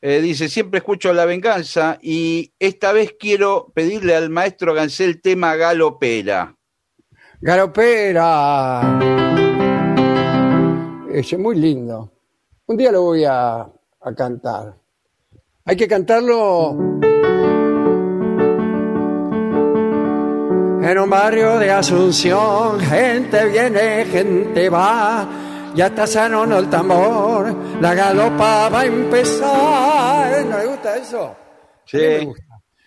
Eh, 0.02 0.20
dice, 0.20 0.48
siempre 0.48 0.78
escucho 0.78 1.12
La 1.12 1.26
Venganza 1.26 1.96
y 2.02 2.52
esta 2.58 2.90
vez 2.90 3.14
quiero 3.16 3.70
pedirle 3.72 4.16
al 4.16 4.30
maestro 4.30 4.74
Gansel 4.74 5.22
tema 5.22 5.54
galopera. 5.54 6.56
Garopera. 7.40 8.98
Ese 11.12 11.36
es 11.36 11.40
muy 11.40 11.54
lindo. 11.54 12.10
Un 12.66 12.76
día 12.76 12.90
lo 12.90 13.02
voy 13.02 13.24
a 13.24 13.68
cantar. 14.16 14.74
Hay 15.66 15.76
que 15.76 15.86
cantarlo 15.86 16.70
en 20.82 20.98
un 20.98 21.10
barrio 21.10 21.58
de 21.60 21.70
Asunción. 21.70 22.80
Gente 22.80 23.46
viene, 23.46 24.04
gente 24.06 24.68
va. 24.68 25.49
Ya 25.74 25.86
está 25.86 26.06
sano 26.06 26.58
el 26.58 26.68
tambor. 26.68 27.54
La 27.80 27.94
galopa 27.94 28.68
va 28.68 28.80
a 28.80 28.86
empezar. 28.86 30.46
¿No 30.46 30.58
le 30.58 30.66
gusta 30.66 30.96
eso? 30.96 31.36
Mí 31.92 31.98
me 32.00 32.24
gusta. 32.24 32.44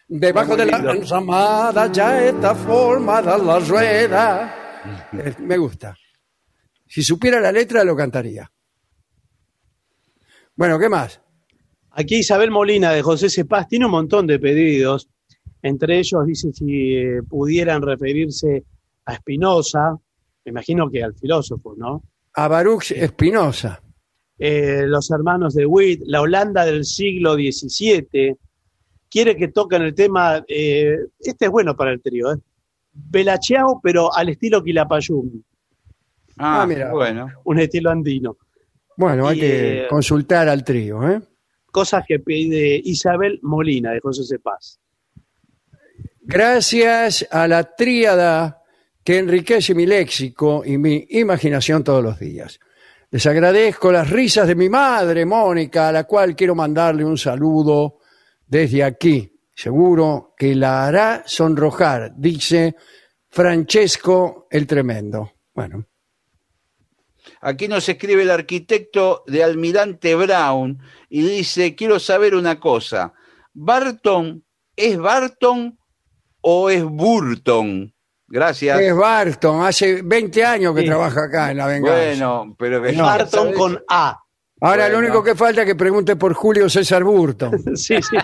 Debajo 0.08 0.56
de 0.56 0.66
la 0.66 0.92
ensamada 0.94 1.92
ya 1.92 2.26
está 2.26 2.54
formada 2.54 3.38
la 3.38 3.60
rueda. 3.60 5.10
Eh, 5.14 5.34
Me 5.40 5.58
gusta. 5.58 5.96
Si 6.86 7.02
supiera 7.02 7.40
la 7.40 7.52
letra 7.52 7.84
lo 7.84 7.96
cantaría. 7.96 8.50
Bueno, 10.56 10.78
¿qué 10.78 10.90
más? 10.90 11.22
Aquí 11.92 12.18
Isabel 12.18 12.52
Molina 12.52 12.92
de 12.92 13.02
José 13.02 13.30
Cepaz 13.30 13.68
tiene 13.68 13.86
un 13.86 13.92
montón 13.92 14.28
de 14.28 14.40
pedidos. 14.40 15.10
Entre 15.62 16.00
ellos 16.00 16.26
dice 16.28 16.52
si 16.52 16.96
eh, 16.98 17.24
pudieran 17.28 17.82
referirse 17.82 18.66
a 19.06 19.16
Spinoza, 19.16 19.98
me 20.46 20.50
imagino 20.50 20.90
que 20.90 21.04
al 21.04 21.16
filósofo, 21.16 21.74
¿no? 21.78 22.04
A 22.36 22.48
Baruch 22.48 22.92
Espinosa. 22.92 23.82
Eh, 24.38 24.84
los 24.88 25.10
hermanos 25.12 25.54
de 25.54 25.66
Witt, 25.66 26.02
la 26.06 26.22
Holanda 26.22 26.66
del 26.66 26.84
siglo 26.86 27.36
XVII. 27.36 28.36
Quiere 29.10 29.36
que 29.38 29.50
toquen 29.50 29.84
el 29.84 29.94
tema, 29.94 30.44
eh, 30.48 30.98
este 31.20 31.46
es 31.46 31.52
bueno 31.52 31.76
para 31.76 31.92
el 31.92 32.02
trío, 32.02 32.34
¿eh? 32.34 32.38
Belacheao, 32.92 33.80
pero 33.82 34.14
al 34.14 34.30
estilo 34.30 34.64
Quilapayún, 34.64 35.46
Ah, 36.38 36.64
Ah, 36.64 36.66
mira. 36.66 36.92
bueno. 36.92 37.28
un 37.44 37.60
estilo 37.60 37.92
andino. 37.92 38.38
Bueno, 38.98 39.28
hay 39.28 39.38
Y, 39.38 39.42
que 39.42 39.84
eh, 39.84 39.88
consultar 39.88 40.50
al 40.50 40.64
trío, 40.64 41.08
¿eh? 41.08 41.22
Cosas 41.72 42.04
que 42.08 42.20
pide 42.20 42.82
Isabel 42.84 43.40
Molina 43.44 43.92
de 43.92 44.00
José 44.00 44.24
Cepaz. 44.26 44.80
Gracias 46.22 47.28
a 47.32 47.48
la 47.48 47.76
tríada 47.76 48.63
que 49.04 49.18
enriquece 49.18 49.76
mi 49.76 49.86
léxico 49.86 50.64
y 50.66 50.78
mi 50.78 51.06
imaginación 51.10 51.84
todos 51.84 52.04
los 52.04 52.20
días. 52.20 52.60
Les 53.12 53.26
agradezco 53.26 53.92
las 53.92 54.10
risas 54.10 54.48
de 54.48 54.56
mi 54.56 54.70
madre, 54.70 55.26
Mónica, 55.26 55.90
a 55.90 55.92
la 55.92 56.06
cual 56.06 56.36
quiero 56.36 56.56
mandarle 56.56 57.06
un 57.06 57.18
saludo 57.18 58.00
desde 58.48 58.84
aquí. 58.84 59.30
Seguro 59.56 60.34
que 60.38 60.56
la 60.56 60.88
hará 60.88 61.24
sonrojar, 61.26 62.14
dice 62.16 62.76
Francesco 63.30 64.48
el 64.50 64.66
Tremendo. 64.66 65.34
Bueno, 65.54 65.86
Aquí 67.42 67.68
nos 67.68 67.88
escribe 67.90 68.24
el 68.24 68.32
arquitecto 68.32 69.24
de 69.28 69.44
Almirante 69.44 70.16
Brown 70.16 70.80
y 71.10 71.22
dice, 71.22 71.76
quiero 71.76 72.00
saber 72.00 72.36
una 72.36 72.60
cosa, 72.60 73.14
¿Barton 73.54 74.46
es 74.76 74.98
Barton 74.98 75.78
o 76.42 76.70
es 76.70 76.84
Burton? 76.84 77.94
Gracias. 78.28 78.80
es 78.80 78.96
Barton, 78.96 79.64
hace 79.66 80.02
20 80.02 80.44
años 80.46 80.74
que 80.74 80.82
Sí. 80.82 80.88
trabaja 80.88 81.26
acá 81.26 81.52
en 81.52 81.58
La 81.58 81.68
Venganza. 81.68 81.98
Bueno, 82.04 82.56
pero 82.58 82.82
que 82.82 82.92
Barton 82.94 83.30
¿sabes? 83.30 83.58
con 83.58 83.84
A. 83.90 84.20
Ahora 84.62 84.88
lo 84.90 85.00
único 85.00 85.22
que 85.24 85.36
falta 85.36 85.62
es 85.62 85.68
que 85.68 85.76
pregunte 85.76 86.16
por 86.16 86.34
Julio 86.34 86.70
César 86.70 87.04
Burton. 87.04 87.52
Sí, 87.76 88.02
sí. 88.02 88.18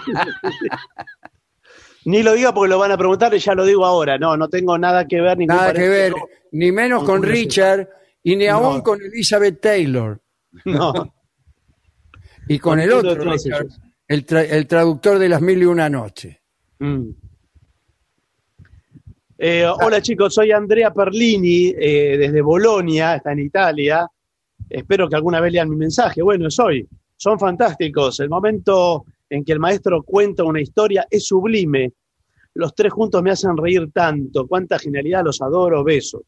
Ni 2.05 2.23
lo 2.23 2.33
diga 2.33 2.53
porque 2.53 2.69
lo 2.69 2.79
van 2.79 2.91
a 2.91 2.97
preguntar 2.97 3.33
y 3.33 3.39
ya 3.39 3.53
lo 3.53 3.65
digo 3.65 3.85
ahora. 3.85 4.17
No, 4.17 4.37
no 4.37 4.47
tengo 4.47 4.77
nada 4.77 5.05
que 5.07 5.19
ver. 5.21 5.37
ningún 5.37 5.55
Nada 5.57 5.73
que 5.73 5.87
ver, 5.89 6.13
ni 6.53 6.71
menos 6.71 7.03
con 7.03 7.21
Richard 7.21 7.87
y 8.23 8.35
ni 8.35 8.47
aún 8.47 8.77
No. 8.77 8.83
con 8.83 9.01
Elizabeth 9.01 9.59
Taylor 9.61 10.19
No. 10.65 11.13
y 12.47 12.57
con, 12.57 12.71
Con 12.71 12.79
el 12.79 12.91
otro, 12.93 13.15
Richard, 13.31 13.67
el, 14.07 14.25
tra- 14.25 14.47
el 14.49 14.65
traductor 14.65 15.19
de 15.19 15.29
las 15.29 15.41
mil 15.41 15.61
y 15.61 15.65
una 15.65 15.89
noches. 15.89 16.37
Mm. 16.79 17.09
Eh, 19.41 19.65
hola 19.65 20.01
chicos, 20.01 20.33
soy 20.33 20.51
Andrea 20.51 20.93
Perlini 20.93 21.73
eh, 21.79 22.17
desde 22.17 22.41
Bolonia, 22.41 23.15
está 23.15 23.31
en 23.31 23.39
Italia. 23.39 24.05
Espero 24.69 25.07
que 25.07 25.15
alguna 25.15 25.39
vez 25.39 25.53
lean 25.53 25.69
mi 25.69 25.77
mensaje. 25.77 26.21
Bueno, 26.21 26.49
es 26.49 26.59
hoy. 26.59 26.85
Son 27.15 27.39
fantásticos. 27.39 28.19
El 28.19 28.27
momento 28.27 29.05
en 29.29 29.45
que 29.45 29.53
el 29.53 29.59
maestro 29.59 30.03
cuenta 30.03 30.43
una 30.43 30.59
historia 30.59 31.07
es 31.09 31.25
sublime. 31.25 31.93
Los 32.55 32.75
tres 32.75 32.91
juntos 32.91 33.23
me 33.23 33.31
hacen 33.31 33.55
reír 33.55 33.89
tanto. 33.93 34.45
Cuánta 34.45 34.77
genialidad, 34.77 35.23
los 35.23 35.41
adoro, 35.41 35.85
besos. 35.85 36.23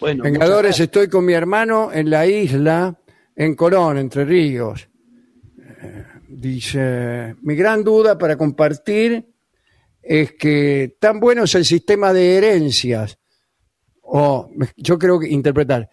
Bueno, 0.00 0.24
Vengadores, 0.24 0.80
estoy 0.80 1.08
con 1.08 1.24
mi 1.24 1.32
hermano 1.32 1.92
en 1.92 2.10
la 2.10 2.26
isla, 2.26 2.98
en 3.36 3.54
Colón, 3.54 3.98
Entre 3.98 4.24
Ríos. 4.24 4.88
Eh, 5.60 6.04
dice, 6.26 7.36
mi 7.42 7.54
gran 7.54 7.84
duda 7.84 8.18
para 8.18 8.36
compartir 8.36 9.24
es 10.08 10.32
que 10.34 10.96
tan 11.00 11.18
bueno 11.18 11.44
es 11.44 11.54
el 11.56 11.64
sistema 11.64 12.12
de 12.12 12.36
herencias, 12.36 13.18
o 14.02 14.50
yo 14.76 14.98
creo 14.98 15.18
que 15.18 15.28
interpretar, 15.28 15.90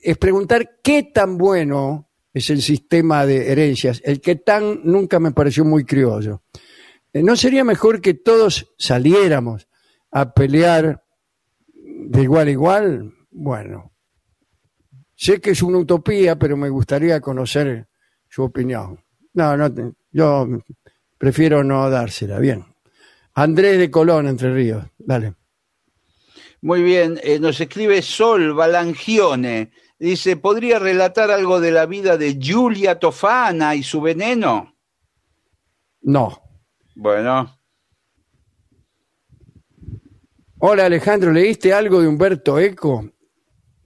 es 0.00 0.16
preguntar 0.16 0.80
qué 0.82 1.02
tan 1.02 1.36
bueno 1.36 2.08
es 2.32 2.48
el 2.48 2.62
sistema 2.62 3.26
de 3.26 3.52
herencias. 3.52 4.00
El 4.04 4.20
que 4.20 4.36
tan 4.36 4.80
nunca 4.84 5.20
me 5.20 5.32
pareció 5.32 5.64
muy 5.66 5.84
criollo. 5.84 6.42
Eh, 7.12 7.22
¿No 7.22 7.36
sería 7.36 7.62
mejor 7.62 8.00
que 8.00 8.14
todos 8.14 8.72
saliéramos 8.78 9.68
a 10.10 10.32
pelear 10.32 11.04
de 11.74 12.22
igual 12.22 12.48
a 12.48 12.50
igual? 12.50 13.14
Bueno, 13.30 13.92
sé 15.14 15.40
que 15.40 15.50
es 15.50 15.62
una 15.62 15.78
utopía, 15.78 16.38
pero 16.38 16.56
me 16.56 16.70
gustaría 16.70 17.20
conocer 17.20 17.86
su 18.28 18.42
opinión. 18.42 18.98
No, 19.34 19.56
no, 19.58 19.94
yo 20.10 20.48
prefiero 21.18 21.62
no 21.62 21.90
dársela. 21.90 22.38
Bien. 22.38 22.71
Andrés 23.34 23.78
de 23.78 23.90
Colón, 23.90 24.28
Entre 24.28 24.52
Ríos. 24.52 24.84
Dale. 24.98 25.34
Muy 26.60 26.82
bien, 26.82 27.18
eh, 27.22 27.40
nos 27.40 27.60
escribe 27.60 28.02
Sol 28.02 28.54
Balangione. 28.54 29.72
Dice, 29.98 30.36
¿podría 30.36 30.78
relatar 30.78 31.30
algo 31.30 31.60
de 31.60 31.72
la 31.72 31.86
vida 31.86 32.16
de 32.16 32.38
Giulia 32.38 32.98
Tofana 32.98 33.74
y 33.74 33.82
su 33.82 34.00
veneno? 34.00 34.76
No. 36.02 36.40
Bueno, 36.94 37.58
Hola 40.64 40.86
Alejandro, 40.86 41.32
¿leíste 41.32 41.74
algo 41.74 42.00
de 42.00 42.06
Humberto 42.06 42.56
Eco? 42.56 43.10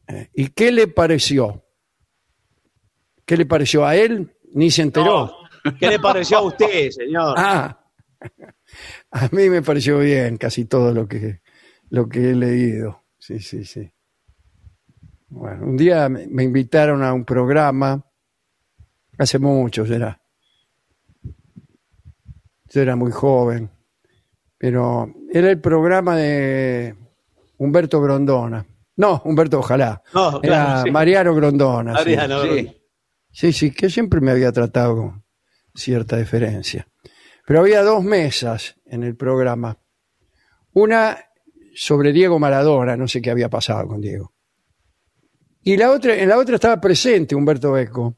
Eh, 0.09 0.29
¿Y 0.35 0.49
qué 0.49 0.71
le 0.71 0.87
pareció? 0.89 1.65
¿Qué 3.25 3.35
le 3.39 3.47
pareció 3.47 3.87
a 3.87 3.97
él? 3.97 4.37
Ni 4.53 4.71
se 4.71 4.83
enteró. 4.83 5.35
No, 5.65 5.73
¿Qué 5.81 5.89
le 5.89 5.99
pareció 5.99 6.37
a 6.37 6.43
usted, 6.43 6.91
señor? 6.91 7.35
Ah, 7.39 7.83
a 9.17 9.29
mí 9.33 9.49
me 9.49 9.63
pareció 9.63 9.99
bien 9.99 10.37
casi 10.37 10.65
todo 10.67 10.93
lo 10.93 11.09
que, 11.09 11.41
lo 11.91 12.09
que 12.09 12.31
he 12.31 12.35
leído. 12.35 13.05
Sí, 13.19 13.41
sí, 13.41 13.65
sí. 13.65 13.91
Bueno, 15.29 15.67
un 15.67 15.77
día 15.77 16.09
me 16.09 16.45
invitaron 16.45 17.03
a 17.03 17.13
un 17.13 17.25
programa, 17.25 18.05
hace 19.19 19.39
mucho 19.39 19.87
será. 19.87 20.21
Yo 22.69 22.83
era 22.83 22.95
muy 22.97 23.11
joven, 23.11 23.71
pero 24.59 25.13
era 25.33 25.51
el 25.51 25.61
programa 25.61 26.17
de 26.17 26.95
Humberto 27.59 28.01
Grondona. 28.01 28.67
No, 28.97 29.21
Humberto 29.25 29.59
Ojalá. 29.59 30.03
No, 30.15 30.41
Era 30.43 30.83
sí. 30.83 30.91
Mariano 30.91 31.35
Grondona. 31.35 31.93
sí. 31.99 32.17
Mariano, 32.17 32.43
sí. 32.45 32.83
Sí, 33.31 33.53
sí, 33.53 33.71
que 33.71 33.91
siempre 33.91 34.21
me 34.23 34.31
había 34.31 34.51
tratado 34.53 34.97
con 34.97 35.25
cierta 35.75 36.17
deferencia. 36.17 36.89
Pero 37.47 37.61
había 37.61 37.83
dos 37.83 38.05
mesas 38.05 38.77
en 38.85 39.03
el 39.05 39.17
programa. 39.17 39.79
Una 40.75 41.17
sobre 41.75 42.13
Diego 42.13 42.39
Maradona, 42.39 42.97
no 42.97 43.09
sé 43.09 43.23
qué 43.23 43.31
había 43.31 43.49
pasado 43.49 43.87
con 43.89 44.01
Diego. 44.01 44.35
Y 45.63 45.77
la 45.77 45.91
otra, 45.91 46.15
en 46.17 46.29
la 46.29 46.39
otra 46.39 46.57
estaba 46.57 46.81
presente 46.81 47.35
Humberto 47.35 47.77
Eco. 47.79 48.17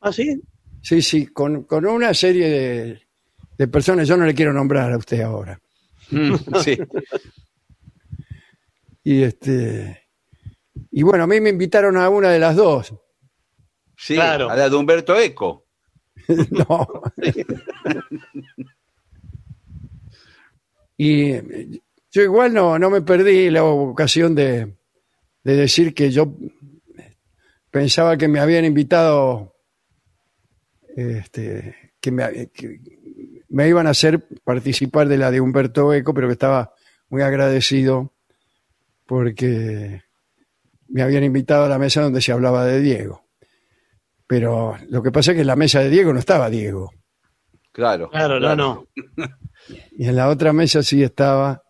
¿Ah, 0.00 0.12
sí? 0.12 0.40
Sí, 0.80 1.02
sí, 1.02 1.26
con, 1.26 1.64
con 1.64 1.86
una 1.86 2.12
serie 2.14 2.48
de, 2.48 3.02
de 3.58 3.68
personas, 3.68 4.08
yo 4.08 4.16
no 4.16 4.24
le 4.26 4.34
quiero 4.34 4.52
nombrar 4.52 4.92
a 4.92 4.98
usted 4.98 5.20
ahora. 5.20 5.60
Mm, 6.10 6.34
sí. 6.64 6.78
Y 9.04 9.22
este 9.22 9.98
y 10.90 11.02
bueno, 11.02 11.24
a 11.24 11.26
mí 11.26 11.40
me 11.40 11.50
invitaron 11.50 11.96
a 11.96 12.08
una 12.08 12.30
de 12.30 12.38
las 12.38 12.56
dos. 12.56 12.94
Sí, 13.96 14.14
Claro. 14.14 14.50
a 14.50 14.56
la 14.56 14.68
de 14.68 14.76
Humberto 14.76 15.16
Eco. 15.16 15.61
No. 16.50 16.86
y 20.96 21.32
yo 22.10 22.22
igual 22.22 22.52
no, 22.52 22.78
no 22.78 22.90
me 22.90 23.02
perdí 23.02 23.50
la 23.50 23.64
ocasión 23.64 24.34
de, 24.34 24.76
de 25.44 25.56
decir 25.56 25.94
que 25.94 26.10
yo 26.10 26.34
pensaba 27.70 28.16
que 28.16 28.28
me 28.28 28.38
habían 28.38 28.64
invitado, 28.64 29.54
este, 30.94 31.94
que 32.00 32.12
me, 32.12 32.50
que 32.50 32.80
me 33.48 33.68
iban 33.68 33.86
a 33.86 33.90
hacer 33.90 34.26
participar 34.44 35.08
de 35.08 35.16
la 35.16 35.30
de 35.30 35.40
Humberto 35.40 35.92
Eco, 35.92 36.14
pero 36.14 36.28
que 36.28 36.34
estaba 36.34 36.74
muy 37.08 37.22
agradecido 37.22 38.12
porque 39.06 40.02
me 40.88 41.02
habían 41.02 41.24
invitado 41.24 41.64
a 41.64 41.68
la 41.68 41.78
mesa 41.78 42.02
donde 42.02 42.20
se 42.20 42.32
hablaba 42.32 42.66
de 42.66 42.80
Diego. 42.80 43.21
Pero 44.32 44.78
lo 44.88 45.02
que 45.02 45.12
pasa 45.12 45.32
es 45.32 45.34
que 45.34 45.40
en 45.42 45.46
la 45.46 45.56
mesa 45.56 45.80
de 45.80 45.90
Diego 45.90 46.10
no 46.10 46.18
estaba 46.18 46.48
Diego. 46.48 46.90
Claro. 47.70 48.08
Claro, 48.08 48.40
no, 48.40 48.56
no. 48.56 48.86
Y 49.92 50.08
en 50.08 50.16
la 50.16 50.30
otra 50.30 50.54
mesa 50.54 50.82
sí 50.82 51.02
estaba 51.02 51.62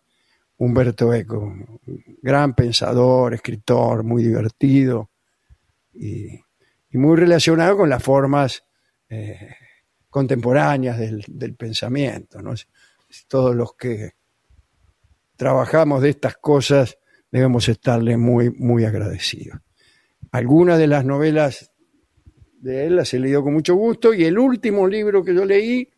Humberto 0.55 1.13
Eco, 1.13 1.53
gran 2.21 2.55
pensador, 2.55 3.33
escritor, 3.33 4.05
muy 4.05 4.23
divertido 4.23 5.11
y, 5.91 6.35
y 6.89 6.97
muy 6.97 7.17
relacionado 7.17 7.75
con 7.75 7.89
las 7.89 8.01
formas 8.01 8.63
eh, 9.09 9.55
contemporáneas 10.09 10.97
del, 10.97 11.21
del 11.27 11.55
pensamiento. 11.55 12.41
¿no? 12.41 12.53
Todos 13.27 13.53
los 13.53 13.73
que 13.73 14.11
trabajamos 15.35 16.01
de 16.01 16.11
estas 16.11 16.37
cosas 16.37 16.97
debemos 17.29 17.67
estarle 17.67 18.15
muy, 18.15 18.51
muy 18.51 18.85
agradecidos. 18.85 19.59
Algunas 20.31 20.79
de 20.79 20.87
las 20.87 21.03
novelas 21.03 21.72
de 22.63 22.85
él 22.85 22.95
las 22.95 23.13
he 23.13 23.19
leído 23.19 23.43
con 23.43 23.53
mucho 23.53 23.75
gusto 23.75 24.13
y 24.13 24.23
el 24.23 24.39
último 24.39 24.87
libro 24.87 25.21
que 25.21 25.35
yo 25.35 25.43
leí 25.43 25.91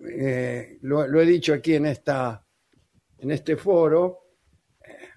eh, 0.00 0.78
lo, 0.80 1.06
lo 1.06 1.20
he 1.20 1.26
dicho 1.26 1.52
aquí 1.52 1.74
en 1.74 1.84
esta 1.84 2.42
en 3.18 3.30
este 3.30 3.54
foro 3.56 4.18
eh, 4.82 5.10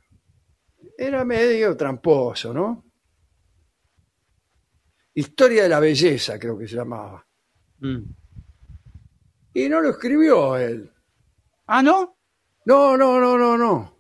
era 0.97 1.23
medio 1.23 1.77
tramposo, 1.77 2.53
¿no? 2.53 2.83
Historia 5.13 5.63
de 5.63 5.69
la 5.69 5.79
belleza, 5.79 6.37
creo 6.37 6.57
que 6.57 6.67
se 6.67 6.75
llamaba. 6.75 7.25
Mm. 7.79 8.01
Y 9.53 9.69
no 9.69 9.79
lo 9.79 9.91
escribió 9.91 10.57
él. 10.57 10.91
Ah, 11.67 11.81
¿no? 11.81 12.17
No, 12.65 12.97
no, 12.97 13.21
no, 13.21 13.37
no, 13.37 13.57
no. 13.57 13.99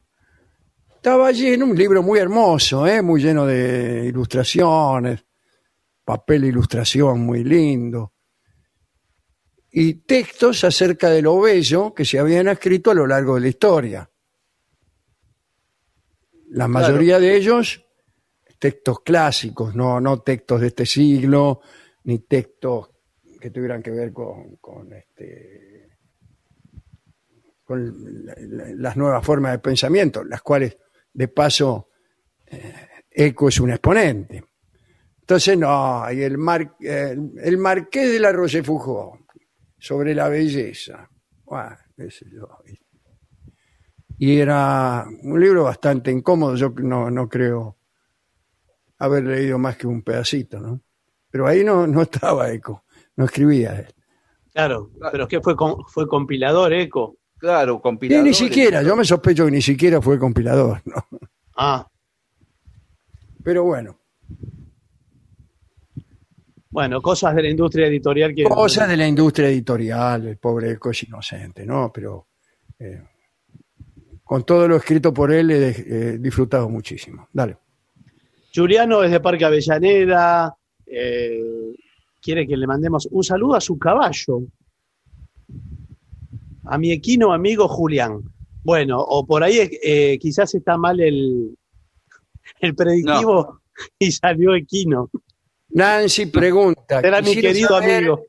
Estaba 0.95 1.27
allí 1.27 1.53
en 1.53 1.63
un 1.63 1.77
libro 1.77 2.03
muy 2.03 2.19
hermoso, 2.19 2.85
¿eh? 2.87 3.01
muy 3.01 3.21
lleno 3.21 3.45
de 3.45 4.05
ilustraciones, 4.05 5.23
papel 6.03 6.45
ilustración 6.45 7.21
muy 7.21 7.43
lindo, 7.43 8.13
y 9.71 9.93
textos 10.05 10.63
acerca 10.63 11.09
de 11.09 11.21
lo 11.21 11.39
bello 11.41 11.93
que 11.93 12.05
se 12.05 12.19
habían 12.19 12.47
escrito 12.47 12.91
a 12.91 12.93
lo 12.93 13.07
largo 13.07 13.35
de 13.35 13.41
la 13.41 13.47
historia. 13.47 14.09
La 16.49 16.67
mayoría 16.67 17.19
de 17.19 17.35
ellos 17.35 17.83
textos 18.59 18.99
clásicos, 19.01 19.75
no, 19.75 19.99
no 19.99 20.21
textos 20.21 20.61
de 20.61 20.67
este 20.67 20.85
siglo, 20.85 21.61
ni 22.03 22.19
textos 22.19 22.89
que 23.41 23.49
tuvieran 23.49 23.81
que 23.81 23.91
ver 23.91 24.13
con, 24.13 24.55
con 24.57 24.93
este 24.93 25.89
con 27.65 28.25
la- 28.25 28.35
la- 28.37 28.73
las 28.75 28.95
nuevas 28.97 29.25
formas 29.25 29.53
de 29.53 29.59
pensamiento, 29.59 30.23
las 30.23 30.41
cuales, 30.41 30.77
de 31.13 31.27
paso, 31.29 31.89
eh, 32.45 32.73
Eco 33.09 33.47
es 33.49 33.59
un 33.59 33.71
exponente. 33.71 34.43
Entonces, 35.33 35.57
no, 35.57 36.11
y 36.11 36.21
el, 36.21 36.37
mar, 36.37 36.75
eh, 36.79 37.17
el 37.41 37.57
marqués 37.57 38.11
de 38.11 38.19
la 38.19 38.31
Rochefoucauld, 38.31 39.19
sobre 39.79 40.13
la 40.13 40.29
belleza. 40.29 41.09
Bueno, 41.43 41.75
qué 41.97 42.11
sé 42.11 42.27
yo. 42.31 42.47
Y 44.19 44.37
era 44.37 45.07
un 45.23 45.39
libro 45.41 45.63
bastante 45.63 46.11
incómodo, 46.11 46.55
yo 46.55 46.69
no, 46.77 47.09
no 47.09 47.27
creo 47.27 47.77
haber 48.99 49.23
leído 49.23 49.57
más 49.57 49.75
que 49.75 49.87
un 49.87 50.03
pedacito, 50.03 50.59
¿no? 50.59 50.81
Pero 51.31 51.47
ahí 51.47 51.63
no, 51.63 51.87
no 51.87 52.03
estaba 52.03 52.51
Eco, 52.51 52.83
no 53.15 53.25
escribía 53.25 53.79
él. 53.79 53.87
Claro, 54.53 54.91
pero 55.11 55.23
es 55.23 55.29
que 55.29 55.41
fue, 55.41 55.55
fue 55.87 56.07
compilador, 56.07 56.71
Eco. 56.73 57.17
Claro, 57.39 57.77
Y 57.77 57.81
compilador. 57.81 58.23
ni 58.23 58.35
siquiera, 58.35 58.83
yo 58.83 58.95
me 58.95 59.03
sospecho 59.03 59.45
que 59.45 59.51
ni 59.51 59.63
siquiera 59.63 59.99
fue 59.99 60.19
compilador, 60.19 60.79
¿no? 60.85 61.03
Ah, 61.57 61.87
Pero 63.43 63.63
bueno, 63.63 63.99
bueno, 66.73 67.01
cosas 67.03 67.35
de 67.35 67.43
la 67.43 67.49
industria 67.49 67.85
editorial 67.85 68.33
que... 68.33 68.43
cosas 68.45 68.89
de 68.89 68.97
la 68.97 69.07
industria 69.07 69.47
editorial, 69.47 70.27
el 70.27 70.37
pobre 70.37 70.71
Eco 70.71 70.89
es 70.89 71.03
inocente, 71.03 71.67
¿no? 71.67 71.91
Pero 71.93 72.29
eh, 72.79 72.99
con 74.23 74.43
todo 74.43 74.67
lo 74.67 74.75
escrito 74.77 75.13
por 75.13 75.31
él 75.31 75.51
he 75.51 75.69
eh, 75.69 76.17
disfrutado 76.17 76.67
muchísimo. 76.69 77.27
Dale. 77.31 77.57
Juliano 78.53 79.03
es 79.03 79.11
de 79.11 79.19
Parque 79.19 79.45
Avellaneda, 79.45 80.57
eh, 80.87 81.75
quiere 82.19 82.47
que 82.47 82.57
le 82.57 82.65
mandemos 82.65 83.07
un 83.11 83.23
saludo 83.23 83.53
a 83.53 83.61
su 83.61 83.77
caballo, 83.77 84.41
a 86.65 86.77
mi 86.79 86.91
equino 86.91 87.33
amigo 87.33 87.67
Julián. 87.67 88.19
Bueno, 88.63 88.99
o 88.99 89.27
por 89.27 89.43
ahí 89.43 89.69
eh, 89.83 90.17
quizás 90.19 90.55
está 90.55 90.75
mal 90.75 90.99
el, 90.99 91.55
el 92.61 92.73
predictivo 92.73 93.61
y 93.99 94.11
salió 94.11 94.55
equino. 94.55 95.11
Nancy 95.73 96.27
pregunta. 96.27 96.99
Era 96.99 97.21
mi 97.21 97.35
querido 97.35 97.69
saber 97.69 97.97
amigo. 97.97 98.25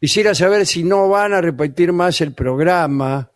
Quisiera 0.00 0.34
saber 0.34 0.66
si 0.66 0.82
no 0.82 1.08
van 1.08 1.34
a 1.34 1.40
repetir 1.40 1.92
más 1.92 2.20
el 2.22 2.32
programa 2.32 3.30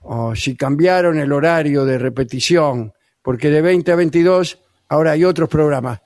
o 0.00 0.36
si 0.36 0.54
cambiaron 0.54 1.18
el 1.18 1.32
horario 1.32 1.84
de 1.84 1.98
repetición, 1.98 2.92
porque 3.22 3.50
de 3.50 3.62
20 3.62 3.90
a 3.90 3.96
22 3.96 4.62
ahora 4.88 5.12
hay 5.12 5.24
otros 5.24 5.48
programas, 5.48 6.00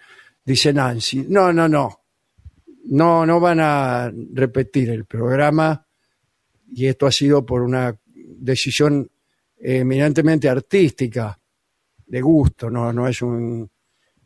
dice 0.45 0.72
Nancy. 0.72 1.26
No, 1.28 1.53
no, 1.53 1.68
no. 1.68 1.97
No, 2.84 3.26
no 3.26 3.41
van 3.41 3.61
a 3.61 4.11
repetir 4.32 4.91
el 4.91 5.05
programa 5.05 5.84
y 6.72 6.86
esto 6.86 7.07
ha 7.07 7.12
sido 7.12 7.45
por 7.45 7.62
una 7.62 7.95
decisión 8.07 9.11
eminentemente 9.59 10.49
artística, 10.49 11.38
de 12.07 12.20
gusto, 12.20 12.70
no, 12.70 12.93
no 12.93 13.07
es 13.07 13.20
un 13.22 13.70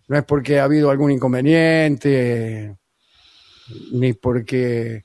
no 0.09 0.19
es 0.19 0.25
porque 0.25 0.61
ha 0.61 0.65
habido 0.65 0.91
algún 0.91 1.11
inconveniente 1.11 2.77
ni 3.93 4.13
porque 4.13 5.05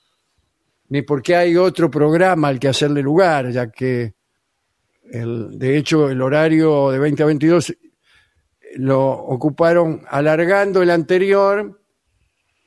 ni 0.90 1.04
porque 1.04 1.36
hay 1.36 1.56
otro 1.56 1.90
programa 1.90 2.48
al 2.48 2.60
que 2.60 2.68
hacerle 2.68 3.02
lugar, 3.02 3.52
ya 3.52 3.70
que 3.72 4.16
el, 5.12 5.58
de 5.58 5.78
hecho 5.78 6.10
el 6.10 6.22
horario 6.22 6.90
de 6.92 7.00
20 7.00 7.24
a 7.24 7.26
22 7.28 7.78
lo 8.76 9.10
ocuparon 9.10 10.04
alargando 10.10 10.82
el 10.82 10.90
anterior 10.90 11.80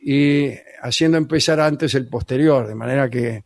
y 0.00 0.50
haciendo 0.82 1.18
empezar 1.18 1.60
antes 1.60 1.94
el 1.94 2.08
posterior, 2.08 2.66
de 2.66 2.74
manera 2.74 3.08
que 3.10 3.44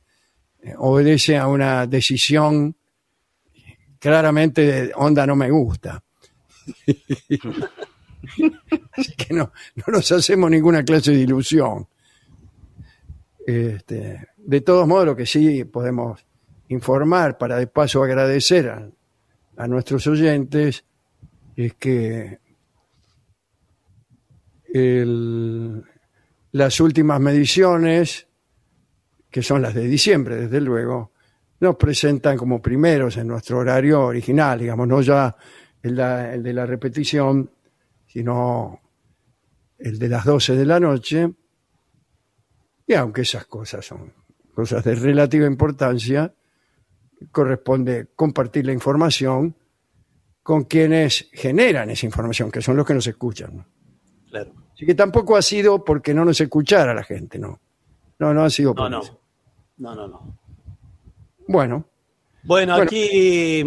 eh, 0.62 0.74
obedece 0.78 1.36
a 1.36 1.48
una 1.48 1.86
decisión 1.86 2.76
claramente 3.98 4.62
de 4.62 4.92
onda 4.94 5.26
no 5.26 5.36
me 5.36 5.50
gusta. 5.50 6.02
Así 8.92 9.14
que 9.16 9.34
no, 9.34 9.52
no 9.74 9.84
nos 9.88 10.10
hacemos 10.12 10.50
ninguna 10.50 10.82
clase 10.84 11.12
de 11.12 11.20
ilusión. 11.20 11.86
Este, 13.46 14.28
de 14.36 14.60
todos 14.60 14.86
modos, 14.88 15.06
lo 15.06 15.16
que 15.16 15.26
sí 15.26 15.64
podemos 15.64 16.24
informar 16.68 17.38
para 17.38 17.56
de 17.58 17.66
paso 17.68 18.02
agradecer 18.02 18.68
a, 18.68 18.88
a 19.56 19.68
nuestros 19.68 20.06
oyentes 20.06 20.84
es 21.56 21.74
que 21.74 22.38
el- 24.72 25.82
las 26.52 26.80
últimas 26.80 27.20
mediciones, 27.20 28.26
que 29.30 29.42
son 29.42 29.62
las 29.62 29.74
de 29.74 29.84
diciembre, 29.84 30.36
desde 30.36 30.60
luego, 30.60 31.12
nos 31.60 31.76
presentan 31.76 32.36
como 32.36 32.60
primeros 32.60 33.16
en 33.16 33.28
nuestro 33.28 33.58
horario 33.58 34.02
original, 34.02 34.58
digamos, 34.58 34.88
no 34.88 35.00
ya 35.02 35.34
el, 35.82 35.96
de 36.42 36.52
la 36.52 36.66
repetición, 36.66 37.50
sino 38.16 38.80
el 39.78 39.98
de 39.98 40.08
las 40.08 40.24
12 40.24 40.56
de 40.56 40.64
la 40.64 40.80
noche. 40.80 41.30
Y 42.86 42.94
aunque 42.94 43.20
esas 43.20 43.44
cosas 43.44 43.84
son 43.84 44.10
cosas 44.54 44.82
de 44.84 44.94
relativa 44.94 45.46
importancia, 45.46 46.32
corresponde 47.30 48.08
compartir 48.16 48.64
la 48.64 48.72
información 48.72 49.54
con 50.42 50.64
quienes 50.64 51.28
generan 51.30 51.90
esa 51.90 52.06
información, 52.06 52.50
que 52.50 52.62
son 52.62 52.78
los 52.78 52.86
que 52.86 52.94
nos 52.94 53.06
escuchan. 53.06 53.54
¿no? 53.54 53.66
Claro. 54.30 54.50
Así 54.72 54.86
que 54.86 54.94
tampoco 54.94 55.36
ha 55.36 55.42
sido 55.42 55.84
porque 55.84 56.14
no 56.14 56.24
nos 56.24 56.40
escuchara 56.40 56.94
la 56.94 57.04
gente, 57.04 57.38
¿no? 57.38 57.60
No, 58.18 58.32
no 58.32 58.44
ha 58.44 58.48
sido 58.48 58.74
por 58.74 58.90
No, 58.90 59.02
no. 59.02 59.20
No, 59.76 59.94
no, 59.94 60.08
no. 60.08 60.38
Bueno, 61.48 61.84
Bueno, 62.44 62.76
Bueno. 62.76 62.82
aquí 62.82 63.62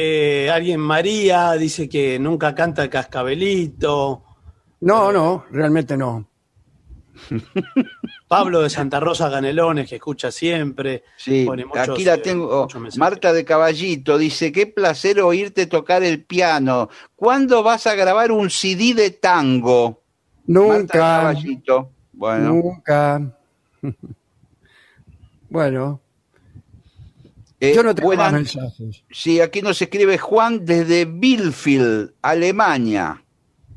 eh, 0.00 0.48
alguien, 0.48 0.78
María, 0.78 1.54
dice 1.54 1.88
que 1.88 2.20
nunca 2.20 2.54
canta 2.54 2.84
el 2.84 2.88
cascabelito. 2.88 4.22
no, 4.80 5.10
no, 5.10 5.44
realmente 5.50 5.96
no. 5.96 6.28
Pablo 8.28 8.62
de 8.62 8.70
Santa 8.70 9.00
Rosa 9.00 9.28
Ganelones, 9.28 9.88
que 9.88 9.96
escucha 9.96 10.30
siempre. 10.30 11.02
Sí, 11.16 11.44
pone 11.44 11.64
muchos, 11.64 11.88
aquí 11.88 12.04
la 12.04 12.14
eh, 12.14 12.18
tengo. 12.18 12.68
mensajes. 12.74 12.96
Marta 12.96 13.32
de 13.32 13.44
Caballito 13.44 14.16
dice: 14.18 14.52
Qué 14.52 14.68
placer 14.68 15.20
oírte 15.20 15.66
tocar 15.66 16.04
el 16.04 16.22
piano. 16.24 16.88
¿Cuándo 17.16 17.64
vas 17.64 17.88
a 17.88 17.96
grabar 17.96 18.30
un 18.30 18.50
CD 18.50 18.94
de 18.94 19.10
tango? 19.10 20.00
Marta 20.46 20.74
de 20.76 20.78
Nunca, 20.78 20.92
Caballito. 20.92 21.90
Bueno, 22.12 22.50
nunca. 22.50 23.36
bueno, 25.50 26.00
eh, 27.60 27.72
yo 27.74 27.82
no 27.82 27.94
tengo 27.94 28.08
buenas- 28.08 28.32
más 28.32 28.42
mensajes. 28.54 29.04
Sí, 29.10 29.40
aquí 29.40 29.62
nos 29.62 29.80
escribe 29.82 30.18
Juan 30.18 30.64
desde 30.64 31.04
Bielefeld, 31.04 32.12
Alemania. 32.22 33.22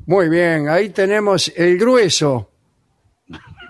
Muy 0.06 0.28
bien, 0.28 0.68
ahí 0.68 0.90
tenemos 0.90 1.52
el 1.56 1.78
grueso 1.78 2.50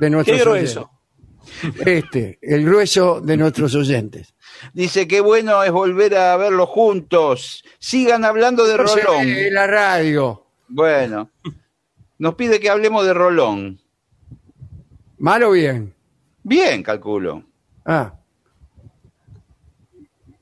de 0.01 0.11
nuestros 0.11 0.39
¿Qué 0.39 0.43
grueso? 0.45 0.81
oyentes. 0.81 1.87
Este, 1.87 2.39
el 2.41 2.65
grueso 2.65 3.21
de 3.21 3.37
nuestros 3.37 3.75
oyentes. 3.75 4.35
Dice 4.73 5.07
que 5.07 5.21
bueno 5.21 5.63
es 5.63 5.71
volver 5.71 6.17
a 6.17 6.37
verlo 6.37 6.67
juntos. 6.67 7.63
Sigan 7.79 8.25
hablando 8.25 8.65
de 8.67 8.77
No 8.79 8.87
se 8.89 9.01
Rolón. 9.03 9.27
ve 9.27 9.49
en 9.49 9.55
la 9.55 9.67
radio. 9.67 10.47
Bueno, 10.69 11.31
nos 12.19 12.35
pide 12.37 12.59
que 12.61 12.71
hablemos 12.71 13.05
de 13.05 13.13
Rolón. 13.13 13.81
¿Mal 15.19 15.43
o 15.45 15.51
bien? 15.53 15.95
Bien, 16.43 16.83
calculo. 16.83 17.45
Ah. 17.85 18.15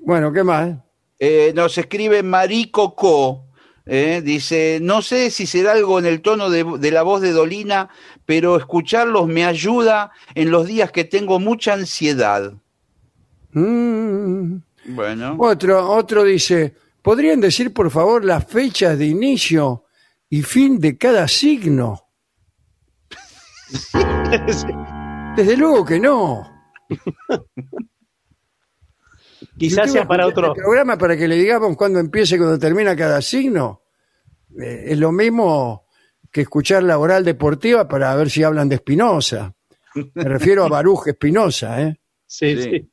Bueno, 0.01 0.33
¿qué 0.33 0.43
más? 0.43 0.77
Eh, 1.19 1.53
nos 1.55 1.77
escribe 1.79 2.23
Marico 2.23 2.95
Co. 2.95 3.47
eh, 3.87 4.23
dice, 4.25 4.79
no 4.81 5.03
sé 5.03 5.31
si 5.31 5.47
será 5.47 5.73
algo 5.73 5.99
en 5.99 6.07
el 6.07 6.21
tono 6.23 6.49
de, 6.51 6.65
de 6.79 6.91
la 6.91 7.03
voz 7.03 7.21
de 7.21 7.33
Dolina, 7.33 7.91
pero 8.25 8.57
escucharlos 8.57 9.27
me 9.29 9.45
ayuda 9.45 10.11
en 10.35 10.51
los 10.51 10.67
días 10.67 10.91
que 10.93 11.05
tengo 11.05 11.39
mucha 11.39 11.75
ansiedad. 11.75 12.53
Mm. 13.53 14.57
Bueno, 14.87 15.37
Otro, 15.39 15.91
otro 15.91 16.25
dice, 16.25 16.75
¿podrían 17.03 17.41
decir 17.41 17.73
por 17.73 17.91
favor 17.91 18.25
las 18.25 18.47
fechas 18.47 18.99
de 18.99 19.07
inicio 19.07 19.85
y 20.31 20.43
fin 20.43 20.81
de 20.81 20.97
cada 20.97 21.29
signo? 21.29 22.07
Desde 25.37 25.57
luego 25.57 25.85
que 25.85 26.01
no. 26.01 26.49
Quizás 29.61 29.89
¿Y 29.89 29.91
sea 29.91 30.09
para 30.09 30.27
otro. 30.27 30.55
el 30.55 30.63
programa 30.63 30.97
para 30.97 31.17
que 31.19 31.29
le 31.29 31.37
digamos 31.37 31.77
cuándo 31.77 31.99
empieza 31.99 32.35
y 32.35 32.39
cuándo 32.39 32.59
termina 32.59 32.97
cada 32.97 33.21
signo. 33.21 33.83
Eh, 34.59 34.85
es 34.87 34.99
lo 34.99 35.13
mismo 35.13 35.85
que 36.33 36.41
escuchar 36.41 36.83
la 36.83 36.99
oral 36.99 37.25
deportiva 37.27 37.87
para 37.87 38.15
ver 38.17 38.31
si 38.31 38.43
hablan 38.43 38.71
de 38.71 38.77
Espinosa. 38.77 39.55
Me 40.15 40.25
refiero 40.25 40.65
a 40.65 40.69
Baruj 40.69 41.09
Espinosa, 41.09 41.83
¿eh? 41.83 42.01
Sí, 42.27 42.57
Sí. 42.57 42.63
sí. 42.71 42.91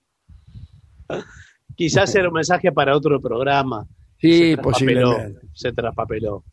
Quizás 1.76 2.14
era 2.16 2.28
un 2.28 2.34
mensaje 2.34 2.72
para 2.72 2.96
otro 2.98 3.22
programa. 3.22 3.86
Sí, 4.20 4.52
se 4.56 4.58
posiblemente. 4.58 5.40
Se 5.54 5.72
traspapeló. 5.72 6.44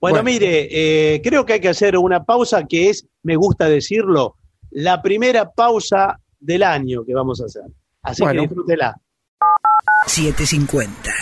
Bueno, 0.00 0.16
Bueno. 0.16 0.22
mire, 0.24 0.68
eh, 1.14 1.22
creo 1.22 1.46
que 1.46 1.54
hay 1.54 1.60
que 1.60 1.68
hacer 1.68 1.96
una 1.96 2.24
pausa 2.24 2.64
que 2.66 2.90
es, 2.90 3.06
me 3.22 3.36
gusta 3.36 3.68
decirlo, 3.68 4.36
la 4.70 5.00
primera 5.00 5.50
pausa 5.50 6.20
del 6.38 6.62
año 6.62 7.04
que 7.06 7.14
vamos 7.14 7.40
a 7.40 7.44
hacer. 7.46 7.62
Así 8.02 8.22
Bueno. 8.22 8.42
que 8.42 8.48
disfrútela. 8.48 9.00
750. 10.06 11.12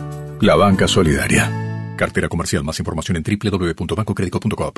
la 0.41 0.55
banca 0.55 0.87
solidaria. 0.87 1.51
Cartera 1.95 2.27
comercial. 2.27 2.63
Más 2.63 2.79
información 2.79 3.17
en 3.17 3.23
www.bancocredico.com. 3.23 4.71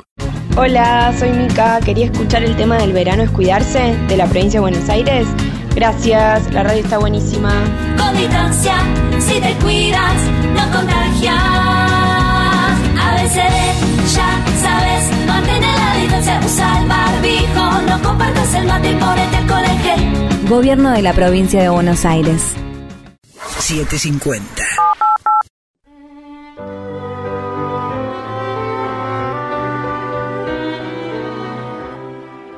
Hola, 0.56 1.14
soy 1.18 1.30
Mica. 1.30 1.80
Quería 1.80 2.06
escuchar 2.06 2.44
el 2.44 2.54
tema 2.56 2.76
del 2.76 2.92
verano 2.92 3.22
es 3.22 3.30
cuidarse 3.30 3.96
de 4.08 4.16
la 4.16 4.26
provincia 4.26 4.60
de 4.60 4.62
Buenos 4.62 4.88
Aires. 4.88 5.26
Gracias, 5.74 6.52
la 6.52 6.62
radio 6.62 6.84
está 6.84 6.98
buenísima. 6.98 7.50
Con 7.98 8.16
distancia, 8.16 8.74
si 9.18 9.40
te 9.40 9.52
cuidas, 9.54 10.22
no 10.54 10.70
contagias. 10.70 11.34
ABCD, 13.00 14.14
ya 14.14 14.44
sabes, 14.60 15.26
mantén 15.26 15.62
la 15.62 15.96
distancia, 16.00 16.40
usa 16.44 16.80
el 16.80 16.88
barbijo, 16.88 17.82
no 17.88 18.02
compartas 18.02 18.54
el 18.54 18.66
mate 18.66 18.90
y 18.92 18.94
ponete 18.94 19.36
el 19.38 19.46
colegio. 19.46 20.48
Gobierno 20.48 20.92
de 20.92 21.02
la 21.02 21.12
provincia 21.12 21.60
de 21.60 21.70
Buenos 21.70 22.04
Aires. 22.04 22.54
750. 23.58 24.64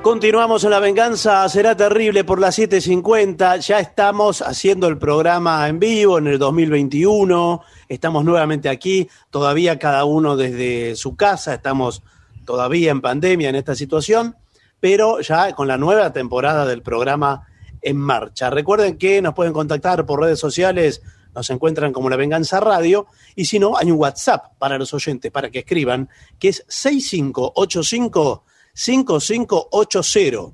Continuamos 0.07 0.63
en 0.63 0.71
La 0.71 0.79
Venganza 0.79 1.49
Será 1.49 1.77
Terrible 1.77 2.23
por 2.23 2.39
las 2.39 2.57
7.50. 2.61 3.59
Ya 3.59 3.81
estamos 3.81 4.41
haciendo 4.41 4.87
el 4.87 4.99
programa 4.99 5.67
en 5.67 5.81
vivo 5.81 6.19
en 6.19 6.29
el 6.29 6.39
2021. 6.39 7.61
Estamos 7.89 8.25
nuevamente 8.25 8.69
aquí, 8.69 9.09
todavía 9.31 9.81
cada 9.81 10.05
uno 10.05 10.37
desde 10.37 10.95
su 10.95 11.17
casa. 11.17 11.55
Estamos 11.55 12.05
todavía 12.45 12.93
en 12.93 13.01
pandemia 13.01 13.49
en 13.49 13.57
esta 13.57 13.75
situación, 13.75 14.37
pero 14.79 15.19
ya 15.23 15.53
con 15.57 15.67
la 15.67 15.77
nueva 15.77 16.13
temporada 16.13 16.67
del 16.67 16.83
programa 16.83 17.49
en 17.83 17.97
marcha. 17.97 18.49
Recuerden 18.49 18.99
que 18.99 19.21
nos 19.21 19.35
pueden 19.35 19.53
contactar 19.53 20.07
por 20.07 20.21
redes 20.21 20.39
sociales, 20.39 21.03
nos 21.35 21.51
encuentran 21.51 21.93
como 21.93 22.09
La 22.09 22.17
Venganza 22.17 22.61
Radio, 22.61 23.09
y 23.35 23.47
si 23.47 23.59
no, 23.59 23.77
hay 23.77 23.91
un 23.91 23.99
WhatsApp 23.99 24.57
para 24.57 24.79
los 24.79 24.95
oyentes, 24.95 25.33
para 25.33 25.51
que 25.51 25.59
escriban, 25.59 26.09
que 26.39 26.51
es 26.51 26.65
6585 26.69 28.45
5580. 28.77 30.53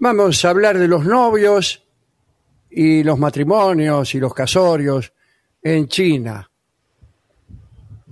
Vamos 0.00 0.44
a 0.44 0.50
hablar 0.50 0.76
de 0.76 0.88
los 0.88 1.04
novios 1.04 1.86
y 2.68 3.04
los 3.04 3.20
matrimonios 3.20 4.12
y 4.16 4.18
los 4.18 4.34
casorios 4.34 5.12
en 5.62 5.86
China, 5.86 6.50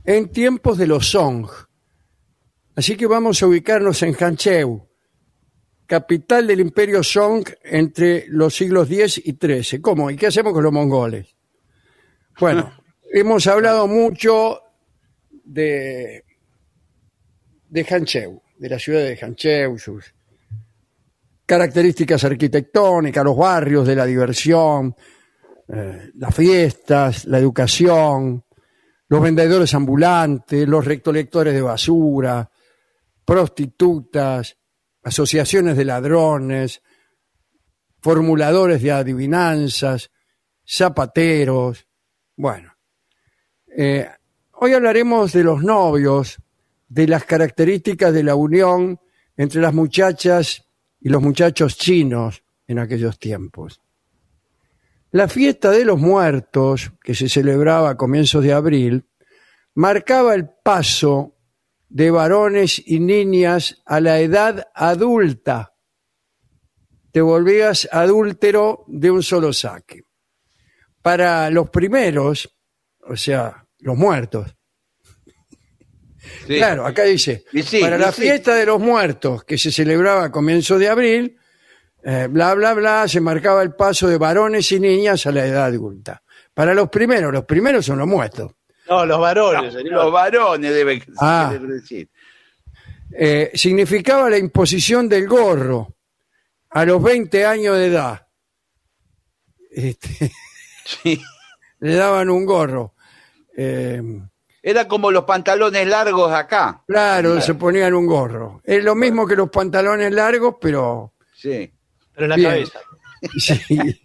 en 0.05 0.29
tiempos 0.31 0.79
de 0.79 0.87
los 0.87 1.11
Song. 1.11 1.49
Así 2.77 2.97
que 2.97 3.09
vamos 3.09 3.43
a 3.43 3.49
ubicarnos 3.49 4.01
en 4.05 4.15
Hancheu, 4.15 4.87
capital 5.85 6.47
del 6.47 6.61
imperio 6.61 7.03
Song 7.03 7.45
entre 7.65 8.27
los 8.29 8.55
siglos 8.55 8.89
X 8.89 9.21
y 9.25 9.33
XIII. 9.33 9.81
¿Cómo? 9.81 10.13
¿Y 10.13 10.17
qué 10.17 10.29
hacemos 10.29 10.53
con 10.53 10.63
los 10.63 10.73
mongoles? 10.73 11.35
Bueno, 12.39 12.73
hemos 13.13 13.49
hablado 13.49 13.89
mucho 13.89 14.61
de, 15.45 16.25
de 17.69 17.85
Hancheu 17.85 18.42
de 18.63 18.69
la 18.69 18.79
ciudad 18.79 19.01
de 19.01 19.17
Hancheu, 19.17 19.77
sus 19.77 20.15
características 21.45 22.23
arquitectónicas, 22.23 23.25
los 23.25 23.37
barrios 23.37 23.85
de 23.85 23.97
la 23.97 24.07
diversión, 24.07 24.95
eh, 25.67 26.13
las 26.15 26.33
fiestas, 26.33 27.25
la 27.25 27.41
educación, 27.41 28.45
los 29.09 29.21
vendedores 29.21 29.75
ambulantes, 29.75 30.69
los 30.69 30.85
recolectores 30.85 31.55
de 31.55 31.61
basura, 31.61 32.49
prostitutas, 33.25 34.57
asociaciones 35.03 35.77
de 35.77 35.85
ladrones, 35.85 36.83
formuladores 38.01 38.81
de 38.81 38.93
adivinanzas, 38.93 40.09
zapateros. 40.65 41.85
Bueno, 42.37 42.73
eh, 43.77 44.09
hoy 44.53 44.73
hablaremos 44.73 45.33
de 45.33 45.43
los 45.43 45.65
novios 45.65 46.39
de 46.93 47.09
las 47.09 47.25
características 47.25 48.13
de 48.13 48.23
la 48.23 48.35
unión 48.35 49.01
entre 49.35 49.63
las 49.63 49.73
muchachas 49.73 50.69
y 51.01 51.09
los 51.09 51.23
muchachos 51.23 51.79
chinos 51.79 52.45
en 52.67 52.79
aquellos 52.79 53.19
tiempos. 53.19 53.81
La 55.11 55.27
fiesta 55.27 55.71
de 55.71 55.87
los 55.87 55.99
muertos, 55.99 56.93
que 57.03 57.15
se 57.15 57.31
celebraba 57.31 57.91
a 57.91 57.97
comienzos 57.97 58.45
de 58.45 58.53
abril, 58.53 59.07
marcaba 59.75 60.35
el 60.35 60.51
paso 60.51 61.35
de 61.89 62.11
varones 62.11 62.83
y 62.85 63.01
niñas 63.01 63.83
a 63.87 63.99
la 64.01 64.21
edad 64.21 64.69
adulta. 64.75 65.75
Te 67.11 67.23
volvías 67.23 67.89
adúltero 67.91 68.85
de 68.87 69.11
un 69.11 69.23
solo 69.23 69.55
saque. 69.55 70.03
Para 71.01 71.49
los 71.49 71.71
primeros, 71.71 72.55
o 73.01 73.17
sea, 73.17 73.67
los 73.79 73.97
muertos, 73.97 74.55
Claro, 76.47 76.87
acá 76.87 77.05
dice, 77.05 77.45
para 77.81 77.99
la 77.99 78.13
fiesta 78.13 78.55
de 78.55 78.67
los 78.67 78.81
muertos 78.81 79.45
que 79.45 79.59
se 79.59 79.71
celebraba 79.73 80.25
a 80.25 80.31
comienzos 80.33 80.79
de 80.79 80.89
abril, 80.89 81.37
eh, 82.05 82.27
bla, 82.31 82.55
bla, 82.55 82.75
bla, 82.75 83.07
se 83.09 83.21
marcaba 83.21 83.63
el 83.63 83.75
paso 83.75 84.09
de 84.09 84.19
varones 84.19 84.71
y 84.73 84.81
niñas 84.81 85.27
a 85.27 85.33
la 85.33 85.47
edad 85.47 85.65
adulta. 85.67 86.23
Para 86.55 86.75
los 86.75 86.89
primeros, 86.89 87.33
los 87.33 87.45
primeros 87.45 87.87
son 87.87 87.99
los 87.99 88.09
muertos. 88.09 88.53
No, 88.89 89.07
los 89.07 89.19
varones, 89.21 89.75
Los 89.85 90.13
varones 90.13 90.75
deben 90.75 91.03
Ah. 91.19 91.55
decir. 91.61 92.09
Eh, 93.15 93.51
significaba 93.55 94.29
la 94.31 94.39
imposición 94.39 95.09
del 95.09 95.27
gorro 95.29 95.95
a 96.71 96.85
los 96.85 97.03
20 97.03 97.45
años 97.45 97.77
de 97.77 97.87
edad. 97.87 98.27
Este, 99.71 100.31
Sí. 100.85 101.21
le 101.81 101.95
daban 101.95 102.29
un 102.31 102.45
gorro. 102.45 102.95
Eh, 103.57 104.03
Era 104.63 104.87
como 104.87 105.11
los 105.11 105.25
pantalones 105.25 105.87
largos 105.89 106.33
acá. 106.33 106.83
claro, 106.87 107.41
se 107.41 107.55
ponían 107.55 107.95
un 107.95 108.07
gorro. 108.07 108.61
Es 108.65 108.83
lo 108.85 108.95
mismo 108.95 109.27
que 109.27 109.35
los 109.37 109.51
pantalones 109.51 110.13
largos, 110.13 110.57
pero 110.61 111.13
Sí. 111.35 111.73
Pero 112.15 112.25
en 112.27 112.29
la 112.31 112.37
Bien. 112.37 112.51
cabeza. 112.51 112.81
Sí. 113.39 114.01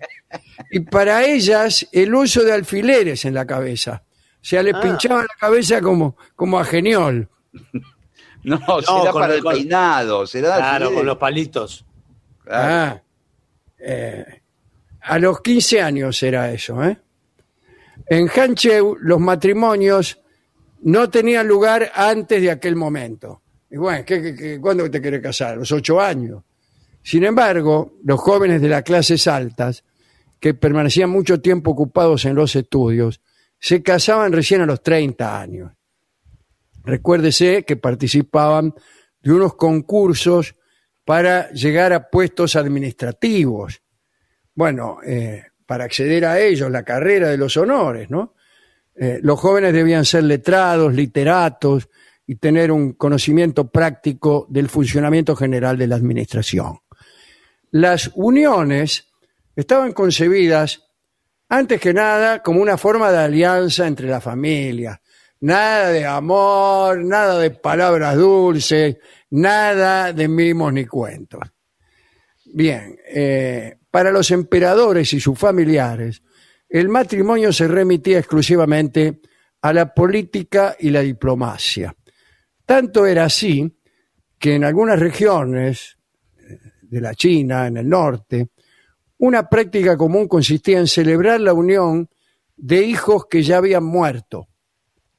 Y 0.72 0.80
para 0.82 1.24
ellas, 1.26 1.88
el 1.92 2.14
uso 2.14 2.44
de 2.44 2.54
alfileres 2.54 3.26
en 3.26 3.34
la 3.34 3.46
cabeza. 3.46 4.04
O 4.08 4.46
sea, 4.50 4.62
les 4.64 4.74
Ah. 4.76 4.82
pinchaban 4.82 5.22
la 5.28 5.36
cabeza 5.40 5.82
como, 5.82 6.16
como 6.36 6.60
a 6.60 6.66
geniol. 6.66 7.28
No, 8.44 8.58
será 8.82 9.12
con 9.12 9.22
para 9.22 9.34
el- 9.34 9.40
el 9.40 9.44
peinado. 9.44 10.26
Será 10.26 10.56
Claro, 10.56 10.66
alfileres. 10.86 10.96
con 10.98 11.06
los 11.06 11.18
palitos. 11.18 11.86
Claro. 12.46 12.74
Ah. 12.96 13.02
Eh, 13.80 14.26
a 15.02 15.20
los 15.20 15.42
15 15.42 15.82
años 15.82 16.22
era 16.24 16.50
eso. 16.52 16.82
¿eh? 16.84 16.98
En 18.08 18.28
Hancheu, 18.30 18.96
los 19.02 19.20
matrimonios 19.20 20.20
no 20.82 21.10
tenían 21.10 21.48
lugar 21.48 21.92
antes 21.96 22.42
de 22.42 22.52
aquel 22.52 22.76
momento. 22.76 23.42
Y 23.70 23.78
bueno, 23.78 24.04
¿qué, 24.06 24.22
qué- 24.22 24.36
qué- 24.36 24.62
cuándo 24.62 24.90
te 24.90 25.02
querés 25.02 25.22
casar? 25.22 25.54
A 25.54 25.56
los 25.58 25.72
8 25.72 26.00
años. 26.00 26.44
Sin 27.04 27.24
embargo, 27.24 27.98
los 28.04 28.20
jóvenes 28.20 28.62
de 28.62 28.70
las 28.70 28.84
clases 28.84 29.28
altas, 29.28 29.84
que 30.40 30.54
permanecían 30.54 31.10
mucho 31.10 31.42
tiempo 31.42 31.72
ocupados 31.72 32.26
en 32.26 32.36
los 32.36 32.56
estudios, 32.56 33.22
se 33.60 33.82
casaban 33.82 34.32
recién 34.32 34.62
a 34.62 34.66
los 34.66 34.84
30 34.84 35.40
años. 35.40 35.72
Recuérdese 36.84 37.64
que 37.64 37.76
participaban 37.76 38.74
de 39.22 39.32
unos 39.34 39.56
concursos 39.56 40.56
para 41.04 41.50
llegar 41.52 41.92
a 41.94 42.10
puestos 42.10 42.56
administrativos. 42.56 43.82
Bueno, 44.54 45.00
eh, 45.06 45.44
para 45.66 45.86
acceder 45.86 46.26
a 46.26 46.40
ellos, 46.40 46.70
la 46.72 46.84
carrera 46.84 47.30
de 47.30 47.38
los 47.38 47.58
honores, 47.58 48.10
¿no? 48.10 48.36
Eh, 49.00 49.20
los 49.22 49.40
jóvenes 49.40 49.74
debían 49.74 50.06
ser 50.06 50.24
letrados, 50.24 50.94
literatos 50.94 51.88
y 52.26 52.36
tener 52.36 52.72
un 52.72 52.94
conocimiento 52.94 53.70
práctico 53.70 54.48
del 54.50 54.70
funcionamiento 54.70 55.36
general 55.36 55.78
de 55.78 55.88
la 55.88 55.96
administración. 55.96 56.80
las 57.70 58.12
uniones 58.16 59.08
estaban 59.56 59.92
concebidas 59.92 60.88
antes 61.50 61.80
que 61.80 61.94
nada 61.94 62.42
como 62.42 62.62
una 62.62 62.78
forma 62.78 63.12
de 63.12 63.18
alianza 63.20 63.88
entre 63.88 64.08
las 64.08 64.24
familias. 64.24 65.00
Nada 65.40 65.90
de 65.90 66.06
amor, 66.06 67.04
nada 67.04 67.40
de 67.40 67.52
palabras 67.52 68.16
dulces, 68.16 68.98
nada 69.30 70.12
de 70.14 70.28
mimos 70.28 70.74
ni 70.74 70.86
cuentos. 70.86 71.42
Bien, 72.46 72.98
eh, 73.08 73.78
para 73.92 74.12
los 74.12 74.32
emperadores 74.32 75.14
y 75.14 75.20
sus 75.20 75.38
familiares, 75.38 76.22
el 76.70 76.90
matrimonio 76.90 77.54
se 77.54 77.68
remitía 77.68 78.20
exclusivamente 78.20 79.22
a 79.62 79.74
la 79.74 79.94
política 79.94 80.76
y 80.80 80.90
la 80.90 81.02
diplomacia. 81.02 81.96
Tanto 82.66 83.06
era 83.06 83.26
así 83.26 83.74
que 84.38 84.56
en 84.56 84.64
algunas 84.64 85.00
regiones 85.00 85.98
eh, 86.38 86.60
de 86.82 87.02
la 87.02 87.16
China, 87.16 87.68
en 87.68 87.78
el 87.78 87.90
norte, 87.90 88.50
una 89.20 89.50
práctica 89.50 89.98
común 89.98 90.28
consistía 90.28 90.80
en 90.80 90.88
celebrar 90.88 91.40
la 91.42 91.54
unión 91.54 92.10
de 92.56 92.84
hijos 92.84 93.26
que 93.28 93.42
ya 93.42 93.58
habían 93.58 93.84
muerto. 93.84 94.48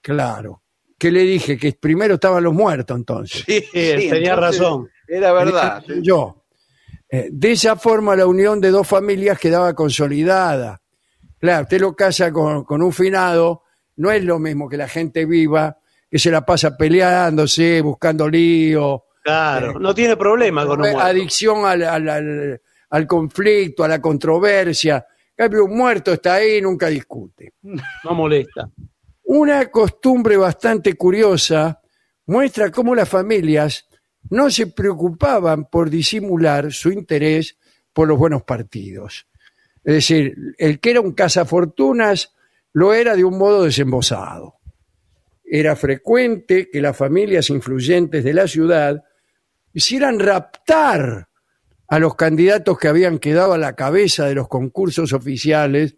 Claro. 0.01 0.63
Que 0.99 1.11
le 1.11 1.23
dije 1.23 1.57
que 1.57 1.73
primero 1.73 2.15
estaban 2.15 2.43
los 2.43 2.55
muertos 2.55 2.97
entonces. 2.97 3.45
Sí, 3.47 3.65
tenía 3.73 3.95
entonces, 3.95 4.37
razón. 4.37 4.91
Era 5.07 5.33
verdad. 5.33 5.85
Yo. 6.03 6.45
Eh, 7.11 7.29
de 7.33 7.53
esa 7.53 7.77
forma 7.77 8.15
la 8.15 8.27
unión 8.27 8.61
de 8.61 8.71
dos 8.71 8.87
familias 8.87 9.39
quedaba 9.39 9.75
consolidada. 9.75 10.81
Claro, 11.39 11.63
usted 11.63 11.81
lo 11.81 11.95
casa 11.95 12.33
con, 12.33 12.65
con 12.65 12.83
un 12.83 12.93
finado, 12.93 13.63
no 13.97 14.11
es 14.11 14.25
lo 14.25 14.39
mismo 14.39 14.69
que 14.69 14.77
la 14.77 14.89
gente 14.89 15.25
viva, 15.25 15.79
que 16.11 16.19
se 16.19 16.31
la 16.31 16.45
pasa 16.45 16.77
peleándose, 16.77 17.81
buscando 17.81 18.29
lío, 18.29 19.05
Claro, 19.23 19.79
no 19.79 19.95
tiene 19.95 20.17
problema 20.17 20.65
con 20.65 20.77
un 20.81 20.87
muerto. 20.87 21.01
adicción 21.01 21.67
al, 21.67 21.83
al- 21.83 22.09
al- 22.09 22.61
al 22.91 23.07
conflicto, 23.07 23.85
a 23.85 23.89
la 23.89 24.01
controversia. 24.01 25.05
Cambio, 25.37 25.67
un 25.67 25.77
muerto 25.77 26.13
está 26.15 26.37
ahí 26.37 26.57
y 26.57 26.63
nunca 26.63 26.87
discute. 26.89 27.53
No 27.63 28.15
molesta. 28.15 28.71
Una 29.25 29.67
costumbre 29.71 30.39
bastante 30.39 30.95
curiosa 30.95 31.79
muestra 32.27 32.71
cómo 32.71 32.95
las 32.95 33.09
familias 33.09 33.87
no 34.31 34.49
se 34.51 34.69
preocupaban 34.69 35.67
por 35.67 35.91
disimular 35.91 36.73
su 36.73 36.91
interés 36.91 37.59
por 37.93 38.09
los 38.09 38.17
buenos 38.17 38.43
partidos. 38.45 39.27
Es 39.89 39.95
decir, 39.95 40.37
el 40.59 40.81
que 40.81 40.91
era 40.91 41.01
un 41.01 41.13
cazafortunas 41.13 42.35
lo 42.75 42.93
era 42.93 43.17
de 43.17 43.25
un 43.25 43.39
modo 43.39 43.63
desembosado. 43.63 44.57
Era 45.43 45.77
frecuente 45.77 46.69
que 46.71 46.83
las 46.83 46.95
familias 46.95 47.49
influyentes 47.49 48.23
de 48.23 48.35
la 48.35 48.47
ciudad 48.47 49.03
hicieran 49.73 50.21
raptar 50.21 51.31
a 51.89 51.99
los 51.99 52.17
candidatos 52.17 52.79
que 52.79 52.89
habían 52.89 53.19
quedado 53.19 53.55
a 53.55 53.59
la 53.59 53.75
cabeza 53.77 54.27
de 54.27 54.35
los 54.35 54.47
concursos 54.47 55.15
oficiales 55.15 55.97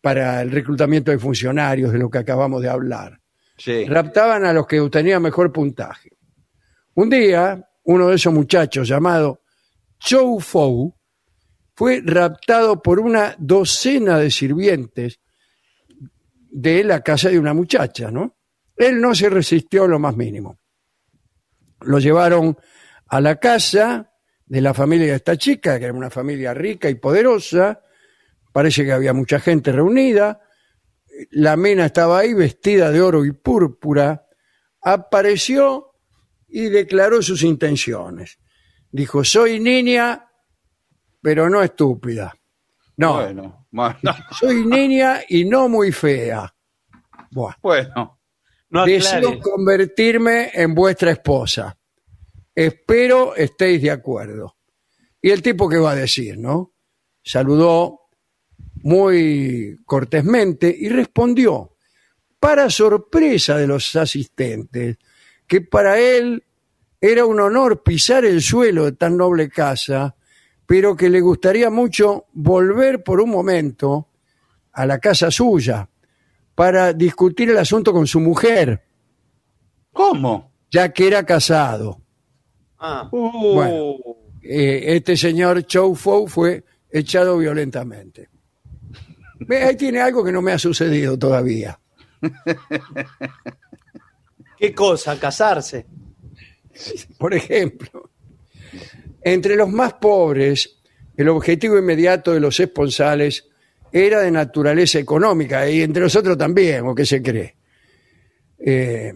para 0.00 0.40
el 0.40 0.50
reclutamiento 0.50 1.10
de 1.10 1.18
funcionarios, 1.18 1.92
de 1.92 1.98
lo 1.98 2.08
que 2.08 2.16
acabamos 2.16 2.62
de 2.62 2.70
hablar. 2.70 3.20
Sí. 3.58 3.84
Raptaban 3.84 4.46
a 4.46 4.54
los 4.54 4.66
que 4.66 4.80
tenían 4.88 5.20
mejor 5.20 5.52
puntaje. 5.52 6.08
Un 6.94 7.10
día, 7.10 7.68
uno 7.82 8.08
de 8.08 8.14
esos 8.14 8.32
muchachos 8.32 8.88
llamado 8.88 9.42
Chou 9.98 10.40
Fou 10.40 10.96
fue 11.74 12.02
raptado 12.04 12.82
por 12.82 13.00
una 13.00 13.34
docena 13.38 14.18
de 14.18 14.30
sirvientes 14.30 15.20
de 16.50 16.84
la 16.84 17.00
casa 17.02 17.30
de 17.30 17.38
una 17.38 17.52
muchacha, 17.52 18.10
¿no? 18.10 18.36
Él 18.76 19.00
no 19.00 19.14
se 19.14 19.28
resistió 19.28 19.86
lo 19.86 19.98
más 19.98 20.16
mínimo. 20.16 20.58
Lo 21.80 21.98
llevaron 21.98 22.56
a 23.08 23.20
la 23.20 23.36
casa 23.36 24.12
de 24.46 24.60
la 24.60 24.72
familia 24.72 25.08
de 25.08 25.16
esta 25.16 25.36
chica, 25.36 25.78
que 25.78 25.86
era 25.86 25.94
una 25.94 26.10
familia 26.10 26.54
rica 26.54 26.88
y 26.88 26.94
poderosa. 26.94 27.80
Parece 28.52 28.84
que 28.84 28.92
había 28.92 29.12
mucha 29.12 29.40
gente 29.40 29.72
reunida. 29.72 30.40
La 31.30 31.56
mena 31.56 31.86
estaba 31.86 32.20
ahí 32.20 32.34
vestida 32.34 32.90
de 32.90 33.00
oro 33.00 33.24
y 33.24 33.32
púrpura. 33.32 34.26
Apareció 34.80 35.94
y 36.48 36.68
declaró 36.68 37.20
sus 37.20 37.42
intenciones. 37.42 38.38
Dijo, 38.90 39.24
soy 39.24 39.58
niña, 39.58 40.23
pero 41.24 41.48
no 41.48 41.62
estúpida. 41.62 42.34
No, 42.98 43.14
Bueno, 43.14 43.66
bueno, 43.70 43.98
soy 44.38 44.66
niña 44.66 45.22
y 45.26 45.46
no 45.46 45.70
muy 45.70 45.90
fea. 45.90 46.54
Buah. 47.30 47.54
bueno. 47.62 48.20
No 48.68 48.84
Deseo 48.84 49.40
convertirme 49.40 50.50
en 50.52 50.74
vuestra 50.74 51.12
esposa. 51.12 51.74
Espero 52.54 53.34
estéis 53.34 53.80
de 53.80 53.90
acuerdo. 53.90 54.56
Y 55.22 55.30
el 55.30 55.40
tipo 55.40 55.66
que 55.66 55.78
va 55.78 55.92
a 55.92 55.96
decir, 55.96 56.36
¿no? 56.36 56.74
Saludó 57.22 58.00
muy 58.82 59.80
cortésmente 59.86 60.76
y 60.78 60.90
respondió, 60.90 61.76
para 62.38 62.68
sorpresa 62.68 63.56
de 63.56 63.66
los 63.66 63.96
asistentes, 63.96 64.98
que 65.46 65.62
para 65.62 65.98
él 65.98 66.44
era 67.00 67.24
un 67.24 67.40
honor 67.40 67.82
pisar 67.82 68.26
el 68.26 68.42
suelo 68.42 68.84
de 68.84 68.92
tan 68.92 69.16
noble 69.16 69.48
casa, 69.48 70.16
pero 70.66 70.96
que 70.96 71.10
le 71.10 71.20
gustaría 71.20 71.70
mucho 71.70 72.26
volver 72.32 73.02
por 73.02 73.20
un 73.20 73.30
momento 73.30 74.08
a 74.72 74.86
la 74.86 74.98
casa 74.98 75.30
suya 75.30 75.88
para 76.54 76.92
discutir 76.92 77.50
el 77.50 77.58
asunto 77.58 77.92
con 77.92 78.06
su 78.06 78.20
mujer, 78.20 78.82
¿Cómo? 79.92 80.52
ya 80.70 80.92
que 80.92 81.06
era 81.06 81.24
casado. 81.24 82.00
Ah, 82.78 83.08
Uh, 83.12 83.54
Bueno. 83.54 83.94
Eh, 84.42 84.94
este 84.96 85.16
señor 85.16 85.62
Chow 85.64 85.94
Fou 85.94 86.26
fue 86.28 86.64
echado 86.90 87.38
violentamente. 87.38 88.28
Ve, 89.40 89.64
Ahí 89.64 89.76
tiene 89.76 90.00
algo 90.00 90.22
que 90.22 90.32
no 90.32 90.42
me 90.42 90.52
ha 90.52 90.58
sucedido 90.58 91.18
todavía. 91.18 91.78
¿Qué 94.58 94.74
cosa? 94.74 95.18
Casarse. 95.18 95.86
Por 97.18 97.34
ejemplo, 97.34 98.10
entre 99.24 99.56
los 99.56 99.70
más 99.70 99.94
pobres, 99.94 100.76
el 101.16 101.28
objetivo 101.30 101.78
inmediato 101.78 102.32
de 102.32 102.40
los 102.40 102.60
esponsales 102.60 103.48
era 103.90 104.20
de 104.20 104.30
naturaleza 104.30 104.98
económica 104.98 105.68
y 105.68 105.82
entre 105.82 106.02
los 106.02 106.14
otros 106.14 106.36
también, 106.36 106.86
o 106.86 106.94
qué 106.94 107.06
se 107.06 107.22
cree. 107.22 107.56
Eh, 108.58 109.14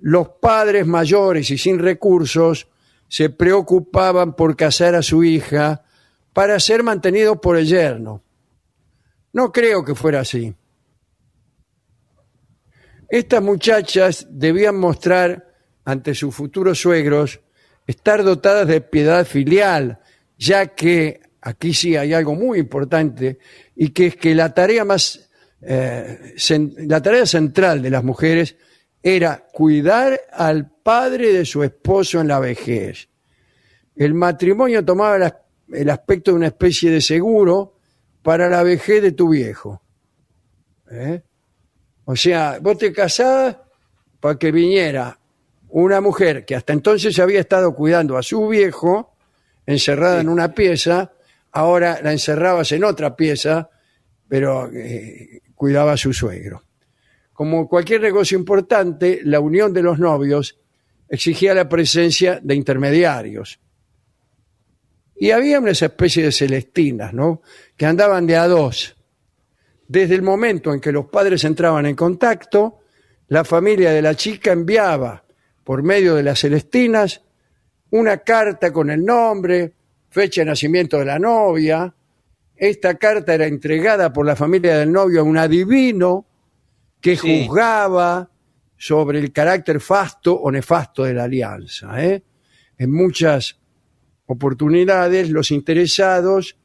los 0.00 0.28
padres 0.40 0.86
mayores 0.86 1.50
y 1.50 1.58
sin 1.58 1.78
recursos 1.78 2.68
se 3.08 3.30
preocupaban 3.30 4.34
por 4.34 4.56
casar 4.56 4.94
a 4.94 5.02
su 5.02 5.24
hija 5.24 5.84
para 6.32 6.60
ser 6.60 6.82
mantenidos 6.82 7.38
por 7.38 7.56
el 7.56 7.66
yerno. 7.66 8.22
No 9.32 9.52
creo 9.52 9.84
que 9.84 9.94
fuera 9.94 10.20
así. 10.20 10.54
Estas 13.08 13.42
muchachas 13.42 14.26
debían 14.28 14.76
mostrar 14.76 15.54
ante 15.84 16.14
sus 16.14 16.34
futuros 16.34 16.80
suegros 16.80 17.40
estar 17.86 18.22
dotadas 18.24 18.66
de 18.66 18.80
piedad 18.80 19.24
filial, 19.26 20.00
ya 20.38 20.66
que 20.74 21.20
aquí 21.40 21.72
sí 21.72 21.96
hay 21.96 22.12
algo 22.12 22.34
muy 22.34 22.58
importante 22.58 23.38
y 23.74 23.90
que 23.90 24.06
es 24.08 24.16
que 24.16 24.34
la 24.34 24.52
tarea 24.52 24.84
más 24.84 25.30
eh, 25.62 26.34
la 26.78 27.00
tarea 27.00 27.24
central 27.26 27.80
de 27.82 27.90
las 27.90 28.04
mujeres 28.04 28.56
era 29.02 29.46
cuidar 29.52 30.20
al 30.32 30.70
padre 30.82 31.32
de 31.32 31.44
su 31.44 31.62
esposo 31.62 32.20
en 32.20 32.28
la 32.28 32.38
vejez. 32.40 33.08
El 33.94 34.14
matrimonio 34.14 34.84
tomaba 34.84 35.16
el 35.16 35.22
as- 35.22 35.34
el 35.72 35.90
aspecto 35.90 36.30
de 36.30 36.36
una 36.36 36.46
especie 36.48 36.90
de 36.90 37.00
seguro 37.00 37.78
para 38.22 38.48
la 38.48 38.62
vejez 38.62 39.02
de 39.02 39.12
tu 39.12 39.28
viejo. 39.30 39.82
¿Eh? 40.90 41.22
O 42.04 42.14
sea, 42.14 42.58
vos 42.60 42.78
te 42.78 42.92
casabas 42.92 43.56
para 44.20 44.38
que 44.38 44.52
viniera 44.52 45.18
una 45.82 46.00
mujer 46.00 46.46
que 46.46 46.54
hasta 46.54 46.72
entonces 46.72 47.18
había 47.18 47.40
estado 47.40 47.74
cuidando 47.74 48.16
a 48.16 48.22
su 48.22 48.48
viejo, 48.48 49.12
encerrada 49.66 50.22
en 50.22 50.30
una 50.30 50.54
pieza, 50.54 51.12
ahora 51.52 52.00
la 52.02 52.12
encerrabas 52.12 52.72
en 52.72 52.82
otra 52.82 53.14
pieza, 53.14 53.68
pero 54.26 54.70
eh, 54.72 55.42
cuidaba 55.54 55.92
a 55.92 55.96
su 55.98 56.14
suegro. 56.14 56.62
Como 57.34 57.68
cualquier 57.68 58.00
negocio 58.00 58.38
importante, 58.38 59.20
la 59.24 59.38
unión 59.38 59.74
de 59.74 59.82
los 59.82 59.98
novios 59.98 60.58
exigía 61.10 61.52
la 61.52 61.68
presencia 61.68 62.40
de 62.42 62.54
intermediarios. 62.54 63.60
Y 65.14 65.30
había 65.30 65.60
una 65.60 65.72
especie 65.72 66.22
de 66.22 66.32
celestinas, 66.32 67.12
¿no? 67.12 67.42
Que 67.76 67.84
andaban 67.84 68.26
de 68.26 68.36
a 68.36 68.48
dos. 68.48 68.96
Desde 69.86 70.14
el 70.14 70.22
momento 70.22 70.72
en 70.72 70.80
que 70.80 70.90
los 70.90 71.04
padres 71.06 71.44
entraban 71.44 71.84
en 71.84 71.96
contacto, 71.96 72.80
la 73.28 73.44
familia 73.44 73.90
de 73.90 74.00
la 74.00 74.14
chica 74.14 74.52
enviaba 74.52 75.25
por 75.66 75.82
medio 75.82 76.14
de 76.14 76.22
las 76.22 76.38
celestinas 76.38 77.22
una 77.90 78.18
carta 78.18 78.72
con 78.72 78.88
el 78.88 79.04
nombre, 79.04 79.72
fecha 80.10 80.42
de 80.42 80.44
nacimiento 80.44 81.00
de 81.00 81.06
la 81.06 81.18
novia. 81.18 81.92
Esta 82.54 82.94
carta 82.94 83.34
era 83.34 83.46
entregada 83.46 84.12
por 84.12 84.24
la 84.24 84.36
familia 84.36 84.78
del 84.78 84.92
novio 84.92 85.20
a 85.20 85.24
un 85.24 85.36
adivino 85.36 86.24
que 87.00 87.16
Sí. 87.16 87.46
juzgaba 87.48 88.30
sobre 88.76 89.18
el 89.18 89.32
carácter 89.32 89.80
fasto 89.80 90.34
o 90.34 90.52
nefasto 90.52 91.02
de 91.02 91.14
la 91.14 91.24
alianza. 91.24 92.00
¿eh? 92.00 92.22
En 92.78 92.92
muchas 92.92 93.58
oportunidades, 94.26 95.30
los 95.30 95.50
interesados 95.50 96.56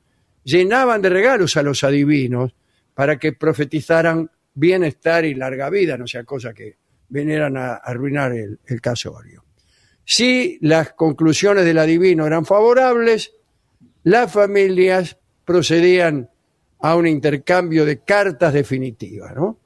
llenaban 0.44 1.02
de 1.02 1.10
regalos 1.10 1.58
a 1.58 1.64
los 1.64 1.84
adivinos 1.84 2.54
para 2.94 3.18
que 3.18 3.34
profetizaran 3.34 4.30
bienestar 4.54 5.26
y 5.26 5.34
larga 5.34 5.72
vida, 5.72 5.98
no 5.98 6.06
sea 6.06 6.24
cosa 6.24 6.54
que 6.54 6.81
vinieran 7.12 7.58
a 7.58 7.76
arruinar 7.76 8.32
el, 8.34 8.60
el 8.66 8.82
casorio. 8.82 9.44
Si 10.04 10.58
las 10.62 10.94
conclusiones 10.94 11.64
del 11.66 11.78
adivino 11.78 12.26
eran 12.26 12.46
favorables, 12.46 13.34
las 14.04 14.32
familias 14.32 15.18
procedían 15.46 16.30
a 16.80 16.96
un 16.96 17.06
intercambio 17.08 17.86
de 17.86 18.00
cartas 18.04 18.54
definitivas, 18.54 19.36
¿no? 19.36 19.60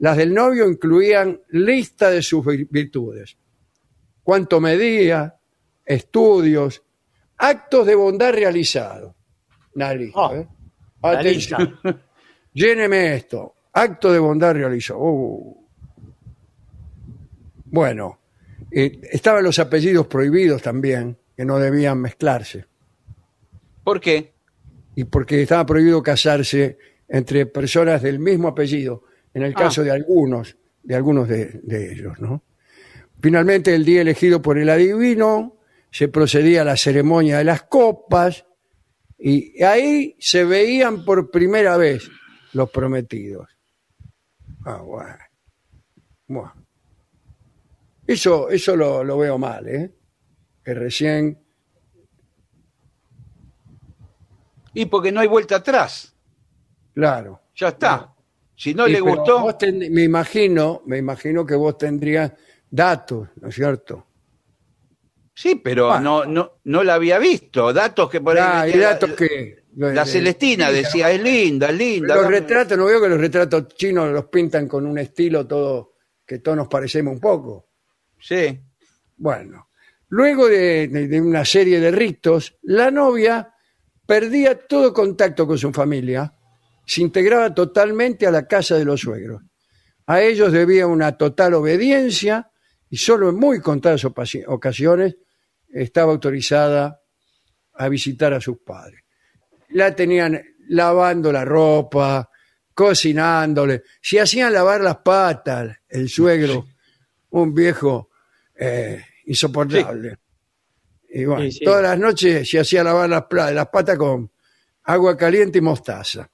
Las 0.00 0.16
del 0.16 0.32
novio 0.34 0.68
incluían 0.68 1.40
lista 1.50 2.10
de 2.10 2.22
sus 2.22 2.44
vir- 2.44 2.68
virtudes, 2.70 3.36
cuánto 4.22 4.60
medía, 4.60 5.36
estudios, 5.84 6.82
actos 7.38 7.86
de 7.86 7.94
bondad 7.94 8.32
realizados. 8.32 9.14
Una 9.74 9.94
lista, 9.94 10.20
Oh, 10.20 10.34
¿eh? 10.34 10.48
Atención. 11.02 11.78
Lléneme 12.52 13.14
esto. 13.14 13.54
Acto 13.72 14.12
de 14.12 14.18
bondad 14.18 14.52
realizado. 14.54 14.98
Uh. 15.00 15.59
Bueno, 17.70 18.20
eh, 18.70 19.00
estaban 19.12 19.44
los 19.44 19.58
apellidos 19.58 20.06
prohibidos 20.06 20.62
también, 20.62 21.16
que 21.36 21.44
no 21.44 21.58
debían 21.58 22.00
mezclarse. 22.00 22.66
¿Por 23.84 24.00
qué? 24.00 24.32
Y 24.94 25.04
porque 25.04 25.42
estaba 25.42 25.64
prohibido 25.64 26.02
casarse 26.02 26.78
entre 27.08 27.46
personas 27.46 28.02
del 28.02 28.18
mismo 28.18 28.48
apellido, 28.48 29.04
en 29.34 29.42
el 29.42 29.52
Ah. 29.56 29.60
caso 29.60 29.82
de 29.82 29.90
algunos, 29.90 30.56
de 30.82 30.94
algunos 30.94 31.28
de, 31.28 31.60
de 31.62 31.92
ellos, 31.92 32.20
¿no? 32.20 32.42
Finalmente, 33.20 33.74
el 33.74 33.84
día 33.84 34.00
elegido 34.02 34.40
por 34.40 34.58
el 34.58 34.68
adivino, 34.68 35.56
se 35.90 36.08
procedía 36.08 36.62
a 36.62 36.64
la 36.64 36.76
ceremonia 36.76 37.38
de 37.38 37.44
las 37.44 37.62
copas, 37.64 38.46
y 39.18 39.62
ahí 39.62 40.16
se 40.18 40.44
veían 40.44 41.04
por 41.04 41.30
primera 41.30 41.76
vez 41.76 42.08
los 42.52 42.70
prometidos. 42.70 43.48
Ah, 44.64 44.80
bueno. 44.82 45.16
Bueno. 46.26 46.59
Eso, 48.12 48.48
eso 48.50 48.74
lo, 48.74 49.04
lo 49.04 49.18
veo 49.18 49.38
mal, 49.38 49.68
¿eh? 49.68 49.92
Que 50.64 50.74
recién 50.74 51.38
Y 54.74 54.86
porque 54.86 55.12
no 55.12 55.20
hay 55.20 55.28
vuelta 55.28 55.56
atrás. 55.56 56.14
Claro. 56.94 57.40
Ya 57.56 57.68
está. 57.68 58.12
Si 58.56 58.74
no 58.74 58.86
Y, 58.88 58.92
le 58.92 59.00
gustó, 59.00 59.54
ten- 59.56 59.92
me 59.92 60.02
imagino, 60.02 60.82
me 60.86 60.98
imagino 60.98 61.44
que 61.46 61.54
vos 61.54 61.78
tendrías 61.78 62.32
datos, 62.70 63.28
¿no 63.40 63.48
es 63.48 63.54
cierto? 63.54 64.06
sí, 65.32 65.54
pero 65.54 65.98
no, 66.00 66.26
no, 66.26 66.58
no 66.64 66.82
la 66.84 66.94
había 66.94 67.18
visto. 67.18 67.72
Datos 67.72 68.10
que 68.10 68.20
por 68.20 68.36
ahí. 68.38 68.42
Ah, 68.44 68.68
y 68.68 68.72
metía 68.72 68.82
la- 68.88 68.92
datos 68.94 69.12
que 69.12 69.64
La 69.76 70.04
Celestina 70.04 70.70
decía, 70.70 71.10
es 71.10 71.22
linda, 71.22 71.70
es 71.70 71.76
linda. 71.76 72.14
Los 72.16 72.26
retratos, 72.26 72.76
no 72.76 72.84
veo 72.86 73.00
que 73.00 73.08
los 73.08 73.18
retratos 73.20 73.68
chinos 73.68 74.10
los 74.12 74.26
pintan 74.26 74.66
con 74.68 74.84
un 74.84 74.98
estilo 74.98 75.46
todo 75.46 75.94
que 76.26 76.40
todos 76.40 76.58
nos 76.58 76.68
parecemos 76.68 77.14
un 77.14 77.20
poco. 77.20 77.69
Sí. 78.20 78.60
Bueno, 79.16 79.68
luego 80.08 80.48
de, 80.48 80.88
de- 80.88 81.08
de 81.08 81.20
una 81.20 81.44
serie 81.44 81.80
de 81.80 81.90
ritos, 81.90 82.56
la 82.62 82.90
novia 82.90 83.52
perdía 84.06 84.58
todo 84.66 84.92
contacto 84.92 85.46
con 85.46 85.58
su 85.58 85.72
familia, 85.72 86.32
se 86.86 87.02
integraba 87.02 87.54
totalmente 87.54 88.26
a 88.26 88.30
la 88.30 88.46
casa 88.46 88.76
de 88.76 88.84
los 88.84 89.00
suegros. 89.00 89.42
A 90.06 90.20
ellos 90.22 90.52
debía 90.52 90.86
una 90.86 91.16
total 91.16 91.54
obediencia 91.54 92.50
y 92.88 92.96
solo 92.96 93.28
en 93.28 93.36
muy 93.36 93.60
contadas 93.60 94.04
opasi- 94.04 94.44
ocasiones 94.48 95.16
estaba 95.68 96.10
autorizada 96.12 97.00
a 97.74 97.88
visitar 97.88 98.32
a 98.34 98.40
sus 98.40 98.58
padres. 98.58 99.02
La 99.68 99.94
tenían 99.94 100.42
lavando 100.68 101.30
la 101.30 101.44
ropa, 101.44 102.28
cocinándole, 102.74 103.84
si 104.02 104.18
hacían 104.18 104.52
lavar 104.52 104.80
las 104.80 104.96
patas, 104.98 105.76
el 105.88 106.08
suegro, 106.08 106.66
un 107.30 107.54
viejo 107.54 108.09
eh, 108.60 109.02
insoportable. 109.26 110.16
Y 111.12 111.24
bueno, 111.24 111.42
Sí, 111.44 111.52
sí. 111.52 111.64
todas 111.64 111.82
las 111.82 111.98
noches 111.98 112.48
se 112.48 112.60
hacía 112.60 112.84
lavar 112.84 113.08
las, 113.08 113.68
patas 113.68 113.96
con 113.98 114.30
agua 114.84 115.16
caliente 115.16 115.58
y 115.58 115.62
mostaza. 115.62 116.30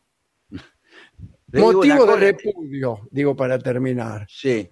Le 0.51 1.61
Motivo 1.61 1.95
de 1.95 2.07
cosa- 2.07 2.17
repudio, 2.17 3.09
digo 3.11 3.35
para 3.37 3.59
terminar. 3.59 4.27
Sí. 4.29 4.69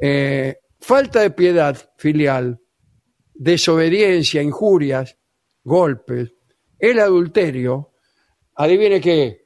Eh, 0.00 0.56
falta 0.80 1.20
de 1.20 1.30
piedad 1.30 1.76
filial, 1.98 2.58
desobediencia, 3.34 4.42
injurias, 4.42 5.16
golpes, 5.62 6.32
el 6.78 6.98
adulterio. 6.98 7.92
Adivine 8.56 9.00
qué. 9.00 9.44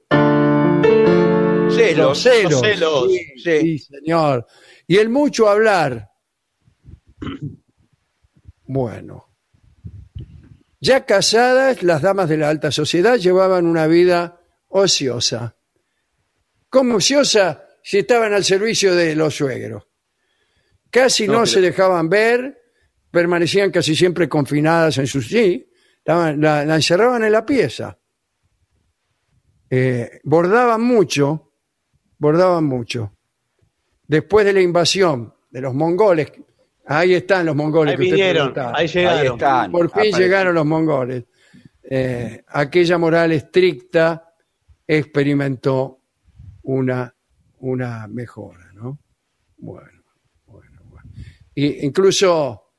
Celos. 1.70 1.96
Los 2.09 2.18
celos. 2.22 2.50
Los 2.52 2.61
celos. 2.62 3.09
Sí, 3.12 3.18
Sí. 3.42 3.61
sí, 3.61 3.78
señor. 3.78 4.46
Y 4.86 4.96
el 4.96 5.09
mucho 5.11 5.48
hablar. 5.48 6.07
Bueno. 8.64 9.27
Ya 10.81 11.05
casadas, 11.05 11.83
las 11.83 12.03
damas 12.03 12.29
de 12.29 12.37
la 12.37 12.49
alta 12.49 12.71
sociedad 12.71 13.16
llevaban 13.16 13.66
una 13.66 13.87
vida 13.87 14.41
ociosa. 14.69 15.57
¿Cómo 16.71 16.97
ociosa? 16.97 17.64
Si 17.83 17.99
estaban 17.99 18.33
al 18.33 18.45
servicio 18.45 18.95
de 18.95 19.16
los 19.16 19.35
suegros. 19.37 19.87
Casi 20.91 21.27
no, 21.27 21.33
No, 21.33 21.39
pero- 21.41 21.47
se 21.47 21.61
dejaban 21.61 22.09
ver, 22.09 22.59
permanecían 23.11 23.71
casi 23.71 23.97
siempre 23.97 24.29
confinadas 24.29 24.99
en 24.99 25.07
sus... 25.07 25.27
Sí, 25.29 25.69
estaban- 25.99 26.41
la, 26.41 26.64
la 26.64 26.75
encerraban 26.77 27.25
en 27.25 27.33
la 27.33 27.45
pieza. 27.45 27.99
Eh, 29.71 30.21
bordaban 30.25 30.81
mucho, 30.83 31.53
bordaban 32.19 32.64
mucho. 32.64 33.16
Después 34.07 34.47
de 34.47 34.53
la 34.53 34.61
invasión 34.62 35.35
de 35.51 35.61
los 35.61 35.75
mongoles, 35.75 36.33
ahí 36.89 37.14
están 37.14 37.47
los 37.47 37.55
mongoles 37.55 37.93
Ahí 37.93 37.97
que 37.99 38.11
vinieron, 38.11 38.53
ahí 38.74 38.86
llegaron. 38.89 39.18
Ahí 39.20 39.26
están. 39.26 39.70
Por 39.72 39.91
fin 39.91 39.91
Aparecen. 39.91 40.20
llegaron 40.20 40.55
los 40.55 40.66
mongoles. 40.66 41.24
Eh, 41.82 42.45
aquella 42.49 42.99
moral 42.99 43.32
estricta 43.32 44.34
experimentó 44.86 46.01
una, 46.62 47.14
una 47.61 48.07
mejora, 48.09 48.72
¿no? 48.74 48.99
Bueno, 49.59 50.03
bueno, 50.47 50.80
bueno. 50.84 51.11
Y 51.55 51.86
incluso 51.86 52.72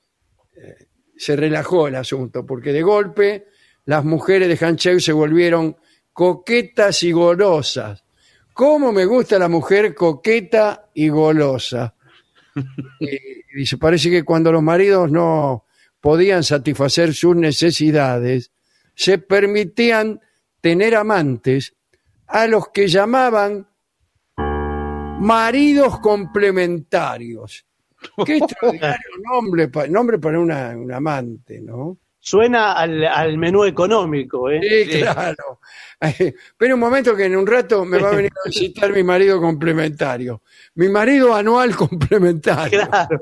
eh, 0.55 0.87
se 1.15 1.35
relajó 1.35 1.87
el 1.87 1.95
asunto, 1.95 2.45
porque 2.45 2.71
de 2.71 2.81
golpe 2.81 3.47
las 3.85 4.03
mujeres 4.05 4.47
de 4.47 4.57
Hancheu 4.65 4.99
se 4.99 5.11
volvieron 5.11 5.75
coquetas 6.13 7.03
y 7.03 7.11
golosas. 7.11 8.03
¿Cómo 8.53 8.91
me 8.91 9.05
gusta 9.05 9.39
la 9.39 9.47
mujer 9.47 9.95
coqueta 9.95 10.89
y 10.93 11.09
golosa? 11.09 11.95
Y 12.99 13.57
dice, 13.57 13.77
parece 13.77 14.09
que 14.09 14.23
cuando 14.23 14.51
los 14.51 14.61
maridos 14.61 15.11
no 15.11 15.65
podían 15.99 16.43
satisfacer 16.43 17.13
sus 17.13 17.35
necesidades, 17.35 18.51
se 18.95 19.17
permitían 19.17 20.19
tener 20.61 20.95
amantes 20.95 21.75
a 22.27 22.47
los 22.47 22.69
que 22.69 22.87
llamaban 22.87 23.67
maridos 25.19 25.99
complementarios. 25.99 27.65
Qué 28.25 28.37
extraordinario 28.37 29.09
nombre, 29.23 29.69
nombre 29.89 30.19
para 30.19 30.39
una, 30.39 30.69
un 30.69 30.91
amante, 30.91 31.59
¿no? 31.59 31.97
Suena 32.19 32.73
al, 32.73 33.05
al 33.05 33.37
menú 33.37 33.63
económico, 33.63 34.49
¿eh? 34.49 34.59
Sí, 34.61 34.99
claro. 34.99 35.59
Pero 36.57 36.75
un 36.75 36.79
momento 36.79 37.15
que 37.15 37.25
en 37.25 37.35
un 37.35 37.47
rato 37.47 37.85
me 37.85 37.97
va 37.97 38.09
a 38.09 38.15
venir 38.15 38.31
a 38.45 38.47
visitar 38.47 38.91
mi 38.91 39.03
marido 39.03 39.39
complementario. 39.39 40.41
Mi 40.75 40.89
marido 40.89 41.33
anual 41.33 41.75
complementario. 41.75 42.87
Claro. 42.87 43.21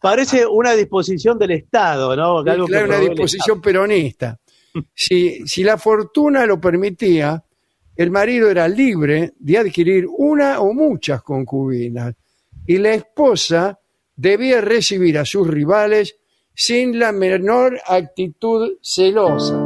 Parece 0.00 0.46
una 0.46 0.72
disposición 0.72 1.38
del 1.38 1.52
Estado, 1.52 2.16
¿no? 2.16 2.42
Sí, 2.42 2.50
Algo 2.50 2.66
que 2.66 2.72
claro, 2.72 2.86
una 2.86 2.98
disposición 2.98 3.60
peronista. 3.60 4.38
Si, 4.94 5.46
si 5.46 5.62
la 5.62 5.76
fortuna 5.76 6.46
lo 6.46 6.60
permitía, 6.60 7.42
el 7.96 8.10
marido 8.10 8.50
era 8.50 8.66
libre 8.68 9.34
de 9.38 9.58
adquirir 9.58 10.06
una 10.08 10.60
o 10.60 10.72
muchas 10.72 11.22
concubinas 11.22 12.14
y 12.66 12.78
la 12.78 12.94
esposa 12.94 13.78
debía 14.14 14.60
recibir 14.60 15.18
a 15.18 15.24
sus 15.24 15.46
rivales 15.46 16.16
sin 16.64 16.96
la 16.96 17.10
menor 17.10 17.80
actitud 17.84 18.78
celosa. 18.80 19.56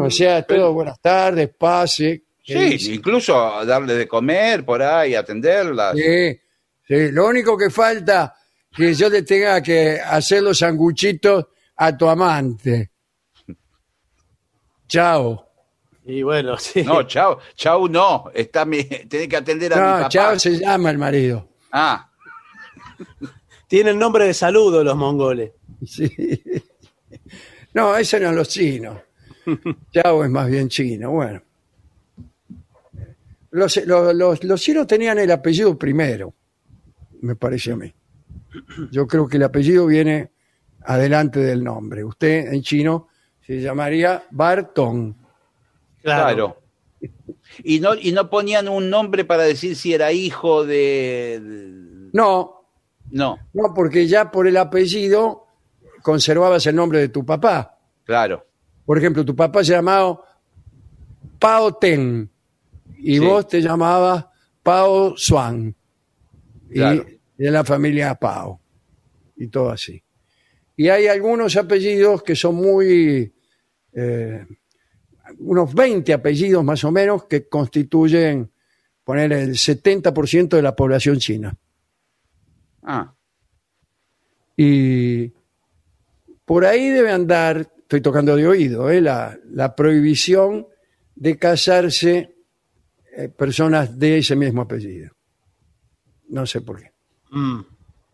O 0.00 0.08
sea, 0.08 0.42
todo 0.46 0.72
buenas 0.72 1.00
tardes, 1.00 1.50
pase. 1.58 2.22
Sí, 2.44 2.76
incluso 2.94 3.34
darle 3.64 3.94
de 3.94 4.06
comer 4.06 4.64
por 4.64 4.80
ahí, 4.80 5.16
atenderlas. 5.16 5.96
Sí, 5.96 6.38
sí, 6.86 7.10
lo 7.10 7.26
único 7.26 7.58
que 7.58 7.70
falta 7.70 8.36
que 8.72 8.94
yo 8.94 9.08
le 9.08 9.22
tenga 9.22 9.60
que 9.60 9.98
hacer 10.00 10.44
los 10.44 10.58
sanguchitos 10.58 11.46
a 11.76 11.96
tu 11.96 12.08
amante. 12.08 12.92
Chao. 14.88 15.44
Y 16.04 16.22
bueno, 16.22 16.56
sí. 16.58 16.84
No, 16.84 17.02
chao, 17.02 17.40
chao 17.56 17.88
no. 17.88 18.26
Está 18.32 18.64
mi, 18.64 18.84
tenés 19.08 19.26
que 19.26 19.36
atender 19.38 19.72
a 19.72 19.76
mi 19.76 19.82
No, 19.82 19.88
papá. 19.96 20.08
chao 20.08 20.38
se 20.38 20.56
llama 20.56 20.90
el 20.90 20.98
marido. 20.98 21.48
Ah, 21.72 22.08
Tienen 23.68 23.98
nombre 23.98 24.26
de 24.26 24.34
saludo 24.34 24.82
los 24.84 24.96
mongoles. 24.96 25.52
Sí. 25.84 26.10
No, 27.74 27.96
ese 27.96 28.16
eran 28.18 28.34
los 28.36 28.48
chinos. 28.48 28.98
Chao 29.92 30.24
es 30.24 30.30
más 30.30 30.48
bien 30.48 30.68
chino, 30.68 31.10
bueno. 31.10 31.42
Los, 33.50 33.76
los, 33.86 34.14
los- 34.14 34.44
los 34.44 34.60
chinos 34.60 34.86
tenían 34.86 35.18
el 35.18 35.30
apellido 35.30 35.76
primero, 35.78 36.34
me 37.22 37.36
parece 37.36 37.72
a 37.72 37.76
mí. 37.76 37.92
Yo 38.90 39.06
creo 39.06 39.26
que 39.28 39.36
el 39.36 39.42
apellido 39.44 39.86
viene 39.86 40.30
adelante 40.82 41.40
del 41.40 41.62
nombre. 41.64 42.04
Usted 42.04 42.52
en 42.52 42.62
chino 42.62 43.08
se 43.46 43.60
llamaría 43.60 44.24
Bartón. 44.30 45.16
Claro. 46.02 46.60
Y 47.62 47.80
no, 47.80 47.94
y 47.94 48.12
no 48.12 48.28
ponían 48.28 48.68
un 48.68 48.90
nombre 48.90 49.24
para 49.24 49.44
decir 49.44 49.76
si 49.76 49.92
era 49.94 50.12
hijo 50.12 50.64
de- 50.64 51.40
No, 52.12 52.55
No, 53.10 53.38
no, 53.52 53.72
porque 53.74 54.06
ya 54.06 54.30
por 54.30 54.46
el 54.46 54.56
apellido 54.56 55.46
conservabas 56.02 56.66
el 56.66 56.76
nombre 56.76 56.98
de 57.00 57.08
tu 57.08 57.24
papá. 57.24 57.78
claro. 58.04 58.44
Por 58.84 58.98
ejemplo, 58.98 59.24
tu 59.24 59.34
papá 59.34 59.64
se 59.64 59.72
llamaba 59.72 60.20
Pao 61.40 61.74
Ten 61.76 62.30
y 62.98 63.14
Sí. 63.14 63.18
vos 63.18 63.48
te 63.48 63.60
llamabas 63.60 64.26
Pao 64.62 65.16
Swan. 65.16 65.74
Y 66.70 66.78
de 66.78 67.50
la 67.50 67.64
familia 67.64 68.14
Pao. 68.14 68.60
Y 69.36 69.48
todo 69.48 69.70
así. 69.70 70.00
Y 70.76 70.88
hay 70.88 71.08
algunos 71.08 71.56
apellidos 71.56 72.22
que 72.22 72.36
son 72.36 72.54
muy... 72.54 73.34
eh, 73.92 74.46
unos 75.40 75.74
20 75.74 76.12
apellidos 76.12 76.62
más 76.62 76.84
o 76.84 76.92
menos 76.92 77.24
que 77.24 77.48
constituyen, 77.48 78.48
poner 79.02 79.32
el 79.32 79.50
70% 79.54 80.48
de 80.50 80.62
la 80.62 80.76
población 80.76 81.18
china. 81.18 81.56
Ah, 82.86 83.12
Y 84.56 85.32
por 86.44 86.64
ahí 86.64 86.88
debe 86.88 87.10
andar, 87.10 87.68
estoy 87.78 88.00
tocando 88.00 88.36
de 88.36 88.46
oído, 88.46 88.88
¿eh? 88.88 89.00
la, 89.00 89.36
la 89.50 89.74
prohibición 89.74 90.66
de 91.14 91.36
casarse 91.36 92.36
eh, 93.16 93.28
personas 93.28 93.98
de 93.98 94.18
ese 94.18 94.36
mismo 94.36 94.62
apellido. 94.62 95.10
No 96.28 96.46
sé 96.46 96.60
por 96.60 96.80
qué. 96.80 96.92
Mm. 97.32 97.60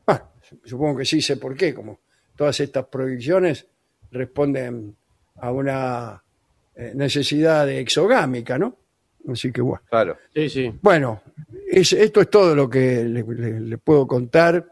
Ah, 0.06 0.32
supongo 0.64 0.98
que 0.98 1.04
sí 1.04 1.20
sé 1.20 1.36
por 1.36 1.54
qué, 1.54 1.74
como 1.74 2.00
todas 2.34 2.58
estas 2.60 2.86
prohibiciones 2.86 3.66
responden 4.10 4.96
a 5.36 5.52
una 5.52 6.22
eh, 6.74 6.92
necesidad 6.94 7.66
de 7.66 7.80
exogámica, 7.80 8.58
¿no? 8.58 8.78
Así 9.28 9.52
que 9.52 9.60
bueno. 9.60 9.82
claro. 9.88 10.16
Sí, 10.34 10.48
sí. 10.48 10.72
Bueno, 10.82 11.22
es- 11.70 11.92
esto 11.92 12.20
es 12.20 12.30
todo 12.30 12.54
lo 12.54 12.68
que 12.68 13.04
le, 13.04 13.22
le- 13.22 13.60
le 13.60 13.78
puedo 13.78 14.06
contar 14.06 14.66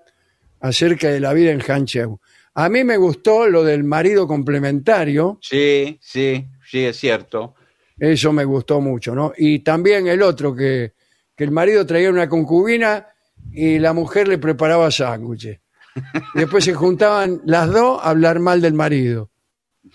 acerca 0.60 1.08
de 1.08 1.20
la 1.20 1.32
vida 1.32 1.52
en 1.52 1.60
Hancheu. 1.60 2.18
A 2.54 2.68
mí 2.68 2.82
me 2.84 2.96
gustó 2.96 3.46
lo 3.48 3.62
del 3.62 3.84
marido 3.84 4.26
complementario, 4.26 5.38
Sí, 5.40 5.98
sí, 6.02 6.46
sí, 6.68 6.80
es 6.84 6.96
cierto. 6.96 7.54
eso 7.98 8.32
me 8.32 8.44
gustó 8.44 8.80
mucho, 8.80 9.14
¿no? 9.14 9.32
Y 9.36 9.60
también 9.60 10.08
el 10.08 10.20
otro, 10.22 10.54
que, 10.54 10.94
que 11.36 11.44
el 11.44 11.52
marido 11.52 11.86
traía 11.86 12.10
una 12.10 12.28
concubina 12.28 13.06
y 13.52 13.78
la 13.78 13.92
mujer 13.92 14.26
le 14.28 14.38
preparaba 14.38 14.90
sándwiches. 14.90 15.60
Después 16.34 16.64
se 16.64 16.74
juntaban 16.74 17.40
las 17.46 17.70
dos 17.72 18.00
a 18.02 18.10
hablar 18.10 18.40
mal 18.40 18.60
del 18.60 18.74
marido. 18.74 19.30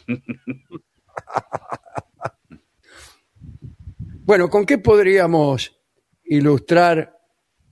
Bueno, 4.25 4.49
¿con 4.49 4.65
qué 4.65 4.79
podríamos 4.79 5.71
ilustrar 6.23 7.15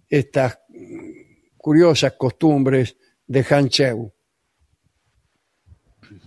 estas 0.08 0.60
curiosas 1.58 2.14
costumbres 2.14 2.96
de 3.26 3.44
Hancheu? 3.44 4.14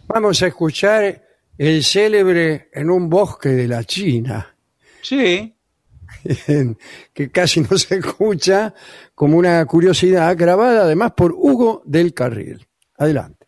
Vamos 0.09 0.43
a 0.43 0.48
escuchar 0.48 1.23
el 1.57 1.85
célebre 1.85 2.70
en 2.73 2.90
un 2.90 3.09
bosque 3.09 3.51
de 3.51 3.69
la 3.69 3.85
China, 3.85 4.53
Sí, 5.01 5.55
que 7.15 7.31
casi 7.31 7.61
no 7.61 7.78
se 7.78 7.98
escucha 7.98 8.74
como 9.15 9.36
una 9.36 9.65
curiosidad 9.65 10.36
grabada 10.36 10.82
además 10.82 11.12
por 11.16 11.32
Hugo 11.32 11.82
del 11.85 12.12
Carril. 12.12 12.66
Adelante. 12.98 13.47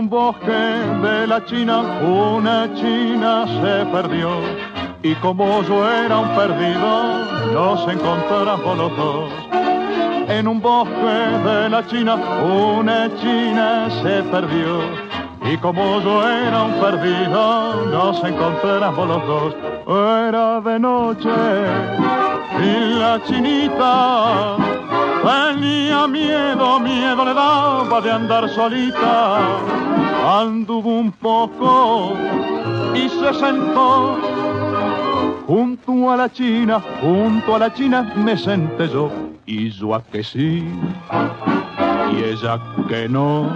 Un 0.00 0.08
bosque 0.08 0.62
de 1.02 1.26
la 1.26 1.44
China, 1.44 1.76
una 2.00 2.72
china 2.74 3.44
se 3.60 3.84
perdió. 3.92 4.30
Y 5.02 5.14
como 5.16 5.62
yo 5.64 5.76
era 5.90 6.18
un 6.18 6.28
perdido, 6.34 7.52
nos 7.52 7.86
encontramos 7.86 8.78
los 8.78 8.96
dos. 8.96 9.30
En 10.28 10.48
un 10.48 10.58
bosque 10.62 11.16
de 11.48 11.68
la 11.68 11.86
China, 11.86 12.14
una 12.14 13.10
china 13.20 13.90
se 14.02 14.22
perdió. 14.32 15.09
Y 15.50 15.56
como 15.58 16.00
yo 16.00 16.28
era 16.28 16.62
un 16.62 16.74
perdido, 16.74 17.86
nos 17.86 18.22
encontramos 18.22 19.08
los 19.08 19.26
dos. 19.26 19.56
Era 20.28 20.60
de 20.60 20.78
noche 20.78 21.28
y 22.62 22.94
la 22.94 23.20
chinita 23.24 24.56
tenía 25.24 26.06
miedo, 26.06 26.78
miedo 26.78 27.24
le 27.24 27.34
daba 27.34 28.00
de 28.00 28.12
andar 28.12 28.48
solita. 28.48 29.40
Anduvo 30.24 31.00
un 31.00 31.10
poco 31.10 32.12
y 32.94 33.08
se 33.08 33.34
sentó 33.34 34.18
junto 35.48 36.12
a 36.12 36.16
la 36.16 36.30
china, 36.30 36.80
junto 37.00 37.56
a 37.56 37.58
la 37.58 37.74
china 37.74 38.12
me 38.14 38.36
senté 38.38 38.88
yo. 38.88 39.10
Y 39.46 39.70
yo 39.70 39.96
a 39.96 40.00
que 40.00 40.22
sí, 40.22 40.64
y 42.12 42.24
ella 42.24 42.58
que 42.88 43.08
no, 43.08 43.48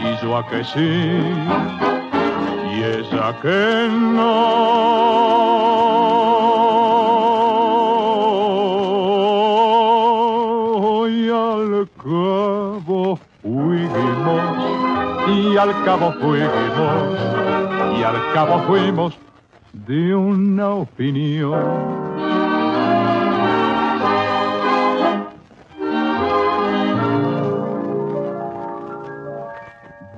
y 0.00 0.22
yo 0.22 0.36
a 0.36 0.46
que 0.48 0.64
sí, 0.64 1.22
y 2.72 2.82
ella 2.82 3.34
que 3.42 3.88
no. 3.90 5.30
Y 11.02 11.28
al 11.30 11.88
cabo 12.02 13.18
fuimos, 13.42 14.52
y 15.28 15.56
al 15.56 15.84
cabo 15.84 16.12
fuimos, 16.20 17.18
y 17.98 18.02
al 18.02 18.32
cabo 18.32 18.58
fuimos 18.66 19.18
de 19.72 20.14
una 20.14 20.68
opinión. 20.70 22.49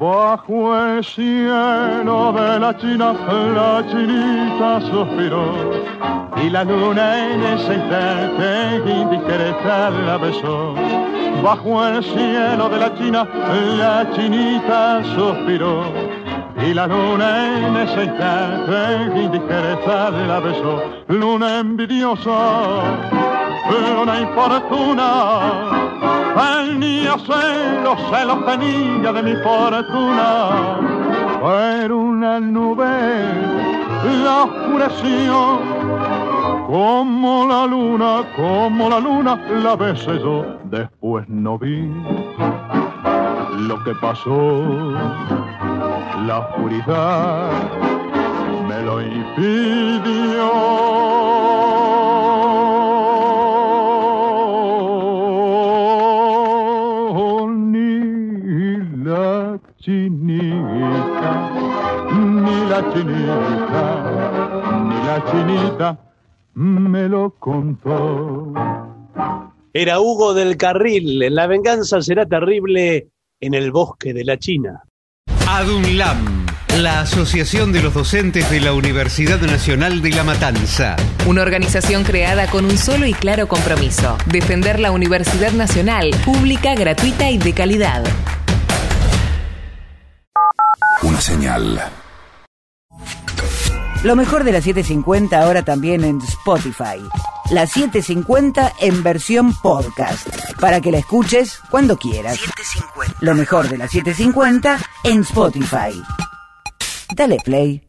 Bajo 0.03 0.77
el 0.77 1.05
cielo 1.05 2.33
de 2.33 2.59
la 2.59 2.77
China, 2.77 3.12
la 3.55 3.85
chinita 3.89 4.81
suspiró. 4.81 5.45
Y 6.43 6.51
la 6.51 6.65
luna 6.65 7.33
en 7.33 7.41
ese 7.45 7.74
instante 7.74 8.91
indiscreta 8.91 9.91
la 9.91 10.16
besó. 10.16 10.74
Bajo 11.41 11.87
el 11.87 12.03
cielo 12.03 12.69
de 12.69 12.79
la 12.79 12.93
China, 12.97 13.29
la 13.79 14.11
chinita 14.12 15.05
suspiró. 15.15 15.85
Y 16.66 16.74
la 16.74 16.89
luna 16.89 17.69
en 17.69 17.77
ese 17.77 18.03
instante 18.03 19.20
indiscreta 19.23 20.11
la 20.11 20.41
besó. 20.41 20.83
Luna 21.07 21.61
envidiosa, 21.61 22.83
luna 23.71 24.21
infortuna. 24.21 25.09
Tenía 26.35 27.17
celos, 27.19 27.99
celos 28.11 28.47
tenía 28.47 29.13
de 29.13 29.23
mi 29.23 29.35
fortuna. 29.43 30.79
Pero 31.43 31.99
una 31.99 32.41
nube 32.41 33.63
la 34.25 34.45
oscureció. 34.45 35.61
Como 36.67 37.47
la 37.47 37.67
luna, 37.67 38.23
como 38.37 38.89
la 38.89 38.99
luna, 39.01 39.37
la 39.63 39.77
besé 39.77 40.19
yo. 40.19 40.45
Después 40.65 41.29
no 41.29 41.59
vi 41.59 41.91
lo 43.59 43.83
que 43.85 43.95
pasó. 44.01 44.93
La 46.27 46.39
oscuridad 46.39 47.51
me 48.69 48.83
lo 48.83 49.03
impidió. 49.03 50.51
Me 66.55 67.09
lo 67.09 67.31
contó. 67.39 68.53
Era 69.73 70.01
Hugo 70.01 70.35
del 70.35 70.57
Carril. 70.57 71.35
La 71.35 71.47
venganza 71.47 72.03
será 72.03 72.27
terrible 72.27 73.09
en 73.41 73.55
el 73.55 73.73
bosque 73.73 74.12
de 74.12 74.24
la 74.24 74.37
China. 74.37 74.83
ADUNLAM, 75.49 76.47
la 76.79 77.01
Asociación 77.01 77.73
de 77.73 77.83
los 77.83 77.95
Docentes 77.95 78.51
de 78.51 78.61
la 78.61 78.74
Universidad 78.74 79.41
Nacional 79.41 80.03
de 80.03 80.11
La 80.11 80.24
Matanza. 80.24 80.97
Una 81.27 81.43
organización 81.43 82.05
creada 82.05 82.47
con 82.49 82.65
un 82.65 82.77
solo 82.77 83.07
y 83.07 83.15
claro 83.15 83.49
compromiso, 83.49 84.16
defender 84.27 84.79
la 84.79 84.93
Universidad 84.93 85.53
Nacional, 85.53 86.11
pública, 86.24 86.74
gratuita 86.74 87.31
y 87.31 87.39
de 87.39 87.53
calidad. 87.53 88.05
Una 91.03 91.20
señal. 91.20 91.81
Lo 94.03 94.16
mejor 94.16 94.43
de 94.43 94.51
la 94.51 94.61
750 94.61 95.41
ahora 95.41 95.65
también 95.65 96.03
en 96.03 96.20
Spotify. 96.23 96.99
La 97.53 97.69
750 97.69 98.73
en 98.81 99.01
versión 99.05 99.55
podcast. 99.62 100.27
Para 100.59 100.81
que 100.81 100.91
la 100.91 100.99
escuches 100.99 101.61
cuando 101.70 101.97
quieras. 101.97 102.41
Lo 103.20 103.37
mejor 103.37 103.69
de 103.69 103.79
la 103.79 103.87
750 103.87 104.79
en 105.05 105.20
Spotify. 105.20 106.03
Dale 107.15 107.37
play. 107.45 107.81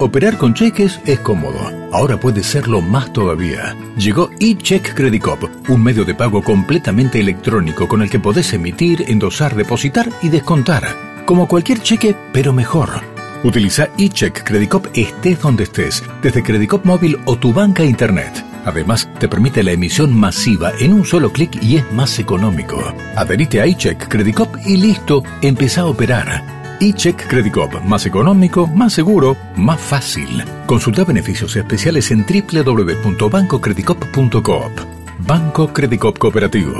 Operar 0.00 0.36
con 0.36 0.52
cheques 0.52 0.98
es 1.06 1.20
cómodo. 1.20 1.60
Ahora 1.92 2.18
puede 2.18 2.42
serlo 2.42 2.80
más 2.80 3.12
todavía. 3.12 3.76
Llegó 3.96 4.30
eCheck 4.40 4.94
Credit 4.94 5.22
Cop, 5.22 5.44
un 5.68 5.80
medio 5.80 6.04
de 6.04 6.14
pago 6.14 6.42
completamente 6.42 7.20
electrónico 7.20 7.86
con 7.86 8.02
el 8.02 8.10
que 8.10 8.18
podés 8.18 8.52
emitir, 8.52 9.04
endosar, 9.06 9.54
depositar 9.54 10.08
y 10.22 10.28
descontar. 10.28 11.24
Como 11.24 11.46
cualquier 11.46 11.80
cheque, 11.82 12.16
pero 12.32 12.52
mejor. 12.52 13.15
Utiliza 13.46 13.88
eCheck 13.96 14.42
Credit 14.42 14.68
Cop 14.68 14.88
estés 14.92 15.40
donde 15.40 15.62
estés, 15.62 16.02
desde 16.20 16.42
Credit 16.42 16.68
Cop 16.68 16.84
móvil 16.84 17.16
o 17.26 17.36
tu 17.36 17.52
banca 17.52 17.84
internet. 17.84 18.44
Además, 18.64 19.08
te 19.20 19.28
permite 19.28 19.62
la 19.62 19.70
emisión 19.70 20.12
masiva 20.12 20.72
en 20.80 20.92
un 20.92 21.04
solo 21.04 21.30
clic 21.30 21.62
y 21.62 21.76
es 21.76 21.92
más 21.92 22.18
económico. 22.18 22.82
Adherite 23.14 23.60
a 23.60 23.66
eCheck 23.66 24.08
Credit 24.08 24.34
Cop 24.34 24.56
y 24.66 24.78
listo, 24.78 25.22
empezá 25.42 25.82
a 25.82 25.86
operar. 25.86 26.76
eCheck 26.80 27.28
Credit 27.28 27.52
Cop, 27.52 27.72
más 27.84 28.04
económico, 28.04 28.66
más 28.66 28.92
seguro, 28.92 29.36
más 29.54 29.80
fácil. 29.80 30.42
Consulta 30.66 31.04
beneficios 31.04 31.54
especiales 31.54 32.10
en 32.10 32.26
www.bancocreditcop.coop. 32.26 34.72
Banco 35.20 35.72
Credit 35.72 36.00
Cop 36.00 36.18
Cooperativo. 36.18 36.74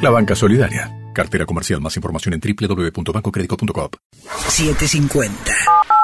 La 0.00 0.08
banca 0.08 0.34
solidaria. 0.34 0.90
Cartera 1.12 1.44
comercial. 1.44 1.82
Más 1.82 1.94
información 1.96 2.32
en 2.32 2.40
www.bancocreditcop.coop. 2.40 3.96
750. 4.48 5.97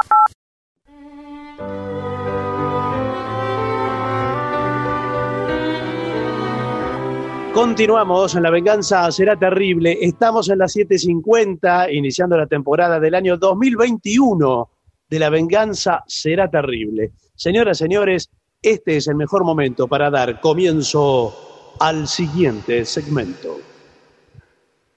Continuamos 7.55 8.35
en 8.35 8.43
La 8.43 8.51
Venganza 8.51 9.09
Será 9.13 9.39
Terrible. 9.39 9.97
Estamos 10.01 10.51
en 10.51 10.59
las 10.59 10.75
7.50, 10.75 11.95
iniciando 11.95 12.37
la 12.37 12.49
temporada 12.49 12.99
del 12.99 13.15
año 13.15 13.37
2021 13.37 14.71
de 15.09 15.19
La 15.21 15.31
Venganza 15.31 16.03
Será 16.09 16.51
Terrible. 16.51 17.13
Señoras, 17.37 17.79
señores, 17.79 18.29
este 18.61 18.97
es 18.97 19.07
el 19.07 19.15
mejor 19.15 19.45
momento 19.45 19.87
para 19.87 20.11
dar 20.11 20.41
comienzo 20.41 21.77
al 21.79 22.09
siguiente 22.09 22.85
segmento. 22.85 23.61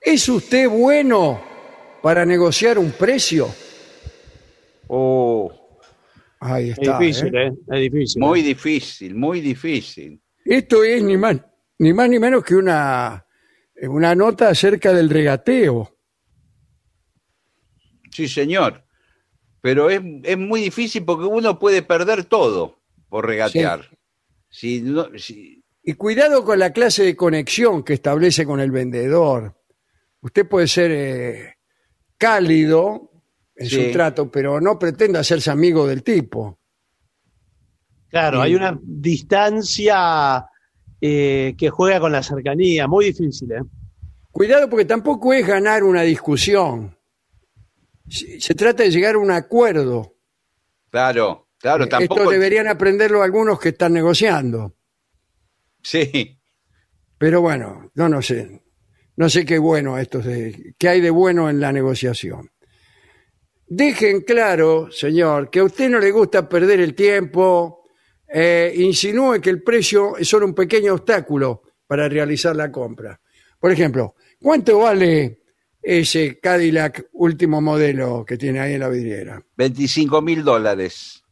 ¿Es 0.01 0.27
usted 0.27 0.67
bueno 0.67 1.39
para 2.01 2.25
negociar 2.25 2.79
un 2.79 2.91
precio? 2.91 3.49
Oh, 4.87 5.51
Ahí 6.39 6.69
Es 6.71 6.79
está. 6.79 6.97
difícil, 6.97 7.35
¿eh? 7.35 7.47
¿eh? 7.47 7.53
Es 7.71 7.79
difícil. 7.81 8.21
muy 8.21 8.39
¿eh? 8.39 8.43
difícil, 8.43 9.15
muy 9.15 9.41
difícil. 9.41 10.19
Esto 10.43 10.83
es 10.83 11.03
ni 11.03 11.17
más, 11.17 11.37
ni 11.79 11.93
más 11.93 12.09
ni 12.09 12.19
menos 12.19 12.43
que 12.43 12.55
una, 12.55 13.25
una 13.83 14.15
nota 14.15 14.49
acerca 14.49 14.93
del 14.93 15.09
regateo. 15.09 15.95
Sí, 18.11 18.27
señor. 18.27 18.83
Pero 19.61 19.89
es, 19.89 20.01
es 20.23 20.37
muy 20.37 20.61
difícil 20.61 21.03
porque 21.05 21.25
uno 21.25 21.59
puede 21.59 21.81
perder 21.81 22.25
todo 22.25 22.79
por 23.09 23.25
regatear. 23.25 23.89
Si 24.49 24.81
no- 24.81 25.07
si- 25.17 25.63
Y 25.83 25.93
cuidado 25.93 26.43
con 26.43 26.59
la 26.59 26.71
clase 26.73 27.03
de 27.03 27.15
conexión 27.15 27.83
que 27.83 27.93
establece 27.93 28.45
con 28.45 28.59
el 28.59 28.71
vendedor. 28.71 29.55
Usted 30.21 30.47
puede 30.47 30.67
ser 30.67 30.91
eh, 30.91 31.55
cálido 32.17 33.11
en 33.55 33.67
Sí. 33.67 33.85
su 33.87 33.91
trato, 33.91 34.29
pero 34.31 34.59
no 34.61 34.77
pretenda 34.79 35.19
hacerse 35.19 35.49
amigo 35.51 35.85
del 35.87 36.03
tipo. 36.03 36.59
Claro, 38.09 38.41
hay 38.41 38.55
una 38.55 38.77
distancia 38.81 40.45
eh, 41.01 41.55
que 41.57 41.69
juega 41.69 41.99
con 41.99 42.11
la 42.11 42.23
cercanía, 42.23 42.87
muy 42.87 43.05
difícil, 43.05 43.51
¿eh? 43.51 43.61
Cuidado 44.31 44.69
porque 44.69 44.85
tampoco 44.85 45.33
es 45.33 45.45
ganar 45.47 45.83
una 45.83 46.03
discusión. 46.03 46.95
Se 48.07 48.53
trata 48.55 48.83
de 48.83 48.91
llegar 48.91 49.15
a 49.15 49.19
un 49.19 49.31
acuerdo. 49.31 50.15
claro, 50.89 51.47
claro, 51.57 51.85
Eh, 51.85 51.87
tampoco. 51.87 52.21
Esto 52.21 52.31
deberían 52.31 52.67
aprenderlo 52.67 53.23
algunos 53.23 53.59
que 53.59 53.69
están 53.69 53.93
negociando. 53.93 54.75
Sí, 55.81 56.39
Pero 57.17 57.41
bueno, 57.41 57.91
no, 57.95 58.09
no 58.09 58.21
sé. 58.21 58.61
No 59.15 59.29
sé 59.29 59.45
qué 59.45 59.57
bueno 59.57 59.97
esto 59.97 60.19
de, 60.19 60.75
qué 60.77 60.89
hay 60.89 61.01
de 61.01 61.09
bueno 61.09 61.49
en 61.49 61.59
la 61.59 61.71
negociación. 61.71 62.51
Dejen 63.65 64.21
claro, 64.21 64.91
señor, 64.91 65.49
que 65.49 65.59
a 65.59 65.63
usted 65.63 65.89
no 65.89 65.99
le 65.99 66.11
gusta 66.11 66.47
perder 66.47 66.79
el 66.79 66.93
tiempo. 66.93 67.76
Eh, 68.27 68.73
insinúe 68.75 69.39
que 69.41 69.49
el 69.49 69.63
precio 69.63 70.17
es 70.17 70.27
solo 70.27 70.45
un 70.45 70.53
pequeño 70.53 70.93
obstáculo 70.93 71.63
para 71.85 72.09
realizar 72.09 72.55
la 72.55 72.71
compra. 72.71 73.19
Por 73.59 73.71
ejemplo, 73.71 74.15
¿cuánto 74.41 74.79
vale 74.79 75.41
ese 75.81 76.39
Cadillac 76.39 77.07
último 77.13 77.61
modelo 77.61 78.25
que 78.25 78.37
tiene 78.37 78.59
ahí 78.59 78.73
en 78.73 78.81
la 78.81 78.89
vidriera? 78.89 79.41
25 79.55 80.21
mil 80.21 80.43
dólares. 80.43 81.23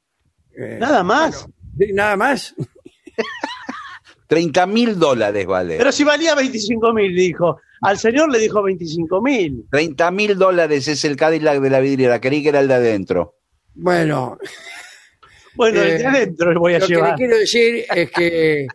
Eh, 0.58 0.78
Nada 0.80 1.04
más. 1.04 1.48
¿sí? 1.78 1.92
¿Nada 1.94 2.16
más? 2.16 2.56
30 4.28 4.66
mil 4.66 4.98
dólares 4.98 5.46
vale. 5.46 5.78
Pero 5.78 5.92
si 5.92 6.04
valía 6.04 6.34
25 6.36 6.94
mil, 6.94 7.16
dijo. 7.16 7.60
Al 7.82 8.00
señor 8.00 8.32
le 8.32 8.40
dijo 8.40 8.64
25 8.64 9.22
mil. 9.22 9.66
30 9.70 10.12
mil 10.12 10.38
dólares 10.38 10.88
es 10.88 11.06
el 11.06 11.16
Cadillac 11.16 11.60
de 11.60 11.70
la 11.70 11.80
vidriera. 11.80 12.20
Creí 12.20 12.42
que 12.42 12.50
era 12.50 12.62
el 12.62 12.68
de 12.68 12.74
adentro. 12.74 13.36
Bueno, 13.76 14.40
Bueno, 15.56 15.82
Eh, 15.82 15.92
el 15.94 15.98
de 16.00 16.06
adentro 16.06 16.52
le 16.52 16.60
voy 16.60 16.74
a 16.74 16.80
Lo 16.80 16.92
que 16.92 17.02
le 17.02 17.02
llevar. 17.02 17.16
quiero 17.16 17.38
decir 17.38 17.86
es 17.94 18.12
que 18.12 18.68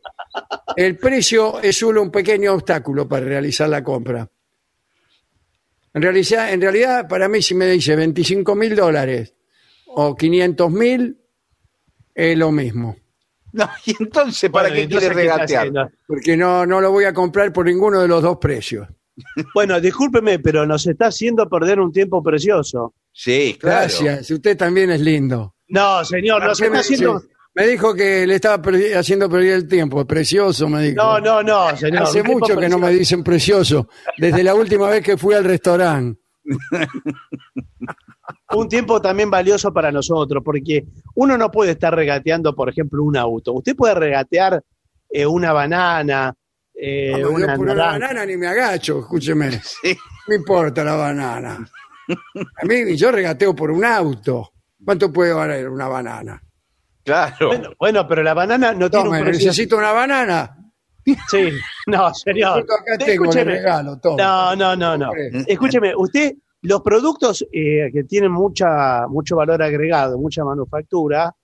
el 0.76 0.96
precio 0.96 1.60
es 1.60 1.76
solo 1.76 2.02
un 2.02 2.10
pequeño 2.10 2.54
obstáculo 2.54 3.08
para 3.08 3.24
realizar 3.26 3.68
la 3.68 3.82
compra. 3.84 4.28
En 5.92 6.02
realidad, 6.02 6.52
en 6.52 6.60
realidad, 6.60 7.08
para 7.08 7.28
mí, 7.28 7.42
si 7.42 7.54
me 7.54 7.66
dice 7.66 7.96
25 7.96 8.54
mil 8.54 8.76
dólares 8.76 9.34
o 9.86 10.14
500 10.14 10.70
mil, 10.70 11.18
es 12.14 12.36
lo 12.38 12.50
mismo. 12.52 12.96
No, 13.52 13.68
y 13.84 13.96
entonces, 14.00 14.48
¿para 14.48 14.68
Bueno, 14.68 14.76
qué 14.76 14.82
entonces, 14.82 15.08
quiere 15.10 15.22
¿qué 15.22 15.28
está 15.28 15.62
regatear? 15.64 15.90
Porque 16.06 16.36
no, 16.36 16.64
no 16.66 16.80
lo 16.80 16.92
voy 16.92 17.02
a 17.04 17.12
comprar 17.12 17.52
por 17.52 17.66
ninguno 17.66 18.00
de 18.00 18.06
los 18.06 18.22
dos 18.22 18.38
precios. 18.38 18.86
Bueno, 19.54 19.80
discúlpeme, 19.80 20.38
pero 20.38 20.64
nos 20.66 20.86
está 20.86 21.06
haciendo 21.06 21.48
perder 21.48 21.80
un 21.80 21.90
tiempo 21.90 22.22
precioso. 22.22 22.94
Sí, 23.12 23.56
claro. 23.58 23.78
Gracias, 23.80 24.30
usted 24.30 24.56
también 24.56 24.90
es 24.92 25.00
lindo. 25.00 25.56
No, 25.70 26.04
señor, 26.04 26.42
nos 26.42 26.52
Usted 26.52 26.66
está 26.66 26.74
me, 26.74 26.80
haciendo. 26.80 27.20
sí, 27.20 27.26
me 27.54 27.66
dijo 27.66 27.94
que 27.94 28.26
le 28.26 28.34
estaba 28.36 28.62
perdi- 28.62 28.94
haciendo 28.94 29.28
perder 29.30 29.54
el 29.54 29.68
tiempo. 29.68 30.04
Precioso, 30.06 30.68
me 30.68 30.82
dijo. 30.82 30.96
No, 30.96 31.18
no, 31.20 31.42
no, 31.42 31.76
señor. 31.76 32.02
Hace 32.02 32.22
mucho 32.22 32.56
que 32.56 32.68
no 32.68 32.78
me 32.78 32.90
dicen 32.90 33.22
precioso. 33.24 33.88
Desde 34.18 34.42
la 34.44 34.54
última 34.54 34.88
vez 34.88 35.02
que 35.02 35.16
fui 35.16 35.34
al 35.34 35.44
restaurante. 35.44 36.20
un 38.52 38.68
tiempo 38.68 39.00
también 39.00 39.30
valioso 39.30 39.72
para 39.72 39.90
nosotros, 39.92 40.42
porque 40.44 40.84
uno 41.14 41.36
no 41.38 41.50
puede 41.50 41.72
estar 41.72 41.94
regateando, 41.94 42.54
por 42.54 42.68
ejemplo, 42.68 43.02
un 43.02 43.16
auto. 43.16 43.52
Usted 43.52 43.76
puede 43.76 43.94
regatear 43.94 44.62
eh, 45.08 45.26
una 45.26 45.52
banana, 45.52 46.34
eh, 46.74 47.16
No, 47.20 47.30
una 47.30 47.54
por 47.54 47.64
una 47.66 47.74
banana 47.74 48.24
ni 48.26 48.36
me 48.36 48.46
agacho, 48.48 49.00
escúcheme. 49.00 49.50
Sí. 49.62 49.94
No 49.94 50.00
me 50.28 50.36
importa 50.36 50.84
la 50.84 50.94
banana. 50.94 51.68
A 52.62 52.64
mí 52.66 52.96
yo 52.96 53.10
regateo 53.10 53.54
por 53.54 53.70
un 53.70 53.84
auto. 53.84 54.52
¿Cuánto 54.84 55.12
puede 55.12 55.32
valer 55.32 55.68
una 55.68 55.88
banana? 55.88 56.42
Claro. 57.04 57.48
Bueno, 57.48 57.70
bueno, 57.78 58.06
pero 58.08 58.22
la 58.22 58.34
banana 58.34 58.72
no 58.72 58.90
tiene 58.90 59.04
Tome, 59.06 59.18
un 59.18 59.24
precio. 59.24 59.46
necesito 59.48 59.76
una 59.76 59.92
banana. 59.92 60.56
Sí, 61.30 61.48
no, 61.86 62.12
señor. 62.14 62.60
Acá 62.60 62.98
tengo, 62.98 63.06
le 63.06 63.12
Escúcheme. 63.30 63.52
regalo, 63.52 63.98
tome. 63.98 64.22
No, 64.22 64.54
no, 64.54 64.76
no, 64.76 64.96
no. 64.98 65.08
Hombre. 65.08 65.30
Escúcheme, 65.46 65.92
usted, 65.96 66.34
los 66.62 66.82
productos 66.82 67.44
eh, 67.52 67.90
que 67.92 68.04
tienen 68.04 68.30
mucha, 68.32 69.06
mucho 69.08 69.36
valor 69.36 69.62
agregado, 69.62 70.18
mucha 70.18 70.44
manufactura, 70.44 71.34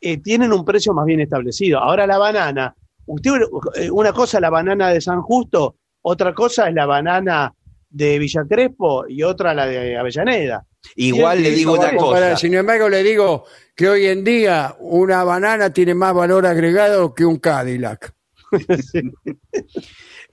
eh, 0.00 0.18
tienen 0.18 0.52
un 0.52 0.64
precio 0.64 0.94
más 0.94 1.04
bien 1.06 1.20
establecido. 1.20 1.78
Ahora 1.80 2.06
la 2.06 2.18
banana, 2.18 2.74
usted, 3.06 3.32
eh, 3.74 3.90
una 3.90 4.12
cosa 4.12 4.38
es 4.38 4.42
la 4.42 4.50
banana 4.50 4.88
de 4.90 5.00
San 5.00 5.20
Justo, 5.22 5.76
otra 6.02 6.32
cosa 6.32 6.68
es 6.68 6.74
la 6.74 6.86
banana 6.86 7.52
de 7.92 8.18
Villa 8.18 8.44
Crespo 8.48 9.04
y 9.06 9.22
otra 9.22 9.54
la 9.54 9.66
de 9.66 9.96
Avellaneda. 9.96 10.66
Igual 10.96 11.42
le 11.42 11.50
digo 11.50 11.74
una 11.74 11.94
cosa. 11.94 12.36
Sin 12.36 12.54
embargo, 12.54 12.88
le 12.88 13.02
digo 13.02 13.44
que 13.74 13.88
hoy 13.88 14.06
en 14.06 14.24
día 14.24 14.74
una 14.80 15.22
banana 15.24 15.72
tiene 15.72 15.94
más 15.94 16.14
valor 16.14 16.46
agregado 16.46 17.14
que 17.14 17.24
un 17.24 17.36
Cadillac. 17.38 18.12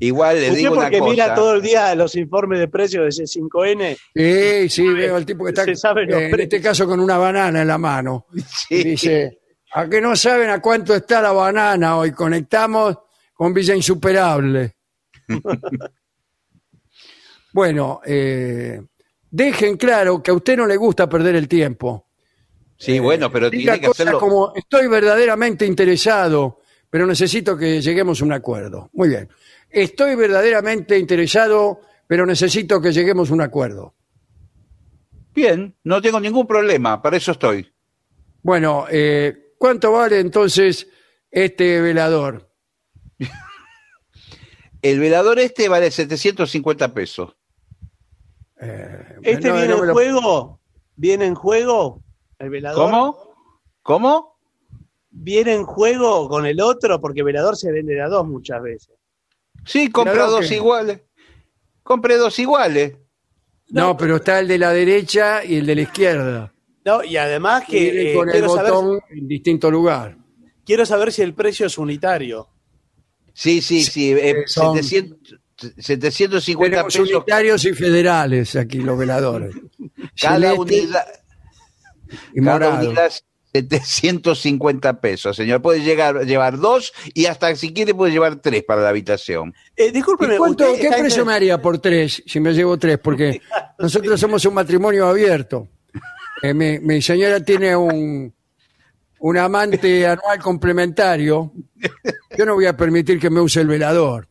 Igual 0.01 0.39
le 0.39 0.51
digo 0.51 0.71
una 0.71 0.83
porque 0.83 0.99
cosa. 0.99 1.11
mira 1.11 1.35
todo 1.35 1.55
el 1.55 1.61
día 1.61 1.93
los 1.93 2.15
informes 2.15 2.59
de 2.59 2.69
precios 2.69 3.03
de 3.17 3.23
C5N. 3.23 3.97
Sí, 4.15 4.69
sí, 4.69 4.87
veo 4.87 5.17
al 5.17 5.25
tipo 5.25 5.43
que 5.43 5.49
está, 5.49 5.75
sabe 5.75 6.03
eh, 6.03 6.29
en 6.29 6.39
este 6.39 6.61
caso, 6.61 6.87
con 6.87 7.01
una 7.01 7.17
banana 7.17 7.61
en 7.61 7.67
la 7.67 7.77
mano. 7.77 8.27
Sí. 8.67 8.81
Dice, 8.81 9.39
a 9.73 9.89
que 9.89 9.99
no 9.99 10.15
saben 10.15 10.49
a 10.49 10.61
cuánto 10.61 10.95
está 10.95 11.21
la 11.21 11.33
banana 11.33 11.97
hoy, 11.97 12.11
conectamos 12.11 12.97
con 13.33 13.53
Villa 13.53 13.75
Insuperable. 13.75 14.75
bueno, 17.53 18.01
eh, 18.05 18.81
dejen 19.29 19.77
claro 19.77 20.21
que 20.21 20.31
a 20.31 20.33
usted 20.33 20.57
no 20.57 20.65
le 20.65 20.77
gusta 20.77 21.07
perder 21.09 21.35
el 21.35 21.47
tiempo. 21.47 22.07
Sí, 22.77 22.99
bueno, 22.99 23.31
pero 23.31 23.49
Diga 23.49 23.73
tiene 23.73 23.81
que 23.81 23.87
cosas 23.87 24.07
hacerlo. 24.07 24.19
como 24.19 24.53
estoy 24.55 24.87
verdaderamente 24.87 25.65
interesado, 25.65 26.61
pero 26.89 27.05
necesito 27.05 27.57
que 27.57 27.81
lleguemos 27.81 28.21
a 28.21 28.25
un 28.25 28.31
acuerdo. 28.33 28.89
Muy 28.93 29.09
bien. 29.09 29.29
Estoy 29.69 30.15
verdaderamente 30.15 30.97
interesado, 30.97 31.81
pero 32.07 32.25
necesito 32.25 32.81
que 32.81 32.91
lleguemos 32.91 33.29
a 33.29 33.33
un 33.33 33.41
acuerdo. 33.41 33.95
Bien, 35.35 35.75
no 35.83 36.01
tengo 36.01 36.19
ningún 36.19 36.47
problema, 36.47 37.01
para 37.01 37.17
eso 37.17 37.33
estoy. 37.33 37.71
Bueno, 38.41 38.85
eh, 38.89 39.53
¿cuánto 39.57 39.91
vale 39.91 40.19
entonces 40.19 40.87
este 41.29 41.81
velador? 41.81 42.49
El 44.81 44.99
velador 44.99 45.39
este 45.39 45.67
vale 45.67 45.91
750 45.91 46.93
pesos. 46.93 47.35
¿Este 48.59 49.47
no, 49.49 49.53
viene 49.55 49.67
no 49.69 49.79
en 49.81 49.87
lo- 49.87 49.93
juego? 49.93 50.59
¿Viene 50.95 51.25
en 51.25 51.35
juego? 51.35 52.03
¿El 52.37 52.49
velador? 52.49 52.89
¿Cómo? 52.89 53.17
¿Cómo? 53.81 54.39
¿Viene 55.11 55.53
en 55.53 55.63
juego 55.65 56.27
con 56.29 56.45
el 56.45 56.61
otro? 56.61 56.99
Porque 57.01 57.23
velador 57.23 57.55
se 57.57 57.71
vende 57.71 57.93
de 57.95 58.01
a 58.01 58.07
dos 58.07 58.27
muchas 58.27 58.61
veces. 58.61 58.95
Sí, 59.65 59.89
compré 59.89 60.17
dos 60.19 60.47
que- 60.47 60.55
iguales. 60.55 61.01
Compré 61.83 62.17
dos 62.17 62.37
iguales. 62.39 62.95
No, 63.69 63.95
pero 63.97 64.17
está 64.17 64.39
el 64.39 64.47
de 64.47 64.57
la 64.57 64.71
derecha 64.71 65.43
y 65.43 65.57
el 65.57 65.65
de 65.65 65.75
la 65.75 65.81
izquierda. 65.81 66.53
No, 66.85 67.03
y 67.03 67.17
además 67.17 67.65
Que 67.65 67.71
que 67.71 67.91
viene 67.91 68.11
eh, 68.11 68.15
con 68.15 68.27
el 68.29 68.33
quiero, 68.33 68.49
saber, 68.55 68.71
botón 68.73 68.99
en 69.11 69.27
distinto 69.27 69.69
lugar. 69.71 70.17
quiero 70.65 70.85
saber 70.85 71.11
si 71.11 71.21
el 71.21 71.33
precio 71.33 71.65
es 71.67 71.77
unitario. 71.77 72.47
Sí, 73.33 73.61
sí, 73.61 73.83
sí. 73.83 74.11
eh, 74.11 74.43
son- 74.47 74.75
700 74.75 75.39
750 75.77 76.69
Tenemos 76.71 76.93
pesos 76.93 77.09
unitarios 77.11 77.65
y 77.65 77.73
federales 77.73 78.55
aquí, 78.55 78.79
los 78.79 78.97
veladores. 78.97 79.55
cada 80.21 80.53
unidad. 80.53 81.05
y 82.33 82.41
Cada 82.43 82.69
unidad 82.69 83.11
750 83.53 85.01
pesos, 85.01 85.35
señor. 85.35 85.61
Puede 85.61 85.81
llegar, 85.81 86.25
llevar 86.25 86.57
dos 86.59 86.93
y 87.13 87.25
hasta 87.25 87.55
si 87.55 87.73
quiere 87.73 87.93
puede 87.95 88.11
llevar 88.11 88.35
tres 88.37 88.63
para 88.63 88.81
la 88.81 88.89
habitación. 88.89 89.53
Eh, 89.75 89.87
¿Y 89.87 89.91
discúlpeme, 89.91 90.37
cuánto, 90.37 90.65
¿Qué 90.79 90.89
precio 90.97 91.21
en- 91.23 91.27
me 91.27 91.33
haría 91.33 91.59
por 91.61 91.79
tres 91.79 92.21
si 92.25 92.39
me 92.39 92.53
llevo 92.53 92.77
tres? 92.77 92.99
Porque 92.99 93.41
nosotros 93.79 94.19
somos 94.19 94.45
un 94.45 94.53
matrimonio 94.53 95.07
abierto. 95.07 95.67
Eh, 96.41 96.53
mi, 96.53 96.79
mi 96.79 97.01
señora 97.01 97.41
tiene 97.43 97.75
un, 97.75 98.33
un 99.19 99.37
amante 99.37 100.07
anual 100.07 100.39
complementario. 100.39 101.51
Yo 102.37 102.45
no 102.45 102.53
voy 102.53 102.65
a 102.65 102.77
permitir 102.77 103.19
que 103.19 103.29
me 103.29 103.41
use 103.41 103.59
el 103.59 103.67
velador. 103.67 104.25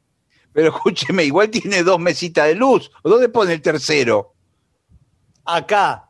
Pero 0.59 0.75
escúcheme, 0.75 1.23
igual 1.23 1.51
tiene 1.51 1.85
dos 1.85 2.01
mesitas 2.01 2.49
de 2.49 2.57
luz. 2.57 2.91
¿Dónde 3.05 3.29
pone 3.29 3.53
el 3.53 3.63
tercero? 3.63 4.35
Acá. 5.45 6.09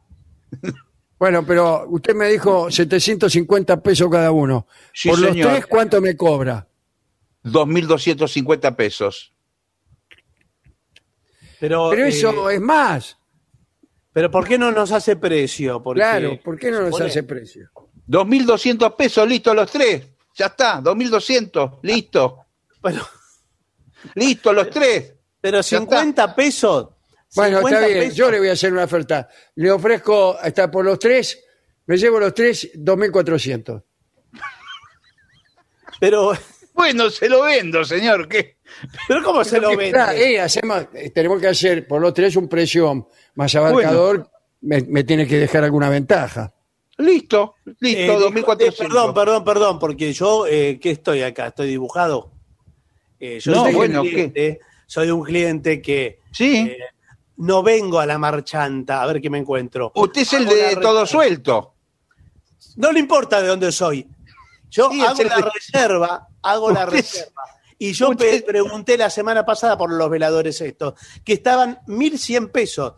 Bueno, 1.18 1.44
pero 1.44 1.84
usted 1.90 2.14
me 2.14 2.28
dijo 2.28 2.70
750 2.70 3.82
pesos 3.82 4.08
cada 4.10 4.30
uno. 4.30 4.66
Sí, 4.94 5.10
por 5.10 5.18
los 5.18 5.32
señor. 5.32 5.50
tres, 5.50 5.66
¿cuánto 5.66 6.00
me 6.00 6.16
cobra? 6.16 6.66
2.250 7.44 8.74
pesos. 8.74 9.34
Pero, 11.60 11.90
Pero 11.90 12.06
eh, 12.06 12.08
eso 12.08 12.48
es 12.48 12.60
más. 12.62 13.18
pero 14.14 14.30
¿por 14.30 14.48
qué 14.48 14.56
no 14.56 14.72
nos 14.72 14.92
hace 14.92 15.16
precio? 15.16 15.82
Porque 15.82 16.00
Claro, 16.00 16.40
¿por 16.42 16.58
qué 16.58 16.70
no 16.70 16.80
nos 16.88 16.98
hace 16.98 17.22
precio? 17.22 17.70
2.200 18.08 18.96
pesos, 18.96 19.28
listo 19.28 19.52
los 19.52 19.70
tres. 19.70 20.06
Ya 20.34 20.46
está, 20.46 20.80
2.200, 20.80 21.80
listo. 21.82 22.46
Pero, 22.80 23.02
Listo 24.14 24.52
los 24.52 24.70
tres. 24.70 25.12
pero 25.40 25.58
Ya 25.58 25.62
50 25.78 26.34
pesos. 26.34 26.88
Bueno, 27.34 27.58
50 27.58 27.76
está 27.76 27.86
bien, 27.88 28.00
pesos. 28.00 28.16
yo 28.16 28.30
le 28.30 28.38
voy 28.38 28.48
a 28.48 28.52
hacer 28.52 28.72
una 28.72 28.84
oferta. 28.84 29.28
Le 29.56 29.70
ofrezco, 29.70 30.36
hasta 30.40 30.70
por 30.70 30.84
los 30.84 30.98
tres, 30.98 31.44
me 31.86 31.96
llevo 31.96 32.18
los 32.18 32.32
tres, 32.34 32.70
2.400. 32.74 33.82
Pero, 36.00 36.32
Bueno, 36.74 37.10
se 37.10 37.28
lo 37.28 37.42
vendo, 37.42 37.84
señor. 37.84 38.28
¿Qué? 38.28 38.56
pero 39.08 39.22
¿cómo 39.24 39.42
se 39.44 39.60
lo 39.60 39.74
vende? 39.76 39.98
Eh, 40.14 40.38
hacemos, 40.40 40.86
eh, 40.94 41.10
tenemos 41.10 41.40
que 41.40 41.48
hacer 41.48 41.88
por 41.88 42.00
los 42.00 42.12
tres 42.14 42.36
un 42.36 42.48
precio 42.48 43.08
más 43.34 43.54
abarcador, 43.56 44.30
me, 44.60 44.82
me 44.82 45.02
tiene 45.04 45.26
que 45.26 45.38
dejar 45.38 45.64
alguna 45.64 45.88
ventaja. 45.88 46.52
Listo, 46.98 47.54
Eh, 47.66 47.74
listo, 47.80 48.30
discu- 48.30 48.44
2.400. 48.44 48.62
eh, 48.68 48.72
perdón, 48.78 49.14
perdón, 49.14 49.44
perdón, 49.44 49.78
porque 49.78 50.12
yo, 50.12 50.46
eh, 50.46 50.78
¿qué 50.80 50.90
estoy 50.92 51.22
acá? 51.22 51.48
¿Estoy 51.48 51.68
dibujado? 51.68 52.32
Eh, 53.20 53.38
yo 53.40 53.52
No, 53.52 53.64
soy, 53.64 53.74
bueno, 53.74 54.02
un 54.02 54.08
cliente, 54.08 54.60
soy 54.86 55.10
un 55.10 55.22
cliente 55.24 55.82
que 55.82 56.20
Sí. 56.32 56.56
eh, 56.70 56.78
no 57.38 57.62
vengo 57.62 57.98
a 58.00 58.06
la 58.06 58.18
marchanta 58.18 59.02
a 59.02 59.06
ver 59.06 59.20
qué 59.20 59.30
me 59.30 59.38
encuentro. 59.38 59.92
Usted 59.94 60.22
es 60.22 60.32
el 60.34 60.46
Hago 60.46 60.54
de 60.56 60.76
todo 60.76 61.06
suelto. 61.06 61.74
No 62.76 62.92
le 62.92 63.00
importa 63.00 63.40
de 63.40 63.48
dónde 63.48 63.72
soy. 63.72 64.06
Yo 64.70 64.90
Sí, 64.90 65.00
hago 65.00 65.22
la 65.24 65.36
de- 65.36 65.50
reserva, 65.54 66.28
hago 66.42 66.70
la 66.70 66.86
reserva. 66.86 67.42
Y 67.78 67.92
yo 67.92 68.10
pregunté 68.44 68.98
la 68.98 69.08
semana 69.08 69.44
pasada 69.46 69.78
por 69.78 69.90
los 69.92 70.10
veladores 70.10 70.60
estos, 70.60 70.94
que 71.24 71.34
estaban 71.34 71.78
1.100 71.86 72.50
pesos 72.50 72.94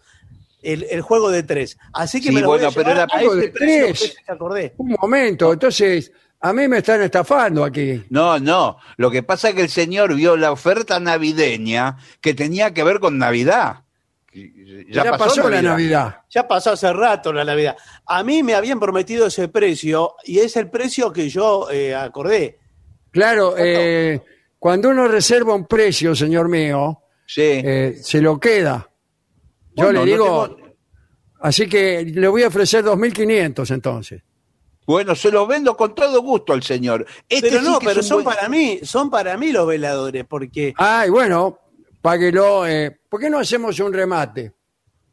el, 0.63 0.85
el 0.91 1.03
juego 1.03 1.31
de 1.31 1.43
tres. 1.43 1.77
Así 1.93 2.21
que 2.21 2.29
Sí, 2.29 2.35
me 2.35 2.41
lo 2.41 2.49
bueno, 2.49 2.65
voy 2.65 2.73
a 2.73 2.75
pero 2.75 2.91
era 2.91 3.07
a 3.11 3.21
ese 3.23 3.37
de 3.37 3.49
precio 3.49 3.87
tres. 3.87 4.17
te 4.27 4.33
acordé. 4.33 4.75
Un 4.79 4.97
momento, 5.01 5.53
entonces, 5.53 6.11
a 6.41 6.53
mí 6.53 6.69
me 6.69 6.79
están 6.79 7.03
estafando 7.03 7.65
aquí. 7.65 8.03
No, 8.11 8.39
no. 8.39 8.79
Lo 8.97 9.11
que 9.11 9.23
pasa 9.23 9.51
es 9.51 9.55
que 9.55 9.63
el 9.63 9.69
señor 9.69 10.15
vio 10.15 10.37
la 10.37 10.53
oferta 10.53 10.99
navideña 11.01 11.97
que 12.21 12.35
tenía 12.35 12.73
que 12.73 12.83
ver 12.85 12.99
con 13.01 13.19
Navidad. 13.19 13.85
Ya, 14.93 15.17
pasó, 15.17 15.49
la 15.51 15.61
Navidad. 15.61 16.21
Ya 16.31 16.47
pasó 16.47 16.71
hace 16.73 16.93
rato 16.93 17.33
la 17.33 17.45
Navidad. 17.45 17.77
A 18.07 18.23
mí 18.23 18.43
me 18.45 18.55
habían 18.55 18.79
prometido 18.79 19.27
ese 19.27 19.49
precio 19.49 20.15
y 20.25 20.39
es 20.39 20.57
el 20.57 20.71
precio 20.71 21.13
que 21.13 21.29
yo 21.29 21.69
eh, 21.71 21.95
acordé. 21.95 22.59
Claro, 23.11 23.55
eh, 23.59 24.21
cuando 24.59 24.91
uno 24.91 25.09
reserva 25.09 25.55
un 25.55 25.67
precio, 25.67 26.15
señor 26.15 26.49
mío, 26.49 27.03
Sí. 27.27 27.43
eh, 27.43 27.97
se 28.01 28.21
lo 28.21 28.39
queda. 28.39 28.89
Yo 29.75 29.85
Bueno, 29.85 29.93
le 29.93 29.99
no 29.99 30.05
digo, 30.25 30.49
tengo- 30.57 30.71
así 31.41 31.69
que 31.69 32.05
le 32.05 32.29
voy 32.29 32.45
a 32.45 32.49
ofrecer 32.49 32.85
2.500 32.85 33.71
entonces. 33.73 34.23
Bueno, 34.87 35.15
se 35.15 35.31
los 35.31 35.47
vendo 35.47 35.77
con 35.77 35.95
todo 35.95 36.21
gusto 36.23 36.53
al 36.53 36.63
señor. 36.63 37.07
Este 37.29 37.49
Pero 37.49 37.61
sí 37.61 37.67
no, 37.67 37.79
que 37.79 37.87
pero 37.87 38.03
son 38.03 38.25
buen- 38.25 38.35
para 38.37 38.49
mí, 38.49 38.81
son 38.83 39.11
para 39.11 39.37
mí 39.37 39.53
los 39.53 39.67
veladores, 39.67 40.25
porque 40.29 40.75
Ay, 40.77 41.11
bueno, 41.11 41.59
páguelo. 42.03 42.67
Eh, 42.67 42.99
¿Por 43.09 43.21
qué 43.21 43.31
no 43.31 43.39
hacemos 43.39 43.79
un 43.81 43.93
remate? 43.93 44.53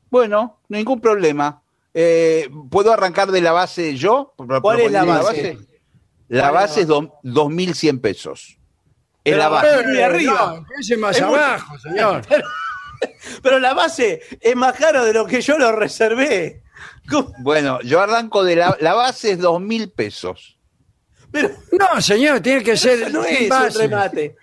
Bueno, 0.10 0.62
ningún 0.70 1.00
problema. 1.02 1.62
Eh, 1.94 2.50
¿Puedo 2.72 2.92
arrancar 2.94 3.32
de 3.32 3.42
la 3.42 3.52
base 3.52 3.96
yo? 3.96 4.34
¿Cuál 4.36 4.80
es 4.80 4.92
la 4.92 5.02
¿Proponer 5.04 5.24
base? 5.24 5.58
La 6.30 6.42
¿Cuál 6.50 6.54
base 6.54 6.74
es 6.74 6.78
es 6.82 6.88
dos- 6.88 7.10
2.100 7.24 8.00
pesos. 8.02 8.58
Es 9.24 9.34
Pero 9.34 9.38
la 9.38 9.50
base. 9.50 9.84
de 9.88 10.04
arriba. 10.04 10.56
No, 10.56 10.98
más 11.00 11.18
Es 11.18 11.26
muy- 11.26 11.36
abajo, 11.38 11.78
señor. 11.80 12.22
pero 13.44 13.60
la 13.60 13.74
base 13.74 14.22
es 14.40 14.56
más 14.56 14.74
caro 14.78 15.04
de 15.06 15.14
lo 15.14 15.26
que 15.26 15.42
yo 15.42 15.58
lo 15.58 15.72
reservé. 15.72 16.64
¿Cómo? 17.10 17.34
Bueno, 17.40 17.80
yo 17.82 18.02
arranco 18.02 18.44
de 18.44 18.56
la, 18.58 18.78
la 18.82 18.94
base 18.94 19.32
es 19.32 19.40
2.000 19.40 19.94
pesos. 19.94 20.58
Pero 21.32 21.50
No, 21.72 22.02
señor, 22.02 22.40
tiene 22.42 22.64
que 22.64 22.76
ser 22.78 23.12
no 23.12 23.24
es 23.24 23.42
un 23.42 23.50
base. 23.50 23.78
remate. 23.80 24.36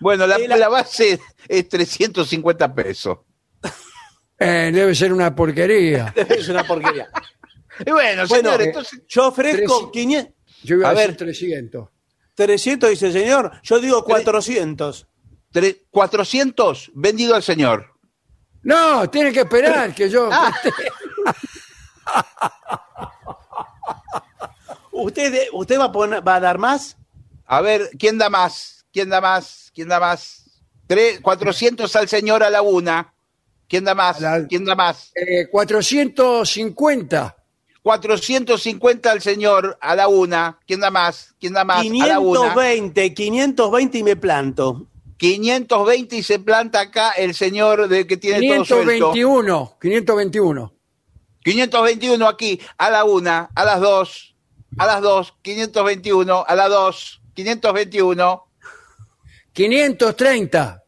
Bueno, 0.00 0.26
la, 0.26 0.36
Eh, 0.36 0.48
la- 0.48 0.56
la 0.56 0.68
base 0.68 1.18
es 1.48 1.68
350 1.68 2.74
pesos. 2.74 3.18
Eh, 4.38 4.70
debe 4.72 4.94
ser 4.94 5.12
una 5.12 5.34
porquería. 5.34 6.12
Es 6.28 6.48
una 6.48 6.62
porquería. 6.64 7.08
Y 7.84 7.90
bueno, 7.90 8.26
Bueno, 8.26 8.26
señor, 8.26 8.60
eh, 8.62 8.64
entonces... 8.66 9.02
yo 9.08 9.28
ofrezco 9.28 9.90
Tres- 9.92 9.92
500, 9.92 10.34
Yo 10.62 10.76
iba 10.76 10.88
a, 10.88 10.90
A 10.90 10.94
ver. 10.94 11.16
300. 11.16 11.88
300, 12.34 12.90
dice 12.90 13.06
el 13.06 13.12
señor. 13.12 13.52
Yo 13.62 13.78
digo 13.80 14.04
400. 14.04 15.06
tre- 15.52 15.82
400 15.90 16.90
vendido 16.94 17.34
al 17.34 17.42
señor. 17.42 17.92
No, 18.62 19.08
tiene 19.08 19.32
que 19.32 19.40
esperar 19.40 19.94
que 19.94 20.10
yo. 20.10 20.28
Ah. 20.32 20.52
¿Usted, 24.92 25.32
de- 25.32 25.48
usted 25.52 25.78
va, 25.78 25.84
a 25.86 25.92
poner- 25.92 26.26
va 26.26 26.36
a 26.36 26.40
dar 26.40 26.58
más? 26.58 26.96
A 27.46 27.60
ver, 27.60 27.90
¿quién 27.98 28.18
da 28.18 28.30
más? 28.30 28.86
¿Quién 28.92 29.08
da 29.10 29.20
más? 29.20 29.70
¿Quién 29.74 29.88
da 29.88 30.00
más? 30.00 30.44
Tres, 30.86 31.20
400 31.20 31.94
al 31.96 32.08
señor 32.08 32.42
a 32.42 32.50
la 32.50 32.62
una. 32.62 33.12
¿Quién 33.68 33.84
da 33.84 33.94
más? 33.94 34.20
La- 34.20 34.46
¿Quién 34.46 34.64
da 34.64 34.74
más? 34.74 35.12
Eh, 35.14 35.48
450. 35.50 37.36
450 37.82 39.12
al 39.12 39.20
señor, 39.22 39.76
a 39.80 39.94
la 39.94 40.08
una. 40.08 40.58
¿Quién 40.66 40.80
da 40.80 40.90
más? 40.90 41.34
¿Quién 41.38 41.52
da 41.52 41.64
más? 41.64 41.78
A 42.02 42.06
la 42.06 42.18
una. 42.18 42.40
520, 42.54 43.14
520 43.14 43.98
y 43.98 44.02
me 44.02 44.16
planto. 44.16 44.86
520 45.18 46.16
y 46.16 46.22
se 46.22 46.38
planta 46.40 46.80
acá 46.80 47.10
el 47.12 47.34
señor 47.34 47.88
de 47.88 48.06
que 48.06 48.16
tiene 48.16 48.40
todo 48.48 48.64
suelto. 48.84 49.12
521, 49.80 50.72
521. 51.46 52.26
521 52.26 52.28
aquí, 52.28 52.60
a 52.76 52.90
la 52.90 53.04
una, 53.04 53.48
a 53.54 53.64
las 53.64 53.80
dos, 53.80 54.34
a 54.78 54.84
las 54.86 55.00
dos, 55.00 55.34
521, 55.42 56.44
a 56.46 56.54
las 56.56 56.68
dos, 56.68 57.22
521, 57.34 58.42
530. 59.52 60.82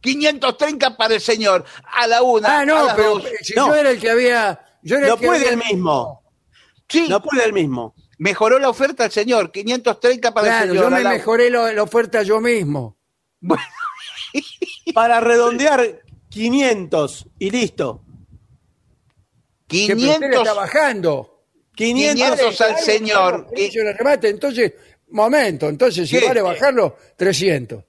530 0.00 0.96
para 0.96 1.14
el 1.16 1.20
señor, 1.20 1.64
a 1.84 2.06
la 2.06 2.22
una, 2.22 2.48
Ah, 2.48 2.60
a 2.60 2.64
no, 2.66 2.86
las 2.86 2.94
pero 2.94 3.14
dos. 3.18 3.24
si 3.42 3.54
yo 3.54 3.74
era 3.74 3.90
el 3.90 4.00
que 4.00 4.10
había... 4.10 4.58
Yo 4.82 4.96
era 4.96 5.08
No 5.08 5.14
el 5.14 5.20
que 5.20 5.26
puede 5.26 5.38
había- 5.40 5.50
el 5.50 5.56
mismo. 5.58 6.22
Sí, 6.88 7.06
No 7.08 7.20
puede 7.20 7.44
el 7.44 7.52
mismo. 7.52 7.94
mejoró 8.18 8.58
la 8.58 8.70
oferta 8.70 9.04
el 9.04 9.10
señor, 9.10 9.50
530 9.52 10.32
para 10.32 10.46
Claro, 10.46 10.64
el 10.64 10.70
señor. 10.70 10.82
yo 10.84 10.86
a 10.86 10.98
me 10.98 11.04
la- 11.04 11.10
mejoré 11.10 11.50
lo- 11.50 11.70
la 11.70 11.82
oferta 11.82 12.22
yo 12.22 12.40
mismo. 12.40 12.96
Para 14.94 15.20
redondear 15.20 16.00
500 16.30 17.26
y 17.38 17.50
listo. 17.50 18.02
Que 18.02 18.06
pero 19.26 19.26
usted 19.28 19.56
le 19.56 19.57
500, 19.68 20.30
está 20.32 20.54
bajando. 20.54 21.44
500, 21.76 22.38
500 22.40 22.60
al 22.60 22.78
señor. 22.78 23.46
El 23.50 23.54
precio 23.54 23.84
del 23.84 23.96
remate, 23.96 24.28
entonces, 24.28 24.72
momento, 25.10 25.68
entonces 25.68 26.08
si 26.08 26.18
¿Qué? 26.18 26.26
vale 26.26 26.42
bajarlo, 26.42 26.96
300. 27.16 27.84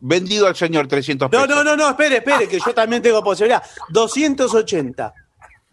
vendido 0.00 0.46
al 0.46 0.56
señor 0.56 0.86
300 0.88 1.26
No, 1.26 1.30
pesos. 1.30 1.48
no, 1.48 1.64
no, 1.64 1.76
no, 1.76 1.90
espere, 1.90 2.16
espere, 2.18 2.48
que 2.48 2.58
yo 2.58 2.74
también 2.74 3.00
tengo 3.02 3.22
posibilidad. 3.22 3.62
280. 3.90 5.14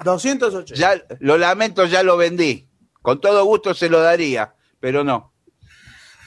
280. 0.04 0.76
Ya, 0.80 1.02
lo 1.20 1.38
lamento, 1.38 1.86
ya 1.86 2.04
lo 2.04 2.16
vendí. 2.18 2.68
Con 3.02 3.20
todo 3.20 3.44
gusto 3.46 3.74
se 3.74 3.90
lo 3.90 4.00
daría, 4.02 4.54
pero 4.80 5.04
no. 5.04 5.34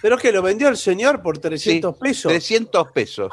¿Pero 0.02 0.16
que 0.16 0.32
lo 0.32 0.40
vendió 0.42 0.68
el 0.68 0.76
señor 0.78 1.20
por 1.22 1.38
300 1.38 1.94
Sí, 1.94 2.00
pesos? 2.02 2.30
300 2.32 2.90
pesos. 2.92 3.30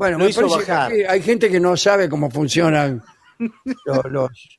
Bueno, 0.00 0.16
Lo 0.18 0.24
me 0.24 0.30
hizo 0.30 0.40
parece 0.40 0.64
que 0.64 0.72
bajar. 0.72 0.92
hay 1.10 1.20
gente 1.22 1.50
que 1.50 1.60
no 1.60 1.76
sabe 1.76 2.08
cómo 2.08 2.30
funcionan 2.30 3.02
los, 3.84 4.04
los, 4.06 4.58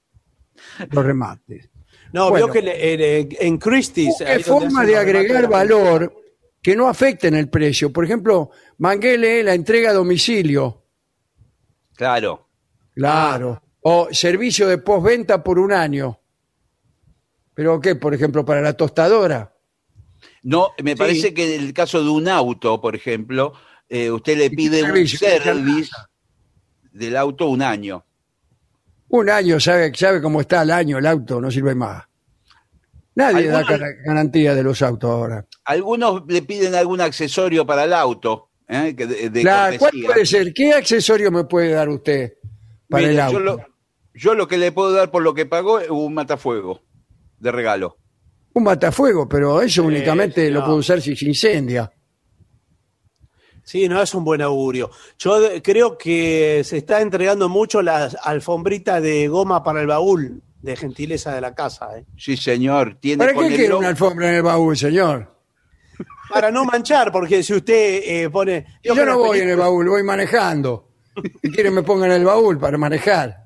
los 0.91 1.03
remates. 1.05 1.67
No, 2.13 2.29
Bueno. 2.29 2.45
vio 2.45 2.53
que 2.53 2.61
le- 2.61 3.19
en, 3.21 3.29
en 3.39 3.57
Christie's. 3.57 4.19
Donde 4.19 4.39
forma 4.43 4.85
de 4.85 4.97
agregar 4.97 5.49
valor 5.49 6.13
que 6.61 6.75
no 6.75 6.87
afecten 6.87 7.33
el 7.33 7.49
precio. 7.49 7.91
Por 7.91 8.05
ejemplo, 8.05 8.51
Manguele, 8.77 9.41
la 9.41 9.55
entrega 9.55 9.89
a 9.89 9.93
domicilio. 9.93 10.85
Claro. 11.95 12.47
Claro. 12.93 13.63
O 13.81 14.09
servicio 14.11 14.67
de 14.67 14.77
postventa 14.77 15.43
por 15.43 15.57
un 15.57 15.71
año. 15.71 16.19
¿Pero 17.55 17.79
qué? 17.81 17.95
Por 17.95 18.13
ejemplo, 18.13 18.45
para 18.45 18.61
la 18.61 18.73
tostadora. 18.73 19.55
No, 20.43 20.69
me 20.83 20.95
parece 20.95 21.33
que 21.33 21.55
en 21.55 21.63
el 21.63 21.73
caso 21.73 22.03
de 22.03 22.09
un 22.11 22.27
auto, 22.27 22.79
por 22.79 22.95
ejemplo, 22.95 23.53
eh, 23.93 24.09
usted 24.09 24.37
le 24.37 24.49
pide 24.49 24.81
un 24.83 24.87
servicio? 24.89 25.19
service 25.19 25.91
del 26.93 27.17
auto 27.17 27.47
un 27.49 27.61
año. 27.61 28.05
Un 29.09 29.29
año, 29.29 29.59
sabe, 29.59 29.91
sabe 29.93 30.21
cómo 30.21 30.39
está 30.39 30.61
el 30.61 30.71
año 30.71 30.97
el 30.97 31.05
auto, 31.05 31.41
no 31.41 31.51
sirve 31.51 31.75
más. 31.75 32.03
Nadie 33.15 33.47
da 33.47 33.59
Algunos- 33.59 33.79
garantía 34.05 34.55
de 34.55 34.63
los 34.63 34.81
autos 34.81 35.09
ahora. 35.09 35.45
Algunos 35.65 36.23
le 36.27 36.41
piden 36.43 36.73
algún 36.75 37.01
accesorio 37.01 37.65
para 37.65 37.83
el 37.83 37.91
auto. 37.93 38.47
¿eh? 38.69 38.95
que 38.95 39.05
de, 39.05 39.29
de 39.29 39.41
Claro, 39.41 39.77
¿Cuál 39.77 39.91
puede 40.05 40.25
ser? 40.25 40.53
¿Qué 40.53 40.71
accesorio 40.73 41.29
me 41.29 41.43
puede 41.43 41.71
dar 41.71 41.89
usted 41.89 42.35
para 42.89 43.01
Mire, 43.01 43.13
el 43.15 43.19
auto? 43.19 43.33
yo, 43.33 43.39
lo, 43.43 43.57
yo 44.13 44.33
lo 44.35 44.47
que 44.47 44.57
le 44.57 44.71
puedo 44.71 44.93
dar 44.93 45.11
por 45.11 45.21
lo 45.23 45.33
que 45.33 45.45
pagó 45.45 45.79
es 45.81 45.89
un 45.89 46.13
matafuego 46.13 46.81
de 47.37 47.51
regalo. 47.51 47.97
Un 48.53 48.63
matafuego, 48.63 49.27
pero 49.27 49.61
eso 49.61 49.83
únicamente 49.83 50.49
lo 50.49 50.63
puedo 50.63 50.77
usar 50.77 51.01
si 51.01 51.13
se 51.17 51.25
incendia. 51.25 51.91
Sí, 53.63 53.87
no 53.87 54.01
es 54.01 54.13
un 54.13 54.23
buen 54.23 54.41
augurio. 54.41 54.89
Yo 55.19 55.39
creo 55.63 55.97
que 55.97 56.61
se 56.65 56.77
está 56.77 57.01
entregando 57.01 57.47
mucho 57.47 57.81
la 57.81 58.09
alfombrita 58.23 58.99
de 58.99 59.27
goma 59.27 59.63
para 59.63 59.81
el 59.81 59.87
baúl 59.87 60.41
de 60.61 60.75
gentileza 60.75 61.33
de 61.33 61.41
la 61.41 61.55
casa. 61.55 61.97
¿eh? 61.97 62.05
Sí, 62.17 62.37
señor. 62.37 62.97
Tiene 62.99 63.25
¿Para 63.25 63.37
qué 63.39 63.55
quiere 63.55 63.73
una 63.73 63.89
alfombra 63.89 64.29
en 64.29 64.35
el 64.35 64.43
baúl, 64.43 64.75
señor? 64.77 65.31
Para 66.31 66.49
no 66.51 66.65
manchar, 66.65 67.11
porque 67.11 67.43
si 67.43 67.53
usted 67.53 68.01
eh, 68.05 68.29
pone... 68.29 68.65
Yo, 68.83 68.95
no 69.05 69.17
voy 69.17 69.39
en 69.39 69.49
el 69.49 69.57
baúl, 69.57 69.89
voy 69.89 70.03
manejando. 70.03 70.87
Si 71.41 71.51
quieren 71.51 71.73
me 71.73 71.83
pongan 71.83 72.11
en 72.11 72.17
el 72.21 72.25
baúl 72.25 72.57
para 72.57 72.77
manejar. 72.77 73.37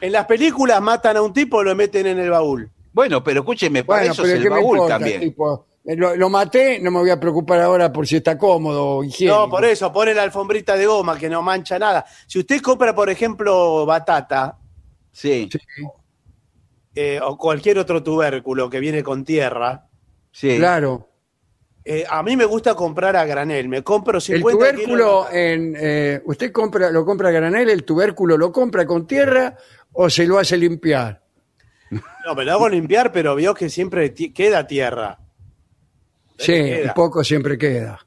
En 0.00 0.12
las 0.12 0.24
películas 0.26 0.80
matan 0.80 1.16
a 1.18 1.22
un 1.22 1.32
tipo 1.32 1.62
y 1.62 1.64
lo 1.66 1.76
meten 1.76 2.06
en 2.06 2.18
el 2.18 2.30
baúl. 2.30 2.70
Bueno, 2.92 3.22
pero 3.22 3.40
escúcheme, 3.40 3.84
para 3.84 4.00
Bueno, 4.00 4.12
eso 4.14 4.22
pero 4.22 4.34
es 4.34 4.40
¿qué 4.40 4.46
el 4.46 4.50
baúl 4.50 4.76
importa? 4.76 4.94
también. 4.98 5.20
tipo, 5.20 5.66
lo, 5.84 6.14
lo 6.16 6.28
maté, 6.30 6.78
no 6.80 6.90
me 6.90 7.00
voy 7.00 7.10
a 7.10 7.18
preocupar 7.20 7.60
ahora 7.60 7.92
por 7.92 8.06
si 8.06 8.16
está 8.16 8.38
cómodo 8.38 8.86
o 8.98 9.04
higiénico. 9.04 9.36
No, 9.36 9.50
por 9.50 9.64
eso, 9.64 9.92
pone 9.92 10.14
la 10.14 10.22
alfombrita 10.22 10.76
de 10.76 10.86
goma 10.86 11.18
que 11.18 11.28
no 11.28 11.42
mancha 11.42 11.78
nada. 11.78 12.04
Si 12.26 12.38
usted 12.38 12.60
compra, 12.60 12.94
por 12.94 13.10
ejemplo, 13.10 13.84
batata 13.86 14.58
Sí, 15.14 15.48
eh, 16.94 17.20
o 17.22 17.36
cualquier 17.36 17.78
otro 17.78 18.02
tubérculo 18.02 18.68
que 18.70 18.80
viene 18.80 19.02
con 19.02 19.24
tierra, 19.24 19.88
sí. 20.30 20.56
Claro. 20.58 21.08
eh, 21.84 22.04
a 22.08 22.22
mí 22.22 22.36
me 22.36 22.44
gusta 22.44 22.74
comprar 22.74 23.16
a 23.16 23.24
granel. 23.24 23.68
Me 23.68 23.82
compro 23.82 24.16
El 24.18 24.22
50 24.22 24.50
tubérculo, 24.58 24.84
kilos. 25.26 25.26
en, 25.32 25.76
eh, 25.78 26.22
¿usted 26.26 26.52
compra, 26.52 26.90
lo 26.90 27.04
compra 27.04 27.28
a 27.28 27.32
granel? 27.32 27.68
¿El 27.70 27.84
tubérculo 27.84 28.36
lo 28.38 28.52
compra 28.52 28.86
con 28.86 29.06
tierra 29.06 29.56
o 29.92 30.08
se 30.08 30.26
lo 30.26 30.38
hace 30.38 30.56
limpiar? 30.56 31.22
No, 31.90 32.34
me 32.34 32.44
lo 32.44 32.52
hago 32.52 32.68
limpiar, 32.68 33.12
pero 33.12 33.34
veo 33.34 33.52
que 33.54 33.68
siempre 33.68 34.14
queda 34.14 34.66
tierra. 34.66 35.18
Sí, 36.38 36.60
un 36.84 36.92
poco 36.94 37.22
siempre 37.22 37.56
queda. 37.56 38.04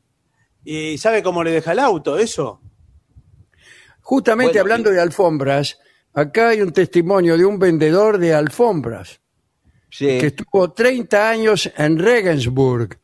¿Y 0.63 0.97
sabe 0.97 1.21
cómo 1.21 1.43
le 1.43 1.51
deja 1.51 1.73
el 1.73 1.79
auto 1.79 2.17
eso? 2.17 2.61
Justamente 4.01 4.53
Bueno, 4.53 4.61
hablando 4.61 4.91
de 4.91 4.99
alfombras, 4.99 5.79
acá 6.13 6.49
hay 6.49 6.61
un 6.61 6.71
testimonio 6.71 7.37
de 7.37 7.45
un 7.45 7.59
vendedor 7.59 8.17
de 8.17 8.33
alfombras 8.33 9.19
sí. 9.89 10.17
que 10.19 10.27
estuvo 10.27 10.71
30 10.71 11.29
años 11.29 11.71
en 11.77 11.97
Regensburg. 11.97 12.99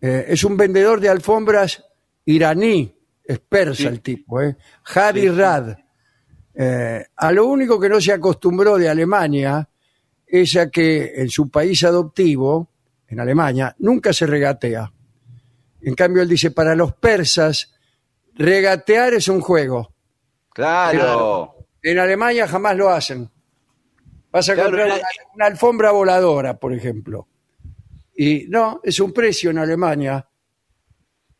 Eh, 0.00 0.26
es 0.28 0.44
un 0.44 0.56
vendedor 0.56 1.00
de 1.00 1.08
alfombras 1.08 1.84
iraní, 2.24 2.94
es 3.24 3.38
persa 3.40 3.88
el 3.88 4.00
tipo, 4.00 4.40
¿eh? 4.40 4.56
Harry 4.94 5.28
Rad. 5.28 5.76
Eh, 6.54 7.04
a 7.16 7.32
lo 7.32 7.46
único 7.46 7.78
que 7.78 7.88
no 7.88 8.00
se 8.00 8.12
acostumbró 8.12 8.76
de 8.76 8.88
Alemania 8.88 9.68
es 10.26 10.56
a 10.56 10.70
que 10.70 11.12
en 11.16 11.28
su 11.28 11.50
país 11.50 11.82
adoptivo, 11.84 12.70
en 13.08 13.20
Alemania, 13.20 13.74
nunca 13.78 14.12
se 14.12 14.26
regatea. 14.26 14.92
En 15.80 15.94
cambio, 15.94 16.22
él 16.22 16.28
dice, 16.28 16.50
para 16.50 16.74
los 16.74 16.94
persas, 16.94 17.74
regatear 18.34 19.14
es 19.14 19.28
un 19.28 19.40
juego. 19.40 19.94
Claro. 20.52 21.54
En 21.82 21.98
Alemania 21.98 22.46
jamás 22.48 22.76
lo 22.76 22.88
hacen. 22.90 23.30
Vas 24.30 24.48
a 24.50 24.54
Claro, 24.54 24.70
comprar 24.70 24.88
la- 24.88 24.94
una, 24.96 25.04
una 25.34 25.46
alfombra 25.46 25.90
voladora, 25.92 26.58
por 26.58 26.72
ejemplo. 26.74 27.28
Y 28.16 28.46
no, 28.48 28.80
es 28.82 28.98
un 29.00 29.12
precio 29.12 29.50
en 29.50 29.58
Alemania. 29.58 30.28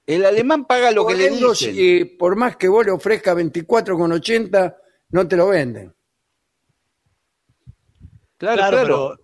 El 0.06 0.24
alemán 0.24 0.64
paga 0.64 0.90
lo 0.92 1.06
que 1.06 1.16
le 1.16 1.28
dicen. 1.30 1.74
y 1.76 2.04
por 2.04 2.34
más 2.36 2.56
que 2.56 2.68
vos 2.68 2.86
le 2.86 2.92
ofrezca 2.92 3.34
24,80, 3.34 4.76
no 5.10 5.28
te 5.28 5.36
lo 5.36 5.48
venden. 5.48 5.92
Claro, 8.38 8.56
Claro, 8.56 8.70
claro. 8.70 8.82
pero, 8.86 9.16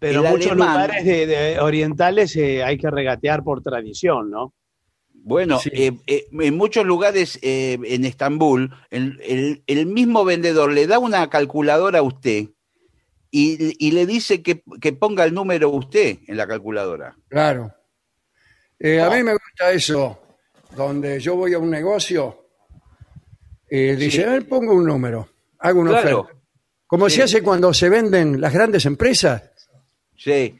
pero 0.00 0.24
El 0.24 0.30
muchos 0.32 0.50
alemán- 0.52 0.72
lugares 0.72 1.04
de, 1.04 1.26
de 1.26 1.60
orientales 1.60 2.34
eh, 2.34 2.64
hay 2.64 2.76
que 2.78 2.90
regatear 2.90 3.44
por 3.44 3.62
tradición, 3.62 4.30
¿no? 4.30 4.52
Bueno, 5.22 5.60
Sí. 5.60 5.70
eh, 5.72 5.92
eh, 6.06 6.26
en 6.32 6.56
muchos 6.56 6.84
lugares 6.86 7.38
eh, 7.42 7.78
en 7.84 8.04
Estambul, 8.06 8.72
el, 8.90 9.20
el- 9.22 9.62
el 9.66 9.86
mismo 9.86 10.24
vendedor 10.24 10.72
le 10.72 10.86
da 10.86 10.98
una 10.98 11.28
calculadora 11.30 11.98
a 11.98 12.02
usted 12.02 12.46
y, 13.30 13.86
y 13.86 13.92
le 13.92 14.06
dice 14.06 14.42
que, 14.42 14.62
que 14.80 14.92
ponga 14.94 15.24
el 15.24 15.34
número 15.34 15.68
usted 15.70 16.18
en 16.26 16.36
la 16.36 16.48
calculadora. 16.48 17.14
Claro. 17.28 17.72
Eh, 18.78 19.00
a 19.00 19.10
mí 19.10 19.22
me 19.22 19.32
gusta 19.34 19.70
eso, 19.72 20.18
donde 20.74 21.20
yo 21.20 21.36
voy 21.36 21.52
a 21.52 21.58
un 21.58 21.68
negocio 21.70 22.46
y 23.70 23.92
dice, 23.96 24.24
a 24.24 24.30
ver, 24.30 24.48
pongo 24.48 24.72
un 24.74 24.86
número, 24.86 25.28
hago 25.58 25.80
una 25.82 25.90
Claro. 26.00 26.20
oferta. 26.22 26.40
Como 26.86 27.08
Sí. 27.08 27.16
se 27.16 27.22
hace 27.24 27.42
cuando 27.42 27.72
se 27.74 27.88
venden 27.88 28.40
las 28.40 28.52
grandes 28.52 28.84
empresas, 28.86 29.49
Sí, 30.22 30.54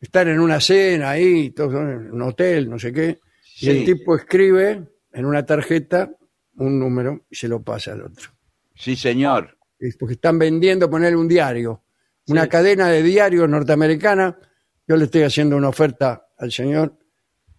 están 0.00 0.28
en 0.28 0.38
una 0.38 0.60
cena 0.60 1.10
ahí, 1.10 1.52
en 1.56 2.12
un 2.12 2.22
hotel, 2.22 2.70
no 2.70 2.78
sé 2.78 2.92
qué, 2.92 3.18
y 3.56 3.66
Sí. 3.66 3.70
el 3.70 3.84
tipo 3.84 4.14
escribe 4.14 4.86
en 5.12 5.24
una 5.24 5.44
tarjeta 5.44 6.08
un 6.56 6.78
número 6.78 7.24
y 7.28 7.34
se 7.34 7.48
lo 7.48 7.62
pasa 7.62 7.92
al 7.92 8.02
otro. 8.02 8.30
sí, 8.76 8.94
señor. 8.94 9.58
Es 9.76 9.96
porque 9.96 10.14
están 10.14 10.38
vendiendo, 10.38 10.88
ponerle 10.88 11.16
un 11.16 11.26
diario, 11.26 11.82
una 12.28 12.46
cadena 12.48 12.88
de 12.88 13.02
diarios 13.02 13.48
norteamericana, 13.48 14.38
yo 14.86 14.96
le 14.96 15.06
estoy 15.06 15.22
haciendo 15.22 15.56
una 15.56 15.68
oferta 15.70 16.28
al 16.38 16.52
señor, 16.52 16.96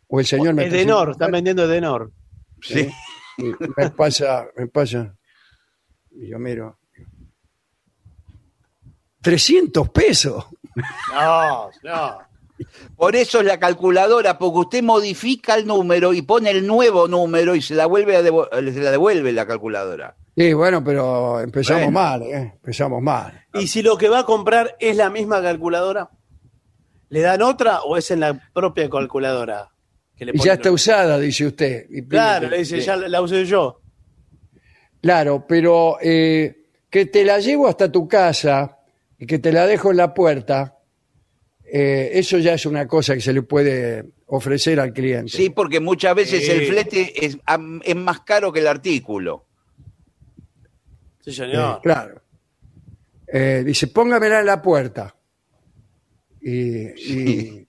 o 0.08 0.20
el 0.22 0.26
señor 0.26 0.54
me 0.54 0.64
está 0.64 0.76
haciendo 0.76 0.94
Edenor, 0.94 1.12
están 1.12 1.32
vendiendo 1.32 1.66
Edenor. 1.66 2.14
Sí. 2.62 2.88
y 3.38 3.44
me 3.76 3.90
pasa, 3.92 4.48
me 4.56 4.68
pasa, 4.68 5.14
y 6.12 6.30
yo 6.30 6.40
miro, 6.40 6.80
300 9.22 9.90
pesos. 9.90 10.46
No, 11.14 11.70
no. 11.84 12.18
Por 12.96 13.16
eso 13.18 13.40
es 13.42 13.46
la 13.46 13.60
calculadora, 13.60 14.38
porque 14.38 14.60
usted 14.60 14.84
modifica 14.84 15.56
el 15.56 15.68
número 15.68 16.14
y 16.14 16.22
pone 16.22 16.52
el 16.52 16.66
nuevo 16.66 17.08
número 17.08 17.54
y 17.56 17.62
se 17.62 17.76
la, 17.76 17.86
vuelve 17.86 18.16
a 18.16 18.22
devo- 18.24 18.48
se 18.50 18.80
la 18.80 18.92
devuelve 18.92 19.34
la 19.34 19.46
calculadora. 19.46 20.16
Sí, 20.38 20.54
bueno, 20.54 20.84
pero 20.84 21.40
empezamos 21.42 21.84
Bueno. 21.84 22.00
mal, 22.00 22.22
¿eh? 22.24 22.54
Empezamos 22.56 23.02
mal. 23.02 23.46
¿Y 23.54 23.68
si 23.68 23.82
lo 23.82 23.98
que 23.98 24.08
va 24.10 24.20
a 24.20 24.26
comprar 24.26 24.76
es 24.80 24.96
la 24.96 25.10
misma 25.10 25.42
calculadora? 25.42 26.10
¿Le 27.10 27.22
dan 27.22 27.42
otra 27.42 27.82
o 27.82 27.98
es 27.98 28.10
en 28.12 28.22
la 28.22 28.40
propia 28.54 28.90
calculadora? 28.90 29.70
Que 30.16 30.26
le 30.26 30.32
Y 30.34 30.40
ya 30.40 30.54
está 30.54 30.72
usada, 30.72 31.20
dice 31.20 31.46
usted. 31.48 31.86
Y 31.90 32.08
Claro, 32.08 32.48
le 32.50 32.60
dice, 32.60 32.80
ya 32.80 32.96
la 32.96 33.10
la 33.10 33.22
usé 33.22 33.46
yo. 33.46 33.82
Claro, 35.02 35.46
pero 35.48 35.98
eh, 36.02 36.68
que 36.90 37.06
te 37.06 37.24
la 37.26 37.40
llevo 37.40 37.68
hasta 37.68 37.92
tu 37.92 38.08
casa 38.08 38.75
y 39.26 39.28
que 39.28 39.40
te 39.40 39.52
la 39.52 39.66
dejo 39.66 39.90
en 39.90 39.98
la 39.98 40.14
puerta, 40.14 40.78
eh, 41.64 42.12
eso 42.14 42.38
ya 42.38 42.54
es 42.54 42.68
una 42.68 42.88
cosa 42.88 43.16
que 43.16 43.22
se 43.22 43.34
le 43.34 43.42
puede 43.42 44.06
ofrecer 44.28 44.80
al 44.80 44.94
cliente. 44.94 45.32
Sí, 45.36 45.50
porque 45.50 45.80
muchas 45.80 46.14
veces 46.14 46.48
el 46.48 46.68
flete 46.68 47.26
es, 47.26 47.40
am- 47.48 47.82
es 47.84 47.96
más 47.96 48.20
caro 48.22 48.54
que 48.54 48.60
el 48.60 48.68
artículo. 48.68 49.46
Sí, 51.22 51.32
Eh, 51.32 51.34
señor. 51.34 51.82
claro. 51.82 52.22
Eh, 53.28 53.64
dice, 53.66 53.88
póngamela 53.88 54.42
en 54.42 54.46
la 54.46 54.62
puerta. 54.62 55.16
Y, 56.40 56.84
y- 57.12 57.68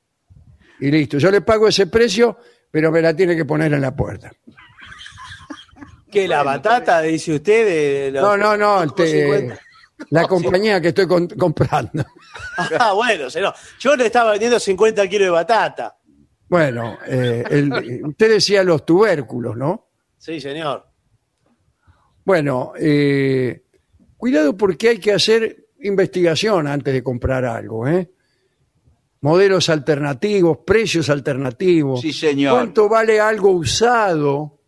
y 0.80 0.90
listo. 0.90 1.16
Yo 1.16 1.30
le 1.30 1.40
pago 1.40 1.66
ese 1.68 1.86
precio, 1.86 2.36
pero 2.70 2.92
me 2.92 3.00
la 3.00 3.16
tiene 3.16 3.34
que 3.34 3.46
poner 3.46 3.72
en 3.72 3.80
la 3.80 3.96
puerta. 3.96 4.30
¿Qué, 6.10 6.28
la 6.28 6.42
batata, 6.42 7.00
dice 7.00 7.34
usted? 7.34 7.66
De 7.66 8.10
los 8.12 8.22
No, 8.22 8.36
no, 8.36 8.56
no. 8.84 8.92
te- 8.92 9.22
50? 9.24 9.58
La 10.10 10.26
compañía 10.28 10.80
que 10.80 10.88
estoy 10.88 11.06
con- 11.06 11.28
comprando. 11.28 12.04
Ah, 12.78 12.92
bueno, 12.94 13.28
señor. 13.28 13.54
Yo 13.78 13.94
le 13.96 14.06
estaba 14.06 14.30
vendiendo 14.32 14.58
50 14.58 15.06
kilos 15.08 15.26
de 15.26 15.30
batata. 15.30 15.96
Bueno, 16.48 16.96
eh, 17.06 17.44
el- 17.50 18.02
usted 18.06 18.30
decía 18.30 18.62
los 18.62 18.84
tubérculos, 18.86 19.56
¿no? 19.56 19.88
Sí, 20.16 20.40
señor. 20.40 20.86
Bueno, 22.24 22.72
eh, 22.78 23.64
cuidado 24.16 24.56
porque 24.56 24.88
hay 24.90 24.98
que 24.98 25.12
hacer 25.12 25.66
investigación 25.80 26.66
antes 26.66 26.92
de 26.94 27.02
comprar 27.02 27.44
algo, 27.44 27.86
¿eh? 27.86 28.10
Modelos 29.20 29.68
alternativos, 29.68 30.58
precios 30.66 31.10
alternativos. 31.10 32.00
Sí, 32.00 32.12
señor. 32.12 32.54
¿Cuánto 32.54 32.88
vale 32.88 33.20
algo 33.20 33.50
usado? 33.50 34.60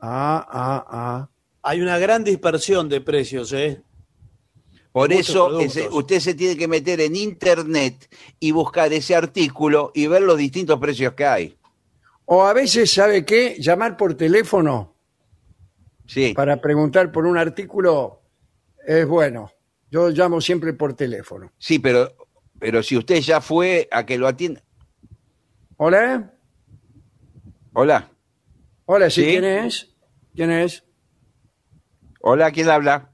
Ah, 0.00 0.46
ah, 0.50 0.84
ah. 0.88 1.28
Hay 1.66 1.80
una 1.80 1.98
gran 1.98 2.22
dispersión 2.24 2.88
de 2.90 3.00
precios, 3.00 3.52
¿eh? 3.54 3.80
Por 4.92 5.08
Muchos 5.10 5.28
eso 5.30 5.60
ese- 5.60 5.88
usted 5.88 6.20
se 6.20 6.34
tiene 6.34 6.56
que 6.56 6.68
meter 6.68 7.00
en 7.00 7.16
internet 7.16 8.08
y 8.38 8.50
buscar 8.52 8.92
ese 8.92 9.16
artículo 9.16 9.90
y 9.94 10.06
ver 10.06 10.22
los 10.22 10.36
distintos 10.38 10.78
precios 10.78 11.14
que 11.14 11.24
hay. 11.24 11.58
O 12.26 12.44
a 12.44 12.52
veces, 12.52 12.92
¿sabe 12.92 13.24
qué? 13.24 13.56
Llamar 13.58 13.96
por 13.96 14.14
teléfono 14.14 14.94
Sí. 16.06 16.32
para 16.34 16.60
preguntar 16.60 17.10
por 17.10 17.24
un 17.26 17.38
artículo 17.38 18.20
es 18.86 19.06
bueno. 19.08 19.50
Yo 19.90 20.10
llamo 20.10 20.40
siempre 20.40 20.74
por 20.74 20.94
teléfono. 20.94 21.50
Sí, 21.58 21.78
pero, 21.78 22.14
pero 22.58 22.82
si 22.82 22.96
usted 22.96 23.20
ya 23.20 23.40
fue 23.40 23.88
a 23.90 24.04
que 24.04 24.18
lo 24.18 24.28
atienda. 24.28 24.62
¿Hola? 25.78 26.30
Hola. 27.72 28.10
Hola, 28.84 29.08
¿sí? 29.10 29.22
¿Sí? 29.24 29.30
¿Quién 29.30 29.44
es? 29.44 29.90
¿Quién 30.34 30.50
es? 30.50 30.84
Hola, 32.26 32.50
¿quién 32.52 32.70
habla? 32.70 33.10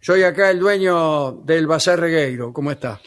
Soy 0.00 0.22
acá 0.22 0.50
el 0.50 0.60
dueño 0.60 1.32
del 1.44 1.66
Bazar 1.66 1.98
Regueiro. 1.98 2.52
¿Cómo 2.52 2.70
está? 2.70 3.00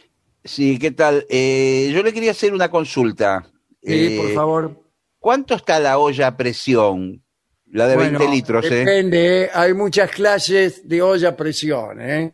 Sí, 0.44 0.78
¿qué 0.78 0.92
tal? 0.92 1.26
Eh, 1.30 1.90
yo 1.94 2.04
le 2.04 2.12
quería 2.14 2.32
hacer 2.32 2.54
una 2.54 2.70
consulta. 2.70 3.50
Sí, 3.82 4.16
Eh, 4.16 4.18
por 4.22 4.34
favor. 4.34 4.82
¿Cuánto 5.20 5.56
está 5.56 5.80
la 5.80 5.98
olla 6.00 6.28
a 6.28 6.38
presión? 6.38 7.24
La 7.72 7.88
de 7.88 7.96
Bueno, 7.96 8.20
20 8.20 8.36
litros, 8.36 8.66
¿eh? 8.66 8.76
Depende, 8.76 9.44
¿eh? 9.44 9.50
hay 9.54 9.74
muchas 9.74 10.12
clases 10.12 10.88
de 10.88 11.02
olla 11.02 11.30
a 11.30 11.36
presión. 11.38 12.00
¿eh? 12.02 12.34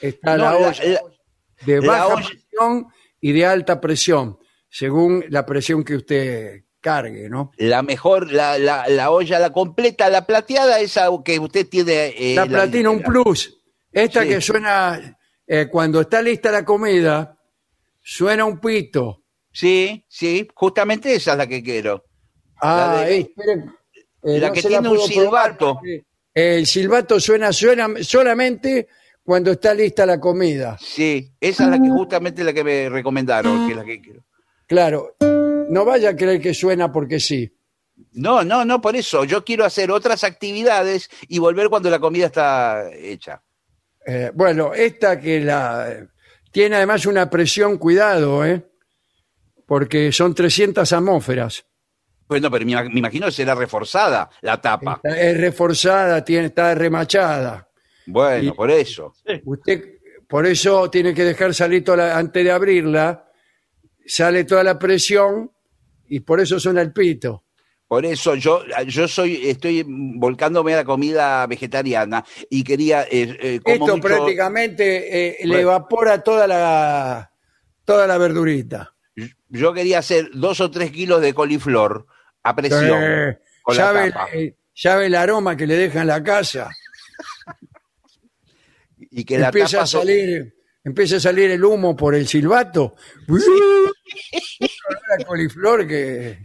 Está 0.00 0.36
No, 0.36 0.44
la 0.44 0.50
la- 0.52 0.56
olla 0.68 0.84
la- 0.84 1.00
de 1.66 1.80
baja 1.80 2.06
olla- 2.08 2.26
presión 2.26 2.86
y 3.20 3.32
de 3.32 3.46
alta 3.46 3.80
presión, 3.80 4.38
según 4.68 5.24
la 5.28 5.46
presión 5.46 5.84
que 5.84 5.96
usted 5.96 6.64
cargue, 6.82 7.30
¿no? 7.30 7.52
La 7.56 7.82
mejor, 7.82 8.30
la, 8.30 8.58
la, 8.58 8.86
la 8.88 9.10
olla, 9.10 9.38
la 9.38 9.50
completa, 9.50 10.10
la 10.10 10.26
plateada, 10.26 10.80
esa 10.80 11.08
que 11.24 11.38
usted 11.38 11.66
tiene. 11.68 12.08
eh, 12.18 12.34
la 12.34 12.44
Platinum 12.44 12.96
ligera. 12.98 13.10
Plus, 13.10 13.58
esta 13.90 14.22
Sí. 14.22 14.28
que 14.28 14.40
suena 14.42 15.18
eh, 15.46 15.68
cuando 15.70 16.00
está 16.02 16.20
lista 16.20 16.50
la 16.50 16.64
comida, 16.64 17.38
suena 18.02 18.44
un 18.44 18.58
pito. 18.60 19.22
Sí, 19.50 20.04
sí, 20.08 20.48
justamente 20.54 21.14
esa 21.14 21.32
es 21.32 21.38
la 21.38 21.46
que 21.46 21.62
quiero. 21.62 22.04
Ah, 22.60 22.96
La 22.96 23.06
de- 23.06 23.14
eh, 23.16 23.18
esperen, 23.20 23.74
eh, 24.24 24.38
la 24.38 24.48
no 24.48 24.52
que 24.54 24.62
tiene 24.62 24.88
un 24.88 24.94
probar 24.96 25.08
silbato. 25.08 25.80
el 26.34 26.66
silbato 26.66 27.20
suena, 27.20 27.52
suena 27.52 27.88
solamente 28.02 28.88
cuando 29.22 29.52
está 29.52 29.74
lista 29.74 30.06
la 30.06 30.18
comida. 30.18 30.76
Sí, 30.80 31.30
esa 31.40 31.64
es 31.64 31.70
la 31.70 31.78
que 31.80 31.90
justamente 31.90 32.42
la 32.42 32.52
que 32.52 32.64
me 32.64 32.88
recomendaron, 32.88 33.66
que 33.66 33.72
es 33.72 33.76
la 33.78 33.84
que 33.84 34.00
quiero. 34.00 34.24
Claro, 34.66 35.16
no 35.68 35.84
vaya 35.84 36.10
a 36.10 36.16
creer 36.16 36.40
que 36.40 36.54
suena 36.54 36.90
porque 36.92 37.20
sí. 37.20 37.52
No, 38.14 38.42
no, 38.42 38.64
no, 38.64 38.80
por 38.80 38.96
eso. 38.96 39.24
Yo 39.24 39.44
quiero 39.44 39.64
hacer 39.64 39.90
otras 39.90 40.24
actividades 40.24 41.08
y 41.28 41.38
volver 41.38 41.68
cuando 41.68 41.88
la 41.90 41.98
comida 41.98 42.26
está 42.26 42.90
hecha. 42.92 43.42
Eh, 44.06 44.30
bueno, 44.34 44.74
esta 44.74 45.20
que 45.20 45.40
la 45.40 46.06
tiene 46.50 46.76
además 46.76 47.06
una 47.06 47.30
presión, 47.30 47.78
cuidado, 47.78 48.44
¿eh? 48.44 48.62
porque 49.66 50.10
son 50.12 50.34
300 50.34 50.92
atmósferas. 50.92 51.64
Bueno, 52.28 52.50
pero 52.50 52.64
me, 52.66 52.88
me 52.90 52.98
imagino 52.98 53.26
que 53.26 53.32
será 53.32 53.54
reforzada 53.54 54.28
la 54.40 54.60
tapa. 54.60 54.94
Está- 55.02 55.18
Es 55.20 55.38
reforzada, 55.38 56.24
tiene, 56.24 56.46
está 56.46 56.74
remachada. 56.74 57.68
Bueno, 58.06 58.50
Y- 58.50 58.52
por 58.52 58.70
eso. 58.70 59.14
Usted, 59.44 59.98
por 60.28 60.46
eso 60.46 60.90
tiene 60.90 61.14
que 61.14 61.24
dejar 61.24 61.54
salir 61.54 61.84
toda 61.84 61.98
la- 61.98 62.18
antes 62.18 62.42
de 62.44 62.50
abrirla, 62.50 63.26
sale 64.06 64.44
toda 64.44 64.64
la 64.64 64.78
presión 64.78 65.50
y 66.08 66.20
por 66.20 66.40
eso 66.40 66.58
suena 66.60 66.80
el 66.82 66.92
pito. 66.92 67.44
Por 67.88 68.06
eso 68.06 68.34
yo, 68.36 68.62
yo 68.86 69.06
soy, 69.06 69.48
estoy 69.50 69.84
volcándome 69.86 70.72
a 70.72 70.78
la 70.78 70.84
comida 70.84 71.46
vegetariana 71.46 72.24
y 72.48 72.64
quería 72.64 73.02
eh, 73.02 73.36
eh, 73.38 73.60
como 73.62 73.74
Esto 73.86 73.96
mucho- 73.98 74.08
prácticamente 74.08 75.42
eh, 75.42 75.46
le 75.46 75.60
evapora 75.60 76.22
toda 76.22 76.46
la 76.46 77.30
toda 77.84 78.06
la 78.06 78.16
verdurita. 78.16 78.94
yo 79.50 79.74
quería 79.74 79.98
hacer 79.98 80.30
dos 80.32 80.60
o 80.60 80.70
tres 80.70 80.90
kilos 80.90 81.20
de 81.20 81.34
coliflor 81.34 82.06
a 82.42 82.56
presión. 82.56 83.00
La 83.68 83.74
¿sabe, 83.74 84.10
tapa. 84.10 84.28
eh, 84.32 84.56
el 85.04 85.14
aroma 85.14 85.54
que 85.56 85.66
le 85.66 85.76
deja 85.76 86.00
en 86.00 86.06
la 86.06 86.22
casa? 86.22 86.70
y 89.10 89.24
que 89.24 89.38
la 89.38 89.46
empieza 89.48 89.78
tapa 89.78 89.82
a 89.84 89.86
salir, 89.86 90.54
empieza 90.84 91.16
a 91.16 91.20
salir 91.20 91.50
el 91.50 91.64
humo 91.64 91.96
por 91.96 92.14
el 92.14 92.26
silbato. 92.26 92.96
Olor 93.28 93.92
a 95.18 95.24
coliflor 95.24 95.86
que 95.86 96.38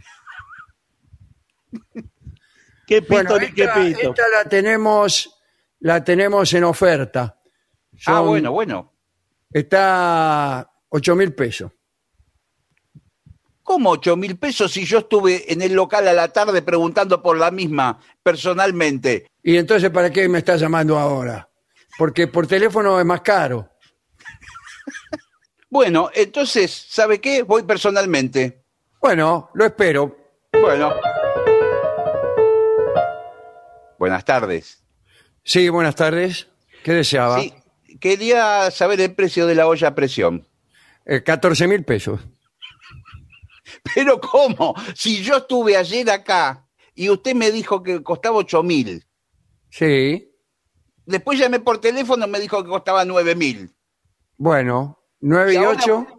¿Qué 2.86 3.02
pito 3.02 3.14
bueno, 3.14 3.38
ni 3.38 3.52
qué 3.52 3.64
esta, 3.64 3.74
pito? 3.74 4.10
esta 4.10 4.22
la 4.28 4.48
tenemos 4.48 5.38
la 5.80 6.02
tenemos 6.02 6.52
en 6.54 6.64
oferta. 6.64 7.38
Ah, 8.06 8.20
bueno, 8.20 8.52
bueno. 8.52 8.94
Está 9.52 10.70
ocho 10.88 11.14
mil 11.14 11.34
pesos. 11.34 11.70
¿Cómo 13.62 13.90
ocho 13.90 14.16
mil 14.16 14.38
pesos 14.38 14.72
si 14.72 14.86
yo 14.86 15.00
estuve 15.00 15.52
en 15.52 15.60
el 15.60 15.74
local 15.74 16.08
a 16.08 16.14
la 16.14 16.32
tarde 16.32 16.62
preguntando 16.62 17.22
por 17.22 17.36
la 17.36 17.50
misma 17.50 18.00
personalmente? 18.22 19.26
Y 19.42 19.56
entonces, 19.56 19.90
¿para 19.90 20.10
qué 20.10 20.26
me 20.28 20.38
está 20.38 20.56
llamando 20.56 20.98
ahora? 20.98 21.50
Porque 21.98 22.28
por 22.28 22.46
teléfono 22.46 22.98
es 22.98 23.04
más 23.04 23.20
caro. 23.20 23.70
Bueno, 25.70 26.08
entonces, 26.14 26.86
¿sabe 26.88 27.20
qué? 27.20 27.42
Voy 27.42 27.62
personalmente. 27.62 28.64
Bueno, 29.02 29.50
lo 29.52 29.66
espero. 29.66 30.16
Bueno. 30.52 30.94
Buenas 33.98 34.24
tardes. 34.24 34.82
Sí, 35.44 35.68
buenas 35.68 35.94
tardes. 35.94 36.48
¿Qué 36.82 36.92
deseaba? 36.92 37.40
Sí, 37.40 37.52
quería 38.00 38.70
saber 38.70 39.00
el 39.02 39.14
precio 39.14 39.46
de 39.46 39.54
la 39.54 39.66
olla 39.66 39.88
a 39.88 39.94
presión. 39.94 40.46
Eh, 41.04 41.22
14 41.22 41.68
mil 41.68 41.84
pesos. 41.84 42.20
Pero 43.94 44.20
¿cómo? 44.20 44.74
Si 44.94 45.22
yo 45.22 45.36
estuve 45.36 45.76
ayer 45.76 46.08
acá 46.10 46.66
y 46.94 47.10
usted 47.10 47.34
me 47.34 47.50
dijo 47.50 47.82
que 47.82 48.02
costaba 48.02 48.36
ocho 48.36 48.62
mil. 48.62 49.04
Sí. 49.70 50.32
Después 51.04 51.38
llamé 51.38 51.60
por 51.60 51.78
teléfono 51.78 52.26
y 52.26 52.30
me 52.30 52.40
dijo 52.40 52.62
que 52.62 52.70
costaba 52.70 53.04
nueve 53.04 53.34
mil. 53.34 53.70
Bueno, 54.38 54.98
9 55.20 55.52
y, 55.52 55.54
Y 55.54 55.58
ahora- 55.58 55.78
8. 55.82 56.06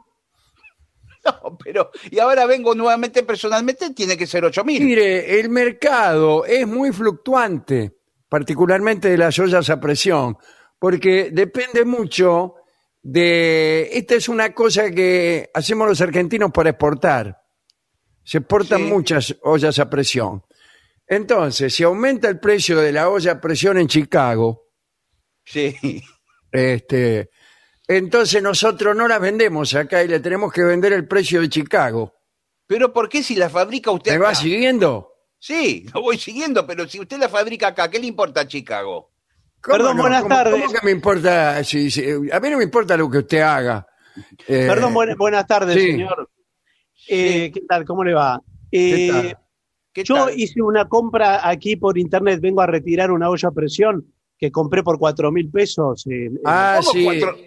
No, 1.25 1.57
pero 1.61 1.91
y 2.09 2.17
ahora 2.19 2.45
vengo 2.45 2.73
nuevamente 2.73 3.23
personalmente, 3.23 3.93
tiene 3.93 4.15
que 4.17 4.25
ser 4.25 4.45
ocho 4.45 4.63
mil. 4.63 4.81
Mire, 4.83 5.39
el 5.39 5.49
mercado 5.49 6.45
es 6.45 6.65
muy 6.65 6.93
fluctuante, 6.93 7.97
particularmente 8.29 9.09
de 9.09 9.17
las 9.17 9.37
ollas 9.37 9.69
a 9.69 9.81
presión, 9.81 10.37
porque 10.79 11.29
depende 11.31 11.83
mucho 11.83 12.55
de 13.01 13.89
esta 13.91 14.15
es 14.15 14.29
una 14.29 14.53
cosa 14.53 14.89
que 14.91 15.49
hacemos 15.53 15.89
los 15.89 15.99
argentinos 15.99 16.51
para 16.53 16.69
exportar. 16.69 17.37
Se 18.23 18.37
exportan 18.37 18.79
Sí. 18.79 18.85
muchas 18.85 19.35
ollas 19.43 19.77
a 19.77 19.89
presión. 19.89 20.41
Entonces, 21.05 21.73
si 21.75 21.83
aumenta 21.83 22.29
el 22.29 22.39
precio 22.39 22.79
de 22.79 22.93
la 22.93 23.09
olla 23.09 23.33
a 23.33 23.41
presión 23.41 23.77
en 23.77 23.87
Chicago, 23.87 24.67
Sí. 25.43 25.75
este, 26.51 27.29
entonces 27.89 28.41
nosotros 28.43 28.95
no 28.95 29.07
las 29.07 29.19
vendemos 29.19 29.73
acá 29.75 30.03
y 30.03 30.07
le 30.07 30.19
tenemos 30.19 30.53
que 30.53 30.63
vender 30.63 30.93
el 30.93 31.07
precio 31.07 31.41
de 31.41 31.49
Chicago. 31.49 32.13
Pero 32.67 32.93
¿por 32.93 33.09
qué 33.09 33.23
si 33.23 33.35
la 33.35 33.49
fabrica 33.49 33.89
usted 33.91 34.11
¿Me 34.11 34.17
va 34.19 34.35
siguiendo? 34.35 35.11
Sí, 35.39 35.85
lo 35.93 36.01
voy 36.01 36.17
siguiendo, 36.19 36.65
pero 36.67 36.87
si 36.87 36.99
usted 36.99 37.17
la 37.17 37.27
fabrica 37.29 37.67
acá, 37.69 37.89
¿qué 37.89 37.99
le 37.99 38.05
importa 38.07 38.41
a 38.41 38.47
Chicago? 38.47 39.11
¿Cómo 39.61 39.75
Perdón, 39.77 39.97
no? 39.97 40.03
buenas 40.03 40.21
¿Cómo- 40.21 40.35
tardes. 40.35 40.53
¿Cómo 40.61 40.71
que 40.73 40.85
me 40.85 40.91
importa? 40.91 41.63
si- 41.63 41.89
si- 41.91 42.05
a 42.31 42.39
mí 42.39 42.49
no 42.49 42.57
me 42.59 42.63
importa 42.63 42.95
lo 42.95 43.09
que 43.09 43.17
usted 43.17 43.41
haga. 43.41 43.85
Eh, 44.47 44.65
Perdón, 44.67 44.93
buena- 44.93 45.15
buenas 45.15 45.47
tardes, 45.47 45.75
sí. 45.75 45.91
señor. 45.91 46.29
Eh, 47.07 47.51
¿Qué 47.53 47.61
tal? 47.67 47.85
¿Cómo 47.85 48.03
le 48.03 48.13
va? 48.13 48.39
Eh, 48.71 49.09
tal? 49.11 49.37
¿Qué 49.91 50.03
yo 50.03 50.13
tal? 50.15 50.39
hice 50.39 50.61
una 50.61 50.87
compra 50.87 51.47
aquí 51.49 51.75
por 51.75 51.97
internet, 51.97 52.39
vengo 52.39 52.61
a 52.61 52.67
retirar 52.67 53.09
una 53.11 53.29
olla 53.29 53.49
a 53.49 53.51
presión 53.51 54.13
que 54.37 54.51
compré 54.51 54.83
por 54.83 54.99
cuatro 54.99 55.31
mil 55.31 55.49
pesos. 55.49 56.05
Ah, 56.45 56.79
¿Cómo 56.79 56.91
sí. 56.91 57.03
cuatro- 57.03 57.37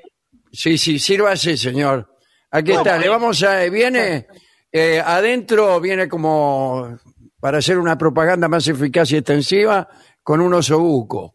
Sí, 0.53 0.77
sí, 0.77 0.99
sírvase, 0.99 1.57
señor. 1.57 2.17
Aquí 2.51 2.73
está, 2.73 2.99
le 2.99 3.09
vamos 3.09 3.43
a... 3.43 3.61
Viene, 3.71 4.27
eh, 4.71 5.03
adentro 5.05 5.81
viene 5.81 6.09
como 6.09 6.99
para 7.41 7.59
hacer 7.59 7.79
una 7.79 7.97
propaganda 7.97 8.49
más 8.49 8.69
eficaz 8.69 9.11
y 9.13 9.17
extensiva 9.17 9.89
con 10.23 10.41
un 10.41 10.55
osobuco. 10.55 11.35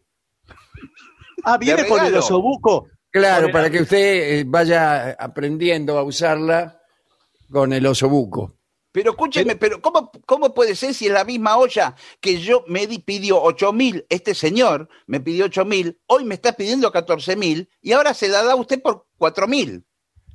ah, 1.44 1.57
viene 1.57 1.88
con 1.88 2.06
el 2.06 2.15
osobuco. 2.15 2.88
Claro, 3.10 3.52
para 3.52 3.69
que 3.69 3.81
usted 3.81 4.39
eh, 4.39 4.44
vaya 4.45 5.11
aprendiendo 5.19 5.98
a 5.98 6.03
usarla 6.03 6.80
con 7.52 7.73
el 7.73 7.85
osobuco. 7.88 8.57
Pero 8.91 9.11
escúcheme, 9.11 9.56
pero 9.56 9.81
¿cómo, 9.81 10.11
¿cómo 10.26 10.53
puede 10.53 10.76
ser 10.76 10.94
si 10.94 11.07
es 11.07 11.11
la 11.11 11.23
misma 11.23 11.57
olla 11.57 11.95
que 12.19 12.39
yo 12.39 12.64
me 12.68 12.88
di, 12.88 12.99
pidió 12.99 13.41
ocho 13.41 13.73
mil, 13.73 14.06
este 14.10 14.34
señor 14.34 14.89
me 15.06 15.19
pidió 15.19 15.45
ocho 15.45 15.65
mil, 15.65 15.99
hoy 16.07 16.26
me 16.26 16.35
está 16.35 16.53
pidiendo 16.53 16.91
14 16.91 17.35
mil 17.35 17.69
y 17.81 17.91
ahora 17.91 18.14
se 18.14 18.27
la 18.27 18.44
da 18.44 18.56
usted 18.56 18.81
por 18.81 19.06
cuatro 19.18 19.48
mil? 19.48 19.84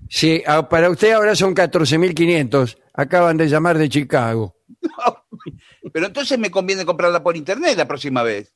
Sí, 0.08 0.42
ah, 0.46 0.68
para 0.68 0.90
usted 0.90 1.12
ahora 1.12 1.34
son 1.34 1.54
14.500. 1.54 2.76
Acaban 2.94 3.36
de 3.36 3.48
llamar 3.48 3.78
de 3.78 3.88
Chicago. 3.88 4.56
Pero 5.92 6.06
entonces 6.06 6.38
me 6.38 6.50
conviene 6.50 6.84
comprarla 6.84 7.22
por 7.22 7.36
internet 7.36 7.76
la 7.76 7.86
próxima 7.88 8.22
vez. 8.22 8.54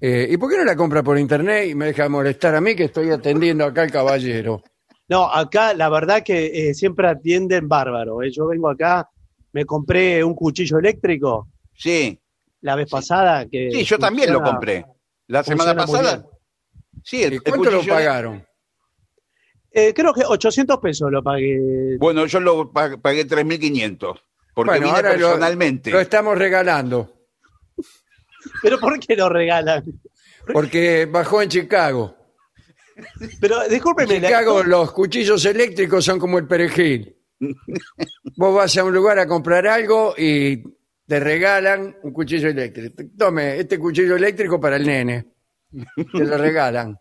Eh, 0.00 0.28
¿Y 0.30 0.36
por 0.36 0.50
qué 0.50 0.56
no 0.58 0.64
la 0.64 0.76
compra 0.76 1.02
por 1.02 1.18
internet 1.18 1.68
y 1.68 1.74
me 1.74 1.86
deja 1.86 2.08
molestar 2.08 2.54
a 2.54 2.60
mí 2.60 2.74
que 2.76 2.84
estoy 2.84 3.10
atendiendo 3.10 3.64
acá 3.64 3.82
al 3.82 3.90
caballero? 3.90 4.62
No, 5.08 5.24
acá 5.32 5.74
la 5.74 5.88
verdad 5.88 6.22
que 6.22 6.68
eh, 6.70 6.74
siempre 6.74 7.08
atienden 7.08 7.68
bárbaro. 7.68 8.22
eh. 8.22 8.30
Yo 8.30 8.46
vengo 8.46 8.68
acá, 8.70 9.08
me 9.52 9.64
compré 9.64 10.22
un 10.22 10.34
cuchillo 10.34 10.78
eléctrico 10.78 11.48
Sí, 11.74 12.18
la 12.60 12.74
vez 12.76 12.88
pasada. 12.90 13.46
Que 13.48 13.70
sí, 13.72 13.84
yo 13.84 13.98
también 13.98 14.32
lo 14.32 14.42
compré. 14.42 14.84
La 15.28 15.42
semana 15.44 15.74
pasada. 15.74 16.24
Sí, 17.04 17.22
el, 17.22 17.34
¿Y 17.34 17.36
el 17.36 17.42
cuánto 17.42 17.70
lo 17.70 17.78
cuchillo- 17.78 17.94
pagaron? 17.94 18.44
Eh, 19.72 19.92
creo 19.94 20.12
que 20.14 20.22
800 20.24 20.78
pesos 20.78 21.10
lo 21.12 21.22
pagué. 21.22 21.96
Bueno, 21.98 22.26
yo 22.26 22.40
lo 22.40 22.72
pag- 22.72 23.00
pagué 23.00 23.26
3.500 23.26 24.18
porque 24.54 24.70
Bueno, 24.70 24.86
vine 24.86 24.96
ahora 24.96 25.12
lo- 25.16 25.26
personalmente. 25.28 25.90
Lo, 25.90 26.00
estamos 26.00 26.36
regalando 26.38 27.14
¿Pero 28.62 28.78
por 28.80 28.98
qué 28.98 29.14
lo 29.16 29.28
regalan? 29.28 29.84
porque 30.52 31.06
bajó 31.06 31.42
en 31.42 31.48
Chicago. 31.50 32.16
Pero 33.40 33.62
En 33.62 33.70
discúlpeme. 33.70 34.18
la- 34.20 34.28
Chicago 34.28 34.62
los 34.64 34.92
cuchillos 34.92 35.44
eléctricos 35.44 36.04
son 36.04 36.18
como 36.18 36.38
el 36.38 36.46
perejil. 36.46 37.14
Vos 38.36 38.54
vas 38.54 38.76
a 38.78 38.84
un 38.84 38.92
lugar 38.94 39.18
a 39.18 39.26
comprar 39.28 39.66
algo 39.66 40.14
y 40.16 40.62
te 41.06 41.20
regalan 41.20 41.96
un 42.02 42.12
cuchillo 42.12 42.48
eléctrico. 42.48 43.02
Tome 43.16 43.58
este 43.60 43.78
cuchillo 43.78 44.16
eléctrico 44.16 44.58
para 44.58 44.76
el 44.76 44.86
nene. 44.86 45.26
Te 45.70 46.24
lo 46.24 46.38
regalan. 46.38 46.98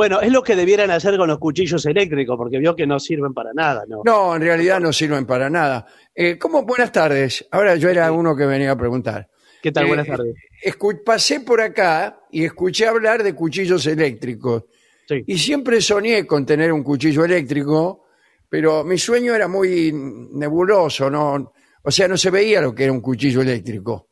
Bueno, 0.00 0.22
es 0.22 0.32
lo 0.32 0.42
que 0.42 0.56
debieran 0.56 0.90
hacer 0.90 1.18
con 1.18 1.28
los 1.28 1.38
cuchillos 1.38 1.84
eléctricos, 1.84 2.34
porque 2.38 2.58
vio 2.58 2.74
que 2.74 2.86
no 2.86 2.98
sirven 2.98 3.34
para 3.34 3.52
nada, 3.52 3.84
¿no? 3.86 4.00
No, 4.02 4.34
en 4.34 4.40
realidad 4.40 4.80
no 4.80 4.94
sirven 4.94 5.26
para 5.26 5.50
nada. 5.50 5.84
Eh, 6.14 6.38
¿Cómo? 6.38 6.62
Buenas 6.62 6.90
tardes. 6.90 7.46
Ahora 7.50 7.76
yo 7.76 7.90
era 7.90 8.10
uno 8.10 8.34
que 8.34 8.46
venía 8.46 8.70
a 8.70 8.76
preguntar. 8.78 9.28
¿Qué 9.62 9.70
tal? 9.70 9.84
Eh, 9.84 9.88
Buenas 9.88 10.06
tardes. 10.06 10.34
Escu- 10.64 11.04
pasé 11.04 11.40
por 11.40 11.60
acá 11.60 12.18
y 12.30 12.44
escuché 12.46 12.86
hablar 12.86 13.22
de 13.22 13.34
cuchillos 13.34 13.86
eléctricos. 13.86 14.64
Sí. 15.06 15.22
Y 15.26 15.36
siempre 15.36 15.82
soñé 15.82 16.26
con 16.26 16.46
tener 16.46 16.72
un 16.72 16.82
cuchillo 16.82 17.22
eléctrico, 17.26 18.06
pero 18.48 18.82
mi 18.84 18.96
sueño 18.96 19.34
era 19.34 19.48
muy 19.48 19.92
nebuloso, 19.92 21.10
no, 21.10 21.52
o 21.82 21.90
sea, 21.90 22.08
no 22.08 22.16
se 22.16 22.30
veía 22.30 22.62
lo 22.62 22.74
que 22.74 22.84
era 22.84 22.92
un 22.94 23.02
cuchillo 23.02 23.42
eléctrico. 23.42 24.08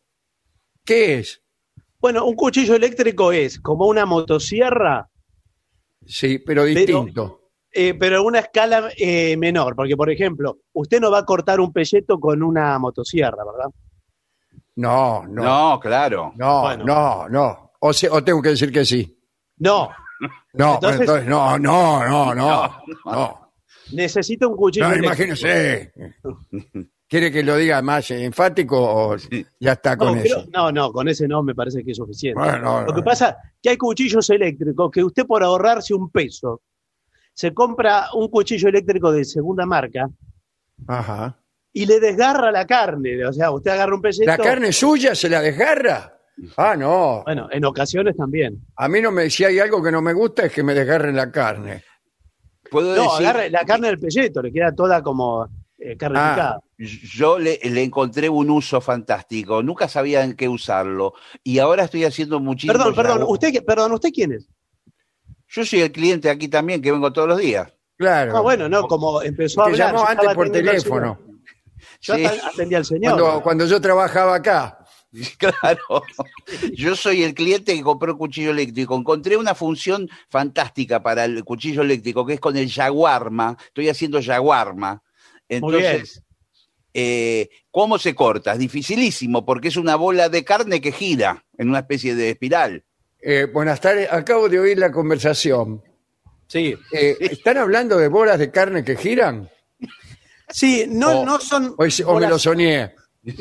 ¿Qué 0.85 1.21
es? 1.21 1.41
Bueno, 1.99 2.27
un 2.27 2.37
cuchillo 2.37 2.75
eléctrico 2.75 3.33
es 3.33 3.59
como 3.59 3.87
una 3.87 4.05
motosierra, 4.05 5.09
Sí, 6.09 6.39
pero 6.39 6.65
distinto. 6.65 7.51
eh, 7.71 7.93
pero 7.95 8.21
en 8.21 8.27
una 8.27 8.39
escala 8.41 8.89
eh, 8.97 9.37
menor, 9.37 9.77
porque 9.77 9.97
por 9.97 10.11
ejemplo, 10.11 10.59
usted 10.73 11.01
no 11.01 11.11
va 11.11 11.19
a 11.19 11.25
cortar 11.27 11.61
un 11.61 11.73
pelleto 11.73 12.19
con 12.19 12.43
una 12.43 12.79
motosierra, 12.79 13.45
¿verdad? 13.45 13.71
No, 14.77 15.25
no, 15.27 15.43
no, 15.43 15.71
No, 15.75 15.81
claro. 15.81 16.33
no, 16.37 16.61
Bueno. 16.63 17.29
no, 17.29 17.71
O, 17.81 17.93
sea, 17.93 18.11
o 18.13 18.25
tengo 18.25 18.41
que 18.43 18.51
decir 18.51 18.73
que 18.73 18.85
sí. 18.85 19.17
No, 19.59 19.91
No, 20.55 20.75
Entonces- 20.75 21.01
entonces, 21.03 21.27
no, 21.29 21.59
no, 21.59 22.05
no, 22.09 22.35
no, 22.35 22.73
no. 23.05 23.53
necesita 23.93 24.49
un 24.49 24.57
cuchillo 24.57 24.89
No, 24.89 24.95
eléctrico. 24.95 25.33
imagínese. 25.33 25.93
¿Quiere 27.09 27.33
que 27.33 27.43
lo 27.43 27.57
diga 27.57 27.81
más 27.81 28.11
enfático 28.11 28.77
o 28.79 29.17
ya 29.59 29.73
está 29.73 29.97
con 29.97 30.17
no, 30.17 30.21
eso? 30.23 30.45
pero- 30.47 30.51
no, 30.53 30.71
no, 30.73 30.93
con 30.93 31.09
ese 31.09 31.27
no 31.27 31.43
me 31.43 31.55
parece 31.55 31.83
que 31.83 31.93
es 31.93 31.97
suficiente. 31.97 32.39
Bueno, 32.39 32.59
no, 32.59 32.81
Lo 32.83 32.93
que 32.93 33.01
no. 33.01 33.05
pasa 33.05 33.31
es 33.31 33.37
que 33.63 33.71
hay 33.71 33.77
cuchillos 33.79 34.29
eléctricos 34.29 34.91
que 34.91 35.03
usted 35.03 35.27
por 35.27 35.43
ahorrarse 35.43 35.95
un 35.95 36.11
peso 36.11 36.61
se 37.33 37.55
compra 37.55 38.09
un 38.15 38.29
cuchillo 38.29 38.69
eléctrico 38.69 39.11
de 39.13 39.25
segunda 39.25 39.65
marca 39.65 40.09
Ajá. 40.87 41.39
y 41.73 41.87
le 41.87 41.99
desgarra 42.01 42.51
la 42.53 42.67
carne. 42.67 43.25
O 43.25 43.33
sea, 43.33 43.51
usted 43.53 43.71
agarra 43.71 43.95
un 43.95 44.03
pelleto. 44.03 44.27
¿La 44.31 44.37
carne 44.37 44.73
suya 44.73 45.15
se 45.15 45.29
la 45.31 45.41
desgarra? 45.41 46.15
Ah, 46.57 46.77
no. 46.77 47.23
Bueno, 47.25 47.49
en 47.51 47.65
ocasiones 47.65 48.17
también. 48.17 48.67
A 48.77 48.89
mí 48.89 49.01
no 49.01 49.11
me, 49.13 49.31
si 49.31 49.45
hay 49.45 49.59
algo 49.61 49.83
que 49.83 49.91
no 49.91 50.03
me 50.03 50.13
gusta 50.13 50.45
es 50.47 50.53
que 50.53 50.63
me 50.63 50.75
desgarren 50.75 51.17
la 51.17 51.31
carne. 51.33 51.83
Puedo 52.71 52.95
No, 52.95 53.03
decir, 53.13 53.27
agarra 53.27 53.49
la 53.49 53.65
carne 53.65 53.87
del 53.89 53.99
pelleto, 53.99 54.43
le 54.43 54.53
queda 54.53 54.75
toda 54.75 55.03
como 55.03 55.49
eh, 55.79 55.97
carne 55.97 56.19
Ah. 56.21 56.33
picada. 56.35 56.61
yo 57.15 57.39
le, 57.39 57.59
le 57.63 57.83
encontré 57.83 58.29
un 58.29 58.51
uso 58.51 58.81
fantástico. 58.81 59.63
Nunca 59.63 59.89
sabía 59.89 60.23
en 60.25 60.35
qué 60.37 60.49
usarlo. 60.49 61.15
Y 61.43 61.59
ahora 61.59 61.85
estoy 61.85 62.05
haciendo 62.05 62.41
muchísimo. 62.41 62.73
Perdón, 62.73 62.95
perdón, 62.95 63.25
usted, 63.29 63.65
perdón, 63.65 63.93
¿usted 63.93 64.11
quién 64.13 64.33
es? 64.33 64.49
Yo 65.49 65.65
soy 65.65 65.81
el 65.81 65.93
cliente 65.93 66.29
aquí 66.31 66.49
también, 66.49 66.83
que 66.83 66.93
vengo 66.93 67.13
todos 67.13 67.29
los 67.29 67.39
días. 67.39 67.73
Claro. 67.97 68.37
Ah, 68.37 68.41
bueno, 68.41 68.69
no, 68.69 68.87
como 68.87 69.23
empezó 69.23 69.63
a 69.63 69.67
que 69.67 69.73
hablar. 69.73 69.89
llamó 69.93 70.05
yo 70.05 70.09
antes 70.11 70.35
por 70.35 70.51
teléfono. 70.51 71.19
Yo 72.01 72.15
Sí. 72.17 72.25
atendía 72.25 72.79
al 72.79 72.85
señor. 72.85 73.15
Cuando, 73.15 73.43
cuando 73.43 73.67
yo 73.67 73.81
trabajaba 73.81 74.35
acá. 74.37 74.75
Claro. 75.39 76.03
Yo 76.75 76.95
soy 76.95 77.23
el 77.23 77.33
cliente 77.35 77.75
que 77.75 77.83
compró 77.83 78.13
el 78.13 78.19
cuchillo 78.19 78.51
eléctrico. 78.51 78.95
Encontré 78.95 79.39
una 79.39 79.55
función 79.55 80.07
fantástica 80.29 81.03
para 81.03 81.25
el 81.25 81.43
cuchillo 81.45 81.81
eléctrico, 81.81 82.27
que 82.27 82.35
es 82.35 82.41
con 82.41 82.57
el 82.59 82.71
jaguarma. 82.71 83.57
Estoy 83.69 83.89
haciendo 83.89 84.21
jaguarma. 84.23 85.03
Entonces, 85.49 86.23
eh, 86.95 87.49
¿cómo 87.71 87.99
se 87.99 88.15
corta? 88.15 88.53
Es 88.55 88.59
dificilísimo, 88.59 89.45
porque 89.45 89.69
es 89.69 89.77
una 89.77 89.97
bola 89.97 90.29
de 90.29 90.45
carne 90.45 90.81
que 90.81 90.93
gira 90.93 91.45
en 91.57 91.69
una 91.71 91.81
especie 91.81 92.15
de 92.15 92.31
espiral. 92.31 92.85
Eh, 93.21 93.47
buenas 93.53 93.81
tardes, 93.81 94.09
acabo 94.13 94.49
de 94.49 94.61
oír 94.61 94.79
la 94.79 94.91
conversación. 94.93 95.83
Sí. 96.47 96.75
Eh, 96.93 97.17
¿Están 97.21 97.59
hablando 97.59 97.99
de 97.99 98.09
bolas 98.09 98.39
de 98.39 98.51
carne 98.51 98.85
que 98.85 98.97
giran? 98.97 99.51
Sí, 100.49 100.87
no, 100.89 101.21
O- 101.21 101.25
no 101.27 101.39
son. 101.41 101.75
¿O, 101.77 101.85
es- 101.85 102.01
o 102.01 102.19
me 102.19 102.29
lo 102.29 102.39
soñé? 102.39 102.95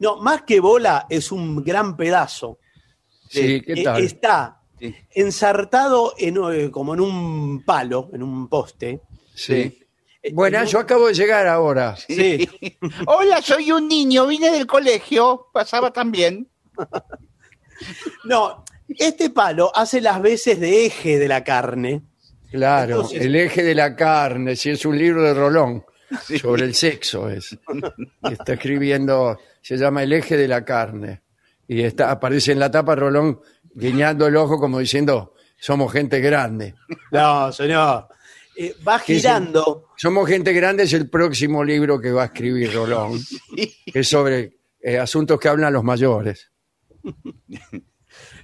No, 0.00 0.16
más 0.20 0.42
que 0.42 0.58
bola, 0.58 1.06
es 1.08 1.30
un 1.30 1.62
gran 1.62 1.96
pedazo. 1.96 2.58
Sí, 3.30 3.60
¿qué 3.62 3.72
Eh, 3.74 3.84
tal? 3.84 4.02
Está 4.04 4.60
Sí. 4.78 4.94
ensartado 5.14 6.14
en, 6.18 6.36
eh, 6.52 6.70
como 6.70 6.94
en 6.94 7.00
un 7.00 7.64
palo, 7.64 8.10
en 8.12 8.22
un 8.24 8.48
poste. 8.48 9.00
Sí. 9.34 9.78
Eh, 10.24 10.30
Bueno, 10.32 10.58
en 10.58 10.66
yo 10.66 10.78
acabo 10.78 11.06
de 11.08 11.14
llegar 11.14 11.46
ahora. 11.46 11.94
Sí. 11.96 12.48
Hola, 13.06 13.42
soy 13.42 13.70
un 13.72 13.86
niño, 13.86 14.26
vine 14.26 14.50
del 14.50 14.66
colegio, 14.66 15.48
pasaba 15.52 15.92
también. 15.92 16.48
No, 18.24 18.64
este 18.88 19.30
palo 19.30 19.70
hace 19.74 20.00
las 20.00 20.22
veces 20.22 20.60
de 20.60 20.86
eje 20.86 21.18
de 21.18 21.28
la 21.28 21.42
carne. 21.44 22.02
Claro, 22.50 22.94
Entonces- 22.96 23.20
el 23.22 23.34
eje 23.36 23.62
de 23.62 23.74
la 23.74 23.96
carne, 23.96 24.56
si 24.56 24.70
es 24.70 24.86
un 24.86 24.96
libro 24.96 25.22
de 25.22 25.34
Rolón, 25.34 25.84
sobre 26.40 26.64
el 26.64 26.74
sexo 26.74 27.28
es. 27.28 27.58
Está 28.30 28.54
escribiendo, 28.54 29.38
se 29.60 29.76
llama 29.76 30.02
El 30.04 30.12
eje 30.12 30.36
de 30.36 30.48
la 30.48 30.64
carne. 30.64 31.22
Y 31.66 31.82
está, 31.82 32.10
aparece 32.10 32.52
en 32.52 32.60
la 32.60 32.70
tapa 32.70 32.94
Rolón 32.94 33.40
guiñando 33.74 34.26
el 34.26 34.36
ojo 34.36 34.60
como 34.60 34.78
diciendo, 34.78 35.34
somos 35.58 35.92
gente 35.92 36.20
grande. 36.20 36.74
No, 37.10 37.50
señor. 37.52 38.06
Eh, 38.56 38.74
va 38.86 38.96
es 38.96 39.02
girando. 39.02 39.88
Somos 39.96 40.28
gente 40.28 40.52
grande 40.52 40.84
es 40.84 40.92
el 40.92 41.08
próximo 41.10 41.64
libro 41.64 42.00
que 42.00 42.12
va 42.12 42.22
a 42.22 42.26
escribir 42.26 42.72
Rolón, 42.72 43.20
que 43.56 43.98
es 44.00 44.08
sobre 44.08 44.58
eh, 44.80 44.98
asuntos 44.98 45.38
que 45.40 45.48
hablan 45.48 45.72
los 45.72 45.84
mayores. 45.84 46.50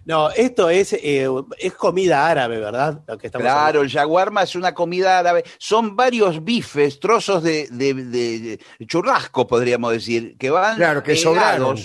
No, 0.04 0.30
esto 0.30 0.70
es, 0.70 0.94
eh, 0.94 1.28
es 1.58 1.74
comida 1.74 2.26
árabe, 2.26 2.58
¿verdad? 2.58 3.02
Lo 3.06 3.18
que 3.18 3.26
estamos 3.26 3.44
Claro, 3.44 3.82
el 3.82 3.90
jaguarma 3.90 4.42
es 4.42 4.56
una 4.56 4.74
comida 4.74 5.18
árabe. 5.18 5.44
Son 5.58 5.94
varios 5.94 6.42
bifes, 6.42 6.98
trozos 6.98 7.42
de, 7.42 7.68
de- 7.70 7.94
de 7.94 8.58
churrasco, 8.86 9.46
podríamos 9.46 9.92
decir, 9.92 10.36
que 10.38 10.50
van 10.50 10.76
Claro, 10.76 11.02
que 11.02 11.14
sobraron. 11.14 11.78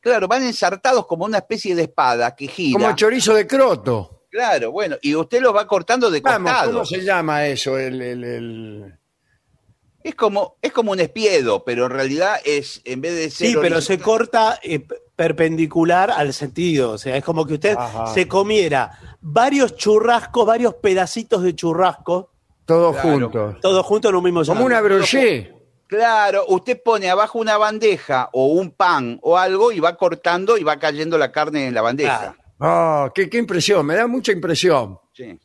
Claro, 0.00 0.28
van 0.28 0.42
ensartados 0.42 1.06
como 1.06 1.24
una 1.24 1.38
especie 1.38 1.74
de 1.74 1.82
espada 1.84 2.34
que 2.34 2.48
gira. 2.48 2.78
Como 2.78 2.94
chorizo 2.96 3.32
de 3.34 3.46
croto. 3.46 4.23
Claro, 4.34 4.72
bueno, 4.72 4.96
y 5.00 5.14
usted 5.14 5.40
los 5.40 5.54
va 5.54 5.64
cortando 5.64 6.10
de 6.10 6.20
Vamos, 6.20 6.50
costado. 6.50 6.72
¿cómo 6.72 6.84
se 6.84 7.02
llama 7.04 7.46
eso? 7.46 7.78
El, 7.78 8.02
el- 8.02 8.24
el- 8.24 8.94
Es 10.02 10.16
como, 10.16 10.56
es 10.60 10.72
como 10.72 10.90
un 10.90 10.98
espiedo, 10.98 11.62
pero 11.64 11.84
en 11.86 11.92
realidad 11.92 12.38
es, 12.44 12.80
en 12.84 13.00
vez 13.00 13.14
de 13.14 13.30
ser 13.30 13.46
Sí, 13.50 13.56
pero 13.60 13.80
se 13.80 14.00
corta 14.00 14.58
eh, 14.64 14.84
perpendicular 15.14 16.10
al 16.10 16.32
sentido. 16.34 16.90
O 16.90 16.98
sea, 16.98 17.16
es 17.16 17.22
como 17.24 17.46
que 17.46 17.54
usted 17.54 17.76
Ajá. 17.78 18.08
se 18.08 18.26
comiera 18.26 19.16
varios 19.20 19.76
churrascos, 19.76 20.44
varios 20.44 20.74
pedacitos 20.74 21.44
de 21.44 21.54
churrasco, 21.54 22.32
Todos 22.66 22.96
Claro. 22.96 23.30
juntos. 23.30 23.60
todos 23.60 23.86
juntos 23.86 24.08
en 24.08 24.16
un 24.16 24.24
mismo 24.24 24.44
Como 24.44 24.64
una 24.64 24.80
brochet. 24.80 25.54
Claro, 25.86 26.44
usted 26.48 26.82
pone 26.82 27.08
abajo 27.08 27.38
una 27.38 27.56
bandeja 27.56 28.30
o 28.32 28.46
un 28.46 28.72
pan 28.72 29.20
o 29.22 29.38
algo 29.38 29.70
y 29.70 29.78
va 29.78 29.96
cortando 29.96 30.58
y 30.58 30.64
va 30.64 30.76
cayendo 30.80 31.18
la 31.18 31.30
carne 31.30 31.68
en 31.68 31.74
la 31.74 31.82
bandeja. 31.82 32.34
Ah, 32.60 33.10
qué, 33.14 33.28
qué 33.28 33.38
impresión, 33.38 33.84
me 33.86 33.94
da 33.94 34.06
mucha 34.06 34.32
impresión. 34.32 34.98
Sí. 35.12 35.38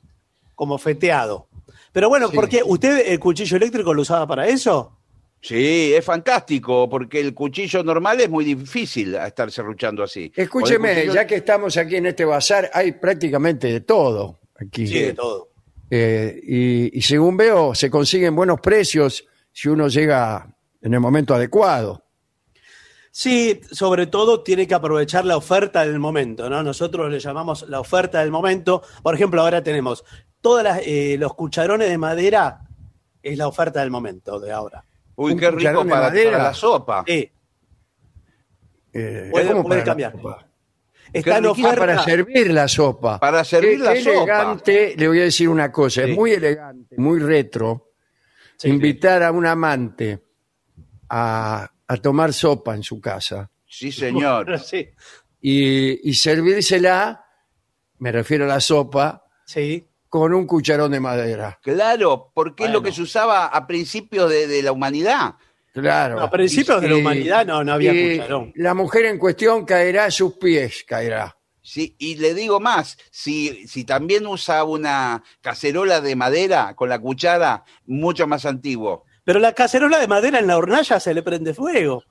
como 0.56 0.77
feteado. 0.77 1.48
Pero 1.94 2.10
bueno, 2.10 2.27
Sí. 2.27 2.36
¿por 2.36 2.49
qué? 2.49 2.61
¿Usted 2.65 3.03
el 3.14 3.18
cuchillo 3.19 3.56
eléctrico 3.56 3.94
lo 3.94 4.02
usaba 4.02 4.27
para 4.27 4.45
eso? 4.48 4.98
Sí, 5.41 5.94
es 5.94 6.03
fantástico, 6.03 6.90
porque 6.90 7.22
el 7.22 7.34
cuchillo 7.34 7.81
normal 7.81 8.19
es 8.19 8.30
muy 8.30 8.44
difícil 8.44 9.15
a 9.15 9.27
estar 9.27 9.49
serruchando 9.52 10.03
así. 10.03 10.30
Escúcheme, 10.36 10.90
Con 10.90 10.98
el 10.98 11.03
cuchillo- 11.07 11.14
ya 11.14 11.26
que 11.26 11.36
estamos 11.36 11.77
aquí 11.77 11.95
en 11.95 12.07
este 12.07 12.26
bazar, 12.26 12.69
hay 12.73 12.91
prácticamente 12.91 13.68
de 13.72 13.80
todo 13.80 14.40
aquí. 14.60 14.86
Sí, 14.86 14.99
de 14.99 15.14
todo. 15.14 15.48
Eh, 15.90 16.41
y, 16.44 16.98
y 16.98 17.02
según 17.03 17.38
veo, 17.38 17.73
se 17.73 17.90
consiguen 17.90 18.36
buenos 18.36 18.60
precios 18.60 19.26
si 19.53 19.69
uno 19.69 19.88
llega 19.88 20.53
en 20.81 20.94
el 20.94 20.99
momento 20.99 21.34
adecuado. 21.34 22.03
Sí, 23.21 23.59
sobre 23.69 24.07
todo 24.07 24.43
tiene 24.43 24.65
que 24.65 24.73
aprovechar 24.73 25.25
la 25.25 25.35
oferta 25.35 25.81
del 25.85 25.99
momento, 25.99 26.49
¿no? 26.49 26.63
Nosotros 26.63 27.11
le 27.11 27.19
llamamos 27.19 27.67
la 27.67 27.81
oferta 27.81 28.21
del 28.21 28.31
momento. 28.31 28.81
Por 29.03 29.13
ejemplo, 29.13 29.41
ahora 29.41 29.61
tenemos 29.61 30.05
todos 30.39 30.63
los 31.17 31.33
cucharones 31.33 31.89
de 31.89 31.97
madera, 31.97 32.61
es 33.21 33.37
la 33.37 33.49
oferta 33.49 33.81
del 33.81 33.91
momento 33.91 34.39
de 34.39 34.53
ahora. 34.53 34.85
Uy, 35.17 35.33
un 35.33 35.37
qué 35.37 35.47
rico 35.47 35.57
cucharón 35.57 35.87
de 35.87 35.91
para, 35.91 36.03
madera. 36.07 36.31
para 36.31 36.43
la 36.45 36.53
sopa. 36.53 37.03
Sí, 37.05 37.29
Eh, 38.93 39.27
Puede- 39.31 39.47
¿cómo 39.49 39.63
puede 39.63 39.81
para 39.81 39.81
la 39.81 39.83
cambiar. 39.85 40.11
sopa? 40.13 40.47
está 41.11 41.37
en 41.39 41.43
riquísimo 41.43 41.67
Ah, 41.67 41.71
oferta. 41.71 41.85
para 41.95 42.03
servir 42.03 42.51
la 42.53 42.67
sopa. 42.69 43.19
Para 43.19 43.43
servir 43.43 43.77
Qué- 43.79 43.83
la 43.83 43.93
qué 43.95 44.01
sopa. 44.01 44.15
elegante, 44.17 44.93
le 44.97 45.07
voy 45.09 45.19
a 45.19 45.23
decir 45.23 45.49
una 45.49 45.71
cosa, 45.73 46.05
Sí. 46.05 46.11
es 46.11 46.15
muy 46.17 46.31
elegante, 46.31 46.95
muy 46.97 47.19
retro, 47.19 47.89
Sí, 48.55 48.69
invitar 48.69 49.23
a 49.23 49.31
un 49.33 49.45
amante 49.45 50.23
a, 51.09 51.69
a 51.89 51.97
tomar 51.97 52.31
sopa 52.31 52.73
en 52.75 52.83
su 52.83 53.01
casa 53.01 53.49
Sí, 53.67 53.91
señor. 53.91 54.57
Sí, 54.59 54.89
y, 55.41 56.09
y 56.09 56.13
servírsela, 56.15 57.23
me 57.99 58.11
refiero 58.11 58.45
a 58.45 58.47
la 58.47 58.59
sopa, 58.59 59.25
sí. 59.45 59.87
con 60.07 60.33
un 60.33 60.47
cucharón 60.47 60.91
de 60.91 60.99
madera. 60.99 61.59
Claro, 61.61 62.31
porque 62.33 62.65
es 62.65 62.71
lo 62.71 62.81
que 62.81 62.91
se 62.91 63.01
usaba 63.03 63.45
a 63.45 63.67
principios 63.67 64.29
de, 64.29 64.47
de 64.47 64.63
la 64.63 64.71
humanidad. 64.71 65.35
Claro. 65.71 66.19
A 66.19 66.31
principios 66.31 66.81
de 66.81 66.89
la 66.89 66.95
Y- 66.97 67.01
humanidad 67.01 67.45
no, 67.45 67.63
no 67.63 67.73
había 67.73 67.93
y 67.93 68.17
cucharón. 68.17 68.51
La 68.55 68.73
mujer 68.73 69.05
en 69.05 69.19
cuestión 69.19 69.65
caerá 69.65 70.05
a 70.05 70.11
sus 70.11 70.33
pies, 70.37 70.83
caerá. 70.87 71.37
Sí, 71.61 71.95
y 71.99 72.15
le 72.15 72.33
digo 72.33 72.59
más, 72.59 72.97
si, 73.11 73.67
si 73.67 73.83
también 73.83 74.25
usa 74.25 74.63
una 74.63 75.21
cacerola 75.41 76.01
de 76.01 76.15
madera 76.15 76.73
con 76.75 76.89
la 76.89 76.97
cuchara, 76.97 77.63
mucho 77.85 78.25
más 78.25 78.45
antiguo. 78.45 79.05
Pero 79.30 79.39
la 79.39 79.53
cacerola 79.53 79.99
de 79.99 80.07
madera 80.07 80.39
en 80.39 80.47
la 80.47 80.57
hornalla 80.57 80.99
se 80.99 81.14
le 81.14 81.22
prende 81.22 81.53
fuego. 81.53 82.03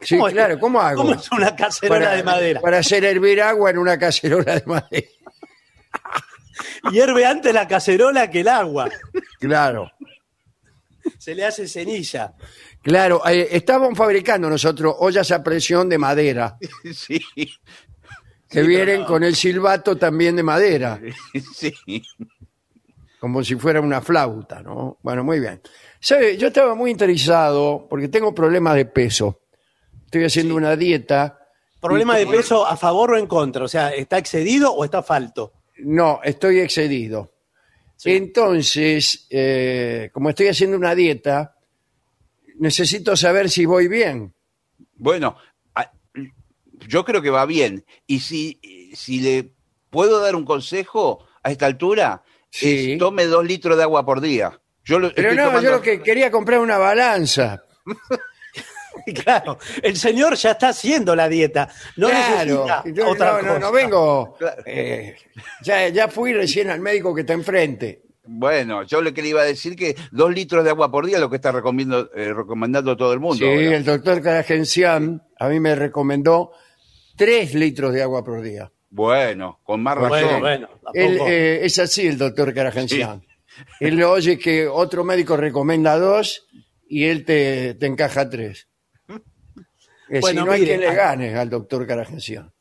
Sí, 0.00 0.16
claro, 0.30 0.56
¿cómo 0.60 0.80
hago? 0.80 1.02
¿Cómo 1.02 1.14
es 1.14 1.28
una 1.32 1.56
cacerola 1.56 2.12
de 2.12 2.22
madera? 2.22 2.60
Para 2.60 2.78
hacer 2.78 3.04
hervir 3.04 3.42
agua 3.42 3.70
en 3.70 3.78
una 3.78 3.98
cacerola 3.98 4.60
de 4.60 4.62
madera. 4.64 5.08
Hierve 6.92 7.26
antes 7.26 7.52
la 7.52 7.66
cacerola 7.66 8.30
que 8.30 8.42
el 8.42 8.46
agua. 8.46 8.88
Claro, 9.40 9.90
Se 11.18 11.34
le 11.34 11.44
hace 11.44 11.66
cenilla. 11.66 12.34
claro. 12.82 13.20
eh, 13.26 13.48
estábamos 13.50 13.98
fabricando 13.98 14.48
nosotros 14.48 14.94
ollas 15.00 15.32
a 15.32 15.42
presión 15.42 15.88
de 15.88 15.98
madera, 15.98 16.56
Sí, 16.94 17.20
que 18.48 18.62
vienen 18.62 19.02
con 19.02 19.24
el 19.24 19.34
silbato 19.34 19.96
también 19.96 20.36
de 20.36 20.44
madera, 20.44 21.00
sí. 21.52 21.74
como 23.18 23.42
si 23.42 23.56
fuera 23.56 23.80
una 23.80 24.00
flauta, 24.00 24.62
¿no? 24.62 24.98
Bueno, 25.02 25.24
muy 25.24 25.40
bien. 25.40 25.60
¿Sabe? 26.04 26.36
Yo 26.36 26.48
estaba 26.48 26.74
muy 26.74 26.90
interesado 26.90 27.86
porque 27.88 28.08
tengo 28.08 28.34
problemas 28.34 28.74
de 28.74 28.84
peso. 28.84 29.40
Estoy 30.04 30.24
haciendo 30.24 30.54
una 30.54 30.76
dieta. 30.76 31.38
¿Problema 31.80 32.18
de 32.18 32.26
peso 32.26 32.66
a 32.66 32.76
favor 32.76 33.12
o 33.12 33.16
en 33.16 33.26
contra? 33.26 33.64
O 33.64 33.68
sea, 33.68 33.88
¿está 33.88 34.18
excedido 34.18 34.70
o 34.70 34.84
está 34.84 35.02
falto? 35.02 35.54
No, 35.78 36.20
estoy 36.22 36.60
excedido. 36.60 37.32
Entonces, 38.04 39.26
eh, 39.30 40.10
como 40.12 40.28
estoy 40.28 40.48
haciendo 40.48 40.76
una 40.76 40.94
dieta, 40.94 41.56
necesito 42.58 43.16
saber 43.16 43.48
si 43.48 43.64
voy 43.64 43.88
bien. 43.88 44.34
Bueno, 44.96 45.38
yo 46.86 47.02
creo 47.06 47.22
que 47.22 47.30
va 47.30 47.46
bien. 47.46 47.82
Y 48.06 48.20
si, 48.20 48.60
si 48.94 49.20
le 49.20 49.54
puedo 49.88 50.20
dar 50.20 50.36
un 50.36 50.44
consejo 50.44 51.24
a 51.42 51.50
esta 51.50 51.64
altura, 51.64 52.22
Sí. 52.50 52.92
es 52.92 52.98
tome 52.98 53.24
dos 53.24 53.44
litros 53.46 53.78
de 53.78 53.84
agua 53.84 54.04
por 54.04 54.20
día. 54.20 54.60
Yo 54.84 54.98
lo 54.98 55.12
Pero 55.14 55.34
no, 55.34 55.44
tomando- 55.46 55.62
yo 55.62 55.70
lo 55.76 55.82
que 55.82 56.02
quería 56.02 56.30
comprar 56.30 56.60
una 56.60 56.78
balanza. 56.78 57.64
Claro, 59.22 59.58
el 59.82 59.96
señor 59.96 60.34
ya 60.36 60.52
está 60.52 60.68
haciendo 60.68 61.14
la 61.14 61.28
dieta. 61.28 61.68
No 61.96 62.08
claro, 62.08 62.64
necesita 62.64 62.84
yo 62.86 63.08
otra 63.10 63.32
no, 63.32 63.42
no, 63.42 63.48
cosa. 63.48 63.58
no 63.58 63.72
vengo. 63.72 64.36
Claro. 64.38 64.62
eh, 64.64 65.16
ya, 65.62 65.88
ya 65.88 66.08
fui 66.08 66.32
recién 66.32 66.70
al 66.70 66.80
médico 66.80 67.14
que 67.14 67.22
está 67.22 67.32
enfrente. 67.34 68.02
Bueno, 68.24 68.84
yo 68.84 69.02
le 69.02 69.12
que 69.12 69.20
le 69.20 69.28
iba 69.28 69.42
a 69.42 69.44
decir 69.44 69.76
que 69.76 69.94
dos 70.10 70.32
litros 70.32 70.64
de 70.64 70.70
agua 70.70 70.90
por 70.90 71.04
día 71.04 71.16
es 71.16 71.20
lo 71.20 71.28
que 71.28 71.36
está 71.36 71.52
recomiendo, 71.52 72.08
eh, 72.14 72.32
recomendando 72.32 72.96
todo 72.96 73.12
el 73.12 73.20
mundo. 73.20 73.44
Sí, 73.44 73.44
el 73.44 73.84
doctor 73.84 74.22
Caragencián 74.22 75.22
a 75.38 75.48
mí 75.48 75.60
me 75.60 75.74
recomendó 75.74 76.52
tres 77.16 77.52
litros 77.54 77.92
de 77.92 78.02
agua 78.02 78.24
por 78.24 78.40
día. 78.40 78.70
Bueno, 78.88 79.60
con 79.64 79.82
más 79.82 79.96
razón. 79.96 80.40
Bueno, 80.40 80.40
bueno. 80.40 80.68
Él, 80.94 81.18
eh, 81.26 81.60
es 81.64 81.78
así 81.78 82.06
el 82.06 82.16
doctor 82.16 82.54
Caragencián. 82.54 83.22
Él 83.80 83.96
le 83.96 84.04
oye 84.04 84.38
que 84.38 84.66
otro 84.66 85.04
médico 85.04 85.36
recomienda 85.36 85.98
dos 85.98 86.46
y 86.88 87.04
él 87.04 87.24
te, 87.24 87.74
te 87.74 87.86
encaja 87.86 88.28
tres. 88.28 88.68
Bueno, 90.20 90.40
si 90.42 90.46
no 90.46 90.52
hay 90.52 90.64
quien 90.64 90.80
le 90.80 90.94
gane 90.94 91.34
al 91.36 91.48
doctor 91.48 91.86
Caragencián. 91.86 92.52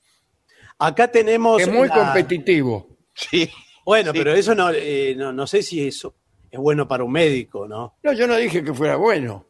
Acá 0.80 1.10
tenemos. 1.10 1.62
Es 1.62 1.68
muy 1.72 1.88
la- 1.88 1.94
competitivo. 1.96 2.98
Sí. 3.14 3.50
Bueno, 3.86 4.12
Sí. 4.12 4.18
pero 4.18 4.34
eso 4.34 4.56
no, 4.56 4.72
eh, 4.72 5.14
no, 5.18 5.34
no 5.34 5.46
sé 5.46 5.62
si 5.62 5.86
eso 5.86 6.16
es 6.50 6.60
bueno 6.60 6.88
para 6.88 7.04
un 7.04 7.12
médico, 7.12 7.68
¿no? 7.68 7.96
No, 8.02 8.14
yo 8.14 8.28
no 8.28 8.36
dije 8.38 8.64
que 8.64 8.74
fuera 8.74 8.96
bueno. 8.96 9.46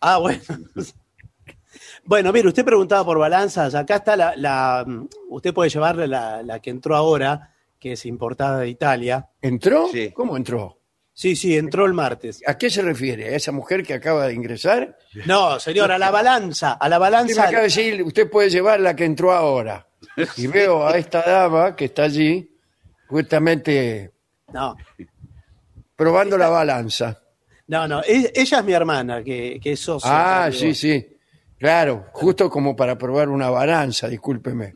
Ah, 0.00 0.18
bueno. 0.18 0.40
Bueno, 2.04 2.32
mire, 2.32 2.48
usted 2.48 2.64
preguntaba 2.64 3.04
por 3.04 3.18
balanzas. 3.18 3.74
Acá 3.74 3.96
está 3.96 4.16
la. 4.16 4.34
la- 4.36 4.86
usted 5.28 5.52
puede 5.52 5.70
llevarle 5.70 6.06
la, 6.08 6.42
la 6.42 6.60
que 6.60 6.70
entró 6.70 6.96
ahora, 6.96 7.54
que 7.78 7.92
es 7.92 8.06
importada 8.06 8.60
de 8.60 8.68
Italia. 8.68 9.28
¿Entró? 9.42 9.88
Sí. 9.92 10.10
¿Cómo 10.12 10.36
entró? 10.36 10.77
Sí, 11.20 11.34
sí, 11.34 11.58
entró 11.58 11.84
el 11.84 11.94
martes. 11.94 12.40
¿A 12.46 12.56
qué 12.56 12.70
se 12.70 12.80
refiere? 12.80 13.34
¿A 13.34 13.36
esa 13.36 13.50
mujer 13.50 13.82
que 13.82 13.92
acaba 13.92 14.28
de 14.28 14.34
ingresar? 14.34 14.96
No, 15.26 15.58
señor, 15.58 15.90
a 15.90 15.98
la 15.98 16.12
balanza, 16.12 16.74
a 16.74 16.88
la 16.88 16.94
Usted 16.96 17.10
me 17.10 17.10
balanza. 17.10 17.42
acaba 17.42 17.56
de 17.58 17.62
decir, 17.64 18.02
usted 18.04 18.30
puede 18.30 18.48
llevar 18.50 18.78
la 18.78 18.94
que 18.94 19.04
entró 19.04 19.32
ahora. 19.32 19.84
Y 20.36 20.46
veo 20.46 20.86
a 20.86 20.96
esta 20.96 21.22
dama 21.22 21.74
que 21.74 21.86
está 21.86 22.04
allí, 22.04 22.56
justamente 23.08 24.12
No, 24.52 24.76
probando 25.96 26.38
la 26.38 26.50
balanza. 26.50 27.20
no, 27.66 27.88
no. 27.88 28.00
Ella 28.06 28.58
es 28.60 28.64
mi 28.64 28.72
hermana, 28.72 29.24
que, 29.24 29.58
que 29.60 29.72
es 29.72 29.80
socia. 29.80 30.10
Ah, 30.44 30.52
sí, 30.52 30.72
sí. 30.72 31.04
Claro, 31.58 32.06
justo 32.12 32.48
como 32.48 32.76
para 32.76 32.96
probar 32.96 33.28
una 33.28 33.50
balanza, 33.50 34.06
discúlpeme. 34.06 34.74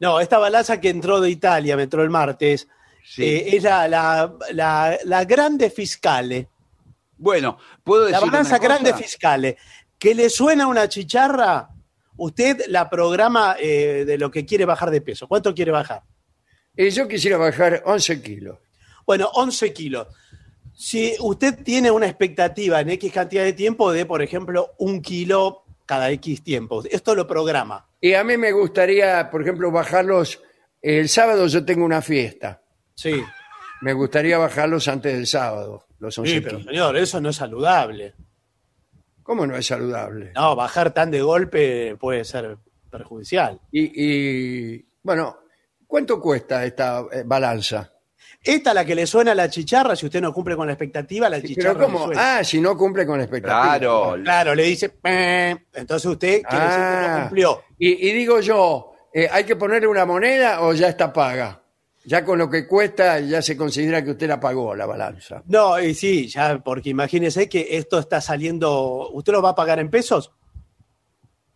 No, 0.00 0.20
esta 0.20 0.36
balanza 0.38 0.78
que 0.78 0.90
entró 0.90 1.18
de 1.18 1.30
Italia, 1.30 1.76
me 1.78 1.84
entró 1.84 2.02
el 2.02 2.10
martes, 2.10 2.68
Sí. 3.04 3.24
eh, 3.24 3.56
es 3.56 3.62
la, 3.62 3.88
la, 3.88 4.32
la, 4.52 4.98
la 5.04 5.24
grande 5.24 5.70
fiscale. 5.70 6.48
Bueno, 7.16 7.58
puedo 7.84 8.02
decir 8.04 8.20
La 8.20 8.26
balanza 8.26 8.56
una 8.56 8.58
cosa? 8.58 8.68
grande 8.68 8.94
fiscale. 8.94 9.56
Que 9.98 10.14
le 10.14 10.28
suena 10.30 10.66
una 10.66 10.88
chicharra, 10.88 11.68
usted 12.16 12.62
la 12.68 12.90
programa 12.90 13.56
eh, 13.60 14.04
de 14.06 14.18
lo 14.18 14.30
que 14.30 14.44
quiere 14.44 14.64
bajar 14.64 14.90
de 14.90 15.00
peso. 15.00 15.28
¿Cuánto 15.28 15.54
quiere 15.54 15.70
bajar? 15.70 16.02
Y 16.76 16.90
yo 16.90 17.06
quisiera 17.06 17.36
bajar 17.36 17.82
11 17.84 18.22
kilos. 18.22 18.58
Bueno, 19.06 19.28
11 19.34 19.72
kilos. 19.72 20.06
Si 20.74 21.14
usted 21.20 21.62
tiene 21.62 21.90
una 21.90 22.06
expectativa 22.06 22.80
en 22.80 22.90
X 22.90 23.12
cantidad 23.12 23.44
de 23.44 23.52
tiempo 23.52 23.92
de, 23.92 24.06
por 24.06 24.22
ejemplo, 24.22 24.72
un 24.78 25.02
kilo 25.02 25.64
cada 25.86 26.10
X 26.12 26.42
tiempo, 26.42 26.82
esto 26.90 27.14
lo 27.14 27.26
programa. 27.26 27.86
Y 28.00 28.14
a 28.14 28.24
mí 28.24 28.36
me 28.38 28.52
gustaría, 28.52 29.28
por 29.30 29.42
ejemplo, 29.42 29.70
bajarlos. 29.70 30.40
El 30.80 31.08
sábado 31.08 31.46
yo 31.46 31.64
tengo 31.64 31.84
una 31.84 32.00
fiesta. 32.02 32.61
Sí. 32.94 33.22
Me 33.80 33.92
gustaría 33.92 34.38
bajarlos 34.38 34.86
antes 34.88 35.12
del 35.14 35.26
sábado, 35.26 35.86
los 35.98 36.16
11 36.16 36.32
Sí, 36.34 36.40
pero 36.40 36.58
kilos. 36.58 36.70
señor, 36.72 36.96
eso 36.96 37.20
no 37.20 37.30
es 37.30 37.36
saludable. 37.36 38.14
¿Cómo 39.22 39.46
no 39.46 39.56
es 39.56 39.66
saludable? 39.66 40.32
No, 40.34 40.54
bajar 40.56 40.92
tan 40.92 41.10
de 41.10 41.22
golpe 41.22 41.96
puede 41.98 42.24
ser 42.24 42.58
perjudicial. 42.90 43.60
Y, 43.70 43.90
y, 44.74 44.84
bueno, 45.02 45.38
¿cuánto 45.86 46.20
cuesta 46.20 46.64
esta 46.64 47.04
eh, 47.12 47.22
balanza? 47.24 47.88
Esta 48.44 48.74
la 48.74 48.84
que 48.84 48.94
le 48.96 49.06
suena 49.06 49.32
a 49.32 49.34
la 49.36 49.48
chicharra, 49.48 49.94
si 49.94 50.06
usted 50.06 50.20
no 50.20 50.32
cumple 50.32 50.56
con 50.56 50.66
la 50.66 50.72
expectativa, 50.72 51.28
la 51.28 51.40
chicharra 51.40 51.74
Pero 51.74 51.86
le 51.86 51.92
¿cómo? 51.92 52.04
suena. 52.06 52.38
Ah, 52.38 52.44
si 52.44 52.60
no 52.60 52.76
cumple 52.76 53.06
con 53.06 53.18
la 53.18 53.24
expectativa. 53.24 53.78
Claro. 53.78 54.16
Claro, 54.22 54.54
le 54.56 54.64
dice, 54.64 54.94
entonces 55.72 56.06
usted 56.10 56.42
quiere 56.42 56.64
decir 56.64 56.80
que 56.80 56.84
no 56.84 57.06
Ah. 57.06 57.18
cumplió. 57.22 57.62
Y, 57.78 58.08
y 58.08 58.12
digo 58.12 58.40
yo, 58.40 58.92
eh, 59.14 59.28
¿hay 59.30 59.44
que 59.44 59.54
ponerle 59.56 59.86
una 59.86 60.04
moneda 60.04 60.62
o 60.62 60.72
ya 60.72 60.88
está 60.88 61.12
paga? 61.12 61.61
Ya 62.04 62.24
con 62.24 62.38
lo 62.38 62.50
que 62.50 62.66
cuesta 62.66 63.20
ya 63.20 63.40
se 63.42 63.56
considera 63.56 64.02
que 64.04 64.10
usted 64.12 64.26
la 64.28 64.40
pagó, 64.40 64.74
la 64.74 64.86
balanza. 64.86 65.42
No, 65.46 65.80
y 65.80 65.94
sí, 65.94 66.26
ya, 66.26 66.58
porque 66.62 66.90
imagínese 66.90 67.48
que 67.48 67.68
esto 67.76 67.98
está 67.98 68.20
saliendo, 68.20 69.10
¿usted 69.12 69.32
lo 69.32 69.40
va 69.42 69.50
a 69.50 69.54
pagar 69.54 69.78
en 69.78 69.88
pesos? 69.90 70.32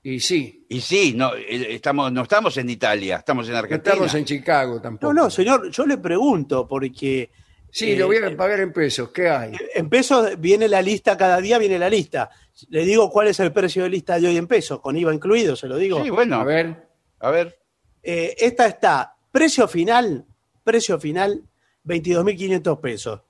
Y 0.02 0.20
sí, 0.20 0.64
Y 0.68 0.80
sí, 0.80 1.14
no, 1.16 1.34
eh, 1.34 1.74
estamos, 1.74 2.12
no 2.12 2.22
estamos 2.22 2.56
en 2.58 2.70
Italia, 2.70 3.16
estamos 3.16 3.48
en 3.48 3.54
no 3.54 3.58
Argentina. 3.58 3.92
estamos 3.94 4.14
en 4.14 4.24
Chicago 4.24 4.80
tampoco. 4.80 5.12
No, 5.12 5.24
no, 5.24 5.30
señor, 5.30 5.68
yo 5.70 5.84
le 5.84 5.98
pregunto, 5.98 6.68
porque 6.68 7.28
Sí, 7.68 7.90
eh, 7.90 7.96
lo 7.96 8.06
voy 8.06 8.18
a 8.18 8.36
pagar 8.36 8.60
en 8.60 8.72
pesos. 8.72 9.10
¿Qué 9.10 9.28
hay? 9.28 9.52
en 9.74 9.88
pesos 9.88 10.38
viene 10.38 10.68
la 10.68 10.80
lista, 10.80 11.16
cada 11.16 11.40
día 11.40 11.58
viene 11.58 11.76
la 11.78 11.90
lista. 11.90 12.30
Le 12.68 12.84
digo 12.84 13.10
cuál 13.10 13.26
es 13.26 13.40
el 13.40 13.52
precio 13.52 13.82
de 13.82 13.88
lista 13.90 14.20
de 14.20 14.28
hoy 14.28 14.36
en 14.36 14.46
pesos, 14.46 14.80
con 14.80 14.96
IVA 14.96 15.12
incluido, 15.12 15.56
se 15.56 15.66
lo 15.66 15.76
digo. 15.76 16.02
Sí, 16.04 16.10
bueno. 16.10 16.36
A 16.36 16.44
ver, 16.44 16.88
A 17.18 17.30
ver. 17.30 17.58
Eh, 18.02 18.36
esta 18.38 18.66
está, 18.66 19.16
precio 19.32 19.66
final, 19.66 20.24
precio 20.66 20.98
final, 20.98 21.42
22.500 21.86 22.80
pesos. 22.80 23.20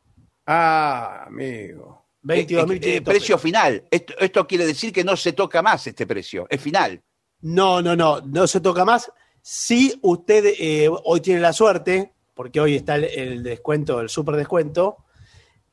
ah, 0.46 1.24
amigo. 1.26 2.04
22.500 2.24 2.84
Eh, 2.84 2.96
eh, 2.96 3.02
precio 3.02 3.38
final. 3.38 3.84
Esto, 3.90 4.14
esto 4.18 4.46
quiere 4.48 4.66
decir 4.66 4.92
que 4.92 5.04
no 5.04 5.16
se 5.16 5.32
toca 5.34 5.60
más 5.62 5.86
este 5.86 6.06
precio. 6.06 6.46
Es 6.50 6.60
final. 6.60 7.00
No, 7.42 7.80
no, 7.82 7.94
no, 7.94 8.20
no 8.22 8.46
se 8.46 8.60
toca 8.60 8.84
más. 8.84 9.12
Si 9.42 9.96
usted 10.02 10.44
eh, 10.58 10.88
hoy 11.04 11.20
tiene 11.20 11.40
la 11.40 11.52
suerte, 11.52 12.12
porque 12.34 12.58
hoy 12.60 12.74
está 12.74 12.96
el, 12.96 13.04
el 13.04 13.42
descuento, 13.44 14.00
el 14.00 14.08
super 14.08 14.34
descuento, 14.34 14.96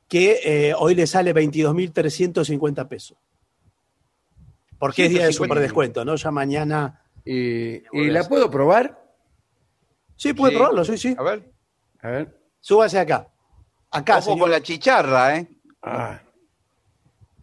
que 0.07 0.39
eh, 0.43 0.73
hoy 0.77 0.93
le 0.93 1.07
sale 1.07 1.33
22.350 1.33 2.87
pesos. 2.87 3.17
Porque 4.77 5.05
es 5.05 5.09
día 5.11 5.25
de 5.25 5.31
150. 5.33 5.53
super 5.53 5.59
descuento, 5.61 6.05
¿no? 6.05 6.15
Ya 6.17 6.29
mañana. 6.29 7.01
¿Y, 7.25 7.77
y 7.97 8.09
la 8.11 8.27
puedo 8.27 8.51
probar? 8.51 9.01
Sí, 10.17 10.33
puede 10.33 10.51
Sí. 10.51 10.57
probarlo, 10.57 10.85
sí, 10.85 10.97
sí. 10.97 11.15
A 11.17 11.23
ver. 11.23 11.52
A 12.03 12.09
ver. 12.09 12.39
Súbase 12.59 12.99
acá. 12.99 13.27
Acá, 13.91 14.13
Ojo 14.17 14.23
señor. 14.25 14.39
con 14.39 14.51
la 14.51 14.61
chicharra, 14.61 15.37
¿eh? 15.37 15.47
Ah. 15.81 16.21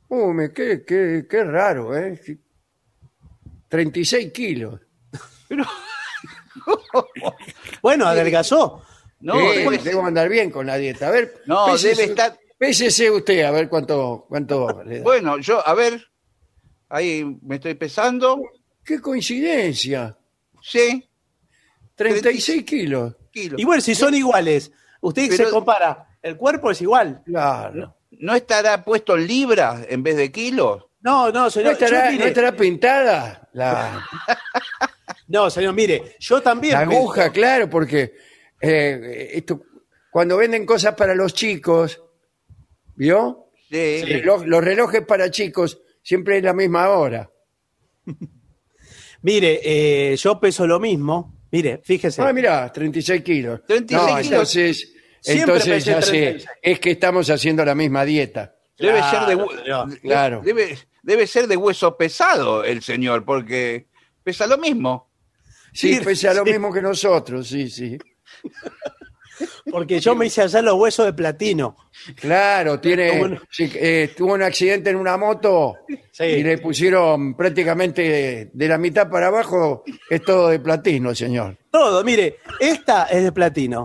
Uh, 0.09 0.33
me, 0.33 0.53
qué, 0.53 0.85
qué, 0.87 1.27
qué 1.29 1.45
raro, 1.45 1.97
¿eh? 1.97 2.17
Sí. 2.25 2.39
36 3.69 4.33
kilos. 4.33 4.81
Bueno, 7.83 8.07
adelgazó. 8.07 8.83
No, 9.21 9.39
Eh, 9.41 9.59
debe- 9.65 9.79
debo 9.79 10.05
andar 10.05 10.29
bien 10.29 10.51
con 10.51 10.67
la 10.67 10.77
dieta. 10.77 11.09
A 11.09 11.11
ver, 11.11 11.43
No, 11.47 11.67
pésese- 11.67 11.97
debe 11.97 12.13
estar- 12.15 12.39
Pésese 12.59 13.11
usted, 13.11 13.43
a 13.45 13.51
ver 13.53 13.69
cuánto, 13.71 14.27
cuánto 14.29 14.83
le 14.85 14.99
da. 14.99 15.03
Bueno, 15.05 15.39
yo, 15.39 15.67
a 15.67 15.73
ver. 15.75 16.07
Ahí 16.91 17.25
me 17.43 17.55
estoy 17.57 17.75
pesando. 17.75 18.39
¡Qué 18.85 19.01
coincidencia! 19.01 20.19
Sí. 20.61 21.09
36 21.95 22.65
kilos. 22.65 23.15
Kilos. 23.31 23.61
Y 23.61 23.65
bueno, 23.65 23.81
si 23.81 23.95
son 23.95 24.15
iguales, 24.15 24.71
usted 25.01 25.29
Pero- 25.31 25.45
se 25.49 25.51
compara, 25.51 26.07
el 26.23 26.37
cuerpo 26.37 26.71
es 26.71 26.81
igual. 26.83 27.23
Claro. 27.25 27.97
¿No 28.13 28.35
estará 28.35 28.85
puesto 28.85 29.17
en 29.17 29.27
libras 29.27 29.87
en 29.89 30.03
vez 30.03 30.17
de 30.17 30.31
kilos? 30.31 30.85
No, 31.01 31.27
no, 31.33 31.45
¿No 31.45 31.51
señor. 31.51 31.73
estará, 31.73 32.07
yo, 32.07 32.13
mire- 32.13 32.25
no 32.25 32.29
estará 32.29 32.53
pintada 32.57 33.49
la, 33.55 34.07
no, 35.29 35.49
señor, 35.49 35.73
mire, 35.75 36.17
yo 36.19 36.43
también. 36.43 36.75
la 36.75 36.81
aguja? 36.81 37.31
Claro, 37.33 37.71
porque 37.71 38.13
eh, 38.61 39.31
esto, 39.33 39.63
cuando 40.11 40.37
venden 40.37 40.67
cosas 40.67 40.95
para 40.95 41.15
los 41.15 41.33
chicos, 41.33 42.03
¿vio? 42.97 43.47
Sí. 43.71 44.03
Reloj- 44.03 44.45
los 44.45 44.63
relojes 44.63 45.07
para 45.07 45.31
chicos 45.31 45.81
siempre 46.03 46.39
es 46.39 46.43
la 46.45 46.53
misma 46.53 46.91
hora. 46.91 47.31
Mire, 49.23 49.61
eh, 50.13 50.17
yo 50.17 50.41
peso 50.41 50.67
lo 50.67 50.81
mismo. 50.81 51.40
Mire, 51.53 51.81
fíjese. 51.85 52.23
Ah, 52.23 52.33
mira, 52.33 52.71
36 52.73 53.23
kilos. 53.23 53.61
36 53.67 54.01
no, 54.01 54.07
kilos. 54.07 54.27
entonces, 54.33 54.93
Siempre 55.21 55.43
entonces 55.55 55.85
ya 55.85 56.01
sé, 56.03 56.11
36. 56.11 56.49
es 56.63 56.81
que 56.81 56.91
estamos 56.93 57.29
haciendo 57.31 57.65
la 57.65 57.75
misma 57.75 58.05
dieta. 58.05 58.55
Debe 58.79 58.99
Claro, 58.99 59.27
ser 59.27 59.37
de, 59.37 59.59
señor. 59.63 60.01
Claro. 60.01 60.43
Debe, 60.45 60.79
debe 61.03 61.27
ser 61.27 61.47
de 61.47 61.57
hueso 61.57 61.97
pesado 61.97 62.65
el 62.65 62.83
señor, 62.83 63.25
porque 63.25 63.89
pesa 64.23 64.47
lo 64.47 64.57
mismo. 64.59 65.11
Sí, 65.73 65.97
Sí, 65.97 66.05
pesa 66.05 66.33
lo 66.35 66.45
mismo 66.45 66.73
que 66.73 66.81
nosotros, 66.83 67.49
sí, 67.49 67.69
sí. 67.69 67.99
Porque 69.71 70.01
yo 70.01 70.15
me 70.15 70.27
hice 70.27 70.43
hacer 70.43 70.65
los 70.65 70.75
huesos 70.75 71.07
de 71.07 71.13
platino. 71.13 71.77
Claro, 72.17 72.81
tiene, 72.81 73.39
eh, 73.59 74.13
tuvo 74.17 74.35
un 74.35 74.43
accidente 74.43 74.91
en 74.91 74.97
una 74.97 75.17
moto 75.17 75.77
Sí. 76.13 76.25
y 76.25 76.43
le 76.43 76.59
pusieron 76.59 77.35
prácticamente 77.35 78.51
de 78.53 78.69
la 78.69 78.79
mitad 78.79 79.09
para 79.09 79.29
abajo, 79.29 79.85
es 80.09 80.23
todo 80.23 80.49
de 80.49 80.61
platino, 80.61 81.15
señor. 81.15 81.57
Todo, 81.71 82.03
mire, 82.05 82.37
esta 82.59 83.05
es 83.05 83.25
de 83.25 83.33
platino. 83.33 83.85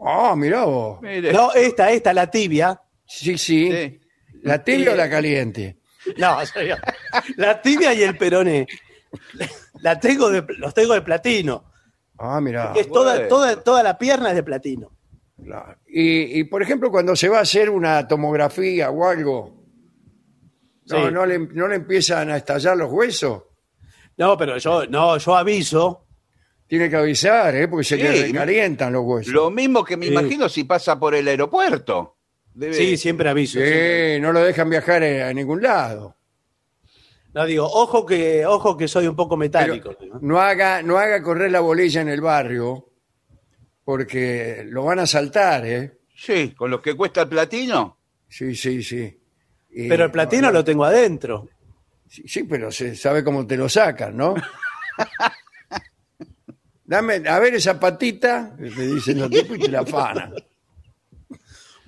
Ah, 0.00 0.34
mirá 0.36 0.64
vos. 0.64 1.00
Mire. 1.02 1.32
No, 1.32 1.52
esta, 1.52 1.90
esta, 1.90 2.12
la 2.12 2.30
tibia. 2.30 2.80
Sí, 3.06 3.36
sí. 3.38 3.70
Sí. 3.72 4.00
¿La 4.42 4.62
tibia 4.62 4.92
o 4.92 4.96
la 4.96 5.10
caliente? 5.10 5.76
No, 6.16 6.44
señor. 6.46 6.78
La 7.36 7.60
tibia 7.60 7.92
y 7.92 8.02
el 8.02 8.16
peroné. 8.16 8.66
La 9.80 9.98
tengo 9.98 10.30
de, 10.30 10.44
los 10.58 10.72
tengo 10.74 10.94
de 10.94 11.02
platino. 11.02 11.67
Ah, 12.18 12.40
mirá. 12.40 12.72
Es 12.76 12.88
toda, 12.88 13.14
bueno. 13.14 13.28
toda, 13.28 13.62
toda 13.62 13.82
la 13.82 13.96
pierna 13.98 14.30
es 14.30 14.34
de 14.36 14.42
platino. 14.42 14.90
Y, 15.86 16.40
y, 16.40 16.44
por 16.44 16.62
ejemplo, 16.62 16.90
cuando 16.90 17.14
se 17.14 17.28
va 17.28 17.38
a 17.38 17.42
hacer 17.42 17.70
una 17.70 18.06
tomografía 18.08 18.90
o 18.90 19.06
algo, 19.06 19.62
no, 20.86 21.06
Sí. 21.06 21.12
no, 21.12 21.24
le, 21.26 21.38
no 21.38 21.68
le 21.68 21.76
empiezan 21.76 22.30
a 22.30 22.36
estallar 22.38 22.76
los 22.76 22.90
huesos. 22.92 23.44
No, 24.16 24.36
pero 24.36 24.58
yo, 24.58 24.86
no, 24.86 25.16
yo 25.18 25.36
aviso. 25.36 26.04
Tiene 26.66 26.90
que 26.90 26.96
avisar, 26.96 27.54
¿eh? 27.54 27.66
porque 27.68 27.84
se 27.84 27.96
Sí. 27.96 28.02
le 28.02 28.22
recalientan 28.26 28.92
los 28.92 29.02
huesos. 29.04 29.32
Lo 29.32 29.50
mismo 29.50 29.84
que 29.84 29.96
me 29.96 30.06
Sí. 30.06 30.12
imagino 30.12 30.48
si 30.48 30.64
pasa 30.64 30.98
por 30.98 31.14
el 31.14 31.26
aeropuerto. 31.28 32.16
Debe- 32.52 32.74
Sí, 32.74 32.96
siempre 32.96 33.28
aviso. 33.30 33.52
siempre. 33.58 34.16
Sí, 34.16 34.20
no 34.20 34.32
lo 34.32 34.40
dejan 34.40 34.68
viajar 34.68 35.02
eh, 35.04 35.22
a 35.22 35.32
ningún 35.32 35.62
lado. 35.62 36.16
No 37.38 37.46
digo, 37.46 37.66
ojo 37.66 38.04
que, 38.04 38.44
ojo 38.44 38.76
que 38.76 38.88
soy 38.88 39.06
un 39.06 39.14
poco 39.14 39.36
metálico. 39.36 39.94
¿no? 40.00 40.18
no 40.20 40.40
haga, 40.40 40.82
no 40.82 40.98
haga 40.98 41.22
correr 41.22 41.52
la 41.52 41.60
bolilla 41.60 42.00
en 42.00 42.08
el 42.08 42.20
barrio, 42.20 42.90
porque 43.84 44.64
lo 44.66 44.82
van 44.82 44.98
a 44.98 45.06
saltar, 45.06 45.64
¿eh? 45.64 46.00
Sí, 46.16 46.52
con 46.56 46.68
lo 46.68 46.82
que 46.82 46.96
cuesta 46.96 47.22
el 47.22 47.28
platino. 47.28 47.96
Sí, 48.26 48.56
sí, 48.56 48.82
sí. 48.82 49.20
Y- 49.70 49.88
Pero 49.88 50.06
el 50.06 50.10
platino 50.10 50.42
no, 50.42 50.48
no, 50.48 50.52
lo 50.54 50.64
tengo 50.64 50.84
adentro. 50.84 51.48
Sí, 52.08 52.24
sí, 52.26 52.42
pero 52.42 52.72
se 52.72 52.96
sabe 52.96 53.22
cómo 53.22 53.46
te 53.46 53.56
lo 53.56 53.68
sacan, 53.68 54.16
¿no? 54.16 54.34
Dame, 56.84 57.22
a 57.28 57.38
ver 57.38 57.54
esa 57.54 57.78
patita, 57.78 58.56
te 58.58 58.84
dicen 58.84 59.20
los 59.20 59.30
tipos 59.30 59.58
y 59.58 59.60
te 59.60 59.68
la 59.68 59.82
afanan. 59.82 60.34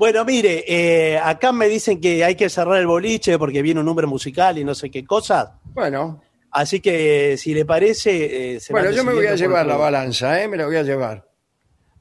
Bueno, 0.00 0.24
mire, 0.24 0.64
eh, 0.66 1.18
acá 1.18 1.52
me 1.52 1.68
dicen 1.68 2.00
que 2.00 2.24
hay 2.24 2.34
que 2.34 2.48
cerrar 2.48 2.78
el 2.78 2.86
boliche 2.86 3.38
porque 3.38 3.60
viene 3.60 3.80
un 3.80 3.86
número 3.86 4.08
musical 4.08 4.56
y 4.56 4.64
no 4.64 4.74
sé 4.74 4.90
qué 4.90 5.04
cosa. 5.04 5.58
Bueno, 5.74 6.22
Así 6.52 6.80
que 6.80 7.36
si 7.36 7.52
le 7.52 7.66
parece. 7.66 8.54
eh, 8.56 8.60
se 8.60 8.72
bueno, 8.72 8.90
yo 8.92 9.04
me 9.04 9.12
voy 9.12 9.26
a 9.26 9.34
llevar 9.34 9.66
la 9.66 9.76
balanza, 9.76 10.42
¿eh? 10.42 10.48
Me 10.48 10.56
la 10.56 10.64
voy 10.64 10.76
a 10.76 10.82
llevar. 10.82 11.28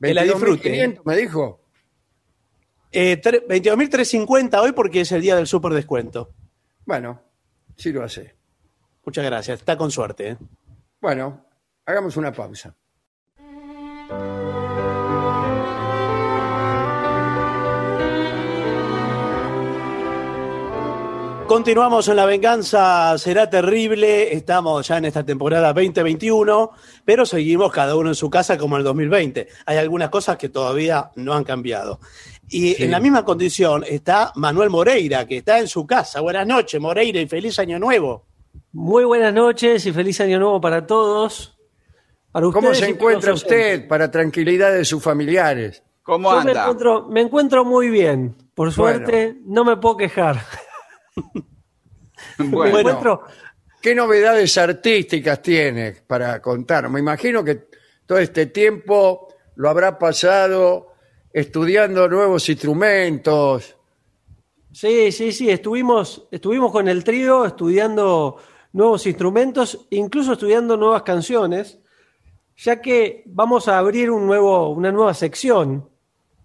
Que 0.01 0.13
la 0.13 0.23
disfrute. 0.23 0.71
22.500, 0.71 1.01
me 1.03 1.17
dijo. 1.17 1.59
Eh, 2.89 3.21
tre- 3.21 3.45
22.350 3.45 4.61
hoy 4.61 4.71
porque 4.71 5.01
es 5.01 5.11
el 5.11 5.21
día 5.21 5.35
del 5.35 5.45
super 5.45 5.73
descuento. 5.73 6.29
Bueno, 6.85 7.21
sí 7.75 7.91
lo 7.91 8.01
hace. 8.05 8.33
Muchas 9.05 9.25
gracias, 9.25 9.59
está 9.59 9.77
con 9.77 9.91
suerte. 9.91 10.29
¿eh? 10.29 10.37
Bueno, 11.01 11.45
hagamos 11.85 12.15
una 12.15 12.31
pausa. 12.31 12.73
Continuamos 21.49 22.07
en 22.07 22.15
La 22.15 22.27
Venganza 22.27 23.17
Será 23.17 23.49
Terrible. 23.49 24.31
Estamos 24.35 24.87
ya 24.87 24.99
en 24.99 25.05
esta 25.05 25.25
temporada 25.25 25.73
2021, 25.73 26.69
pero 27.03 27.25
seguimos 27.25 27.71
cada 27.71 27.95
uno 27.95 28.09
en 28.09 28.15
su 28.15 28.29
casa 28.29 28.55
como 28.55 28.75
en 28.75 28.81
el 28.81 28.83
2020. 28.83 29.47
Hay 29.65 29.77
algunas 29.77 30.09
cosas 30.09 30.37
que 30.37 30.49
todavía 30.49 31.09
no 31.15 31.33
han 31.33 31.43
cambiado. 31.43 32.01
Y 32.47 32.75
Sí. 32.75 32.83
en 32.83 32.91
la 32.91 32.99
misma 32.99 33.25
condición 33.25 33.83
está 33.87 34.31
Manuel 34.35 34.69
Moreira, 34.69 35.25
que 35.25 35.37
está 35.37 35.57
en 35.57 35.67
su 35.67 35.87
casa. 35.87 36.21
Buenas 36.21 36.45
noches, 36.45 36.79
Moreira, 36.79 37.19
y 37.19 37.25
feliz 37.27 37.57
año 37.57 37.79
nuevo. 37.79 38.27
Muy 38.73 39.03
buenas 39.05 39.33
noches 39.33 39.83
y 39.87 39.91
feliz 39.91 40.21
año 40.21 40.37
nuevo 40.37 40.61
para 40.61 40.85
todos. 40.85 41.57
Para 42.31 42.45
¿Cómo 42.51 42.75
se 42.75 42.89
encuentra 42.89 43.33
usted 43.33 43.87
para 43.87 44.11
tranquilidad 44.11 44.71
de 44.71 44.85
sus 44.85 45.01
familiares? 45.01 45.81
¿Cómo 46.03 46.29
Yo 46.29 46.43
me 46.43 46.51
anda? 46.51 46.61
encuentro, 46.61 47.07
me 47.09 47.21
encuentro 47.21 47.65
muy 47.65 47.89
bien. 47.89 48.35
Por 48.53 48.71
suerte, 48.71 49.35
no 49.45 49.65
me 49.65 49.77
puedo 49.77 49.97
quejar. 49.97 50.43
Bueno, 52.37 52.73
me 52.73 52.79
encuentro. 52.81 53.23
¿Qué 53.81 53.95
novedades 53.95 54.57
artísticas 54.57 55.41
tiene 55.41 55.93
para 56.05 56.41
contar? 56.41 56.89
Me 56.89 56.99
imagino 56.99 57.43
que 57.43 57.69
todo 58.05 58.17
este 58.17 58.47
tiempo 58.47 59.33
lo 59.55 59.69
habrá 59.69 59.97
pasado 59.97 60.95
estudiando 61.31 62.09
nuevos 62.09 62.49
instrumentos. 62.49 63.77
Sí, 64.71 65.11
sí, 65.13 65.31
sí. 65.31 65.49
Estuvimos, 65.49 66.27
estuvimos 66.29 66.71
con 66.71 66.89
el 66.89 67.03
trío 67.05 67.45
estudiando 67.45 68.37
nuevos 68.73 69.07
instrumentos, 69.07 69.87
incluso 69.91 70.33
estudiando 70.33 70.75
nuevas 70.75 71.03
canciones, 71.03 71.79
ya 72.57 72.81
que 72.81 73.23
vamos 73.27 73.69
a 73.69 73.77
abrir 73.77 74.11
un 74.11 74.25
nuevo, 74.27 74.69
una 74.69 74.91
nueva 74.91 75.13
sección 75.13 75.89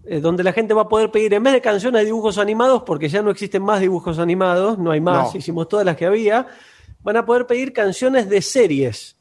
eh, 0.06 0.20
donde 0.20 0.42
la 0.44 0.52
gente 0.52 0.74
va 0.74 0.82
a 0.82 0.88
poder 0.88 1.10
pedir, 1.10 1.32
en 1.34 1.42
vez 1.42 1.52
de 1.54 1.60
canciones, 1.60 2.04
dibujos 2.04 2.38
animados, 2.38 2.82
porque 2.84 3.08
ya 3.08 3.22
no 3.22 3.30
existen 3.30 3.62
más 3.62 3.80
dibujos 3.80 4.18
animados, 4.18 4.78
no 4.78 4.90
hay 4.90 5.00
más, 5.00 5.32
No. 5.32 5.38
hicimos 5.38 5.68
todas 5.68 5.84
las 5.86 5.96
que 5.96 6.06
había, 6.06 6.46
van 7.00 7.16
a 7.16 7.24
poder 7.26 7.46
pedir 7.46 7.72
canciones 7.72 8.28
de 8.28 8.40
series. 8.42 9.16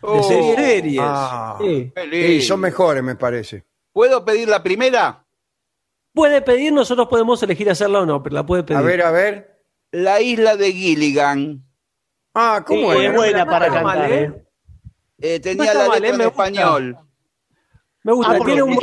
De 0.00 0.08
Oh. 0.08 0.22
series. 0.22 1.00
Ah, 1.02 1.58
Sí. 1.60 1.92
sí, 2.10 2.42
son 2.42 2.60
mejores, 2.60 3.02
me 3.02 3.14
parece. 3.16 3.64
¿Puedo 3.92 4.24
pedir 4.24 4.48
la 4.48 4.62
primera? 4.62 5.24
Puede 6.14 6.42
pedir, 6.42 6.72
nosotros 6.72 7.08
podemos 7.08 7.42
elegir 7.42 7.70
hacerla 7.70 8.00
o 8.00 8.06
no, 8.06 8.22
pero 8.22 8.34
la 8.34 8.44
puede 8.44 8.64
pedir. 8.64 8.78
A 8.78 8.82
ver, 8.82 9.02
a 9.02 9.10
ver. 9.10 9.60
La 9.92 10.20
isla 10.20 10.56
de 10.56 10.72
Gilligan. 10.72 11.62
Ah, 12.34 12.64
¿cómo 12.66 12.92
Sí, 12.94 12.98
es? 13.04 13.14
buena 13.14 13.44
para 13.46 13.68
mal, 13.82 13.98
cantar, 13.98 14.12
¿eh? 14.12 14.22
¿eh? 14.24 14.44
Eh, 15.20 15.36
No 15.38 15.42
tenía 15.42 15.74
la 15.74 15.88
mal, 15.88 16.00
letra 16.02 16.08
eh, 16.08 16.10
en 16.12 16.18
me 16.18 16.24
gusta. 16.26 16.42
español. 16.44 16.96
Me 18.02 18.12
gusta, 18.12 18.32
Ah, 18.32 18.38
tiene 18.44 18.62
un... 18.62 18.78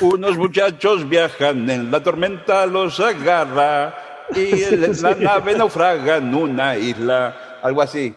Unos 0.00 0.36
muchachos 0.36 1.08
viajan 1.08 1.70
en 1.70 1.90
la 1.90 2.02
tormenta, 2.02 2.66
los 2.66 2.98
agarra 3.00 3.94
y 4.34 4.76
la 5.02 5.14
nave 5.14 5.56
naufraga 5.56 6.16
en 6.16 6.34
una 6.34 6.76
isla. 6.76 7.58
Algo 7.62 7.82
así. 7.82 8.14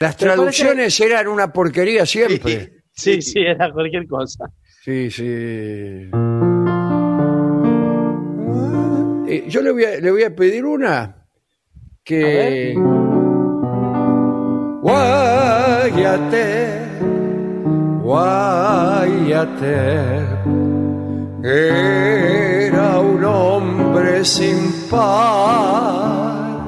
Las 0.00 0.16
traducciones 0.16 1.00
eran 1.00 1.26
una 1.28 1.52
porquería 1.52 2.06
siempre. 2.06 2.82
Sí, 2.92 3.20
sí, 3.20 3.40
era 3.40 3.72
cualquier 3.72 4.06
cosa. 4.06 4.44
Sí, 4.84 5.10
sí. 5.10 5.24
Eh, 9.28 9.44
yo 9.48 9.60
le 9.60 9.72
voy, 9.72 9.84
a, 9.84 10.00
le 10.00 10.10
voy 10.10 10.22
a 10.22 10.34
pedir 10.34 10.64
una 10.64 11.26
que... 12.04 12.74
Guayate, 14.82 16.28
Guayate, 18.02 19.56
era 21.42 23.00
un 23.00 23.24
hombre 23.24 24.24
sin 24.24 24.72
par, 24.90 26.64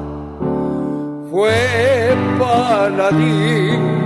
fue 1.31 2.15
paladín 2.39 3.99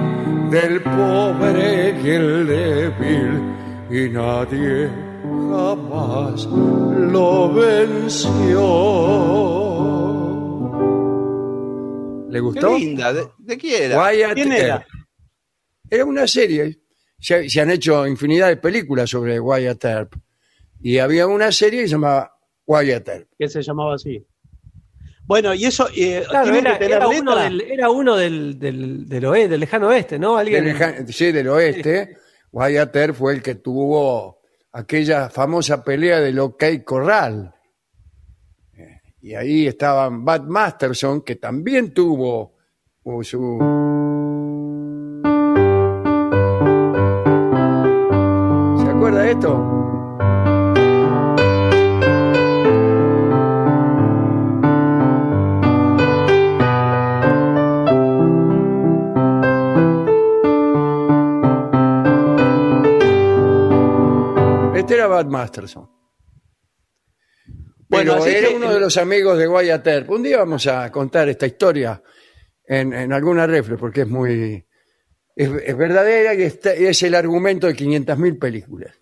del 0.51 0.83
pobre 0.83 1.95
y 2.03 2.11
el 2.11 2.47
débil 2.47 3.43
y 3.91 4.09
nadie 4.11 4.89
jamás 5.51 6.47
lo 6.47 7.53
venció. 7.53 8.69
¿Le 12.29 12.39
Qué 12.39 12.41
gustó? 12.41 12.79
linda. 12.79 13.13
¿De, 13.13 13.27
de 13.39 13.59
quién 13.59 13.83
era? 13.85 13.99
Wyatt 14.03 14.35
¿Quién 14.35 14.53
era? 14.53 14.67
Earp. 14.77 14.85
Era 15.91 16.05
una 16.07 16.27
serie. 16.27 16.81
Se, 17.19 17.49
se 17.49 17.61
han 17.61 17.71
hecho 17.71 18.07
infinidad 18.07 18.49
de 18.49 18.57
películas 18.57 19.11
sobre 19.11 19.39
Wyatt 19.39 19.85
Earp. 19.85 20.15
Y 20.83 20.99
había 20.99 21.27
una 21.27 21.53
serie 21.53 21.83
que 21.83 21.89
se 21.89 21.93
llamaba 21.93 22.37
Wyatt 22.67 23.09
Earp. 23.09 23.29
que 23.39 23.49
se 23.49 23.63
llamaba 23.63 23.95
así. 23.95 24.25
Bueno, 25.25 25.55
y 25.55 25.65
eso 25.65 25.89
eh, 25.97 26.25
Claro, 26.29 26.53
era, 26.55 26.73
que 26.73 26.79
tener 26.81 26.97
era 26.97 27.09
uno, 27.09 27.37
del, 27.37 27.61
era 27.61 27.91
uno 27.91 28.17
del, 28.17 28.59
del, 28.59 29.09
del, 29.09 29.25
oeste, 29.27 29.49
del 29.49 29.61
lejano 29.61 29.89
oeste, 29.89 30.19
¿no? 30.19 30.37
Alguien. 30.37 30.65
Del, 30.65 30.73
leja- 30.75 31.07
sí, 31.07 31.31
del 31.33 31.49
oeste. 31.49 32.17
Wyatt 32.51 32.95
Earp 32.97 33.15
fue 33.15 33.35
el 33.35 33.43
que 33.43 33.55
tuvo 33.55 34.41
aquella 34.73 35.31
famosa 35.31 35.83
pelea 35.85 36.21
del 36.21 36.39
OK 36.41 36.65
Corral. 36.85 37.55
Eh, 38.77 39.01
Y 39.23 39.35
ahí 39.35 39.67
estaban 39.69 40.25
Bud 40.25 40.43
Masterson, 40.49 41.23
que 41.23 41.37
también 41.37 41.95
tuvo 41.95 42.57
su... 43.23 43.59
¿Se 48.83 48.89
acuerda 48.91 49.23
de 49.23 49.31
esto? 49.33 49.82
Bud 65.13 65.27
Masterson. 65.27 65.89
Bueno, 67.89 68.25
era 68.25 68.49
que- 68.49 68.55
uno 68.55 68.73
de 68.73 68.81
los 68.81 68.97
amigos 68.97 69.37
de 69.37 69.45
Earp. 69.45 70.11
Un 70.11 70.23
día 70.23 70.39
vamos 70.39 70.67
a 70.67 70.91
contar 70.91 71.29
esta 71.29 71.47
historia 71.47 72.03
en, 72.67 72.93
en 72.95 73.13
alguna 73.13 73.47
refle, 73.47 73.77
porque 73.77 74.03
es 74.03 74.09
muy... 74.09 74.65
Es, 75.37 75.51
es 75.65 75.77
verdadera 75.77 76.35
y 76.35 76.43
está- 76.43 76.73
es 76.73 77.03
el 77.03 77.15
argumento 77.15 77.67
de 77.67 77.75
500.000 77.75 78.39
películas. 78.39 78.99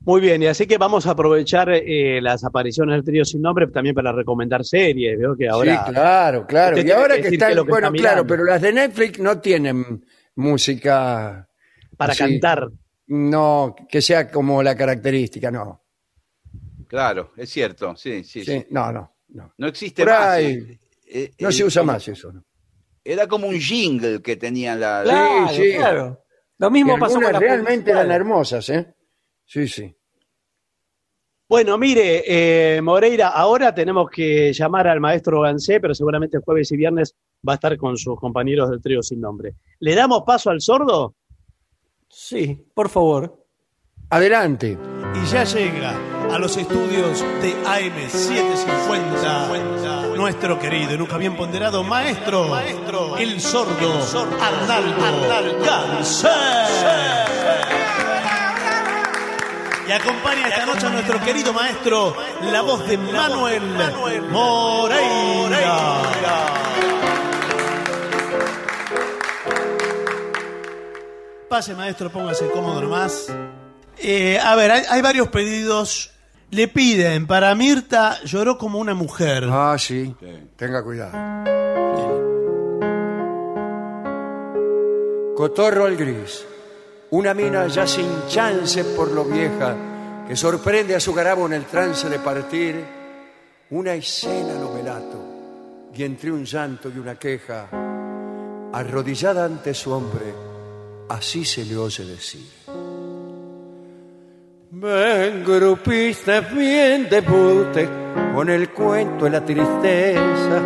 Muy 0.00 0.22
bien, 0.22 0.42
y 0.42 0.46
así 0.46 0.66
que 0.66 0.78
vamos 0.78 1.06
a 1.06 1.10
aprovechar 1.10 1.68
eh, 1.70 2.20
las 2.22 2.42
apariciones 2.42 2.94
del 2.94 3.04
trío 3.04 3.24
sin 3.26 3.42
nombre 3.42 3.66
también 3.66 3.94
para 3.94 4.10
recomendar 4.12 4.64
series. 4.64 5.18
Veo 5.18 5.36
que 5.36 5.48
ahora. 5.48 5.84
sí, 5.86 5.92
claro, 5.92 6.46
claro. 6.46 6.78
Y 6.80 6.90
ahora 6.90 7.16
que 7.16 7.22
que 7.22 7.28
están... 7.28 7.54
bueno, 7.66 7.88
está 7.88 7.98
claro, 7.98 8.26
pero 8.26 8.44
las 8.44 8.62
de 8.62 8.72
Netflix 8.72 9.18
no 9.18 9.38
tienen 9.40 10.04
música... 10.34 11.46
Para 11.96 12.12
así, 12.12 12.20
cantar. 12.22 12.68
No, 13.08 13.74
que 13.88 14.02
sea 14.02 14.30
como 14.30 14.62
la 14.62 14.76
característica, 14.76 15.50
no. 15.50 15.82
Claro, 16.86 17.32
es 17.36 17.50
cierto. 17.50 17.96
Sí, 17.96 18.24
sí, 18.24 18.44
Sí, 18.44 18.60
sí. 18.60 18.66
no, 18.70 18.92
no, 18.92 19.14
no. 19.28 19.52
No 19.56 19.66
existe 19.66 20.02
Por 20.04 20.12
más. 20.12 20.28
ahí 20.28 20.46
eh, 20.54 20.78
eh, 21.06 21.30
no 21.40 21.48
eh, 21.48 21.52
se 21.52 21.64
usa 21.64 21.82
más 21.82 22.06
eso. 22.08 22.32
¿no? 22.32 22.44
Era 23.04 23.26
como 23.26 23.46
un 23.46 23.58
jingle 23.58 24.20
que 24.22 24.36
tenía 24.36 24.74
la. 24.76 25.02
Claro, 25.04 25.48
sí. 25.48 25.72
claro. 25.74 26.24
Lo 26.58 26.68
Y 26.68 26.70
mismo 26.70 26.98
pasó 26.98 27.14
con 27.20 27.32
las 27.32 27.40
realmente 27.40 27.90
eran 27.90 28.10
hermosas, 28.10 28.68
¿eh? 28.70 28.94
Sí, 29.44 29.68
sí. 29.68 29.94
Bueno, 31.48 31.78
mire, 31.78 32.24
eh, 32.76 32.82
Moreira, 32.82 33.28
ahora 33.28 33.74
tenemos 33.74 34.10
que 34.10 34.52
llamar 34.52 34.86
al 34.88 35.00
maestro 35.00 35.40
Gansé, 35.40 35.80
pero 35.80 35.94
seguramente 35.94 36.38
jueves 36.44 36.70
y 36.72 36.76
viernes 36.76 37.14
va 37.48 37.52
a 37.52 37.54
estar 37.54 37.74
con 37.78 37.96
sus 37.96 38.18
compañeros 38.18 38.68
del 38.68 38.82
trío 38.82 39.02
sin 39.02 39.20
nombre. 39.20 39.54
¿Le 39.78 39.94
damos 39.94 40.24
paso 40.26 40.50
al 40.50 40.60
sordo? 40.60 41.14
Sí, 42.08 42.66
por 42.74 42.88
favor. 42.88 43.44
Adelante. 44.10 44.76
Y 45.14 45.24
ya 45.26 45.44
llega 45.44 45.94
a 46.30 46.38
los 46.38 46.56
estudios 46.56 47.20
de 47.42 47.54
AM750 47.64 49.98
nuestro 50.18 50.58
querido 50.58 50.94
y 50.94 50.98
nunca 50.98 51.16
bien 51.16 51.36
ponderado 51.36 51.84
maestro, 51.84 52.58
el 53.18 53.40
sordo 53.40 53.94
Arnaldo 54.40 55.64
Gansé. 55.64 56.28
Y 59.86 59.92
acompaña 59.92 60.48
esta 60.48 60.66
noche 60.66 60.86
a 60.86 60.90
nuestro 60.90 61.20
querido 61.20 61.52
maestro, 61.52 62.16
la 62.42 62.62
voz 62.62 62.84
de 62.86 62.98
Manuel 62.98 63.62
Moreira. 64.30 66.02
Pase, 71.48 71.74
maestro, 71.74 72.10
póngase 72.10 72.50
cómodo 72.50 72.80
nomás. 72.80 73.32
Eh, 73.98 74.38
a 74.38 74.54
ver, 74.54 74.70
hay, 74.70 74.82
hay 74.88 75.02
varios 75.02 75.28
pedidos. 75.28 76.10
Le 76.50 76.68
piden, 76.68 77.26
para 77.26 77.54
Mirta 77.54 78.18
lloró 78.24 78.56
como 78.58 78.78
una 78.78 78.94
mujer. 78.94 79.44
Ah, 79.50 79.76
sí. 79.78 80.14
Tenga 80.56 80.82
cuidado. 80.82 81.12
Cotorro 85.36 85.84
al 85.84 85.96
gris. 85.96 86.44
Una 87.10 87.32
mina 87.32 87.66
ya 87.68 87.86
sin 87.86 88.26
chance 88.28 88.84
por 88.84 89.10
lo 89.12 89.24
vieja, 89.24 89.74
que 90.26 90.36
sorprende 90.36 90.94
a 90.94 91.00
su 91.00 91.14
garabo 91.14 91.46
en 91.46 91.54
el 91.54 91.64
trance 91.64 92.08
de 92.08 92.18
partir, 92.18 92.84
una 93.70 93.94
escena 93.94 94.54
novelato, 94.54 95.88
y 95.94 96.02
entre 96.02 96.30
un 96.30 96.44
llanto 96.44 96.90
y 96.90 96.98
una 96.98 97.14
queja, 97.14 97.68
arrodillada 98.72 99.46
ante 99.46 99.72
su 99.72 99.90
hombre, 99.90 100.34
así 101.08 101.44
se 101.44 101.64
le 101.64 101.76
oye 101.76 102.04
decir. 102.04 102.46
Me 104.70 105.26
engrupiste 105.26 106.40
bien 106.40 107.08
de 107.08 107.22
pute 107.22 107.88
con 108.34 108.48
el 108.50 108.68
cuento 108.70 109.24
de 109.24 109.30
la 109.30 109.44
tristeza, 109.44 110.62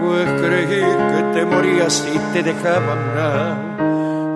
pues 0.00 0.28
creí 0.42 0.66
que 0.66 1.30
te 1.32 1.44
morías 1.46 2.06
y 2.14 2.18
te 2.32 2.42
dejaba 2.42 2.94
una. 2.94 3.70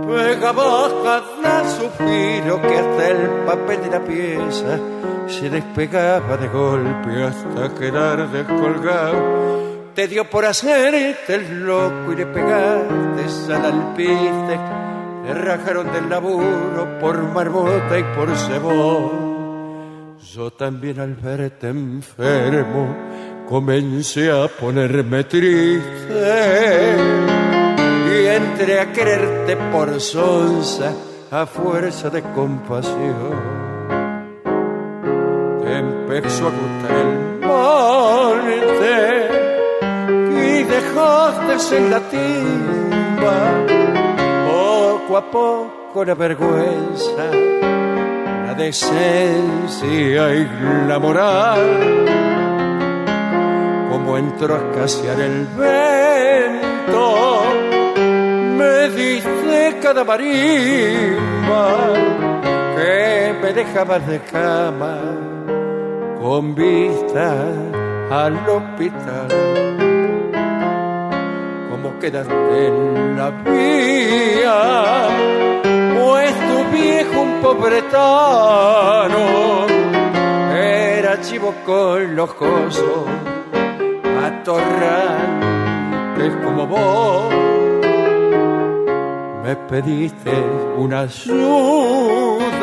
Pegaba 0.06 0.90
cada 1.02 1.70
suspiro 1.70 2.60
que 2.62 2.78
hasta 2.78 3.08
el 3.08 3.28
papel 3.46 3.82
de 3.82 3.90
la 3.90 4.04
pieza 4.04 4.78
se 5.26 5.50
despegaba 5.50 6.36
de 6.36 6.48
golpe 6.48 7.24
hasta 7.24 7.74
quedar 7.74 8.30
descolgado. 8.30 9.92
Te 9.94 10.08
dio 10.08 10.28
por 10.28 10.44
hacerte 10.44 11.34
el 11.34 11.64
loco 11.64 12.12
y 12.12 12.16
le 12.16 12.26
pegaste 12.26 13.54
al 13.54 13.64
alpiste. 13.64 14.93
Rajaron 15.32 15.90
del 15.92 16.10
laburo 16.10 16.98
por 17.00 17.22
marmota 17.22 17.98
y 17.98 18.02
por 18.16 18.36
cebón. 18.36 19.34
Yo 20.34 20.50
también 20.50 21.00
al 21.00 21.14
verte 21.14 21.68
enfermo 21.68 22.94
comencé 23.48 24.30
a 24.30 24.48
ponerme 24.48 25.24
triste 25.24 26.96
y 28.10 28.26
entré 28.26 28.80
a 28.80 28.92
quererte 28.92 29.56
por 29.72 30.00
sonza 30.00 30.92
a 31.30 31.46
fuerza 31.46 32.10
de 32.10 32.22
compasión. 32.22 33.64
Te 35.62 35.78
empezó 35.78 36.48
a 36.48 36.50
gustar 36.50 36.96
el 36.96 37.40
monte 37.46 38.94
y 40.30 40.62
dejaste 40.64 41.76
en 41.76 41.90
la 41.90 42.00
timba 42.10 43.73
a 45.16 45.30
poco 45.30 46.04
la 46.04 46.14
vergüenza, 46.14 47.30
la 48.46 48.54
decencia 48.54 50.34
y 50.34 50.48
la 50.88 50.98
moral. 50.98 52.06
Como 53.90 54.18
entró 54.18 54.56
a 54.56 54.58
escasear 54.58 55.20
el 55.20 55.46
vento, 55.56 57.04
me 58.58 58.88
diste 58.90 59.78
cada 59.80 60.04
marimba 60.04 61.76
que 62.76 63.34
me 63.40 63.52
dejaba 63.52 63.98
de 64.00 64.18
cama 64.20 64.98
con 66.20 66.54
vista 66.54 67.46
al 68.10 68.36
hospital 68.48 69.93
como 71.94 71.98
quedaste 71.98 72.66
en 72.66 73.16
la 73.16 73.30
vía, 73.30 75.08
pues 75.94 76.34
tu 76.34 76.64
viejo 76.76 77.20
un 77.20 77.40
pobretano 77.40 79.24
era 80.56 81.20
chivo 81.20 81.54
cosos, 82.34 83.06
atorrantes 84.22 86.32
como 86.44 86.66
vos. 86.66 87.32
Me 89.44 89.54
pediste 89.56 90.32
una 90.76 91.00
ayuda 91.00 92.60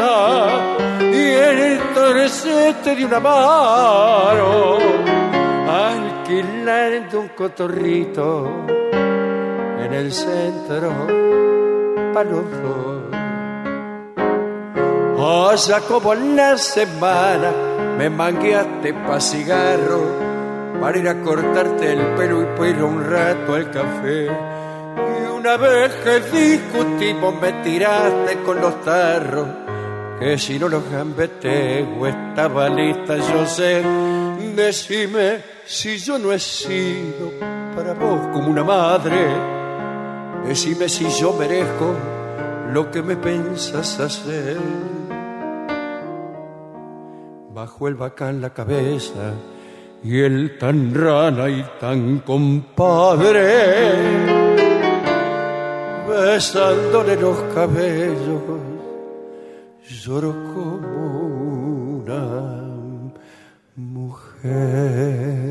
y 0.99 1.35
entonces 1.75 2.75
te 2.83 2.95
di 2.95 3.03
una 3.03 3.19
mano 3.19 4.77
alquilando 5.69 7.19
un 7.19 7.27
cotorrito 7.29 8.65
en 9.91 10.05
el 10.05 10.13
centro 10.13 10.89
para 12.13 12.30
los 12.30 12.45
dos. 12.63 13.01
O 15.18 15.57
sea, 15.57 15.81
como 15.81 16.13
en 16.13 16.35
la 16.35 16.57
semana 16.57 17.51
me 17.97 18.09
mangueaste 18.09 18.93
pa' 18.93 19.19
cigarro 19.19 20.01
para 20.80 20.97
ir 20.97 21.09
a 21.09 21.22
cortarte 21.22 21.91
el 21.91 22.15
pelo 22.15 22.41
y 22.41 22.45
para 22.57 22.69
ir 22.69 22.84
un 22.84 23.03
rato 23.03 23.53
al 23.53 23.69
café. 23.69 24.26
Y 24.26 25.30
una 25.30 25.57
vez 25.57 25.93
que 26.03 26.19
discutimos 26.22 27.35
me 27.41 27.51
tiraste 27.63 28.38
con 28.45 28.61
los 28.61 28.81
tarros, 28.81 29.47
que 30.19 30.38
si 30.38 30.57
no 30.57 30.69
los 30.69 30.89
gambeteo 30.89 32.07
estaba 32.07 32.69
lista, 32.69 33.18
yo 33.18 33.45
sé. 33.45 33.84
Decime 34.55 35.41
si 35.65 35.97
yo 35.97 36.18
no 36.18 36.31
he 36.31 36.39
sido 36.39 37.31
para 37.76 37.93
vos 37.93 38.27
como 38.34 38.49
una 38.49 38.63
madre. 38.63 39.60
Decime 40.45 40.89
si 40.89 41.07
yo 41.09 41.34
merezco 41.34 41.95
lo 42.73 42.89
que 42.91 43.01
me 43.01 43.15
pensas 43.15 43.99
hacer. 43.99 44.57
Bajo 47.53 47.88
el 47.88 47.95
bacán 47.95 48.41
la 48.41 48.51
cabeza 48.51 49.34
y 50.03 50.19
el 50.19 50.57
tan 50.57 50.93
rana 50.93 51.49
y 51.49 51.63
tan 51.80 52.19
compadre, 52.19 53.43
besándole 56.07 57.15
los 57.18 57.38
cabellos, 57.53 58.41
lloro 60.03 60.34
como 60.53 61.19
una 61.99 62.63
mujer. 63.76 65.51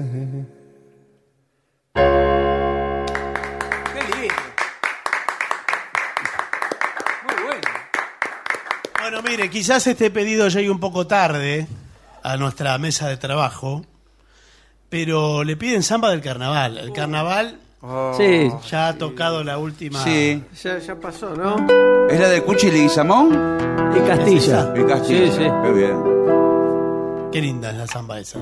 Mire, 9.41 9.51
quizás 9.51 9.87
este 9.87 10.11
pedido 10.11 10.49
llegue 10.49 10.71
un 10.71 10.81
poco 10.81 11.07
tarde 11.07 11.67
a 12.23 12.37
nuestra 12.37 12.77
mesa 12.79 13.09
de 13.09 13.17
trabajo, 13.17 13.85
pero 14.89 15.45
le 15.45 15.57
piden 15.57 15.83
samba 15.83 16.11
del 16.11 16.21
carnaval. 16.21 16.79
El 16.79 16.93
carnaval 16.93 17.59
Sí. 18.17 18.51
ya 18.71 18.89
ha 18.89 18.99
tocado 18.99 19.43
la 19.43 19.57
última. 19.59 20.03
Sí. 20.05 20.43
Ya, 20.63 20.79
ya 20.79 20.95
pasó, 20.97 21.35
¿no? 21.35 21.57
¿Es 22.11 22.21
la 22.21 22.29
de 22.29 22.43
Cuchi 22.43 22.67
y 22.67 22.71
Leguizamón? 22.73 23.59
Y 23.97 24.01
Castilla. 24.07 24.73
Y 24.77 24.85
Castilla. 24.85 25.27
Sí, 25.27 25.33
sí. 25.39 25.45
Qué 25.65 25.73
bien. 25.73 27.31
Qué 27.33 27.41
linda 27.41 27.71
es 27.71 27.77
la 27.77 27.87
samba 27.87 28.19
esa. 28.19 28.39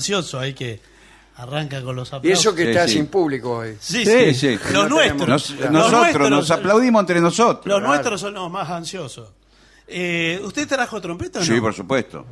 Ansioso 0.00 0.38
ahí 0.40 0.54
que 0.54 0.80
arranca 1.36 1.82
con 1.82 1.94
los 1.96 2.10
Y 2.12 2.16
aplausos. 2.16 2.40
eso 2.46 2.54
que 2.54 2.64
Sí, 2.64 2.68
está 2.70 2.86
sí. 2.88 2.92
sin 2.94 3.06
público 3.06 3.58
hoy. 3.58 3.76
Sí, 3.80 4.04
Sí, 4.04 4.34
sí. 4.34 4.34
sí. 4.34 4.58
Los 4.72 4.84
No 4.84 4.88
nuestros. 4.88 5.28
Nos- 5.28 5.50
Los 5.50 5.70
nosotros 5.70 6.00
nuestros. 6.00 6.30
nos 6.30 6.50
aplaudimos 6.50 7.00
entre 7.00 7.20
nosotros. 7.20 7.66
Los 7.66 7.82
nuestros 7.82 8.20
son 8.20 8.34
los 8.34 8.50
más 8.50 8.68
ansiosos. 8.70 9.28
Eh, 9.86 10.40
¿Usted 10.44 10.68
trajo 10.68 11.00
trompeta 11.00 11.38
o 11.40 11.42
no? 11.42 11.46
Sí, 11.46 11.60
por 11.60 11.74
supuesto. 11.74 12.24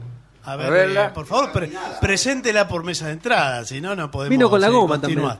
A 0.44 0.56
ver, 0.56 0.66
A 0.66 0.70
verla. 0.70 1.04
eh, 1.06 1.10
por 1.14 1.26
favor, 1.26 1.52
pre- 1.52 1.70
preséntela 2.00 2.66
por 2.68 2.82
mesa 2.84 3.06
de 3.06 3.12
entrada, 3.12 3.64
si 3.64 3.80
no, 3.80 3.94
no 3.94 4.10
podemos 4.10 4.30
Vino 4.30 4.48
con 4.48 4.60
la 4.60 4.68
eh, 4.68 4.70
goma 4.70 4.98
continuar. 5.00 5.38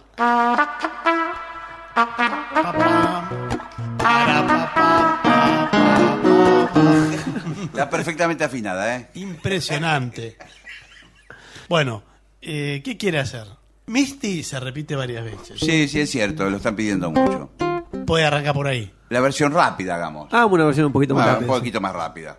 Está 7.65 7.89
perfectamente 7.91 8.45
afinada, 8.45 8.97
¿eh? 8.97 9.09
Impresionante. 9.15 10.37
Bueno, 11.69 12.03
eh, 12.77 12.83
¿qué 12.83 12.97
quiere 12.97 13.19
hacer? 13.19 13.45
Misty 13.87 14.43
se 14.43 14.61
repite 14.61 14.95
varias 14.97 15.25
veces. 15.25 15.59
Sí, 15.61 15.89
sí, 15.89 16.01
es 16.01 16.11
cierto, 16.11 16.49
lo 16.51 16.57
están 16.59 16.77
pidiendo 16.77 17.11
mucho. 17.11 17.51
Puede 18.07 18.25
arrancar 18.25 18.55
por 18.55 18.67
ahí. 18.67 18.93
La 19.09 19.21
versión 19.21 19.53
rápida, 19.53 19.95
hagamos. 19.95 20.33
Hagamos 20.33 20.53
una 20.53 20.65
versión 20.67 20.87
un 20.87 20.93
poquito 20.93 21.15
más 21.15 21.27
Ah, 21.27 21.33
rápida. 21.35 21.51
un 21.53 21.59
poquito 21.59 21.81
más 21.81 21.93
rápida. 21.95 22.39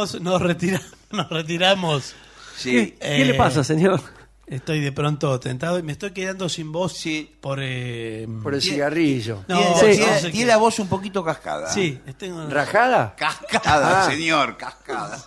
Nos 0.00 0.12
vamos, 0.12 0.20
nos, 0.22 0.42
retira- 0.42 0.82
nos 1.10 1.28
retiramos. 1.30 2.14
Sí. 2.56 2.96
¿Qué 3.00 3.24
le 3.24 3.34
pasa, 3.34 3.62
señor? 3.64 4.00
Estoy 4.46 4.80
de 4.80 4.90
pronto 4.90 5.38
tentado 5.38 5.78
y 5.78 5.82
me 5.84 5.92
estoy 5.92 6.10
quedando 6.10 6.48
sin 6.48 6.72
voz 6.72 7.04
por... 7.40 7.60
eh, 7.62 8.26
Por 8.42 8.54
el 8.54 8.60
cigarrillo. 8.60 9.44
No, 9.46 9.56
tiene, 9.58 9.70
no 9.70 9.80
tiene- 9.80 9.94
sé 9.96 10.20
tiene 10.30 10.38
qué. 10.38 10.44
la 10.46 10.56
voz 10.56 10.78
un 10.80 10.88
poquito 10.88 11.22
cascada. 11.24 11.72
Sí, 11.72 12.00
tengo... 12.18 12.46
¿Rajada? 12.48 13.14
Cascada, 13.16 14.02
Ah. 14.06 14.10
señor, 14.10 14.56
cascada. 14.56 15.24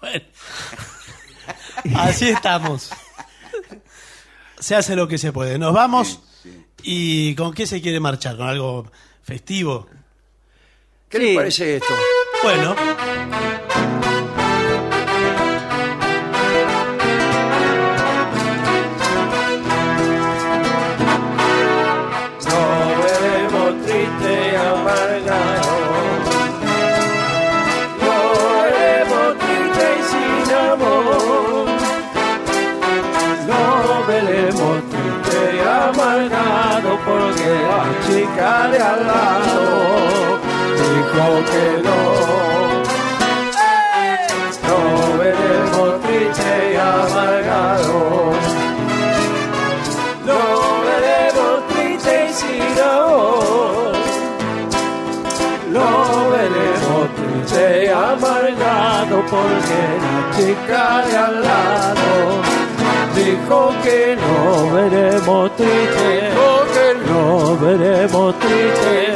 Bueno. 0.00 0.24
Así 1.96 2.28
estamos. 2.30 2.90
Se 4.58 4.74
hace 4.74 4.96
lo 4.96 5.06
que 5.08 5.18
se 5.18 5.30
puede. 5.32 5.58
Nos 5.58 5.74
vamos. 5.74 6.20
¿Y 6.82 7.34
con 7.34 7.52
qué 7.52 7.66
se 7.66 7.80
quiere 7.82 8.00
marchar? 8.00 8.36
¿Con 8.36 8.48
algo 8.48 8.90
festivo? 9.22 9.88
¿Qué 11.08 11.18
Sí. 11.18 11.24
le 11.24 11.34
parece 11.34 11.76
esto? 11.76 11.94
Bueno. 12.42 12.74
Porque 59.30 59.80
la 60.04 60.30
chica 60.36 61.06
de 61.06 61.16
al 61.16 61.42
lado 61.42 62.42
dijo 63.14 63.58
que 63.82 64.16
no 64.16 64.70
veremos 64.72 65.56
triste. 65.56 66.30
No 67.08 67.56
veremos 67.58 68.38
triste. 68.38 69.14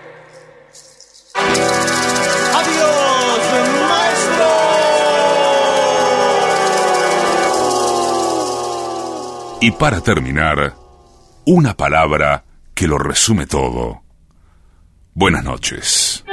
¡Adiós, 2.54 3.40
maestro! 3.90 4.52
Y 9.62 9.72
para 9.72 10.02
terminar, 10.02 10.74
una 11.46 11.74
palabra 11.76 12.44
que 12.76 12.88
lo 12.88 12.98
resume 12.98 13.48
todo. 13.48 14.04
Buenas 15.14 15.46
noches. 15.46 16.24